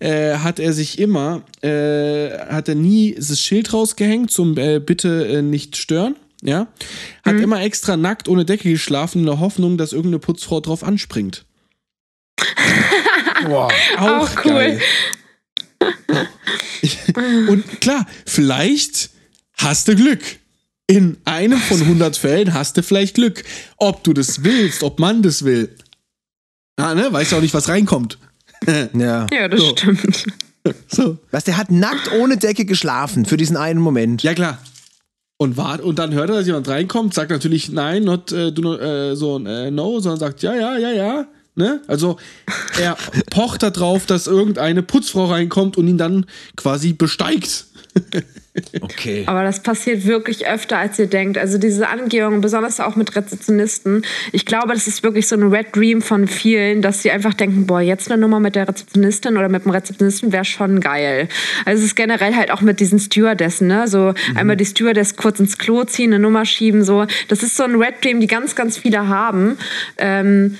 äh, 0.00 0.38
hat 0.38 0.58
er 0.58 0.72
sich 0.72 0.98
immer, 0.98 1.42
äh, 1.62 2.30
hat 2.48 2.68
er 2.68 2.74
nie 2.74 3.14
das 3.14 3.40
Schild 3.40 3.72
rausgehängt 3.72 4.32
zum 4.32 4.58
äh, 4.58 4.80
Bitte 4.80 5.24
äh, 5.24 5.42
nicht 5.42 5.76
stören. 5.76 6.16
Ja, 6.42 6.68
hat 7.22 7.34
mhm. 7.34 7.42
immer 7.42 7.62
extra 7.62 7.96
nackt 7.96 8.26
ohne 8.26 8.44
Decke 8.44 8.70
geschlafen 8.70 9.20
in 9.20 9.26
der 9.26 9.40
Hoffnung, 9.40 9.76
dass 9.76 9.92
irgendeine 9.92 10.20
Putzfrau 10.20 10.60
drauf 10.60 10.82
anspringt. 10.82 11.44
Boah, 13.44 13.70
auch, 13.98 14.36
auch 14.36 14.44
cool. 14.46 14.80
Und 17.48 17.80
klar, 17.80 18.06
vielleicht 18.26 19.10
hast 19.58 19.86
du 19.86 19.94
Glück 19.94 20.40
in 20.90 21.18
einem 21.24 21.58
von 21.58 21.80
100 21.80 22.16
Fällen 22.16 22.52
hast 22.52 22.76
du 22.76 22.82
vielleicht 22.82 23.14
Glück. 23.14 23.44
Ob 23.76 24.02
du 24.02 24.12
das 24.12 24.42
willst, 24.42 24.82
ob 24.82 24.98
man 24.98 25.22
das 25.22 25.44
will. 25.44 25.72
Ah, 26.76 26.96
ne? 26.96 27.12
Weißt 27.12 27.30
du 27.30 27.36
auch 27.36 27.40
nicht, 27.40 27.54
was 27.54 27.68
reinkommt. 27.68 28.18
ja. 28.66 29.26
ja, 29.32 29.48
das 29.48 29.60
so. 29.60 29.70
stimmt. 29.70 30.26
So. 30.88 31.16
Was, 31.30 31.44
der 31.44 31.56
hat 31.56 31.70
nackt 31.70 32.12
ohne 32.12 32.36
Decke 32.36 32.66
geschlafen 32.66 33.24
für 33.24 33.38
diesen 33.38 33.56
einen 33.56 33.80
Moment. 33.80 34.22
Ja, 34.22 34.34
klar. 34.34 34.58
Und, 35.38 35.56
wart, 35.56 35.80
und 35.80 35.98
dann 35.98 36.12
hört 36.12 36.28
er, 36.28 36.36
dass 36.36 36.46
jemand 36.46 36.68
reinkommt, 36.68 37.14
sagt 37.14 37.30
natürlich 37.30 37.70
nein, 37.70 38.04
not, 38.04 38.30
äh, 38.30 38.52
do 38.52 38.60
not, 38.60 38.78
äh, 38.78 39.16
so 39.16 39.38
äh, 39.38 39.70
no, 39.70 40.00
sondern 40.00 40.20
sagt 40.20 40.42
ja, 40.42 40.54
ja, 40.54 40.76
ja, 40.76 40.90
ja. 40.90 41.26
Ne? 41.56 41.82
Also 41.88 42.16
er 42.80 42.96
pocht 43.30 43.62
darauf, 43.62 44.06
dass 44.06 44.26
irgendeine 44.26 44.82
Putzfrau 44.82 45.26
reinkommt 45.26 45.76
und 45.76 45.88
ihn 45.88 45.98
dann 45.98 46.26
quasi 46.56 46.92
besteigt. 46.92 47.66
Okay. 48.80 49.24
Aber 49.26 49.44
das 49.44 49.62
passiert 49.62 50.06
wirklich 50.06 50.46
öfter, 50.46 50.78
als 50.78 50.98
ihr 50.98 51.06
denkt. 51.06 51.38
Also 51.38 51.56
diese 51.56 51.88
Angehungen, 51.88 52.40
besonders 52.40 52.80
auch 52.80 52.96
mit 52.96 53.14
Rezeptionisten. 53.14 54.04
Ich 54.32 54.44
glaube, 54.44 54.74
das 54.74 54.86
ist 54.88 55.02
wirklich 55.02 55.28
so 55.28 55.36
ein 55.36 55.44
Red 55.44 55.74
Dream 55.74 56.02
von 56.02 56.26
vielen, 56.26 56.82
dass 56.82 57.02
sie 57.02 57.10
einfach 57.10 57.32
denken, 57.32 57.66
boah, 57.66 57.80
jetzt 57.80 58.10
eine 58.10 58.20
Nummer 58.20 58.40
mit 58.40 58.56
der 58.56 58.68
Rezeptionistin 58.68 59.36
oder 59.36 59.48
mit 59.48 59.64
dem 59.64 59.70
Rezeptionisten 59.70 60.32
wäre 60.32 60.44
schon 60.44 60.80
geil. 60.80 61.28
Also 61.64 61.80
es 61.80 61.90
ist 61.90 61.96
generell 61.96 62.34
halt 62.34 62.50
auch 62.50 62.60
mit 62.60 62.80
diesen 62.80 62.98
Stewardessen, 62.98 63.68
ne? 63.68 63.86
So 63.86 64.14
mhm. 64.30 64.36
einmal 64.36 64.56
die 64.56 64.66
Stewardess 64.66 65.16
kurz 65.16 65.38
ins 65.38 65.56
Klo 65.56 65.84
ziehen, 65.84 66.12
eine 66.12 66.20
Nummer 66.20 66.44
schieben, 66.44 66.82
so. 66.82 67.06
Das 67.28 67.42
ist 67.42 67.56
so 67.56 67.62
ein 67.62 67.76
Red 67.76 68.04
Dream, 68.04 68.20
die 68.20 68.26
ganz, 68.26 68.56
ganz 68.56 68.78
viele 68.78 69.06
haben. 69.08 69.58
Ähm, 69.96 70.58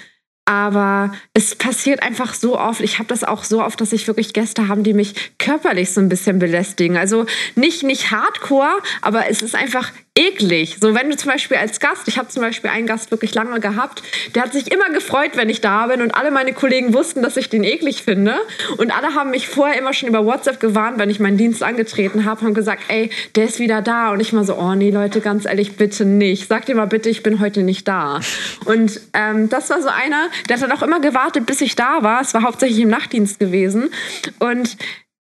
aber 0.51 1.13
es 1.33 1.55
passiert 1.55 2.03
einfach 2.03 2.35
so 2.35 2.59
oft. 2.59 2.81
Ich 2.81 2.99
habe 2.99 3.07
das 3.07 3.23
auch 3.23 3.45
so 3.45 3.63
oft, 3.63 3.81
dass 3.81 3.93
ich 3.93 4.09
wirklich 4.09 4.33
Gäste 4.33 4.67
habe, 4.67 4.83
die 4.83 4.95
mich 4.95 5.31
körperlich 5.39 5.93
so 5.93 6.01
ein 6.01 6.09
bisschen 6.09 6.41
belästigen. 6.41 6.97
Also 6.97 7.27
nicht, 7.55 7.85
nicht 7.85 8.11
hardcore, 8.11 8.81
aber 9.01 9.31
es 9.31 9.43
ist 9.43 9.55
einfach 9.55 9.93
eklig. 10.17 10.77
So, 10.81 10.95
wenn 10.95 11.09
du 11.09 11.17
zum 11.17 11.31
Beispiel 11.31 11.57
als 11.57 11.79
Gast, 11.81 12.09
ich 12.09 12.19
habe 12.19 12.29
zum 12.29 12.43
Beispiel 12.43 12.71
einen 12.71 12.87
Gast 12.87 13.11
wirklich 13.11 13.35
lange 13.35 13.61
gehabt, 13.61 14.03
der 14.35 14.43
hat 14.43 14.53
sich 14.53 14.71
immer 14.71 14.91
gefreut, 14.91 15.33
wenn 15.35 15.49
ich 15.49 15.61
da 15.61 15.87
bin 15.87 16.03
und 16.03 16.15
alle 16.15 16.31
meine 16.31 16.53
Kollegen 16.53 16.93
wussten, 16.93 17.23
dass 17.23 17.37
ich 17.37 17.49
den 17.49 17.65
eklig 17.65 18.03
finde. 18.03 18.37
Und 18.77 18.91
alle 18.97 19.15
haben 19.15 19.31
mich 19.31 19.49
vorher 19.49 19.79
immer 19.79 19.93
schon 19.93 20.09
über 20.09 20.27
WhatsApp 20.27 20.61
gewarnt, 20.61 20.99
wenn 20.99 21.11
ich 21.11 21.21
meinen 21.21 21.37
Dienst 21.37 21.63
angetreten 21.63 22.25
habe, 22.25 22.43
haben 22.43 22.55
gesagt, 22.55 22.83
ey, 22.89 23.11
der 23.37 23.45
ist 23.45 23.61
wieder 23.61 23.83
da. 23.83 24.11
Und 24.11 24.21
ich 24.21 24.33
mal 24.33 24.45
so, 24.45 24.57
oh 24.57 24.75
nee, 24.75 24.91
Leute, 24.91 25.21
ganz 25.21 25.45
ehrlich, 25.45 25.77
bitte 25.77 26.05
nicht. 26.05 26.49
Sag 26.49 26.67
dir 26.67 26.75
mal 26.75 26.87
bitte, 26.87 27.09
ich 27.09 27.23
bin 27.23 27.41
heute 27.41 27.63
nicht 27.63 27.87
da. 27.87 28.21
Und 28.65 29.01
ähm, 29.13 29.49
das 29.49 29.71
war 29.71 29.81
so 29.81 29.89
einer, 29.89 30.29
der 30.49 30.57
hat 30.57 30.63
dann 30.63 30.73
auch 30.73 30.83
immer 30.83 31.01
gewartet, 31.01 31.47
bis 31.47 31.61
ich 31.61 31.77
da 31.77 32.03
war. 32.03 32.21
Es 32.21 32.35
war 32.35 32.43
hauptsächlich 32.43 32.81
im 32.81 32.91
Nachtdienst 32.91 33.39
gewesen. 33.39 33.91
Und 34.39 34.77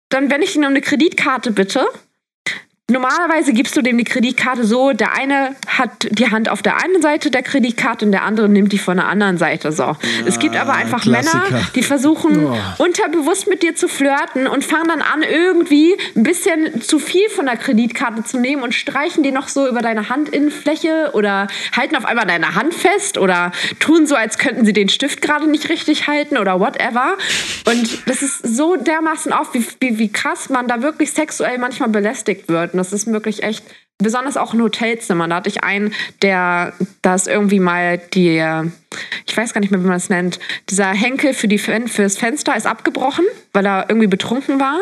dann, 0.08 0.30
wenn 0.30 0.42
ich 0.42 0.56
ihn 0.56 0.64
um 0.64 0.70
eine 0.70 0.80
Kreditkarte 0.80 1.52
bitte, 1.52 1.86
Normalerweise 2.90 3.52
gibst 3.52 3.76
du 3.76 3.82
dem 3.82 3.98
die 3.98 4.04
Kreditkarte 4.04 4.64
so, 4.64 4.92
der 4.92 5.14
eine 5.14 5.54
hat 5.68 6.08
die 6.10 6.30
Hand 6.30 6.48
auf 6.48 6.60
der 6.60 6.82
einen 6.82 7.00
Seite 7.00 7.30
der 7.30 7.42
Kreditkarte 7.42 8.04
und 8.04 8.12
der 8.12 8.24
andere 8.24 8.48
nimmt 8.48 8.72
die 8.72 8.78
von 8.78 8.96
der 8.96 9.06
anderen 9.06 9.38
Seite 9.38 9.70
so. 9.70 9.82
Ja, 9.82 9.96
es 10.26 10.40
gibt 10.40 10.56
aber 10.56 10.72
einfach 10.72 11.02
Klassiker. 11.02 11.44
Männer, 11.50 11.62
die 11.74 11.82
versuchen 11.84 12.46
oh. 12.46 12.56
unterbewusst 12.78 13.46
mit 13.46 13.62
dir 13.62 13.76
zu 13.76 13.86
flirten 13.86 14.48
und 14.48 14.64
fangen 14.64 14.88
dann 14.88 15.02
an 15.02 15.22
irgendwie 15.22 15.96
ein 16.16 16.24
bisschen 16.24 16.82
zu 16.82 16.98
viel 16.98 17.28
von 17.28 17.46
der 17.46 17.56
Kreditkarte 17.56 18.24
zu 18.24 18.38
nehmen 18.38 18.62
und 18.62 18.74
streichen 18.74 19.22
die 19.22 19.30
noch 19.30 19.46
so 19.46 19.68
über 19.68 19.82
deine 19.82 20.10
Handinnenfläche 20.10 21.10
oder 21.12 21.46
halten 21.76 21.94
auf 21.94 22.04
einmal 22.04 22.26
deine 22.26 22.56
Hand 22.56 22.74
fest 22.74 23.18
oder 23.18 23.52
tun 23.78 24.06
so, 24.06 24.16
als 24.16 24.38
könnten 24.38 24.64
sie 24.66 24.72
den 24.72 24.88
Stift 24.88 25.22
gerade 25.22 25.48
nicht 25.48 25.68
richtig 25.68 26.08
halten 26.08 26.38
oder 26.38 26.58
whatever. 26.58 27.16
Und 27.66 28.08
das 28.08 28.22
ist 28.22 28.42
so 28.42 28.74
dermaßen 28.74 29.32
auf, 29.32 29.54
wie, 29.54 29.64
wie, 29.78 29.98
wie 29.98 30.10
krass 30.10 30.48
man 30.48 30.66
da 30.66 30.82
wirklich 30.82 31.12
sexuell 31.12 31.58
manchmal 31.58 31.88
belästigt 31.88 32.48
wird 32.48 32.74
das 32.80 32.92
ist 32.94 33.06
wirklich 33.06 33.42
echt, 33.42 33.62
besonders 34.00 34.36
auch 34.36 34.54
in 34.54 34.62
Hotelzimmern. 34.62 35.30
Da 35.30 35.36
hatte 35.36 35.48
ich 35.48 35.62
einen, 35.64 35.92
der, 36.22 36.72
da 37.02 37.14
ist 37.14 37.28
irgendwie 37.28 37.60
mal 37.60 37.98
die, 37.98 38.42
ich 39.26 39.36
weiß 39.36 39.54
gar 39.54 39.60
nicht 39.60 39.70
mehr, 39.70 39.82
wie 39.82 39.86
man 39.86 39.96
es 39.96 40.08
nennt, 40.08 40.38
dieser 40.68 40.88
Henkel 40.88 41.34
für 41.34 41.48
die, 41.48 41.58
fürs 41.58 42.18
Fenster 42.18 42.56
ist 42.56 42.66
abgebrochen, 42.66 43.24
weil 43.52 43.66
er 43.66 43.86
irgendwie 43.88 44.08
betrunken 44.08 44.60
war. 44.60 44.80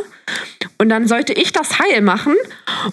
Und 0.79 0.91
dann 0.91 1.09
sollte 1.09 1.33
ich 1.33 1.53
das 1.53 1.79
heil 1.81 2.01
machen. 2.03 2.35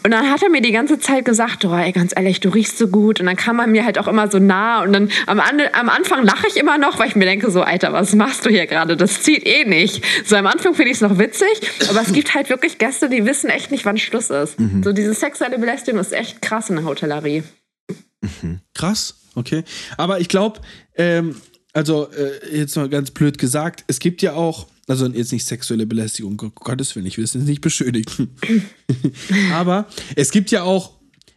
Und 0.03 0.11
dann 0.11 0.31
hat 0.31 0.41
er 0.41 0.49
mir 0.49 0.61
die 0.61 0.71
ganze 0.71 0.99
Zeit 0.99 1.23
gesagt, 1.25 1.63
oh, 1.65 1.75
ey, 1.75 1.91
ganz 1.91 2.13
ehrlich, 2.15 2.39
du 2.39 2.49
riechst 2.49 2.77
so 2.77 2.87
gut. 2.87 3.19
Und 3.19 3.27
dann 3.27 3.35
kam 3.35 3.59
er 3.59 3.67
mir 3.67 3.85
halt 3.85 3.99
auch 3.99 4.07
immer 4.07 4.29
so 4.29 4.39
nah. 4.39 4.81
Und 4.81 4.93
dann 4.93 5.09
am, 5.27 5.39
am 5.39 5.89
Anfang 5.89 6.23
lache 6.23 6.47
ich 6.47 6.57
immer 6.57 6.77
noch, 6.77 6.97
weil 6.97 7.09
ich 7.09 7.15
mir 7.15 7.25
denke, 7.25 7.51
so, 7.51 7.61
Alter, 7.61 7.93
was 7.93 8.15
machst 8.15 8.45
du 8.45 8.49
hier 8.49 8.65
gerade? 8.65 8.97
Das 8.97 9.21
zieht 9.21 9.45
eh 9.45 9.65
nicht. 9.65 10.03
So 10.25 10.35
am 10.35 10.47
Anfang 10.47 10.73
finde 10.73 10.91
ich 10.91 10.97
es 10.97 11.01
noch 11.01 11.19
witzig. 11.19 11.47
Aber 11.89 12.01
es 12.01 12.11
gibt 12.11 12.33
halt 12.33 12.49
wirklich 12.49 12.79
Gäste, 12.79 13.07
die 13.07 13.25
wissen 13.25 13.49
echt 13.49 13.69
nicht, 13.69 13.85
wann 13.85 13.97
Schluss 13.97 14.29
ist. 14.29 14.59
Mhm. 14.59 14.81
So 14.81 14.91
diese 14.91 15.13
sexuelle 15.13 15.59
Belästigung 15.59 15.99
ist 15.99 16.11
echt 16.15 16.41
krass 16.41 16.69
in 16.69 16.77
der 16.77 16.85
Hotellerie. 16.85 17.43
Mhm. 18.21 18.61
Krass, 18.73 19.15
okay. 19.35 19.63
Aber 19.97 20.19
ich 20.19 20.29
glaube, 20.29 20.61
ähm, 20.95 21.35
also 21.73 22.09
äh, 22.11 22.57
jetzt 22.57 22.75
mal 22.75 22.89
ganz 22.89 23.11
blöd 23.11 23.37
gesagt, 23.37 23.83
es 23.87 23.99
gibt 23.99 24.21
ja 24.21 24.33
auch 24.33 24.67
also 24.87 25.07
jetzt 25.07 25.31
nicht 25.31 25.45
sexuelle 25.45 25.85
Belästigung, 25.85 26.39
um 26.39 26.53
Gottes 26.53 26.95
Willen, 26.95 27.07
ich 27.07 27.17
will 27.17 27.23
es 27.23 27.33
nicht 27.33 27.61
beschönigen. 27.61 28.35
Aber 29.53 29.87
es 30.15 30.31
gibt 30.31 30.51
ja 30.51 30.63
auch, 30.63 30.91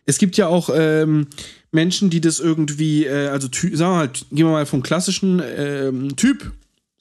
es 0.05 0.19
gibt 0.19 0.37
ja 0.37 0.49
auch 0.49 0.71
ähm, 0.75 1.29
Menschen, 1.71 2.11
die 2.11 2.21
das 2.21 2.41
irgendwie, 2.41 3.07
äh, 3.07 3.29
also 3.29 3.49
sagen 3.53 3.79
wir 3.79 3.89
mal, 3.89 4.09
gehen 4.09 4.47
wir 4.47 4.53
mal 4.53 4.67
vom 4.67 4.83
klassischen 4.83 5.43
ähm, 5.57 6.17
Typ, 6.17 6.53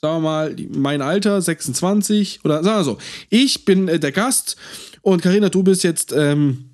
sagen 0.02 0.18
wir 0.18 0.20
mal, 0.20 0.56
mein 0.70 1.02
Alter, 1.02 1.42
26, 1.42 2.42
oder 2.44 2.64
sagen 2.64 2.80
wir 2.80 2.84
so, 2.84 2.98
ich 3.30 3.66
bin 3.66 3.88
äh, 3.88 4.00
der 4.00 4.12
Gast 4.12 4.56
und 5.02 5.22
Karina, 5.22 5.50
du 5.50 5.64
bist 5.64 5.84
jetzt 5.84 6.14
ähm, 6.16 6.70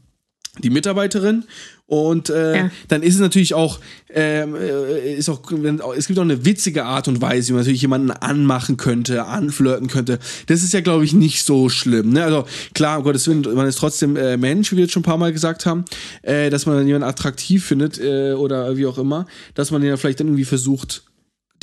die 0.60 0.70
Mitarbeiterin 0.70 1.46
und 1.88 2.30
äh, 2.30 2.58
ja. 2.58 2.72
dann 2.88 3.04
ist 3.04 3.16
es 3.16 3.20
natürlich 3.20 3.54
auch, 3.54 3.80
ähm, 4.14 4.56
äh, 4.56 5.16
ist 5.16 5.30
auch, 5.30 5.42
es 5.98 6.08
gibt 6.08 6.18
auch 6.20 6.24
eine 6.24 6.46
witzige 6.46 6.86
Art 6.86 7.08
und 7.08 7.22
Weise, 7.22 7.50
wie 7.50 7.54
man 7.54 7.62
natürlich 7.62 7.82
jemanden 7.82 8.12
anmachen 8.12 8.78
könnte, 8.78 9.26
anflirten 9.26 9.88
könnte. 9.88 10.20
Das 10.46 10.64
ist 10.64 10.74
ja, 10.74 10.82
glaube 10.82 11.06
ich, 11.06 11.14
nicht 11.14 11.44
so 11.44 11.70
schlimm. 11.70 12.14
Ne? 12.14 12.24
Also 12.24 12.46
klar, 12.74 13.00
um 13.00 13.04
Gottes 13.04 13.28
Willen, 13.28 13.42
man 13.56 13.68
ist 13.68 13.78
trotzdem 13.78 14.16
äh, 14.16 14.38
Mensch, 14.38 14.72
wie 14.72 14.78
wir 14.78 14.84
jetzt 14.84 14.94
schon 14.94 15.02
ein 15.02 15.06
paar 15.06 15.18
Mal 15.18 15.34
gesagt 15.34 15.66
haben, 15.66 15.86
äh, 16.22 16.50
dass 16.50 16.66
man 16.66 16.78
dann 16.78 16.88
jemanden 16.88 17.08
attraktiv 17.08 17.66
findet 17.66 18.00
äh, 18.00 18.34
oder 18.34 18.78
wie 18.78 18.86
auch 18.86 18.98
immer, 18.98 19.26
dass 19.56 19.72
man 19.72 19.82
den 19.82 19.90
ja 19.90 19.98
vielleicht 19.98 20.20
dann 20.20 20.28
irgendwie 20.28 20.46
versucht, 20.46 21.04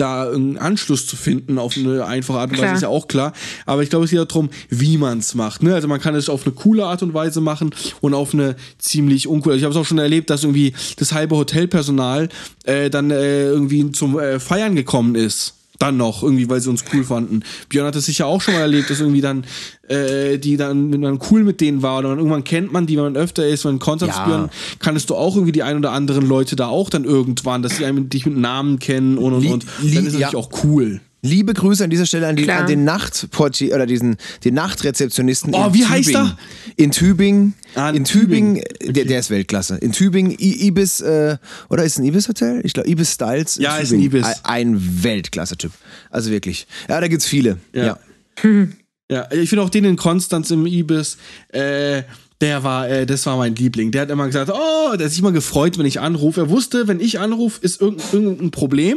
da 0.01 0.30
einen 0.30 0.59
Anschluss 0.59 1.07
zu 1.07 1.16
finden 1.16 1.59
auf 1.59 1.76
eine 1.76 2.05
einfache 2.05 2.38
Art 2.38 2.51
und 2.51 2.59
Weise, 2.59 2.74
ist 2.74 2.82
ja 2.82 2.88
auch 2.88 3.09
klar. 3.09 3.32
Aber 3.66 3.82
ich 3.82 3.90
glaube, 3.90 4.05
es 4.05 4.11
geht 4.11 4.18
darum, 4.18 4.51
wie 4.68 4.96
man 4.96 5.18
es 5.18 5.34
macht. 5.34 5.62
Ne? 5.62 5.74
Also 5.74 5.88
man 5.88 6.01
kann 6.01 6.14
es 6.14 6.28
auf 6.28 6.46
eine 6.46 6.55
coole 6.55 6.86
Art 6.86 7.03
und 7.03 7.14
Weise 7.14 7.40
machen 7.40 7.70
und 8.01 8.14
auf 8.14 8.34
eine 8.34 8.57
ziemlich 8.78 9.28
uncoole. 9.28 9.57
Ich 9.57 9.64
habe 9.64 9.72
es 9.72 9.76
auch 9.76 9.86
schon 9.86 9.98
erlebt, 9.98 10.30
dass 10.30 10.44
irgendwie 10.44 10.74
das 10.96 11.12
halbe 11.12 11.36
Hotelpersonal 11.36 12.28
äh, 12.64 12.90
dann 12.90 13.11
äh, 13.11 13.44
irgendwie 13.44 13.92
zum 13.92 14.18
äh, 14.18 14.40
Feiern 14.40 14.74
gekommen 14.74 15.14
ist 15.14 15.59
dann 15.80 15.96
noch, 15.96 16.22
irgendwie, 16.22 16.48
weil 16.48 16.60
sie 16.60 16.70
uns 16.70 16.84
cool 16.92 17.04
fanden. 17.04 17.40
Björn 17.68 17.86
hat 17.86 17.96
das 17.96 18.04
sicher 18.04 18.26
auch 18.26 18.40
schon 18.40 18.54
mal 18.54 18.60
erlebt, 18.60 18.90
dass 18.90 19.00
irgendwie 19.00 19.20
dann, 19.20 19.44
äh, 19.88 20.38
die 20.38 20.56
dann, 20.56 20.92
wenn 20.92 21.00
man 21.00 21.18
cool 21.30 21.42
mit 21.42 21.60
denen 21.60 21.82
war 21.82 21.98
oder 21.98 22.10
irgendwann 22.10 22.44
kennt 22.44 22.72
man 22.72 22.86
die, 22.86 22.96
wenn 22.96 23.04
man 23.04 23.16
öfter 23.16 23.46
ist, 23.46 23.64
wenn 23.64 23.78
Kontakt 23.78 24.14
ja. 24.14 24.24
Björn, 24.26 24.50
kannst 24.78 25.10
du 25.10 25.16
auch 25.16 25.34
irgendwie 25.34 25.52
die 25.52 25.62
ein 25.62 25.76
oder 25.76 25.92
anderen 25.92 26.26
Leute 26.26 26.54
da 26.54 26.68
auch 26.68 26.90
dann 26.90 27.04
irgendwann, 27.04 27.62
dass 27.62 27.78
sie 27.78 27.86
einen, 27.86 28.08
dich 28.10 28.26
mit 28.26 28.36
Namen 28.36 28.78
kennen 28.78 29.18
und 29.18 29.32
und 29.32 29.46
und. 29.46 29.66
Dann 29.80 30.06
ist 30.06 30.14
es 30.14 30.20
ja. 30.20 30.26
natürlich 30.26 30.36
auch 30.36 30.64
cool. 30.64 31.00
Liebe 31.22 31.52
Grüße 31.52 31.84
an 31.84 31.90
dieser 31.90 32.06
Stelle 32.06 32.28
an, 32.28 32.36
die, 32.36 32.50
an 32.50 32.66
den 32.66 32.84
Nachtportier 32.84 33.74
oder 33.74 33.84
diesen 33.84 34.16
den 34.42 34.54
Nachtrezeptionisten. 34.54 35.54
Oh, 35.54 35.74
wie 35.74 35.80
Tübingen. 35.80 35.90
heißt 35.90 36.14
er? 36.14 36.38
In 36.76 36.90
Tübingen. 36.92 37.54
Ah, 37.74 37.90
in 37.90 38.04
Tübingen, 38.04 38.54
Tübingen. 38.54 38.74
Okay. 38.80 38.92
Der, 38.92 39.04
der, 39.04 39.20
ist 39.20 39.28
Weltklasse. 39.28 39.76
In 39.76 39.92
Tübingen, 39.92 40.32
I 40.32 40.66
Ibis, 40.66 41.02
äh, 41.02 41.36
oder 41.68 41.84
ist 41.84 41.92
es 41.92 41.98
ein 41.98 42.06
Ibis-Hotel? 42.06 42.62
Ich 42.64 42.72
glaube, 42.72 42.88
Ibis 42.88 43.12
Styles. 43.12 43.56
Ja, 43.56 43.76
ist 43.76 43.92
ein 43.92 44.00
Ibis. 44.00 44.26
Ein 44.44 45.02
Weltklasse-Typ. 45.02 45.72
Also 46.10 46.30
wirklich. 46.30 46.66
Ja, 46.88 47.00
da 47.00 47.08
gibt's 47.08 47.26
viele. 47.26 47.58
Ja. 47.74 47.98
Ja, 48.42 48.66
ja 49.10 49.32
ich 49.32 49.50
finde 49.50 49.62
auch 49.62 49.70
den 49.70 49.84
in 49.84 49.96
Konstanz 49.96 50.50
im 50.50 50.64
Ibis, 50.64 51.18
äh, 51.48 52.02
der 52.40 52.64
war, 52.64 52.88
äh, 52.88 53.04
das 53.04 53.26
war 53.26 53.36
mein 53.36 53.54
Liebling. 53.54 53.90
Der 53.90 54.02
hat 54.02 54.10
immer 54.10 54.24
gesagt, 54.24 54.50
oh, 54.50 54.96
der 54.96 55.04
hat 55.04 55.10
sich 55.10 55.18
immer 55.18 55.32
gefreut, 55.32 55.76
wenn 55.76 55.84
ich 55.84 56.00
anrufe. 56.00 56.40
Er 56.40 56.48
wusste, 56.48 56.88
wenn 56.88 56.98
ich 56.98 57.20
anrufe, 57.20 57.60
ist 57.60 57.82
irgendein, 57.82 58.06
irgendein 58.10 58.50
Problem 58.52 58.96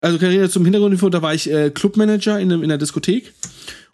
also 0.00 0.18
Karriere 0.18 0.48
zum 0.48 0.64
Hintergrundinfo, 0.64 1.08
da 1.08 1.22
war 1.22 1.34
ich 1.34 1.50
äh, 1.50 1.70
Clubmanager 1.70 2.38
in, 2.38 2.50
in 2.50 2.68
der 2.68 2.78
Diskothek. 2.78 3.32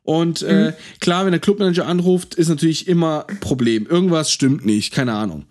Und 0.02 0.42
äh, 0.42 0.52
mhm. 0.52 0.68
äh, 0.68 0.72
klar, 1.00 1.24
wenn 1.24 1.32
der 1.32 1.40
Clubmanager 1.40 1.86
anruft, 1.86 2.34
ist 2.34 2.48
natürlich 2.48 2.88
immer 2.88 3.26
Problem. 3.40 3.86
Irgendwas 3.86 4.30
stimmt 4.30 4.66
nicht, 4.66 4.92
keine 4.92 5.14
Ahnung. 5.14 5.46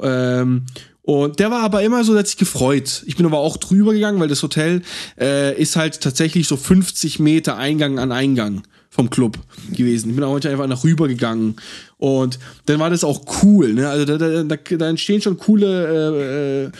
Ähm, 0.00 0.64
und 1.02 1.38
der 1.38 1.50
war 1.50 1.62
aber 1.62 1.82
immer 1.82 2.04
so, 2.04 2.12
der 2.12 2.20
hat 2.20 2.28
sich 2.28 2.36
gefreut. 2.36 3.02
Ich 3.06 3.16
bin 3.16 3.26
aber 3.26 3.38
auch 3.38 3.56
drüber 3.56 3.92
gegangen, 3.92 4.20
weil 4.20 4.28
das 4.28 4.42
Hotel 4.42 4.82
äh, 5.18 5.60
ist 5.60 5.76
halt 5.76 6.00
tatsächlich 6.00 6.46
so 6.46 6.56
50 6.56 7.18
Meter 7.18 7.56
Eingang 7.56 7.98
an 7.98 8.12
Eingang 8.12 8.62
vom 8.90 9.08
Club 9.08 9.38
gewesen. 9.72 10.10
Ich 10.10 10.16
bin 10.16 10.24
auch 10.24 10.32
heute 10.32 10.50
einfach 10.50 10.66
nach 10.66 10.82
rüber 10.82 11.08
gegangen. 11.08 11.56
Und 11.96 12.38
dann 12.66 12.80
war 12.80 12.90
das 12.90 13.04
auch 13.04 13.22
cool. 13.42 13.72
Ne? 13.72 13.88
Also 13.88 14.04
da, 14.04 14.18
da, 14.18 14.42
da, 14.42 14.56
da 14.56 14.88
entstehen 14.88 15.22
schon 15.22 15.38
coole 15.38 15.66
äh, 15.66 16.64
äh, 16.64 16.66
äh, 16.66 16.70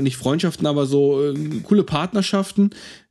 nicht 0.00 0.16
Freundschaften, 0.16 0.66
aber 0.66 0.86
so 0.86 1.22
äh, 1.24 1.60
coole 1.62 1.84
Partnerschaften. 1.84 2.70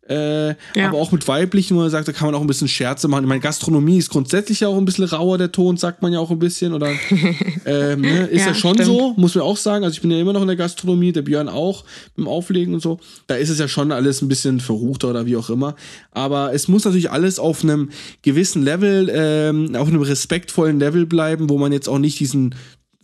Äh, 0.09 0.49
ja. 0.49 0.88
Aber 0.88 0.99
auch 0.99 1.11
mit 1.11 1.28
weiblichen, 1.28 1.76
wo 1.76 1.82
man 1.82 1.89
sagt, 1.89 2.07
da 2.07 2.13
kann 2.13 2.28
man 2.28 2.36
auch 2.36 2.41
ein 2.41 2.47
bisschen 2.47 2.70
Scherze 2.70 3.07
machen. 3.07 3.24
Ich 3.24 3.28
meine, 3.28 3.41
Gastronomie 3.41 3.97
ist 3.97 4.09
grundsätzlich 4.09 4.61
ja 4.61 4.70
auch 4.70 4.78
ein 4.78 4.86
bisschen 4.86 5.03
rauer, 5.03 5.38
der 5.38 5.51
Ton, 5.51 5.76
sagt 5.76 6.01
man 6.01 6.13
ja 6.13 6.20
auch 6.20 6.32
ein 6.32 6.39
bisschen. 6.39 6.74
Oder 6.74 6.91
ähm, 7.65 8.01
ne? 8.01 8.28
ist 8.28 8.41
ja, 8.41 8.47
ja 8.47 8.53
schon 8.53 8.76
stimmt. 8.76 8.88
so, 8.88 9.13
muss 9.18 9.36
man 9.36 9.43
auch 9.43 9.57
sagen. 9.57 9.84
Also 9.84 9.95
ich 9.95 10.01
bin 10.01 10.11
ja 10.11 10.20
immer 10.20 10.34
noch 10.34 10.41
in 10.41 10.47
der 10.47 10.55
Gastronomie, 10.55 11.11
der 11.11 11.24
Björn 11.24 11.49
auch 11.49 11.84
mit 12.15 12.26
dem 12.26 12.30
Auflegen 12.30 12.74
und 12.74 12.80
so. 12.80 12.99
Da 13.28 13.36
ist 13.36 13.49
es 13.49 13.59
ja 13.59 13.68
schon 13.68 13.91
alles 13.91 14.22
ein 14.22 14.30
bisschen 14.30 14.61
verruchter 14.61 15.09
oder 15.09 15.26
wie 15.26 15.36
auch 15.36 15.49
immer. 15.49 15.76
Aber 16.11 16.53
es 16.53 16.70
muss 16.70 16.86
natürlich 16.86 17.11
alles 17.11 17.38
auf 17.38 17.63
einem 17.63 17.89
gewissen 18.22 18.63
Level, 18.63 19.11
ähm, 19.13 19.76
auf 19.76 19.89
einem 19.89 20.01
respektvollen 20.01 20.80
Level 20.80 21.05
bleiben, 21.05 21.49
wo 21.49 21.57
man 21.57 21.74
jetzt 21.74 21.89
auch 21.89 21.99
nicht 21.99 22.20
diesen 22.20 22.55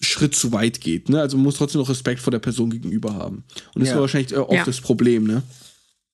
Schritt 0.04 0.36
zu 0.36 0.52
weit 0.52 0.82
geht. 0.82 1.10
Ne? 1.10 1.20
Also 1.20 1.38
man 1.38 1.46
muss 1.46 1.58
trotzdem 1.58 1.82
noch 1.82 1.90
Respekt 1.90 2.20
vor 2.20 2.32
der 2.32 2.40
Person 2.40 2.70
gegenüber 2.70 3.14
haben. 3.14 3.44
Und 3.74 3.82
das 3.82 3.90
ja. 3.90 3.96
ist 3.96 4.02
wahrscheinlich 4.02 4.34
äh, 4.34 4.38
oft 4.38 4.54
ja. 4.54 4.64
das 4.66 4.82
Problem, 4.82 5.26
ne? 5.26 5.44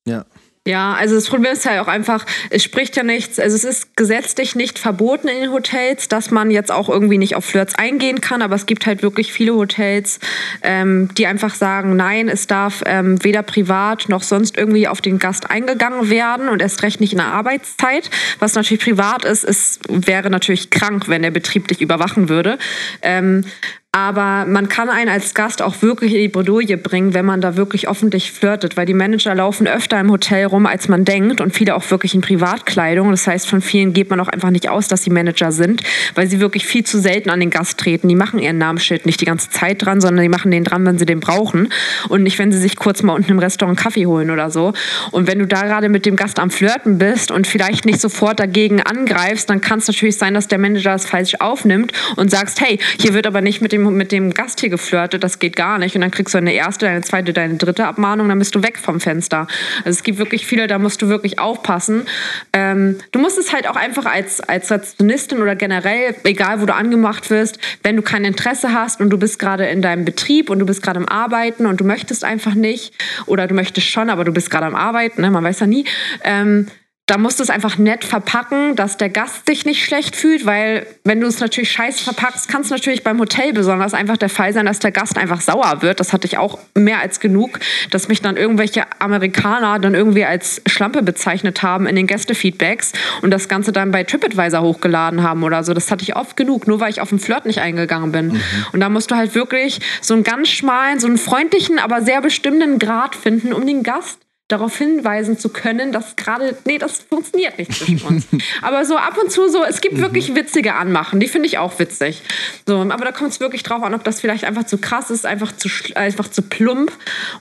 Ja. 0.06 0.26
Ja, 0.68 0.94
also 0.94 1.16
das 1.16 1.26
Problem 1.26 1.54
ist 1.54 1.66
ja 1.66 1.82
auch 1.82 1.88
einfach, 1.88 2.26
es 2.50 2.64
spricht 2.64 2.96
ja 2.96 3.02
nichts, 3.02 3.40
also 3.40 3.56
es 3.56 3.64
ist 3.64 3.96
gesetzlich 3.96 4.56
nicht 4.56 4.78
verboten 4.78 5.28
in 5.28 5.42
den 5.42 5.52
Hotels, 5.52 6.10
dass 6.10 6.32
man 6.32 6.52
jetzt 6.52 6.72
auch 6.72 6.90
irgendwie 6.90 7.18
nicht 7.18 7.36
auf 7.36 7.46
Flirts 7.46 7.76
eingehen 7.76 8.22
kann, 8.22 8.42
aber 8.42 8.56
es 8.56 8.66
gibt 8.66 8.86
halt 8.86 9.02
wirklich 9.02 9.32
viele 9.32 9.56
Hotels, 9.56 10.20
ähm, 10.62 11.10
die 11.18 11.26
einfach 11.26 11.56
sagen, 11.56 11.96
nein, 11.96 12.28
es 12.28 12.46
darf 12.46 12.84
ähm, 12.86 13.24
weder 13.24 13.42
privat 13.42 14.10
noch 14.10 14.22
sonst 14.22 14.58
irgendwie 14.58 14.88
auf 14.88 15.02
den 15.02 15.18
Gast 15.18 15.50
eingegangen 15.50 16.10
werden 16.10 16.50
und 16.50 16.62
erst 16.62 16.84
recht 16.84 17.00
nicht 17.00 17.14
in 17.14 17.20
der 17.20 17.28
Arbeitszeit. 17.28 18.12
Was 18.38 18.54
natürlich 18.54 18.84
privat 18.84 19.26
ist, 19.26 19.46
es 19.46 19.80
wäre 19.88 20.30
natürlich 20.30 20.70
krank, 20.70 21.08
wenn 21.08 21.24
der 21.24 21.32
Betrieb 21.32 21.70
dich 21.70 21.82
überwachen 21.82 22.28
würde. 22.28 22.60
Ähm, 23.02 23.46
aber 23.92 24.46
man 24.46 24.70
kann 24.70 24.88
einen 24.88 25.10
als 25.10 25.34
Gast 25.34 25.64
auch 25.64 25.82
wirklich 25.82 26.14
in 26.14 26.20
die 26.20 26.28
Bredouille 26.28 26.78
bringen, 26.78 27.16
wenn 27.16 27.26
man 27.26 27.42
da 27.42 27.58
wirklich 27.58 27.90
öffentlich 27.90 28.32
flirtet, 28.32 28.78
weil 28.78 28.86
die 28.86 28.94
Manager 28.94 29.34
laufen 29.34 29.68
öfter 29.68 30.00
im 30.00 30.12
Hotel 30.12 30.46
rum, 30.46 30.68
als 30.68 30.88
man 30.90 31.06
denkt 31.06 31.42
und 31.42 31.56
viele 31.56 31.74
auch 31.76 31.90
wirklich 31.90 32.14
in 32.14 32.22
Privatkleidung. 32.22 33.10
Das 33.10 33.26
heißt, 33.26 33.48
von 33.50 33.62
vielen 33.62 33.94
geht 33.94 34.12
man 34.12 34.20
auch 34.20 34.28
einfach 34.28 34.52
nicht 34.52 34.70
aus, 34.70 34.88
dass 34.90 35.02
sie 35.02 35.10
Manager 35.10 35.52
sind, 35.52 35.82
weil 36.14 36.28
sie 36.28 36.40
wirklich 36.40 36.68
viel 36.68 36.84
zu 36.84 37.00
selten 37.00 37.32
an 37.32 37.40
den 37.40 37.50
Gast 37.50 37.80
treten. 37.80 38.08
Die 38.08 38.16
machen 38.16 38.38
ihren 38.38 38.60
Namensschild 38.60 39.08
nicht 39.08 39.22
die 39.22 39.26
ganze 39.26 39.50
Zeit 39.50 39.84
dran, 39.84 40.02
sondern 40.02 40.22
die 40.22 40.30
machen 40.30 40.52
den 40.52 40.64
dran, 40.64 40.86
wenn 40.86 41.00
sie 41.00 41.08
den 41.08 41.20
brauchen 41.20 41.70
und 42.10 42.22
nicht, 42.22 42.38
wenn 42.38 42.52
sie 42.52 42.60
sich 42.60 42.76
kurz 42.76 43.02
mal 43.02 43.14
unten 43.14 43.32
im 43.32 43.40
Restaurant 43.40 43.80
Kaffee 43.80 44.06
holen 44.06 44.30
oder 44.30 44.52
so. 44.52 44.74
Und 45.10 45.26
wenn 45.26 45.40
du 45.40 45.48
da 45.48 45.64
gerade 45.64 45.90
mit 45.90 46.06
dem 46.06 46.16
Gast 46.16 46.38
am 46.38 46.52
Flirten 46.52 47.00
bist 47.00 47.32
und 47.32 47.48
vielleicht 47.48 47.86
nicht 47.86 48.00
sofort 48.00 48.40
dagegen 48.40 48.84
angreifst, 48.84 49.50
dann 49.50 49.62
kann 49.62 49.80
es 49.80 49.88
natürlich 49.88 50.18
sein, 50.18 50.36
dass 50.36 50.48
der 50.48 50.60
Manager 50.60 50.94
es 50.94 51.08
falsch 51.08 51.34
aufnimmt 51.40 51.92
und 52.18 52.30
sagst, 52.30 52.62
hey, 52.62 52.78
hier 53.00 53.16
wird 53.16 53.26
aber 53.26 53.42
nicht 53.42 53.62
mit 53.62 53.72
dem 53.72 53.79
dem, 53.84 53.98
mit 53.98 54.12
dem 54.12 54.34
Gast 54.34 54.60
hier 54.60 54.70
geflirtet, 54.70 55.24
das 55.24 55.40
geht 55.40 55.56
gar 55.56 55.78
nicht. 55.78 55.96
Und 55.96 56.02
dann 56.02 56.12
kriegst 56.12 56.34
du 56.34 56.38
eine 56.38 56.54
erste, 56.54 56.86
deine 56.86 57.02
zweite, 57.02 57.34
deine 57.34 57.56
dritte 57.56 57.86
Abmahnung, 57.86 58.30
dann 58.30 58.40
bist 58.40 58.56
du 58.56 58.64
weg 58.64 58.78
vom 58.78 59.00
Fenster. 59.00 59.48
Also 59.80 59.90
es 59.90 60.04
gibt 60.04 60.18
wirklich 60.18 60.46
viele, 60.46 60.68
da 60.68 60.80
musst 60.80 61.02
du 61.02 61.08
wirklich 61.08 61.40
aufpassen. 61.40 62.06
Ähm, 62.54 62.98
du 63.12 63.20
musst 63.20 63.38
es 63.38 63.54
halt 63.54 63.68
auch 63.68 63.76
einfach 63.76 64.06
als, 64.06 64.42
als 64.42 64.70
Rezeptionistin 64.72 65.42
oder 65.42 65.56
generell, 65.56 66.16
egal 66.24 66.62
wo 66.62 66.66
du 66.66 66.74
angemacht 66.74 67.30
wirst, 67.30 67.60
wenn 67.84 67.96
du 67.96 68.02
kein 68.02 68.26
Interesse 68.26 68.74
hast 68.74 69.02
und 69.02 69.10
du 69.10 69.18
bist 69.18 69.40
gerade 69.40 69.66
in 69.68 69.82
deinem 69.82 70.06
Betrieb 70.06 70.50
und 70.50 70.60
du 70.60 70.66
bist 70.66 70.82
gerade 70.82 71.00
am 71.00 71.08
Arbeiten 71.08 71.66
und 71.66 71.80
du 71.80 71.84
möchtest 71.84 72.24
einfach 72.24 72.56
nicht 72.56 72.94
oder 73.26 73.48
du 73.48 73.56
möchtest 73.56 73.88
schon, 73.88 74.10
aber 74.10 74.24
du 74.24 74.32
bist 74.32 74.50
gerade 74.50 74.66
am 74.66 74.76
Arbeiten, 74.76 75.22
ne, 75.22 75.32
man 75.32 75.44
weiß 75.44 75.60
ja 75.60 75.68
nie, 75.68 75.86
ähm, 76.24 76.68
da 77.10 77.18
musst 77.18 77.40
du 77.40 77.44
es 77.44 77.50
einfach 77.50 77.80
nett 77.80 78.06
verpacken, 78.06 78.76
dass 78.76 78.98
der 78.98 79.10
Gast 79.10 79.48
sich 79.48 79.66
nicht 79.66 79.84
schlecht 79.84 80.16
fühlt, 80.16 80.46
weil 80.46 80.86
wenn 81.04 81.20
du 81.20 81.26
es 81.26 81.40
natürlich 81.40 81.72
scheiße 81.72 82.04
verpackst, 82.04 82.48
kann 82.48 82.62
es 82.62 82.70
natürlich 82.70 83.04
beim 83.04 83.20
Hotel 83.20 83.52
besonders 83.52 83.96
einfach 83.96 84.18
der 84.18 84.30
Fall 84.30 84.54
sein, 84.54 84.68
dass 84.68 84.78
der 84.78 84.92
Gast 84.92 85.18
einfach 85.18 85.42
sauer 85.42 85.82
wird. 85.82 86.00
Das 86.00 86.14
hatte 86.14 86.28
ich 86.28 86.38
auch 86.38 86.60
mehr 86.76 87.00
als 87.00 87.20
genug, 87.20 87.60
dass 87.90 88.10
mich 88.10 88.22
dann 88.22 88.38
irgendwelche 88.38 88.84
Amerikaner 89.00 89.80
dann 89.80 89.96
irgendwie 89.96 90.24
als 90.24 90.62
Schlampe 90.68 91.02
bezeichnet 91.02 91.64
haben 91.64 91.88
in 91.88 91.96
den 91.96 92.06
Gästefeedbacks 92.06 92.94
und 93.24 93.32
das 93.32 93.50
Ganze 93.50 93.72
dann 93.72 93.90
bei 93.90 94.04
TripAdvisor 94.04 94.62
hochgeladen 94.62 95.24
haben 95.24 95.44
oder 95.44 95.64
so. 95.64 95.74
Das 95.74 95.90
hatte 95.90 96.04
ich 96.04 96.16
oft 96.16 96.38
genug, 96.38 96.68
nur 96.68 96.80
weil 96.80 96.92
ich 96.92 97.02
auf 97.02 97.10
den 97.10 97.18
Flirt 97.20 97.48
nicht 97.48 97.60
eingegangen 97.60 98.12
bin. 98.12 98.28
Mhm. 98.28 98.42
Und 98.74 98.82
da 98.82 98.90
musst 98.90 99.10
du 99.10 99.16
halt 99.16 99.34
wirklich 99.34 99.80
so 100.02 100.14
einen 100.14 100.24
ganz 100.24 100.50
schmalen, 100.50 101.00
so 101.00 101.08
einen 101.08 101.18
freundlichen, 101.18 101.80
aber 101.80 102.04
sehr 102.04 102.22
bestimmten 102.22 102.78
Grad 102.78 103.16
finden, 103.16 103.52
um 103.52 103.66
den 103.66 103.82
Gast 103.82 104.20
darauf 104.50 104.76
hinweisen 104.76 105.38
zu 105.38 105.50
können, 105.50 105.92
dass 105.92 106.16
gerade, 106.16 106.58
nee, 106.66 106.80
das 106.80 107.04
funktioniert 107.08 107.58
nicht 107.60 107.72
zwischen 107.72 108.02
uns. 108.02 108.28
aber 108.64 108.84
so 108.84 108.98
ab 108.98 109.16
und 109.22 109.32
zu 109.32 109.48
so, 109.48 109.64
es 109.64 109.80
gibt 109.80 110.00
wirklich 110.00 110.34
witzige 110.34 110.74
Anmachen, 110.74 111.20
die 111.20 111.28
finde 111.28 111.48
ich 111.48 111.60
auch 111.60 111.78
witzig. 111.78 112.24
So, 112.68 112.80
aber 112.82 113.06
da 113.06 113.12
kommt 113.12 113.32
es 113.32 113.40
wirklich 113.40 113.62
drauf 113.62 113.84
an, 113.84 113.94
ob 113.94 114.04
das 114.04 114.20
vielleicht 114.20 114.46
einfach 114.46 114.66
zu 114.66 114.80
krass 114.80 115.12
ist, 115.12 115.28
einfach 115.28 115.56
zu, 115.56 115.70
einfach 115.94 116.30
zu 116.32 116.42
plump 116.42 116.92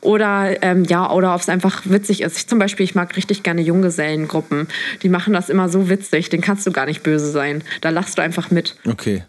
oder, 0.02 0.62
ähm, 0.62 0.84
ja, 0.84 1.10
oder 1.10 1.34
ob 1.34 1.40
es 1.40 1.48
einfach 1.48 1.80
witzig 1.84 2.20
ist. 2.20 2.36
Ich 2.36 2.46
zum 2.46 2.58
Beispiel, 2.58 2.84
ich 2.84 2.94
mag 2.94 3.16
richtig 3.16 3.42
gerne 3.42 3.62
Junggesellengruppen. 3.62 4.68
Die 5.02 5.08
machen 5.08 5.32
das 5.32 5.48
immer 5.48 5.70
so 5.70 5.88
witzig, 5.88 6.28
den 6.28 6.42
kannst 6.42 6.66
du 6.66 6.72
gar 6.72 6.84
nicht 6.84 7.02
böse 7.02 7.30
sein. 7.30 7.64
Da 7.80 7.88
lachst 7.88 8.18
du 8.18 8.22
einfach 8.22 8.50
mit. 8.50 8.76
Okay. 8.86 9.24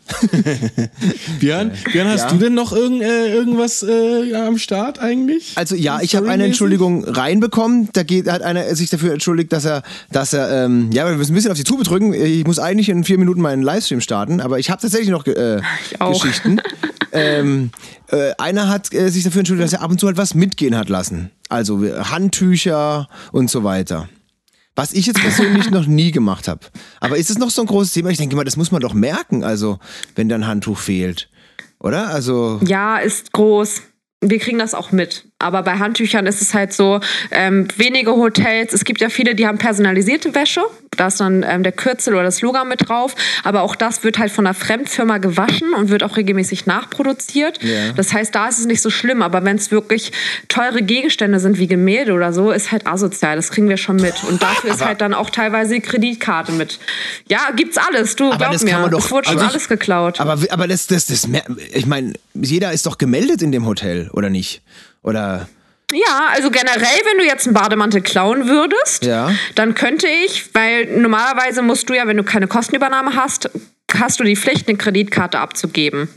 Björn, 1.39 1.71
Björn 1.93 2.09
hast 2.09 2.23
ja. 2.23 2.31
du 2.31 2.37
denn 2.39 2.55
noch 2.55 2.73
irgend, 2.73 3.03
äh, 3.03 3.33
irgendwas 3.33 3.83
äh, 3.83 4.35
am 4.35 4.57
Start 4.57 4.99
eigentlich? 4.99 5.53
Also 5.55 5.75
ja, 5.75 6.01
ich 6.01 6.17
habe 6.17 6.29
eine 6.29 6.43
Entschuldigung 6.43 7.05
reinbekommen 7.05 7.68
bekommen. 7.69 7.89
Da 7.93 8.03
geht, 8.03 8.29
hat 8.29 8.41
einer 8.41 8.75
sich 8.75 8.89
dafür 8.89 9.13
entschuldigt, 9.13 9.51
dass 9.53 9.65
er, 9.65 9.83
dass 10.11 10.33
er, 10.33 10.65
ähm, 10.65 10.91
ja, 10.91 11.07
wir 11.07 11.15
müssen 11.15 11.31
ein 11.31 11.35
bisschen 11.35 11.51
auf 11.51 11.57
die 11.57 11.63
Tube 11.63 11.83
drücken. 11.83 12.13
Ich 12.13 12.45
muss 12.45 12.59
eigentlich 12.59 12.89
in 12.89 13.03
vier 13.03 13.17
Minuten 13.17 13.41
meinen 13.41 13.61
Livestream 13.61 14.01
starten, 14.01 14.41
aber 14.41 14.59
ich 14.59 14.69
habe 14.69 14.81
tatsächlich 14.81 15.09
noch 15.09 15.25
äh, 15.25 15.61
Geschichten. 15.99 16.61
ähm, 17.11 17.71
äh, 18.07 18.33
einer 18.37 18.69
hat 18.69 18.93
äh, 18.93 19.09
sich 19.09 19.23
dafür 19.23 19.39
entschuldigt, 19.39 19.65
dass 19.65 19.73
er 19.73 19.81
ab 19.81 19.91
und 19.91 19.99
zu 19.99 20.07
halt 20.07 20.17
was 20.17 20.33
mitgehen 20.33 20.75
hat 20.75 20.89
lassen. 20.89 21.31
Also 21.49 21.81
Handtücher 21.81 23.07
und 23.31 23.49
so 23.49 23.63
weiter. 23.63 24.09
Was 24.75 24.93
ich 24.93 25.07
jetzt 25.07 25.19
persönlich 25.19 25.69
noch 25.71 25.87
nie 25.87 26.11
gemacht 26.11 26.47
habe. 26.47 26.61
Aber 26.99 27.17
ist 27.17 27.29
es 27.29 27.37
noch 27.37 27.49
so 27.49 27.61
ein 27.61 27.67
großes 27.67 27.93
Thema? 27.93 28.09
Ich 28.09 28.17
denke 28.17 28.35
mal, 28.35 28.45
das 28.45 28.57
muss 28.57 28.71
man 28.71 28.81
doch 28.81 28.93
merken, 28.93 29.43
also 29.43 29.79
wenn 30.15 30.29
dein 30.29 30.47
Handtuch 30.47 30.77
fehlt. 30.77 31.29
Oder? 31.79 32.09
Also. 32.09 32.59
Ja, 32.65 32.97
ist 32.97 33.31
groß 33.31 33.81
wir 34.21 34.39
kriegen 34.39 34.59
das 34.59 34.73
auch 34.73 34.91
mit. 34.91 35.28
Aber 35.39 35.63
bei 35.63 35.79
Handtüchern 35.79 36.25
ist 36.27 36.41
es 36.41 36.53
halt 36.53 36.73
so, 36.73 36.99
ähm, 37.31 37.67
wenige 37.77 38.11
Hotels, 38.11 38.73
es 38.73 38.83
gibt 38.83 38.99
ja 38.99 39.07
viele, 39.07 39.35
die 39.35 39.47
haben 39.47 39.57
personalisierte 39.57 40.35
Wäsche. 40.35 40.61
Da 40.97 41.07
ist 41.07 41.21
dann 41.21 41.45
ähm, 41.47 41.63
der 41.63 41.71
Kürzel 41.71 42.13
oder 42.13 42.23
das 42.23 42.41
Logo 42.41 42.65
mit 42.65 42.89
drauf. 42.89 43.15
Aber 43.45 43.61
auch 43.61 43.77
das 43.77 44.03
wird 44.03 44.19
halt 44.19 44.31
von 44.31 44.45
einer 44.45 44.53
Fremdfirma 44.53 45.19
gewaschen 45.19 45.73
und 45.73 45.89
wird 45.89 46.03
auch 46.03 46.17
regelmäßig 46.17 46.65
nachproduziert. 46.65 47.63
Yeah. 47.63 47.93
Das 47.93 48.11
heißt, 48.11 48.35
da 48.35 48.49
ist 48.49 48.59
es 48.59 48.65
nicht 48.65 48.81
so 48.81 48.89
schlimm. 48.89 49.21
Aber 49.21 49.45
wenn 49.45 49.55
es 49.55 49.71
wirklich 49.71 50.11
teure 50.49 50.81
Gegenstände 50.81 51.39
sind, 51.39 51.57
wie 51.57 51.67
Gemälde 51.67 52.11
oder 52.11 52.33
so, 52.33 52.51
ist 52.51 52.73
halt 52.73 52.85
asozial. 52.85 53.37
Das 53.37 53.49
kriegen 53.49 53.69
wir 53.69 53.77
schon 53.77 53.95
mit. 53.95 54.25
Und 54.25 54.43
dafür 54.43 54.71
ist 54.71 54.83
halt 54.83 54.99
dann 54.99 55.13
auch 55.13 55.29
teilweise 55.29 55.75
die 55.75 55.81
Kreditkarte 55.81 56.51
mit. 56.51 56.79
Ja, 57.29 57.51
gibt's 57.55 57.77
alles. 57.77 58.17
Du, 58.17 58.29
glaub 58.31 58.51
das 58.51 58.65
mir. 58.65 58.89
Doch, 58.89 58.99
es 58.99 59.09
wurde 59.09 59.29
schon 59.29 59.37
also 59.37 59.51
alles 59.51 59.69
geklaut. 59.69 60.19
Aber, 60.19 60.37
aber 60.49 60.67
das, 60.67 60.87
das, 60.87 61.05
das, 61.05 61.29
ich 61.73 61.85
meine, 61.85 62.11
jeder 62.33 62.73
ist 62.73 62.85
doch 62.85 62.97
gemeldet 62.97 63.41
in 63.41 63.53
dem 63.53 63.65
Hotel, 63.65 64.09
oder 64.11 64.29
nicht? 64.29 64.61
Oder. 65.09 65.49
Ja, 65.91 66.29
also 66.35 66.51
generell, 66.51 67.01
wenn 67.05 67.17
du 67.17 67.25
jetzt 67.25 67.47
einen 67.47 67.55
Bademantel 67.55 68.01
klauen 68.01 68.47
würdest, 68.47 69.05
ja. 69.05 69.31
dann 69.55 69.73
könnte 69.73 70.07
ich, 70.07 70.53
weil 70.53 70.85
normalerweise 70.85 71.63
musst 71.63 71.89
du 71.89 71.95
ja, 71.95 72.05
wenn 72.05 72.17
du 72.17 72.23
keine 72.23 72.47
Kostenübernahme 72.47 73.15
hast, 73.15 73.49
hast 73.99 74.19
du 74.19 74.23
die 74.23 74.35
Pflicht, 74.35 74.67
eine 74.67 74.77
Kreditkarte 74.77 75.39
abzugeben. 75.39 76.07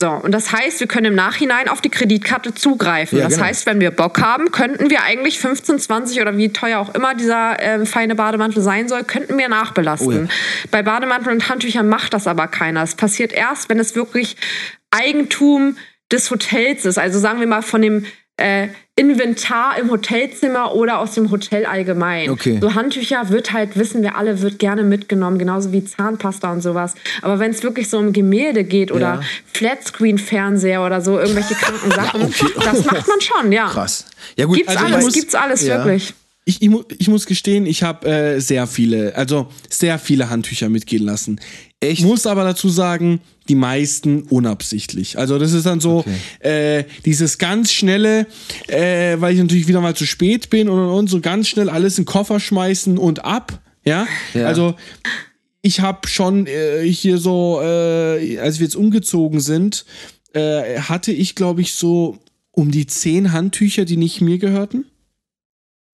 So, 0.00 0.10
und 0.10 0.32
das 0.32 0.50
heißt, 0.50 0.80
wir 0.80 0.88
können 0.88 1.06
im 1.06 1.14
Nachhinein 1.14 1.68
auf 1.68 1.80
die 1.80 1.88
Kreditkarte 1.88 2.52
zugreifen. 2.52 3.18
Ja, 3.18 3.24
das 3.26 3.34
genau. 3.34 3.46
heißt, 3.46 3.64
wenn 3.66 3.78
wir 3.78 3.92
Bock 3.92 4.20
haben, 4.20 4.50
könnten 4.50 4.90
wir 4.90 5.02
eigentlich 5.02 5.38
15, 5.38 5.78
20 5.78 6.20
oder 6.20 6.36
wie 6.36 6.52
teuer 6.52 6.80
auch 6.80 6.92
immer 6.96 7.14
dieser 7.14 7.60
äh, 7.62 7.86
feine 7.86 8.16
Bademantel 8.16 8.60
sein 8.60 8.88
soll, 8.88 9.04
könnten 9.04 9.38
wir 9.38 9.48
nachbelasten. 9.48 10.08
Oh 10.08 10.12
ja. 10.12 10.28
Bei 10.72 10.82
Bademanteln 10.82 11.36
und 11.36 11.48
Handtüchern 11.48 11.88
macht 11.88 12.12
das 12.12 12.26
aber 12.26 12.48
keiner. 12.48 12.82
Es 12.82 12.96
passiert 12.96 13.32
erst, 13.32 13.68
wenn 13.68 13.78
es 13.78 13.94
wirklich 13.94 14.36
Eigentum 14.90 15.76
des 16.12 16.30
Hotels 16.30 16.84
ist. 16.84 16.98
Also 16.98 17.18
sagen 17.18 17.40
wir 17.40 17.46
mal 17.46 17.62
von 17.62 17.82
dem 17.82 18.06
äh, 18.36 18.68
Inventar 18.96 19.78
im 19.78 19.90
Hotelzimmer 19.90 20.74
oder 20.74 20.98
aus 20.98 21.14
dem 21.14 21.30
Hotel 21.30 21.66
allgemein. 21.66 22.30
Okay. 22.30 22.58
So 22.60 22.74
Handtücher 22.74 23.28
wird 23.30 23.52
halt, 23.52 23.76
wissen 23.76 24.02
wir 24.02 24.16
alle, 24.16 24.40
wird 24.40 24.58
gerne 24.58 24.84
mitgenommen, 24.84 25.38
genauso 25.38 25.72
wie 25.72 25.84
Zahnpasta 25.84 26.52
und 26.52 26.60
sowas. 26.60 26.94
Aber 27.22 27.40
wenn 27.40 27.50
es 27.50 27.62
wirklich 27.62 27.88
so 27.88 27.98
um 27.98 28.12
Gemälde 28.12 28.62
geht 28.64 28.92
oder 28.92 29.00
ja. 29.00 29.20
Flatscreen-Fernseher 29.52 30.84
oder 30.84 31.00
so, 31.00 31.18
irgendwelche 31.18 31.54
kranken 31.54 31.90
Sachen, 31.94 32.20
ja, 32.20 32.26
okay. 32.26 32.52
das 32.64 32.84
macht 32.84 33.08
man 33.08 33.20
schon, 33.20 33.52
ja. 33.52 33.68
Krass. 33.68 34.06
Ja, 34.36 34.46
gut, 34.46 34.58
gibt's 34.58 34.76
also 34.76 34.84
alles, 34.84 35.04
muss, 35.04 35.14
gibt's 35.14 35.34
alles 35.34 35.66
ja. 35.66 35.76
wirklich. 35.78 36.14
Ich, 36.44 36.62
ich, 36.62 36.70
ich, 36.98 37.08
muss 37.08 37.26
gestehen, 37.26 37.66
ich 37.66 37.82
habe 37.82 38.06
äh, 38.06 38.38
sehr 38.38 38.66
viele, 38.66 39.16
also 39.16 39.48
sehr 39.70 39.98
viele 39.98 40.28
Handtücher 40.28 40.68
mitgehen 40.68 41.04
lassen. 41.04 41.40
Echt? 41.84 42.00
Ich 42.00 42.04
muss 42.04 42.26
aber 42.26 42.44
dazu 42.44 42.68
sagen, 42.68 43.20
die 43.48 43.54
meisten 43.54 44.22
unabsichtlich. 44.22 45.18
Also 45.18 45.38
das 45.38 45.52
ist 45.52 45.66
dann 45.66 45.80
so 45.80 45.98
okay. 45.98 46.78
äh, 46.78 46.84
dieses 47.04 47.38
ganz 47.38 47.72
schnelle, 47.72 48.26
äh, 48.68 49.16
weil 49.20 49.34
ich 49.34 49.40
natürlich 49.40 49.68
wieder 49.68 49.80
mal 49.80 49.94
zu 49.94 50.06
spät 50.06 50.50
bin 50.50 50.68
und, 50.68 50.78
und, 50.78 50.88
und 50.88 51.08
so 51.08 51.20
ganz 51.20 51.48
schnell 51.48 51.68
alles 51.68 51.98
in 51.98 52.02
den 52.04 52.06
Koffer 52.06 52.40
schmeißen 52.40 52.98
und 52.98 53.24
ab. 53.24 53.60
Ja, 53.84 54.06
ja. 54.32 54.46
also 54.46 54.74
ich 55.60 55.80
habe 55.80 56.08
schon 56.08 56.46
äh, 56.46 56.86
hier 56.86 57.18
so, 57.18 57.60
äh, 57.62 58.38
als 58.38 58.58
wir 58.58 58.64
jetzt 58.64 58.76
umgezogen 58.76 59.40
sind, 59.40 59.84
äh, 60.32 60.78
hatte 60.80 61.12
ich 61.12 61.34
glaube 61.34 61.60
ich 61.60 61.74
so 61.74 62.18
um 62.50 62.70
die 62.70 62.86
zehn 62.86 63.32
Handtücher, 63.32 63.84
die 63.84 63.96
nicht 63.96 64.20
mir 64.20 64.38
gehörten. 64.38 64.86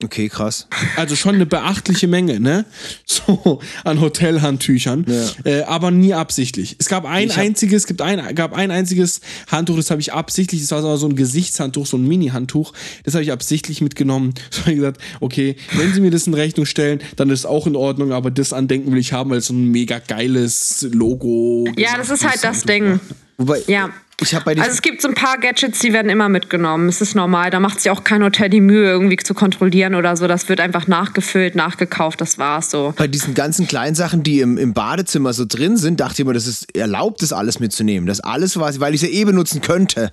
Okay, 0.03 0.31
krass. 0.31 0.67
Also 0.97 1.15
schon 1.15 1.35
eine 1.35 1.45
beachtliche 1.45 2.09
Menge, 2.09 2.41
ne? 2.41 2.65
So 3.07 3.61
an 3.85 4.01
Hotelhandtüchern, 4.01 5.05
ja. 5.07 5.51
äh, 5.51 5.63
aber 5.65 5.91
nie 5.91 6.15
absichtlich. 6.15 6.77
Es 6.79 6.89
gab 6.89 7.05
ein 7.05 7.31
einziges, 7.31 7.87
gibt 7.87 8.01
ein, 8.01 8.35
gab 8.35 8.55
ein 8.55 8.71
einziges 8.71 9.21
Handtuch, 9.49 9.77
das 9.77 9.91
habe 9.91 10.01
ich 10.01 10.13
absichtlich, 10.13 10.63
das 10.67 10.71
war 10.71 10.97
so 10.97 11.07
ein 11.07 11.17
Gesichtshandtuch, 11.17 11.87
so 11.87 11.99
ein 11.99 12.07
Mini-Handtuch, 12.07 12.73
das 13.05 13.15
habe 13.15 13.25
ich 13.25 13.33
absichtlich 13.33 13.81
mitgenommen. 13.81 14.35
So 14.51 14.63
habe 14.63 14.73
ich 14.73 14.77
gesagt, 14.79 15.01
okay, 15.21 15.57
wenn 15.75 15.93
Sie 15.93 16.01
mir 16.01 16.11
das 16.11 16.27
in 16.27 16.35
Rechnung 16.35 16.67
stellen, 16.67 17.01
dann 17.17 17.31
ist 17.31 17.41
es 17.41 17.47
auch 17.47 17.67
in 17.67 17.77
Ordnung, 17.77 18.13
aber 18.13 18.31
das 18.31 18.53
Andenken 18.53 18.91
will 18.93 18.99
ich 18.99 19.13
haben, 19.13 19.31
weil 19.31 19.39
es 19.39 19.47
so 19.47 19.55
ein 19.55 19.67
mega 19.67 19.99
geiles 19.99 20.87
Logo. 20.91 21.69
Ja, 21.77 21.97
das 21.97 22.11
ist 22.11 22.29
halt 22.29 22.43
das 22.43 22.63
Ding. 22.63 23.01
Wobei, 23.39 23.63
ja 23.67 23.91
Ich 24.23 24.39
bei 24.39 24.53
also 24.57 24.71
es 24.71 24.83
gibt 24.83 25.01
so 25.01 25.09
ein 25.09 25.15
paar 25.15 25.39
Gadgets, 25.39 25.79
die 25.79 25.93
werden 25.93 26.11
immer 26.11 26.29
mitgenommen. 26.29 26.89
Es 26.89 27.01
ist 27.01 27.15
normal. 27.15 27.51
Da 27.51 27.61
macht 27.61 27.81
sich 27.81 27.91
auch 27.91 28.05
kein 28.05 28.23
Hotel 28.23 28.49
die 28.49 28.61
Mühe, 28.61 28.89
irgendwie 28.89 29.17
zu 29.17 29.35
kontrollieren 29.35 29.95
oder 29.95 30.17
so. 30.17 30.27
Das 30.27 30.49
wird 30.49 30.61
einfach 30.61 30.87
nachgefüllt, 30.87 31.55
nachgekauft, 31.55 32.21
das 32.21 32.39
war's 32.39 32.71
so. 32.71 32.95
Bei 32.97 33.09
diesen 33.09 33.35
ganzen 33.35 33.67
kleinen 33.67 33.95
Sachen, 33.95 34.23
die 34.23 34.41
im, 34.41 34.59
im 34.59 34.75
Badezimmer 34.75 35.33
so 35.33 35.45
drin 35.47 35.77
sind, 35.77 36.01
dachte 36.01 36.15
ich 36.15 36.21
immer, 36.21 36.35
das 36.35 36.47
ist 36.47 36.77
erlaubt, 36.77 37.23
das 37.23 37.33
alles 37.33 37.61
mitzunehmen. 37.61 38.07
Das 38.07 38.21
alles, 38.21 38.59
was, 38.59 38.81
weil 38.81 38.95
ich 38.95 39.01
sie 39.01 39.13
eh 39.13 39.25
benutzen 39.25 39.61
könnte 39.61 40.13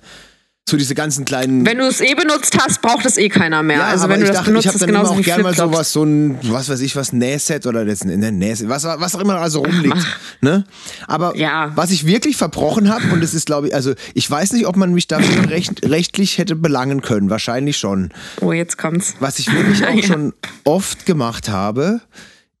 so 0.68 0.76
diese 0.76 0.94
ganzen 0.94 1.24
kleinen. 1.24 1.66
Wenn 1.66 1.78
du 1.78 1.84
es 1.84 2.00
eh 2.00 2.14
benutzt 2.14 2.56
hast, 2.60 2.80
braucht 2.82 3.04
es 3.06 3.16
eh 3.16 3.28
keiner 3.28 3.62
mehr. 3.62 3.78
Ja, 3.78 3.86
also 3.86 4.08
wenn 4.08 4.20
du 4.20 4.26
das 4.26 4.36
dachte, 4.36 4.50
benutzt, 4.50 4.66
ich 4.66 4.72
habe 4.72 4.78
dann 4.78 4.88
immer 4.90 5.10
auch 5.10 5.20
gerne 5.22 5.42
mal 5.42 5.54
sowas, 5.54 5.92
so 5.92 6.04
ein, 6.04 6.38
was 6.42 6.68
weiß 6.68 6.80
ich, 6.80 6.96
was 6.96 7.12
Nähset 7.12 7.66
oder 7.66 7.84
das, 7.84 8.04
ne, 8.04 8.32
Nähset, 8.32 8.68
was, 8.68 8.84
was 8.84 9.14
auch 9.14 9.20
immer 9.20 9.36
also 9.36 9.60
rumliegt. 9.60 9.96
ne? 10.40 10.64
Aber 11.06 11.36
ja. 11.36 11.72
was 11.74 11.90
ich 11.90 12.06
wirklich 12.06 12.36
verbrochen 12.36 12.90
habe, 12.92 13.04
und 13.12 13.22
das 13.22 13.34
ist, 13.34 13.46
glaube 13.46 13.68
ich, 13.68 13.74
also 13.74 13.94
ich 14.14 14.30
weiß 14.30 14.52
nicht, 14.52 14.66
ob 14.66 14.76
man 14.76 14.92
mich 14.92 15.06
dafür 15.06 15.50
recht, 15.50 15.88
rechtlich 15.88 16.38
hätte 16.38 16.56
belangen 16.56 17.00
können. 17.00 17.30
Wahrscheinlich 17.30 17.76
schon. 17.78 18.10
Oh, 18.40 18.52
jetzt 18.52 18.78
kommt's. 18.78 19.14
Was 19.20 19.38
ich 19.38 19.52
wirklich 19.52 19.84
auch 19.86 19.94
ja. 19.94 20.02
schon 20.02 20.32
oft 20.64 21.06
gemacht 21.06 21.48
habe, 21.48 22.00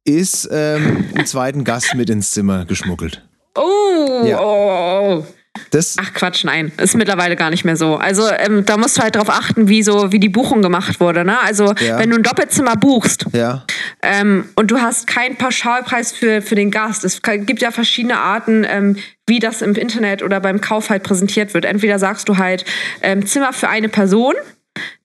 ist 0.04 0.48
ähm, 0.50 1.04
einen 1.14 1.26
zweiten 1.26 1.64
Gast 1.64 1.94
mit 1.94 2.08
ins 2.10 2.30
Zimmer 2.30 2.64
geschmuggelt. 2.64 3.22
Oh, 3.54 4.24
ja. 4.24 4.40
oh. 4.40 5.26
Das 5.70 5.96
Ach 5.98 6.12
Quatsch, 6.14 6.44
nein, 6.44 6.72
ist 6.76 6.96
mittlerweile 6.96 7.36
gar 7.36 7.50
nicht 7.50 7.64
mehr 7.64 7.76
so. 7.76 7.96
Also 7.96 8.28
ähm, 8.30 8.64
da 8.64 8.76
musst 8.76 8.96
du 8.98 9.02
halt 9.02 9.14
darauf 9.14 9.30
achten, 9.30 9.68
wie 9.68 9.82
so 9.82 10.12
wie 10.12 10.18
die 10.18 10.28
Buchung 10.28 10.62
gemacht 10.62 11.00
wurde. 11.00 11.24
Ne? 11.24 11.40
Also 11.40 11.72
ja. 11.80 11.98
wenn 11.98 12.10
du 12.10 12.16
ein 12.16 12.22
Doppelzimmer 12.22 12.76
buchst 12.76 13.26
ja. 13.32 13.64
ähm, 14.02 14.48
und 14.54 14.70
du 14.70 14.80
hast 14.80 15.06
keinen 15.06 15.36
Pauschalpreis 15.36 16.12
für, 16.12 16.42
für 16.42 16.54
den 16.54 16.70
Gast, 16.70 17.04
es 17.04 17.22
gibt 17.22 17.60
ja 17.62 17.70
verschiedene 17.70 18.18
Arten, 18.18 18.66
ähm, 18.68 18.96
wie 19.26 19.38
das 19.38 19.62
im 19.62 19.74
Internet 19.74 20.22
oder 20.22 20.40
beim 20.40 20.60
Kauf 20.60 20.90
halt 20.90 21.02
präsentiert 21.02 21.54
wird. 21.54 21.64
Entweder 21.64 21.98
sagst 21.98 22.28
du 22.28 22.38
halt 22.38 22.64
ähm, 23.02 23.26
Zimmer 23.26 23.52
für 23.52 23.68
eine 23.68 23.88
Person 23.88 24.34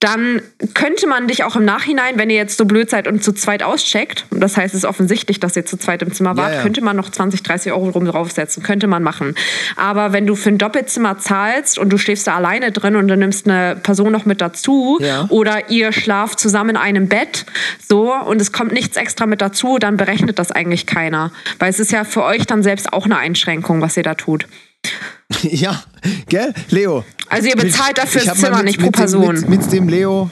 dann 0.00 0.42
könnte 0.74 1.06
man 1.06 1.28
dich 1.28 1.44
auch 1.44 1.56
im 1.56 1.64
Nachhinein, 1.64 2.18
wenn 2.18 2.30
ihr 2.30 2.36
jetzt 2.36 2.56
so 2.56 2.64
blöd 2.64 2.90
seid 2.90 3.08
und 3.08 3.22
zu 3.22 3.32
zweit 3.32 3.62
auscheckt, 3.62 4.26
und 4.30 4.40
das 4.40 4.56
heißt, 4.56 4.74
es 4.74 4.84
ist 4.84 4.84
offensichtlich, 4.84 5.40
dass 5.40 5.56
ihr 5.56 5.64
zu 5.64 5.76
zweit 5.76 6.02
im 6.02 6.12
Zimmer 6.12 6.36
wart, 6.36 6.50
ja, 6.50 6.56
ja. 6.56 6.62
könnte 6.62 6.82
man 6.82 6.96
noch 6.96 7.10
20, 7.10 7.42
30 7.42 7.72
Euro 7.72 7.90
rum 7.90 8.04
draufsetzen, 8.04 8.62
könnte 8.62 8.86
man 8.86 9.02
machen. 9.02 9.34
Aber 9.76 10.12
wenn 10.12 10.26
du 10.26 10.34
für 10.34 10.50
ein 10.50 10.58
Doppelzimmer 10.58 11.18
zahlst 11.18 11.78
und 11.78 11.90
du 11.90 11.98
schläfst 11.98 12.26
da 12.26 12.36
alleine 12.36 12.72
drin 12.72 12.96
und 12.96 13.08
du 13.08 13.16
nimmst 13.16 13.48
eine 13.48 13.76
Person 13.76 14.12
noch 14.12 14.26
mit 14.26 14.40
dazu 14.40 14.98
ja. 15.00 15.26
oder 15.28 15.70
ihr 15.70 15.92
schlaft 15.92 16.40
zusammen 16.40 16.70
in 16.70 16.76
einem 16.76 17.08
Bett, 17.08 17.46
so, 17.86 18.12
und 18.14 18.40
es 18.40 18.52
kommt 18.52 18.72
nichts 18.72 18.96
extra 18.96 19.26
mit 19.26 19.40
dazu, 19.40 19.78
dann 19.78 19.96
berechnet 19.96 20.38
das 20.38 20.50
eigentlich 20.50 20.86
keiner. 20.86 21.32
Weil 21.58 21.70
es 21.70 21.80
ist 21.80 21.92
ja 21.92 22.04
für 22.04 22.24
euch 22.24 22.46
dann 22.46 22.62
selbst 22.62 22.92
auch 22.92 23.04
eine 23.04 23.18
Einschränkung, 23.18 23.80
was 23.80 23.96
ihr 23.96 24.02
da 24.02 24.14
tut. 24.14 24.46
Ja, 25.42 25.82
gell, 26.28 26.54
Leo. 26.70 27.04
Also 27.28 27.48
ihr 27.48 27.56
bezahlt 27.56 27.98
dafür 27.98 28.22
das 28.24 28.38
Zimmer 28.38 28.58
mit, 28.58 28.66
nicht 28.66 28.80
pro 28.80 28.90
Person. 28.90 29.34
Mit, 29.34 29.48
mit, 29.48 29.72
dem 29.72 29.88
Leo 29.88 30.30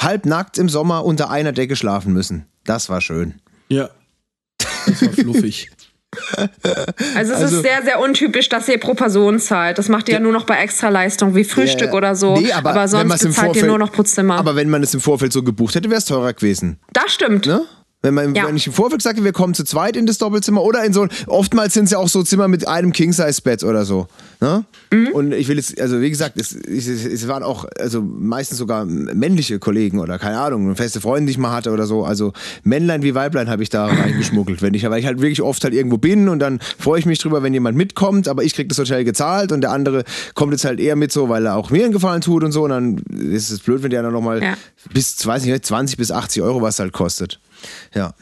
halbnackt 0.00 0.58
im 0.58 0.68
Sommer 0.68 1.04
unter 1.04 1.30
einer 1.30 1.52
Decke 1.52 1.76
schlafen 1.76 2.12
müssen. 2.12 2.46
Das 2.64 2.88
war 2.88 3.00
schön. 3.00 3.40
Ja. 3.68 3.90
Das 4.58 5.02
war 5.02 5.12
fluffig. 5.12 5.70
Also 7.14 7.32
es 7.32 7.40
also, 7.40 7.56
ist 7.56 7.62
sehr, 7.62 7.82
sehr 7.82 7.98
untypisch, 7.98 8.50
dass 8.50 8.68
ihr 8.68 8.78
pro 8.78 8.92
Person 8.92 9.38
zahlt. 9.38 9.78
Das 9.78 9.88
macht 9.88 10.08
ihr 10.08 10.14
ja 10.14 10.20
nur 10.20 10.32
noch 10.32 10.44
bei 10.44 10.56
Extraleistung 10.56 11.34
wie 11.34 11.42
Frühstück 11.42 11.88
ja, 11.88 11.94
oder 11.94 12.14
so. 12.14 12.36
Nee, 12.36 12.52
aber, 12.52 12.70
aber 12.70 12.86
sonst 12.86 13.22
bezahlt 13.22 13.56
ihr 13.56 13.64
nur 13.64 13.78
noch 13.78 13.92
pro 13.92 14.02
Zimmer. 14.02 14.36
Aber 14.36 14.54
wenn 14.54 14.68
man 14.68 14.82
es 14.82 14.92
im 14.92 15.00
Vorfeld 15.00 15.32
so 15.32 15.42
gebucht 15.42 15.74
hätte, 15.74 15.88
wäre 15.88 15.98
es 15.98 16.04
teurer 16.04 16.34
gewesen. 16.34 16.78
Das 16.92 17.14
stimmt. 17.14 17.46
Ne? 17.46 17.64
Wenn, 18.02 18.14
man, 18.14 18.34
ja. 18.34 18.48
wenn 18.48 18.56
ich 18.56 18.66
im 18.66 18.72
Vorfeld 18.72 19.00
sage, 19.00 19.22
wir 19.22 19.32
kommen 19.32 19.54
zu 19.54 19.64
zweit 19.64 19.96
in 19.96 20.06
das 20.06 20.18
Doppelzimmer 20.18 20.62
oder 20.62 20.84
in 20.84 20.92
so, 20.92 21.06
oftmals 21.28 21.74
sind 21.74 21.84
es 21.84 21.92
ja 21.92 21.98
auch 21.98 22.08
so 22.08 22.24
Zimmer 22.24 22.48
mit 22.48 22.66
einem 22.66 22.92
King-Size-Bett 22.92 23.62
oder 23.62 23.84
so. 23.84 24.08
Ne? 24.40 24.64
Mhm. 24.90 25.08
Und 25.12 25.32
ich 25.32 25.46
will 25.46 25.56
jetzt, 25.56 25.80
also 25.80 26.00
wie 26.00 26.10
gesagt, 26.10 26.36
es, 26.36 26.52
es, 26.52 26.88
es, 26.88 27.28
waren 27.28 27.44
auch, 27.44 27.64
also 27.78 28.02
meistens 28.02 28.58
sogar 28.58 28.84
männliche 28.84 29.60
Kollegen 29.60 30.00
oder 30.00 30.18
keine 30.18 30.38
Ahnung, 30.38 30.74
feste 30.74 31.00
Freundin, 31.00 31.26
die 31.26 31.32
ich 31.32 31.38
mal 31.38 31.52
hatte 31.52 31.70
oder 31.70 31.86
so. 31.86 32.04
Also 32.04 32.32
Männlein 32.64 33.04
wie 33.04 33.14
Weiblein 33.14 33.48
habe 33.48 33.62
ich 33.62 33.68
da 33.68 33.86
reingeschmuggelt, 33.86 34.62
wenn 34.62 34.74
ich, 34.74 34.82
weil 34.82 34.98
ich 34.98 35.06
halt 35.06 35.20
wirklich 35.20 35.40
oft 35.40 35.62
halt 35.62 35.72
irgendwo 35.72 35.98
bin 35.98 36.28
und 36.28 36.40
dann 36.40 36.58
freue 36.78 36.98
ich 36.98 37.06
mich 37.06 37.20
drüber, 37.20 37.44
wenn 37.44 37.54
jemand 37.54 37.76
mitkommt, 37.76 38.26
aber 38.26 38.42
ich 38.42 38.54
kriege 38.54 38.66
das 38.66 38.78
Hotel 38.78 39.04
gezahlt 39.04 39.52
und 39.52 39.60
der 39.60 39.70
andere 39.70 40.02
kommt 40.34 40.50
jetzt 40.50 40.64
halt 40.64 40.80
eher 40.80 40.96
mit 40.96 41.12
so, 41.12 41.28
weil 41.28 41.46
er 41.46 41.54
auch 41.54 41.70
mir 41.70 41.84
einen 41.84 41.92
Gefallen 41.92 42.20
tut 42.20 42.42
und 42.42 42.50
so 42.50 42.64
und 42.64 42.70
dann 42.70 42.96
ist 42.96 43.50
es 43.50 43.60
blöd, 43.60 43.84
wenn 43.84 43.90
der 43.90 44.02
dann 44.02 44.12
nochmal 44.12 44.42
ja. 44.42 44.54
bis, 44.92 45.24
weiß 45.24 45.44
ich 45.44 45.52
nicht, 45.52 45.64
20 45.64 45.96
bis 45.96 46.10
80 46.10 46.42
Euro 46.42 46.62
was 46.62 46.80
halt 46.80 46.92
kostet. 46.92 47.38
Ja. 47.94 48.14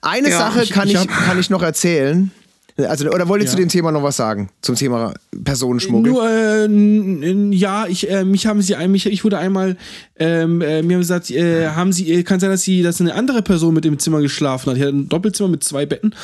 Eine 0.00 0.30
ja, 0.30 0.38
Sache 0.38 0.66
kann 0.66 0.88
ich, 0.88 0.94
ich, 0.94 1.06
kann 1.06 1.38
ich 1.38 1.50
noch 1.50 1.62
erzählen. 1.62 2.30
Also, 2.76 3.08
oder 3.08 3.28
wollt 3.28 3.40
ihr 3.40 3.44
ja. 3.44 3.50
zu 3.52 3.56
dem 3.56 3.68
Thema 3.68 3.92
noch 3.92 4.02
was 4.02 4.16
sagen? 4.16 4.50
Zum 4.60 4.74
Thema 4.74 5.14
Personenschmuggel? 5.44 6.12
Nur, 6.12 6.28
äh, 6.28 7.54
ja, 7.54 7.86
ich, 7.86 8.10
äh, 8.10 8.24
mich 8.24 8.48
haben 8.48 8.60
sie, 8.62 8.74
mich, 8.88 9.06
ich 9.06 9.22
wurde 9.22 9.38
einmal, 9.38 9.76
ähm, 10.18 10.60
äh, 10.60 10.82
mir 10.82 10.94
haben 10.94 11.00
gesagt, 11.00 11.30
äh, 11.30 11.68
haben 11.68 11.92
sie, 11.92 12.12
äh, 12.12 12.22
kann 12.24 12.40
sein, 12.40 12.50
dass 12.50 12.62
sie, 12.62 12.82
dass 12.82 13.00
eine 13.00 13.14
andere 13.14 13.42
Person 13.42 13.74
mit 13.74 13.84
dem 13.84 14.00
Zimmer 14.00 14.20
geschlafen 14.20 14.70
hat. 14.70 14.76
Ich 14.76 14.82
hatte 14.82 14.92
ein 14.96 15.08
Doppelzimmer 15.08 15.50
mit 15.50 15.62
zwei 15.62 15.86
Betten. 15.86 16.16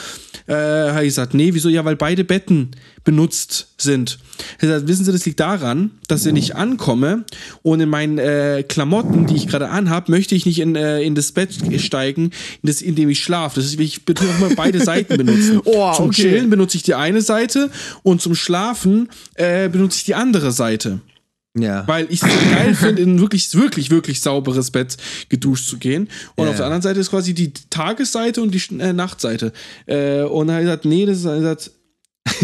Äh, 0.48 0.54
habe 0.54 1.04
ich 1.04 1.10
gesagt, 1.10 1.34
nee, 1.34 1.54
wieso? 1.54 1.68
Ja, 1.68 1.84
weil 1.84 1.94
beide 1.94 2.24
Betten 2.24 2.72
benutzt 3.04 3.68
sind. 3.78 4.18
Gesagt, 4.58 4.86
wissen 4.88 5.04
Sie, 5.04 5.12
das 5.12 5.24
liegt 5.24 5.40
daran, 5.40 5.92
dass 6.08 6.26
ich 6.26 6.32
nicht 6.32 6.56
ankomme 6.56 7.24
und 7.62 7.80
in 7.80 7.88
meinen 7.88 8.18
äh, 8.18 8.64
Klamotten, 8.66 9.26
die 9.26 9.36
ich 9.36 9.48
gerade 9.48 9.68
anhabe, 9.68 10.10
möchte 10.10 10.34
ich 10.34 10.46
nicht 10.46 10.58
in, 10.58 10.76
äh, 10.76 11.02
in 11.02 11.14
das 11.14 11.32
Bett 11.32 11.50
steigen, 11.80 12.30
in, 12.62 12.66
das, 12.66 12.82
in 12.82 12.94
dem 12.94 13.08
ich 13.08 13.22
schlafe. 13.22 13.60
Das 13.60 13.66
ist, 13.66 13.80
ich 13.80 14.00
auch 14.08 14.38
mal 14.38 14.54
beide 14.54 14.80
Seiten 14.80 15.16
benutzen. 15.16 15.60
Oh, 15.72 15.92
zum 15.94 16.06
okay. 16.06 16.22
Chillen 16.22 16.50
benutze 16.50 16.76
ich 16.76 16.82
die 16.82 16.94
eine 16.94 17.22
Seite 17.22 17.70
und 18.02 18.20
zum 18.20 18.34
Schlafen 18.34 19.08
äh, 19.34 19.68
benutze 19.68 19.98
ich 19.98 20.04
die 20.04 20.14
andere 20.14 20.52
Seite. 20.52 21.00
Ja. 21.58 21.86
Weil 21.86 22.06
ich 22.10 22.22
es 22.22 22.32
so 22.32 22.50
geil 22.50 22.74
finde, 22.74 23.02
in 23.02 23.16
ein 23.16 23.20
wirklich, 23.20 23.52
wirklich, 23.54 23.90
wirklich 23.90 24.20
sauberes 24.20 24.70
Bett 24.70 24.96
geduscht 25.28 25.68
zu 25.68 25.78
gehen. 25.78 26.08
Und 26.36 26.44
ja. 26.44 26.50
auf 26.50 26.56
der 26.56 26.66
anderen 26.66 26.82
Seite 26.82 27.00
ist 27.00 27.10
quasi 27.10 27.34
die 27.34 27.52
Tagesseite 27.52 28.40
und 28.40 28.52
die 28.52 28.62
äh, 28.78 28.92
Nachtseite. 28.92 29.52
Äh, 29.86 30.22
und 30.22 30.48
er 30.48 30.56
hat 30.56 30.62
gesagt, 30.62 30.84
nee, 30.84 31.06
das 31.06 31.18
ist, 31.18 31.24
er 31.24 31.42
sagt, 31.42 31.70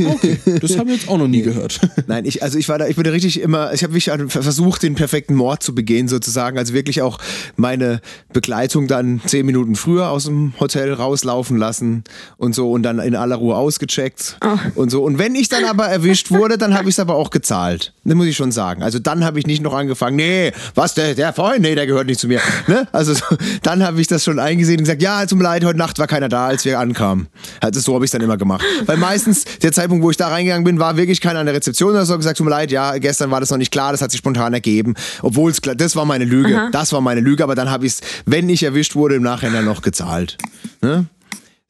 Okay, 0.05 0.39
das 0.61 0.77
haben 0.79 0.89
wir 0.89 0.95
jetzt 0.95 1.09
auch 1.09 1.19
noch 1.19 1.29
nie 1.29 1.43
gehört. 1.43 1.81
Nein, 2.07 2.25
ich, 2.25 2.43
also 2.43 2.59
ich 2.59 2.69
war 2.69 2.79
da, 2.79 2.87
ich 2.87 2.97
wurde 2.97 3.13
richtig 3.13 3.41
immer, 3.41 3.73
ich 3.73 3.83
habe 3.83 3.95
wirklich 3.95 4.11
versucht, 4.29 4.83
den 4.83 4.95
perfekten 4.95 5.35
Mord 5.35 5.63
zu 5.63 5.75
begehen, 5.75 6.09
sozusagen. 6.09 6.59
Also 6.59 6.75
wirklich 6.75 7.03
auch 7.03 7.19
meine 7.57 8.01
Begleitung 8.33 8.87
dann 8.87 9.21
zehn 9.25 9.47
Minuten 9.47 9.75
früher 9.75 10.11
aus 10.11 10.25
dem 10.25 10.53
Hotel 10.61 10.93
rauslaufen 10.93 11.57
lassen 11.57 12.05
und 12.37 12.55
so 12.55 12.71
und 12.71 12.83
dann 12.83 12.99
in 12.99 13.15
aller 13.15 13.37
Ruhe 13.37 13.57
ausgecheckt 13.57 14.39
oh. 14.45 14.59
und 14.75 14.91
so. 14.91 15.03
Und 15.03 15.19
wenn 15.19 15.35
ich 15.35 15.49
dann 15.49 15.65
aber 15.65 15.87
erwischt 15.87 16.31
wurde, 16.31 16.59
dann 16.59 16.75
habe 16.75 16.89
ich 16.89 16.95
es 16.95 16.99
aber 16.99 17.15
auch 17.15 17.31
gezahlt. 17.31 17.93
Das 18.05 18.15
muss 18.15 18.27
ich 18.27 18.37
schon 18.37 18.53
sagen. 18.53 18.83
Also 18.83 18.99
dann 18.99 19.25
habe 19.25 19.39
ich 19.39 19.47
nicht 19.47 19.63
noch 19.63 19.75
angefangen, 19.75 20.17
nee, 20.17 20.53
was, 20.75 20.95
der, 20.95 21.15
der 21.15 21.33
Freund, 21.33 21.61
nee, 21.61 21.75
der 21.75 21.87
gehört 21.87 22.07
nicht 22.07 22.21
zu 22.21 22.29
mir. 22.29 22.41
Ne? 22.67 22.87
Also 22.93 23.15
so, 23.15 23.25
dann 23.63 23.83
habe 23.83 24.01
ich 24.01 24.07
das 24.07 24.25
schon 24.25 24.39
eingesehen 24.39 24.79
und 24.79 24.85
gesagt, 24.85 25.03
ja, 25.03 25.25
tut 25.27 25.39
mir 25.39 25.45
leid, 25.45 25.65
heute 25.65 25.79
Nacht 25.79 25.99
war 25.99 26.07
keiner 26.07 26.29
da, 26.29 26.47
als 26.47 26.65
wir 26.65 26.79
ankamen. 26.79 27.29
Also 27.61 27.81
so 27.81 27.95
habe 27.95 28.05
ich 28.05 28.09
es 28.09 28.13
dann 28.13 28.23
immer 28.23 28.37
gemacht. 28.37 28.65
Weil 28.87 28.97
meistens 28.97 29.45
der 29.63 29.73
Zeitpunkt, 29.87 30.05
wo 30.05 30.11
ich 30.11 30.17
da 30.17 30.29
reingegangen 30.29 30.65
bin, 30.65 30.79
war 30.81 30.97
wirklich 30.97 31.21
keiner 31.21 31.39
an 31.39 31.47
der 31.47 31.55
Rezeption 31.55 31.91
oder 31.91 32.05
so 32.05 32.17
gesagt, 32.17 32.39
tut 32.39 32.45
mir 32.45 32.51
leid, 32.51 32.73
ja, 32.73 32.99
gestern 32.99 33.31
war 33.31 33.41
das 33.41 33.51
noch 33.51 33.59
nicht 33.59 33.71
klar, 33.71 33.93
das 33.93 34.03
hat 34.03 34.11
sich 34.11 34.19
spontan 34.19 34.53
ergeben. 34.53 34.95
Obwohl 35.23 35.51
es 35.51 35.63
klar, 35.63 35.75
das 35.75 35.95
war 35.95 36.05
meine 36.05 36.25
Lüge. 36.25 36.57
Aha. 36.57 36.69
Das 36.73 36.93
war 36.93 37.01
meine 37.01 37.21
Lüge, 37.21 37.45
aber 37.45 37.55
dann 37.55 37.71
habe 37.71 37.87
ich 37.87 37.93
es, 37.93 38.01
wenn 38.25 38.49
ich 38.49 38.63
erwischt 38.63 38.97
wurde, 38.97 39.15
im 39.15 39.23
Nachhinein 39.23 39.65
noch 39.65 39.83
gezahlt. 39.83 40.39
Ne? 40.83 41.07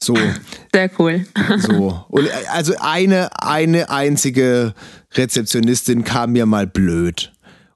So. 0.02 0.16
Sehr 0.72 0.90
cool. 0.98 1.26
So. 1.58 2.04
Und 2.08 2.28
also 2.52 2.74
eine, 2.80 3.28
eine 3.40 3.90
einzige 3.90 4.74
Rezeptionistin 5.14 6.04
kam 6.04 6.32
mir 6.32 6.46
mal 6.46 6.66
blöd. 6.66 7.32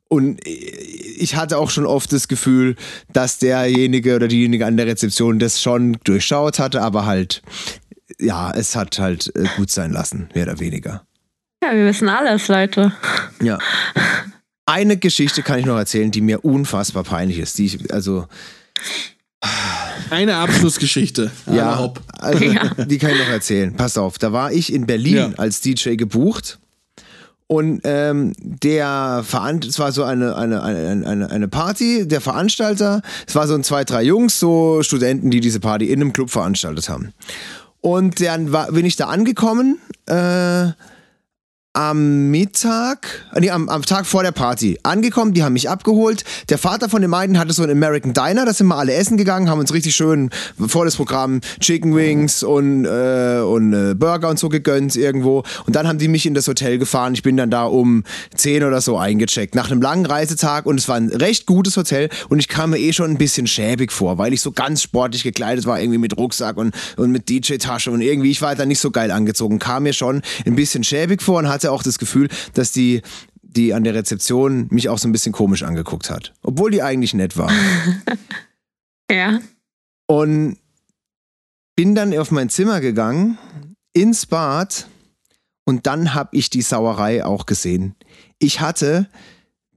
Und 0.09 0.41
ich 0.45 1.37
hatte 1.37 1.59
auch 1.59 1.71
schon 1.71 1.87
oft 1.87 2.13
das 2.13 2.27
Gefühl, 2.29 2.75
dass 3.13 3.39
derjenige 3.39 4.17
oder 4.17 4.27
diejenige 4.27 4.67
an 4.67 4.77
der 4.77 4.87
Rezeption 4.87 5.39
das 5.39 5.63
schon 5.63 5.99
durchschaut 6.05 6.59
hatte, 6.59 6.83
aber 6.83 7.07
halt 7.07 7.43
ja, 8.21 8.53
es 8.53 8.77
hat 8.77 8.99
halt 8.99 9.35
äh, 9.35 9.45
gut 9.57 9.71
sein 9.71 9.93
lassen, 9.93 10.29
mehr 10.35 10.45
oder 10.45 10.61
weniger. 10.61 11.05
Ja, 11.63 11.73
wir 11.73 11.87
wissen 11.87 12.09
alles, 12.09 12.49
Leute. 12.49 12.93
Ja. 13.43 13.59
Eine 14.67 14.97
Geschichte 14.97 15.43
kann 15.43 15.59
ich 15.59 15.67
noch 15.67 15.77
erzählen, 15.77 16.11
die 16.11 16.21
mir 16.21 16.45
unfassbar 16.45 17.05
peinlich 17.05 17.39
ist. 17.39 17.59
Die 17.59 17.67
ich, 17.67 17.93
also. 17.93 18.27
Eine 20.11 20.37
Abschlussgeschichte. 20.37 21.31
Ja, 21.47 21.93
also, 22.19 22.45
ja, 22.45 22.75
die 22.85 22.99
kann 22.99 23.11
ich 23.11 23.19
noch 23.19 23.29
erzählen. 23.29 23.75
Pass 23.75 23.97
auf, 23.99 24.19
da 24.19 24.33
war 24.33 24.53
ich 24.53 24.73
in 24.73 24.87
Berlin 24.87 25.15
ja. 25.17 25.31
als 25.37 25.61
DJ 25.61 25.97
gebucht. 25.97 26.59
Und 27.51 27.81
ähm, 27.83 28.33
der 28.39 29.25
Veran 29.27 29.59
es 29.59 29.81
war 29.81 29.91
so 29.91 30.05
eine, 30.05 30.37
eine, 30.37 30.63
eine, 30.63 31.31
eine 31.31 31.49
Party, 31.49 32.07
der 32.07 32.21
Veranstalter, 32.21 33.03
es 33.27 33.35
war 33.35 33.49
so 33.49 33.55
ein 33.55 33.65
zwei, 33.65 33.83
drei 33.83 34.05
Jungs, 34.05 34.39
so 34.39 34.85
Studenten, 34.85 35.33
die 35.33 35.41
diese 35.41 35.59
Party 35.59 35.87
in 35.87 36.01
einem 36.01 36.13
Club 36.13 36.31
veranstaltet 36.31 36.89
haben. 36.89 37.13
Und 37.81 38.21
dann 38.21 38.53
war, 38.53 38.73
bin 38.73 38.85
ich 38.85 38.97
da 38.97 39.07
angekommen 39.07 39.79
äh, 40.07 40.69
am 41.73 42.33
Mittag, 42.33 43.25
nee, 43.39 43.49
am, 43.49 43.69
am 43.69 43.83
Tag 43.83 44.05
vor 44.05 44.25
der 44.25 44.33
Party 44.33 44.81
angekommen, 44.83 45.35
die 45.35 45.45
haben 45.45 45.53
mich 45.53 45.71
abgeholt. 45.71 46.25
Der 46.49 46.59
Vater 46.59 46.89
von 46.89 47.01
den 47.01 47.13
beiden 47.13 47.39
hatte 47.39 47.53
so 47.53 47.63
einen 47.63 47.71
American 47.71 48.13
Diner, 48.13 48.45
da 48.45 48.53
sind 48.53 48.67
wir 48.67 48.77
alle 48.77 48.93
essen 48.93 49.17
gegangen, 49.17 49.49
haben 49.49 49.61
uns 49.61 49.73
richtig 49.73 49.95
schön 49.95 50.31
vor 50.59 50.85
das 50.85 50.97
Programm 50.97 51.41
Chicken 51.61 51.95
Wings 51.95 52.43
und, 52.43 52.87
äh, 52.87 53.41
und 53.41 53.73
äh, 53.73 53.95
Burger 53.95 54.31
und 54.31 54.39
so 54.41 54.49
gegönnt 54.49 54.97
irgendwo. 54.97 55.45
Und 55.65 55.77
dann 55.77 55.87
haben 55.87 55.99
die 55.99 56.09
mich 56.09 56.27
in 56.27 56.35
das 56.35 56.49
Hotel 56.49 56.77
gefahren. 56.77 57.15
Ich 57.15 57.23
bin 57.23 57.37
dann 57.37 57.51
da 57.51 57.63
um 57.67 58.03
10 58.35 58.65
oder 58.65 58.81
so 58.81 58.97
eingecheckt. 58.99 59.55
Nach 59.55 59.71
einem 59.71 59.81
langen 59.81 60.07
Reisetag 60.07 60.67
und 60.67 60.81
es 60.81 60.89
war 60.89 60.97
ein 60.97 61.11
recht 61.11 61.47
gutes 61.47 61.77
Hotel 61.77 62.09
und 62.29 62.41
ich 62.41 62.49
kam 62.49 62.71
mir 62.71 62.79
eh 62.79 62.93
schon 62.93 63.13
ein 63.13 63.19
bisschen 63.19 63.47
schäbig 63.47 63.93
vor, 63.93 64.19
weil 64.19 64.33
ich 64.33 64.41
so 64.41 64.51
ganz 64.51 64.83
sportlich 64.83 65.23
gekleidet 65.23 65.67
war, 65.67 65.81
irgendwie 65.81 65.99
mit 65.99 66.17
Rucksack 66.17 66.57
und, 66.57 66.75
und 66.97 67.13
mit 67.13 67.29
DJ-Tasche 67.29 67.93
und 67.93 68.01
irgendwie, 68.01 68.33
ich 68.33 68.43
war 68.43 68.57
da 68.57 68.67
nicht 68.67 68.81
so 68.81 68.91
geil 68.91 69.13
angezogen, 69.13 69.61
kam 69.61 69.85
mir 69.85 69.93
schon 69.93 70.23
ein 70.45 70.57
bisschen 70.57 70.83
schäbig 70.83 71.23
vor 71.23 71.39
und 71.39 71.49
hatte 71.49 71.60
hatte 71.61 71.73
auch 71.73 71.83
das 71.83 71.99
Gefühl, 71.99 72.29
dass 72.55 72.73
die 72.73 73.03
die 73.43 73.75
an 73.75 73.85
der 73.85 73.95
Rezeption 73.95 74.69
mich 74.71 74.89
auch 74.89 74.99
so 74.99 75.09
ein 75.09 75.13
bisschen 75.13 75.33
komisch 75.33 75.63
angeguckt 75.63 76.09
hat. 76.09 76.33
Obwohl 76.43 76.71
die 76.71 76.83
eigentlich 76.83 77.15
nett 77.15 77.37
war. 77.37 77.51
ja. 79.11 79.41
Und 80.07 80.57
bin 81.75 81.95
dann 81.95 82.17
auf 82.17 82.31
mein 82.31 82.49
Zimmer 82.49 82.81
gegangen, 82.81 83.39
ins 83.93 84.27
Bad 84.27 84.87
und 85.65 85.87
dann 85.87 86.15
habe 86.15 86.37
ich 86.37 86.49
die 86.51 86.63
Sauerei 86.63 87.25
auch 87.25 87.47
gesehen. 87.47 87.97
Ich 88.39 88.61
hatte 88.61 89.09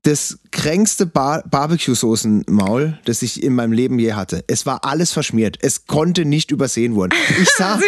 das 0.04 0.38
kränkste 0.52 1.06
Bar 1.06 1.44
Barbecue-Soßen-Maul, 1.50 3.00
das 3.06 3.22
ich 3.22 3.42
in 3.42 3.56
meinem 3.56 3.72
Leben 3.72 4.00
je 4.00 4.14
hatte. 4.14 4.44
Es 4.48 4.66
war 4.66 4.84
alles 4.86 5.14
verschmiert. 5.14 5.58
Es 5.62 5.88
konnte 5.88 6.26
nicht 6.26 6.52
übersehen 6.52 6.96
werden. 6.96 7.14
Ich 7.42 7.50
sah, 7.58 7.80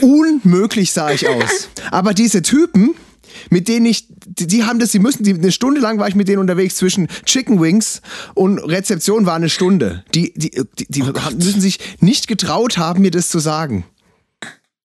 unmöglich 0.00 0.92
sah 0.92 1.10
ich 1.10 1.28
aus. 1.28 1.68
Aber 1.90 2.14
diese 2.14 2.42
Typen, 2.42 2.94
mit 3.50 3.68
denen 3.68 3.86
ich, 3.86 4.08
die, 4.26 4.46
die 4.46 4.64
haben 4.64 4.78
das, 4.78 4.92
sie 4.92 4.98
müssen, 4.98 5.22
die, 5.22 5.34
eine 5.34 5.52
Stunde 5.52 5.80
lang 5.80 5.98
war 5.98 6.08
ich 6.08 6.14
mit 6.14 6.28
denen 6.28 6.38
unterwegs 6.38 6.76
zwischen 6.76 7.08
Chicken 7.24 7.60
Wings 7.60 8.02
und 8.34 8.58
Rezeption 8.58 9.26
war 9.26 9.36
eine 9.36 9.48
Stunde. 9.48 10.04
Die, 10.14 10.32
die, 10.34 10.50
die, 10.78 10.86
die 10.88 11.02
oh 11.02 11.12
müssen 11.36 11.60
sich 11.60 11.78
nicht 12.00 12.28
getraut 12.28 12.78
haben, 12.78 13.02
mir 13.02 13.10
das 13.10 13.28
zu 13.28 13.38
sagen. 13.38 13.84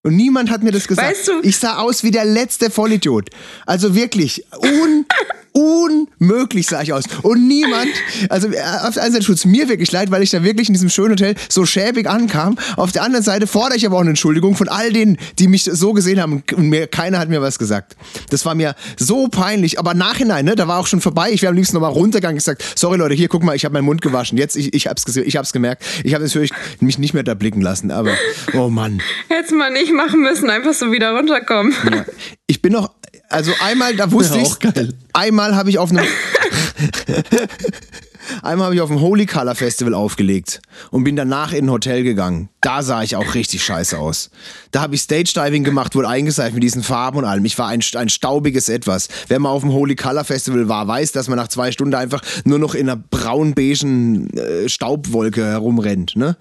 Und 0.02 0.16
niemand 0.16 0.50
hat 0.50 0.62
mir 0.62 0.70
das 0.70 0.86
gesagt. 0.86 1.08
Weißt 1.08 1.28
du? 1.28 1.40
Ich 1.42 1.56
sah 1.56 1.78
aus 1.78 2.04
wie 2.04 2.10
der 2.10 2.26
letzte 2.26 2.70
Vollidiot. 2.70 3.30
Also 3.64 3.94
wirklich 3.94 4.44
un 4.62 5.06
unmöglich 5.54 6.66
sah 6.66 6.82
ich 6.82 6.92
aus. 6.92 7.04
Und 7.22 7.46
niemand, 7.46 7.88
also 8.28 8.48
äh, 8.48 8.60
auf 8.82 8.94
der 8.94 9.04
einen 9.04 9.12
Seite 9.12 9.24
tut 9.24 9.36
es 9.36 9.44
mir 9.44 9.68
wirklich 9.68 9.92
leid, 9.92 10.10
weil 10.10 10.22
ich 10.22 10.30
da 10.30 10.42
wirklich 10.42 10.68
in 10.68 10.74
diesem 10.74 10.90
schönen 10.90 11.12
Hotel 11.12 11.36
so 11.48 11.64
schäbig 11.64 12.08
ankam. 12.08 12.58
Auf 12.76 12.90
der 12.90 13.02
anderen 13.02 13.24
Seite 13.24 13.46
fordere 13.46 13.76
ich 13.76 13.86
aber 13.86 13.96
auch 13.96 14.00
eine 14.00 14.10
Entschuldigung 14.10 14.56
von 14.56 14.68
all 14.68 14.92
denen, 14.92 15.16
die 15.38 15.46
mich 15.46 15.64
so 15.64 15.92
gesehen 15.92 16.20
haben 16.20 16.42
und 16.54 16.68
mir, 16.68 16.88
keiner 16.88 17.20
hat 17.20 17.28
mir 17.28 17.40
was 17.40 17.58
gesagt. 17.58 17.96
Das 18.30 18.44
war 18.44 18.54
mir 18.54 18.74
so 18.96 19.28
peinlich, 19.28 19.78
aber 19.78 19.94
nachhinein, 19.94 20.44
ne, 20.44 20.56
da 20.56 20.66
war 20.66 20.80
auch 20.80 20.88
schon 20.88 21.00
vorbei. 21.00 21.30
Ich 21.30 21.42
wäre 21.42 21.50
am 21.50 21.56
liebsten 21.56 21.76
nochmal 21.76 21.92
runtergegangen 21.92 22.34
und 22.34 22.38
gesagt, 22.38 22.64
sorry 22.74 22.98
Leute, 22.98 23.14
hier, 23.14 23.28
guck 23.28 23.44
mal, 23.44 23.54
ich 23.54 23.64
habe 23.64 23.74
meinen 23.74 23.84
Mund 23.84 24.02
gewaschen. 24.02 24.36
Jetzt, 24.36 24.56
ich, 24.56 24.74
ich 24.74 24.88
hab's, 24.88 25.04
ich 25.16 25.36
hab's 25.36 25.52
gemerkt. 25.52 25.84
Ich 26.02 26.14
habe 26.14 26.24
natürlich 26.24 26.50
mich 26.80 26.98
nicht 26.98 27.14
mehr 27.14 27.22
da 27.22 27.34
blicken 27.34 27.60
lassen, 27.60 27.92
aber, 27.92 28.12
oh 28.54 28.68
Mann. 28.68 29.00
Hätte 29.28 29.54
man 29.54 29.72
nicht 29.72 29.92
machen 29.92 30.20
müssen, 30.20 30.50
einfach 30.50 30.74
so 30.74 30.90
wieder 30.90 31.12
runterkommen. 31.16 31.72
Ja. 31.92 32.04
Ich 32.46 32.60
bin 32.60 32.72
noch 32.72 32.90
also 33.28 33.52
einmal, 33.60 33.96
da 33.96 34.10
wusste 34.12 34.38
ja, 34.38 34.44
ich. 34.44 34.54
Einmal 35.12 35.56
habe 35.56 35.70
ich 35.70 35.78
auf 35.78 35.90
einem. 35.90 36.06
Einmal 38.42 38.66
habe 38.66 38.74
ich 38.74 38.80
auf 38.80 38.88
dem 38.88 39.00
Holy 39.00 39.26
Color 39.26 39.54
Festival 39.54 39.92
aufgelegt 39.92 40.62
und 40.90 41.04
bin 41.04 41.14
danach 41.14 41.52
in 41.52 41.66
ein 41.66 41.70
Hotel 41.70 42.02
gegangen. 42.02 42.48
Da 42.62 42.82
sah 42.82 43.02
ich 43.02 43.16
auch 43.16 43.34
richtig 43.34 43.62
scheiße 43.62 43.98
aus. 43.98 44.30
Da 44.70 44.80
habe 44.80 44.94
ich 44.94 45.02
Stage 45.02 45.32
Diving 45.34 45.62
gemacht, 45.62 45.94
wurde 45.94 46.08
eingeseift 46.08 46.54
mit 46.54 46.62
diesen 46.62 46.82
Farben 46.82 47.18
und 47.18 47.26
allem. 47.26 47.44
Ich 47.44 47.58
war 47.58 47.68
ein, 47.68 47.82
ein 47.94 48.08
staubiges 48.08 48.70
Etwas. 48.70 49.08
Wer 49.28 49.38
mal 49.40 49.50
auf 49.50 49.60
dem 49.60 49.72
Holy 49.72 49.94
Color 49.94 50.24
Festival 50.24 50.68
war, 50.68 50.88
weiß, 50.88 51.12
dass 51.12 51.28
man 51.28 51.36
nach 51.36 51.48
zwei 51.48 51.70
Stunden 51.70 51.94
einfach 51.94 52.22
nur 52.44 52.58
noch 52.58 52.74
in 52.74 52.88
einer 52.88 52.96
braun-beigen 52.96 54.30
äh, 54.36 54.68
Staubwolke 54.70 55.44
herumrennt. 55.44 56.16
Ne? 56.16 56.36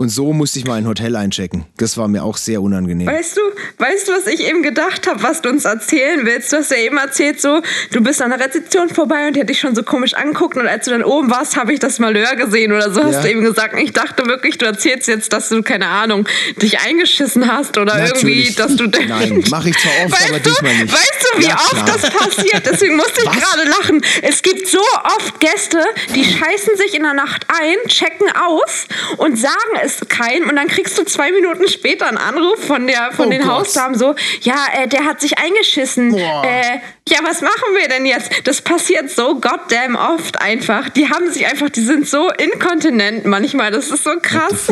Und 0.00 0.08
so 0.08 0.32
musste 0.32 0.58
ich 0.58 0.64
mal 0.64 0.76
ein 0.76 0.86
Hotel 0.86 1.14
einchecken. 1.14 1.66
Das 1.76 1.98
war 1.98 2.08
mir 2.08 2.24
auch 2.24 2.38
sehr 2.38 2.62
unangenehm. 2.62 3.06
Weißt 3.06 3.36
du, 3.36 3.42
weißt 3.76 4.08
du, 4.08 4.12
was 4.12 4.26
ich 4.28 4.48
eben 4.48 4.62
gedacht 4.62 5.06
habe, 5.06 5.22
was 5.22 5.42
du 5.42 5.50
uns 5.50 5.66
erzählen 5.66 6.24
willst? 6.24 6.50
Du 6.54 6.56
hast 6.56 6.70
ja 6.70 6.78
eben 6.78 6.96
erzählt, 6.96 7.38
so, 7.38 7.60
du 7.92 8.00
bist 8.02 8.22
an 8.22 8.30
der 8.30 8.40
Rezeption 8.40 8.88
vorbei 8.88 9.26
und 9.26 9.36
die 9.36 9.40
hat 9.40 9.50
dich 9.50 9.60
schon 9.60 9.74
so 9.74 9.82
komisch 9.82 10.14
angeguckt 10.14 10.56
und 10.56 10.66
als 10.66 10.86
du 10.86 10.92
dann 10.92 11.04
oben 11.04 11.30
warst, 11.30 11.58
habe 11.58 11.74
ich 11.74 11.80
das 11.80 11.98
Malheur 11.98 12.34
gesehen 12.36 12.72
oder 12.72 12.90
so, 12.90 13.04
hast 13.04 13.16
ja. 13.16 13.20
du 13.20 13.30
eben 13.30 13.42
gesagt. 13.42 13.78
Ich 13.78 13.92
dachte 13.92 14.24
wirklich, 14.24 14.56
du 14.56 14.64
erzählst 14.64 15.06
jetzt, 15.06 15.34
dass 15.34 15.50
du, 15.50 15.62
keine 15.62 15.88
Ahnung, 15.88 16.26
dich 16.62 16.80
eingeschissen 16.80 17.52
hast 17.52 17.76
oder 17.76 17.98
Natürlich. 17.98 18.22
irgendwie, 18.22 18.54
dass 18.54 18.76
du... 18.76 18.86
Nein, 19.06 19.44
mache 19.50 19.68
ich 19.68 19.76
zwar 19.76 19.92
oft, 20.06 20.12
weißt 20.12 20.30
aber 20.30 20.40
du, 20.40 20.48
diesmal 20.48 20.74
nicht. 20.76 20.94
Weißt 20.94 21.26
du, 21.34 21.40
wie 21.42 21.46
ja, 21.46 21.56
oft 21.56 21.86
das 21.86 22.10
passiert? 22.10 22.62
Deswegen 22.64 22.96
musste 22.96 23.20
ich 23.20 23.30
gerade 23.30 23.68
lachen. 23.68 24.00
Es 24.22 24.40
gibt 24.40 24.66
so 24.66 24.80
oft 25.18 25.38
Gäste, 25.40 25.84
die 26.14 26.24
scheißen 26.24 26.78
sich 26.78 26.94
in 26.94 27.02
der 27.02 27.12
Nacht 27.12 27.44
ein, 27.48 27.86
checken 27.86 28.28
aus 28.34 28.86
und 29.18 29.38
sagen 29.38 29.56
es 29.82 29.89
es 29.90 30.08
kein 30.08 30.44
und 30.44 30.56
dann 30.56 30.68
kriegst 30.68 30.98
du 30.98 31.04
zwei 31.04 31.32
Minuten 31.32 31.68
später 31.68 32.06
einen 32.06 32.18
Anruf 32.18 32.64
von 32.64 32.86
der 32.86 33.12
von 33.12 33.26
oh 33.26 33.30
den 33.30 33.42
Gott. 33.42 33.50
Hausdamen 33.50 33.98
so, 33.98 34.14
ja, 34.42 34.66
äh, 34.80 34.88
der 34.88 35.04
hat 35.04 35.20
sich 35.20 35.38
eingeschissen. 35.38 36.14
Äh, 36.14 36.80
ja, 37.08 37.18
was 37.22 37.40
machen 37.40 37.74
wir 37.74 37.88
denn 37.88 38.06
jetzt? 38.06 38.32
Das 38.44 38.62
passiert 38.62 39.10
so 39.10 39.36
goddamn 39.36 39.96
oft 39.96 40.40
einfach. 40.40 40.88
Die 40.90 41.08
haben 41.08 41.30
sich 41.30 41.46
einfach, 41.46 41.70
die 41.70 41.82
sind 41.82 42.08
so 42.08 42.30
inkontinent 42.30 43.26
manchmal. 43.26 43.70
Das 43.70 43.90
ist 43.90 44.04
so 44.04 44.12
krass. 44.20 44.68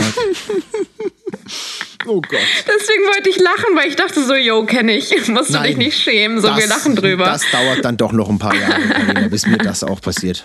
Oh 2.07 2.21
Gott. 2.21 2.41
Deswegen 2.67 3.05
wollte 3.05 3.29
ich 3.29 3.39
lachen, 3.39 3.77
weil 3.77 3.89
ich 3.89 3.97
dachte 3.97 4.25
so, 4.25 4.35
yo, 4.35 4.65
kenne 4.65 4.97
ich. 4.97 5.11
Musst 5.29 5.51
Nein, 5.51 5.63
du 5.63 5.69
dich 5.69 5.77
nicht 5.77 5.99
schämen. 5.99 6.41
So, 6.41 6.49
das, 6.49 6.59
wir 6.59 6.67
lachen 6.67 6.97
drüber. 6.97 7.25
Das 7.25 7.43
dauert 7.51 7.85
dann 7.85 7.97
doch 7.97 8.13
noch 8.13 8.29
ein 8.29 8.39
paar 8.39 8.55
Jahre, 8.55 9.29
bis 9.29 9.47
mir 9.47 9.59
das 9.59 9.85
auch 9.85 10.01
passiert. 10.01 10.45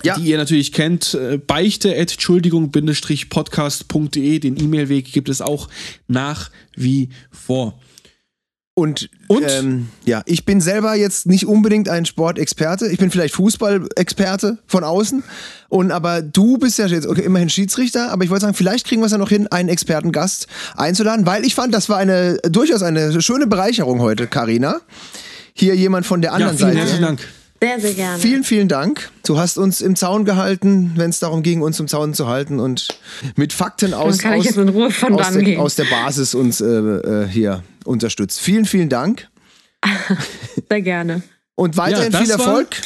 ja. 0.05 0.19
die 0.19 0.31
ihr 0.31 0.37
natürlich 0.37 0.73
kennt. 0.73 1.15
Äh, 1.15 1.39
beichte 1.39 1.95
Entschuldigung-podcast.de. 1.95 4.39
Den 4.39 4.61
E-Mail-Weg 4.61 5.13
gibt 5.13 5.29
es 5.29 5.41
auch 5.41 5.69
nach 6.07 6.51
wie 6.75 7.09
vor. 7.31 7.79
Und, 8.77 9.09
und? 9.29 9.45
Ähm, 9.49 9.89
ja, 10.05 10.23
ich 10.27 10.45
bin 10.45 10.61
selber 10.61 10.97
jetzt 10.97 11.27
nicht 11.27 11.47
unbedingt 11.47 11.89
ein 11.89 12.07
Sportexperte. 12.07 12.89
Ich 12.89 12.99
bin 12.99 13.13
vielleicht 13.13 13.35
Fußballexperte 13.35 14.59
von 14.67 14.83
außen. 14.83 15.23
Und 15.69 15.93
aber 15.93 16.23
du 16.23 16.59
bist 16.59 16.79
ja 16.79 16.87
jetzt 16.87 17.07
okay, 17.07 17.23
immerhin 17.23 17.49
Schiedsrichter. 17.49 18.11
Aber 18.11 18.25
ich 18.25 18.31
wollte 18.31 18.43
sagen, 18.43 18.55
vielleicht 18.55 18.87
kriegen 18.87 19.01
wir 19.01 19.07
es 19.07 19.13
ja 19.13 19.19
noch 19.19 19.29
hin, 19.29 19.47
einen 19.47 19.69
Expertengast 19.69 20.49
einzuladen, 20.77 21.25
weil 21.25 21.45
ich 21.45 21.55
fand, 21.55 21.73
das 21.73 21.89
war 21.89 21.99
eine 21.99 22.39
durchaus 22.49 22.83
eine 22.83 23.23
schöne 23.23 23.47
Bereicherung 23.47 24.01
heute, 24.01 24.27
Karina. 24.27 24.81
Hier 25.53 25.77
jemand 25.77 26.05
von 26.05 26.21
der 26.21 26.33
anderen 26.33 26.59
ja, 26.59 26.67
vielen 26.67 26.73
Seite. 26.73 26.81
Herzlichen 26.81 27.03
Dank 27.03 27.21
Sehr, 27.65 27.81
sehr 27.81 27.95
gerne. 27.95 28.19
Vielen, 28.19 28.45
vielen 28.45 28.69
Dank. 28.69 29.11
Du 29.25 29.39
hast 29.39 29.57
uns 29.57 29.81
im 29.81 29.97
Zaun 29.97 30.27
gehalten, 30.27 30.93
wenn 30.97 31.09
es 31.09 31.19
darum 31.19 31.43
ging, 31.43 31.63
uns 31.63 31.81
im 31.81 31.89
Zaun 31.89 32.13
zu 32.13 32.29
halten 32.29 32.61
und 32.61 32.89
mit 33.37 33.55
Fakten 33.55 33.95
aus, 33.95 34.23
aus, 34.23 34.47
aus, 34.47 35.33
der, 35.33 35.59
aus 35.61 35.75
der 35.77 35.85
Basis 35.85 36.35
uns 36.35 36.61
äh, 36.61 36.67
äh, 36.67 37.27
hier 37.27 37.63
unterstützt. 37.87 38.41
Vielen, 38.41 38.67
vielen 38.67 38.91
Dank 38.91 39.29
Sehr 40.69 40.83
gerne. 40.83 41.23
und 41.55 41.79
weiterhin 41.79 42.13
Ja, 42.13 42.21
viel 42.21 42.31
Erfolg. 42.31 42.77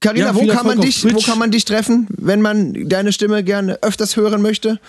Carina, 0.00 0.28
Ja, 0.28 0.34
wo, 0.34 0.46
kann 0.46 0.66
man 0.66 0.78
wo 0.78 1.20
kann 1.20 1.38
man 1.38 1.50
dich 1.50 1.64
treffen, 1.66 2.08
wenn 2.16 2.40
man 2.40 2.88
deine 2.88 3.12
Stimme 3.12 3.44
gerne 3.44 3.78
öfters 3.82 4.16
hören 4.16 4.40
möchte? 4.40 4.80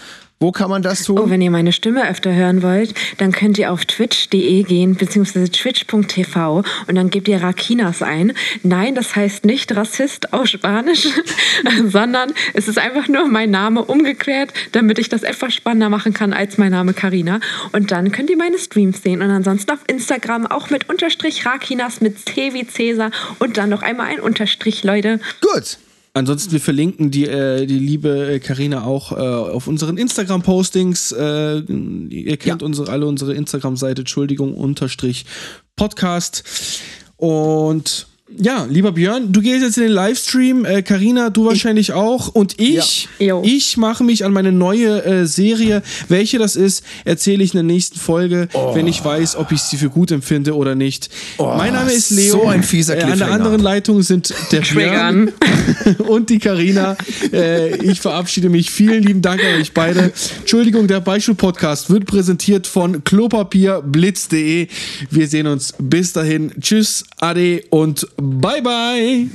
Wo 0.43 0.51
kann 0.51 0.69
man 0.69 0.81
das 0.81 1.05
tun? 1.05 1.17
Oh, 1.17 1.29
wenn 1.29 1.39
ihr 1.39 1.51
meine 1.51 1.71
Stimme 1.71 2.05
öfter 2.09 2.35
hören 2.35 2.63
wollt, 2.63 2.93
dann 3.17 3.31
könnt 3.31 3.57
ihr 3.57 3.71
auf 3.71 3.85
twitch.de 3.85 4.63
gehen, 4.63 4.95
beziehungsweise 4.95 5.49
twitch.tv 5.49 6.63
und 6.85 6.95
dann 6.95 7.09
gebt 7.09 7.29
ihr 7.29 7.41
Rakinas 7.41 8.01
ein. 8.01 8.33
Nein, 8.61 8.93
das 8.93 9.15
heißt 9.15 9.45
nicht 9.45 9.73
Rassist 9.73 10.33
auf 10.33 10.47
Spanisch, 10.47 11.07
sondern 11.85 12.33
es 12.53 12.67
ist 12.67 12.77
einfach 12.77 13.07
nur 13.07 13.25
mein 13.29 13.51
Name 13.51 13.85
umgekehrt, 13.85 14.51
damit 14.73 14.99
ich 14.99 15.07
das 15.07 15.23
etwas 15.23 15.53
spannender 15.53 15.87
machen 15.87 16.13
kann 16.13 16.33
als 16.33 16.57
mein 16.57 16.73
Name 16.73 16.91
Karina. 16.91 17.39
Und 17.71 17.91
dann 17.91 18.11
könnt 18.11 18.29
ihr 18.29 18.35
meine 18.35 18.57
Streams 18.57 19.01
sehen 19.01 19.21
und 19.21 19.31
ansonsten 19.31 19.71
auf 19.71 19.79
Instagram 19.87 20.45
auch 20.45 20.69
mit 20.69 20.89
Unterstrich 20.89 21.45
Rakinas 21.45 22.01
mit 22.01 22.19
C 22.19 22.53
wie 22.53 22.67
Cäsar 22.67 23.11
und 23.39 23.55
dann 23.55 23.69
noch 23.69 23.81
einmal 23.81 24.07
ein 24.07 24.19
Unterstrich, 24.19 24.83
Leute. 24.83 25.21
Gut. 25.39 25.77
Ansonsten, 26.15 26.51
wir 26.51 26.59
verlinken 26.59 27.09
die, 27.09 27.25
äh, 27.27 27.65
die 27.65 27.79
liebe 27.79 28.39
Karina 28.43 28.83
auch 28.83 29.11
äh, 29.11 29.15
auf 29.15 29.65
unseren 29.67 29.97
Instagram-Postings. 29.97 31.11
Äh, 31.11 31.59
ihr 31.61 32.37
kennt 32.37 32.61
Ja. 32.61 32.65
unsere, 32.65 32.91
alle 32.91 33.07
unsere 33.07 33.33
Instagram-Seite, 33.33 34.01
Entschuldigung, 34.01 34.53
unterstrich 34.53 35.25
Podcast. 35.75 36.43
Und 37.17 38.07
ja, 38.37 38.65
lieber 38.69 38.91
Björn, 38.91 39.31
du 39.31 39.41
gehst 39.41 39.61
jetzt 39.61 39.77
in 39.77 39.83
den 39.83 39.91
Livestream, 39.91 40.65
äh, 40.65 40.81
Carina, 40.81 41.29
du 41.29 41.45
wahrscheinlich 41.45 41.93
auch. 41.93 42.29
Und 42.29 42.59
ich, 42.59 43.07
Ja. 43.19 43.41
Ich 43.43 43.77
mache 43.77 44.03
mich 44.03 44.25
an 44.25 44.33
meine 44.33 44.51
neue 44.51 45.03
äh, 45.03 45.25
Serie. 45.25 45.81
Welche 46.07 46.37
das 46.37 46.55
ist, 46.55 46.83
erzähle 47.05 47.43
ich 47.43 47.53
in 47.53 47.57
der 47.57 47.63
nächsten 47.63 47.99
Folge, 47.99 48.47
wenn 48.73 48.87
ich 48.87 49.03
weiß, 49.03 49.35
ob 49.35 49.51
ich 49.51 49.61
sie 49.61 49.77
für 49.77 49.89
gut 49.89 50.11
empfinde 50.11 50.55
oder 50.55 50.75
nicht. 50.75 51.09
mein 51.37 51.73
Name 51.73 51.91
ist 51.91 52.11
Leo. 52.11 52.33
so 52.33 52.47
ein 52.47 52.63
fieser 52.63 52.97
äh, 52.97 53.03
An 53.03 53.17
der 53.17 53.31
anderen 53.31 53.59
Leitung 53.61 54.01
sind 54.01 54.33
der 54.51 54.61
Björn 54.61 55.31
und 56.07 56.29
die 56.29 56.39
Karina. 56.39 56.97
Äh, 57.31 57.75
ich 57.85 58.01
verabschiede 58.01 58.49
mich. 58.49 58.71
Vielen 58.71 59.03
lieben 59.03 59.21
Dank 59.21 59.41
an 59.43 59.61
euch 59.61 59.73
beide. 59.73 60.11
Entschuldigung, 60.39 60.87
der 60.87 60.99
Beispiel-Podcast 60.99 61.89
wird 61.89 62.05
präsentiert 62.05 62.67
von 62.67 63.03
klopapierblitz.de. 63.03 64.67
Wir 65.09 65.27
sehen 65.27 65.47
uns 65.47 65.73
bis 65.77 66.13
dahin. 66.13 66.51
Tschüss, 66.59 67.05
Ade 67.17 67.63
und 67.69 68.07
bye 68.23 68.61
bye. 68.61 69.27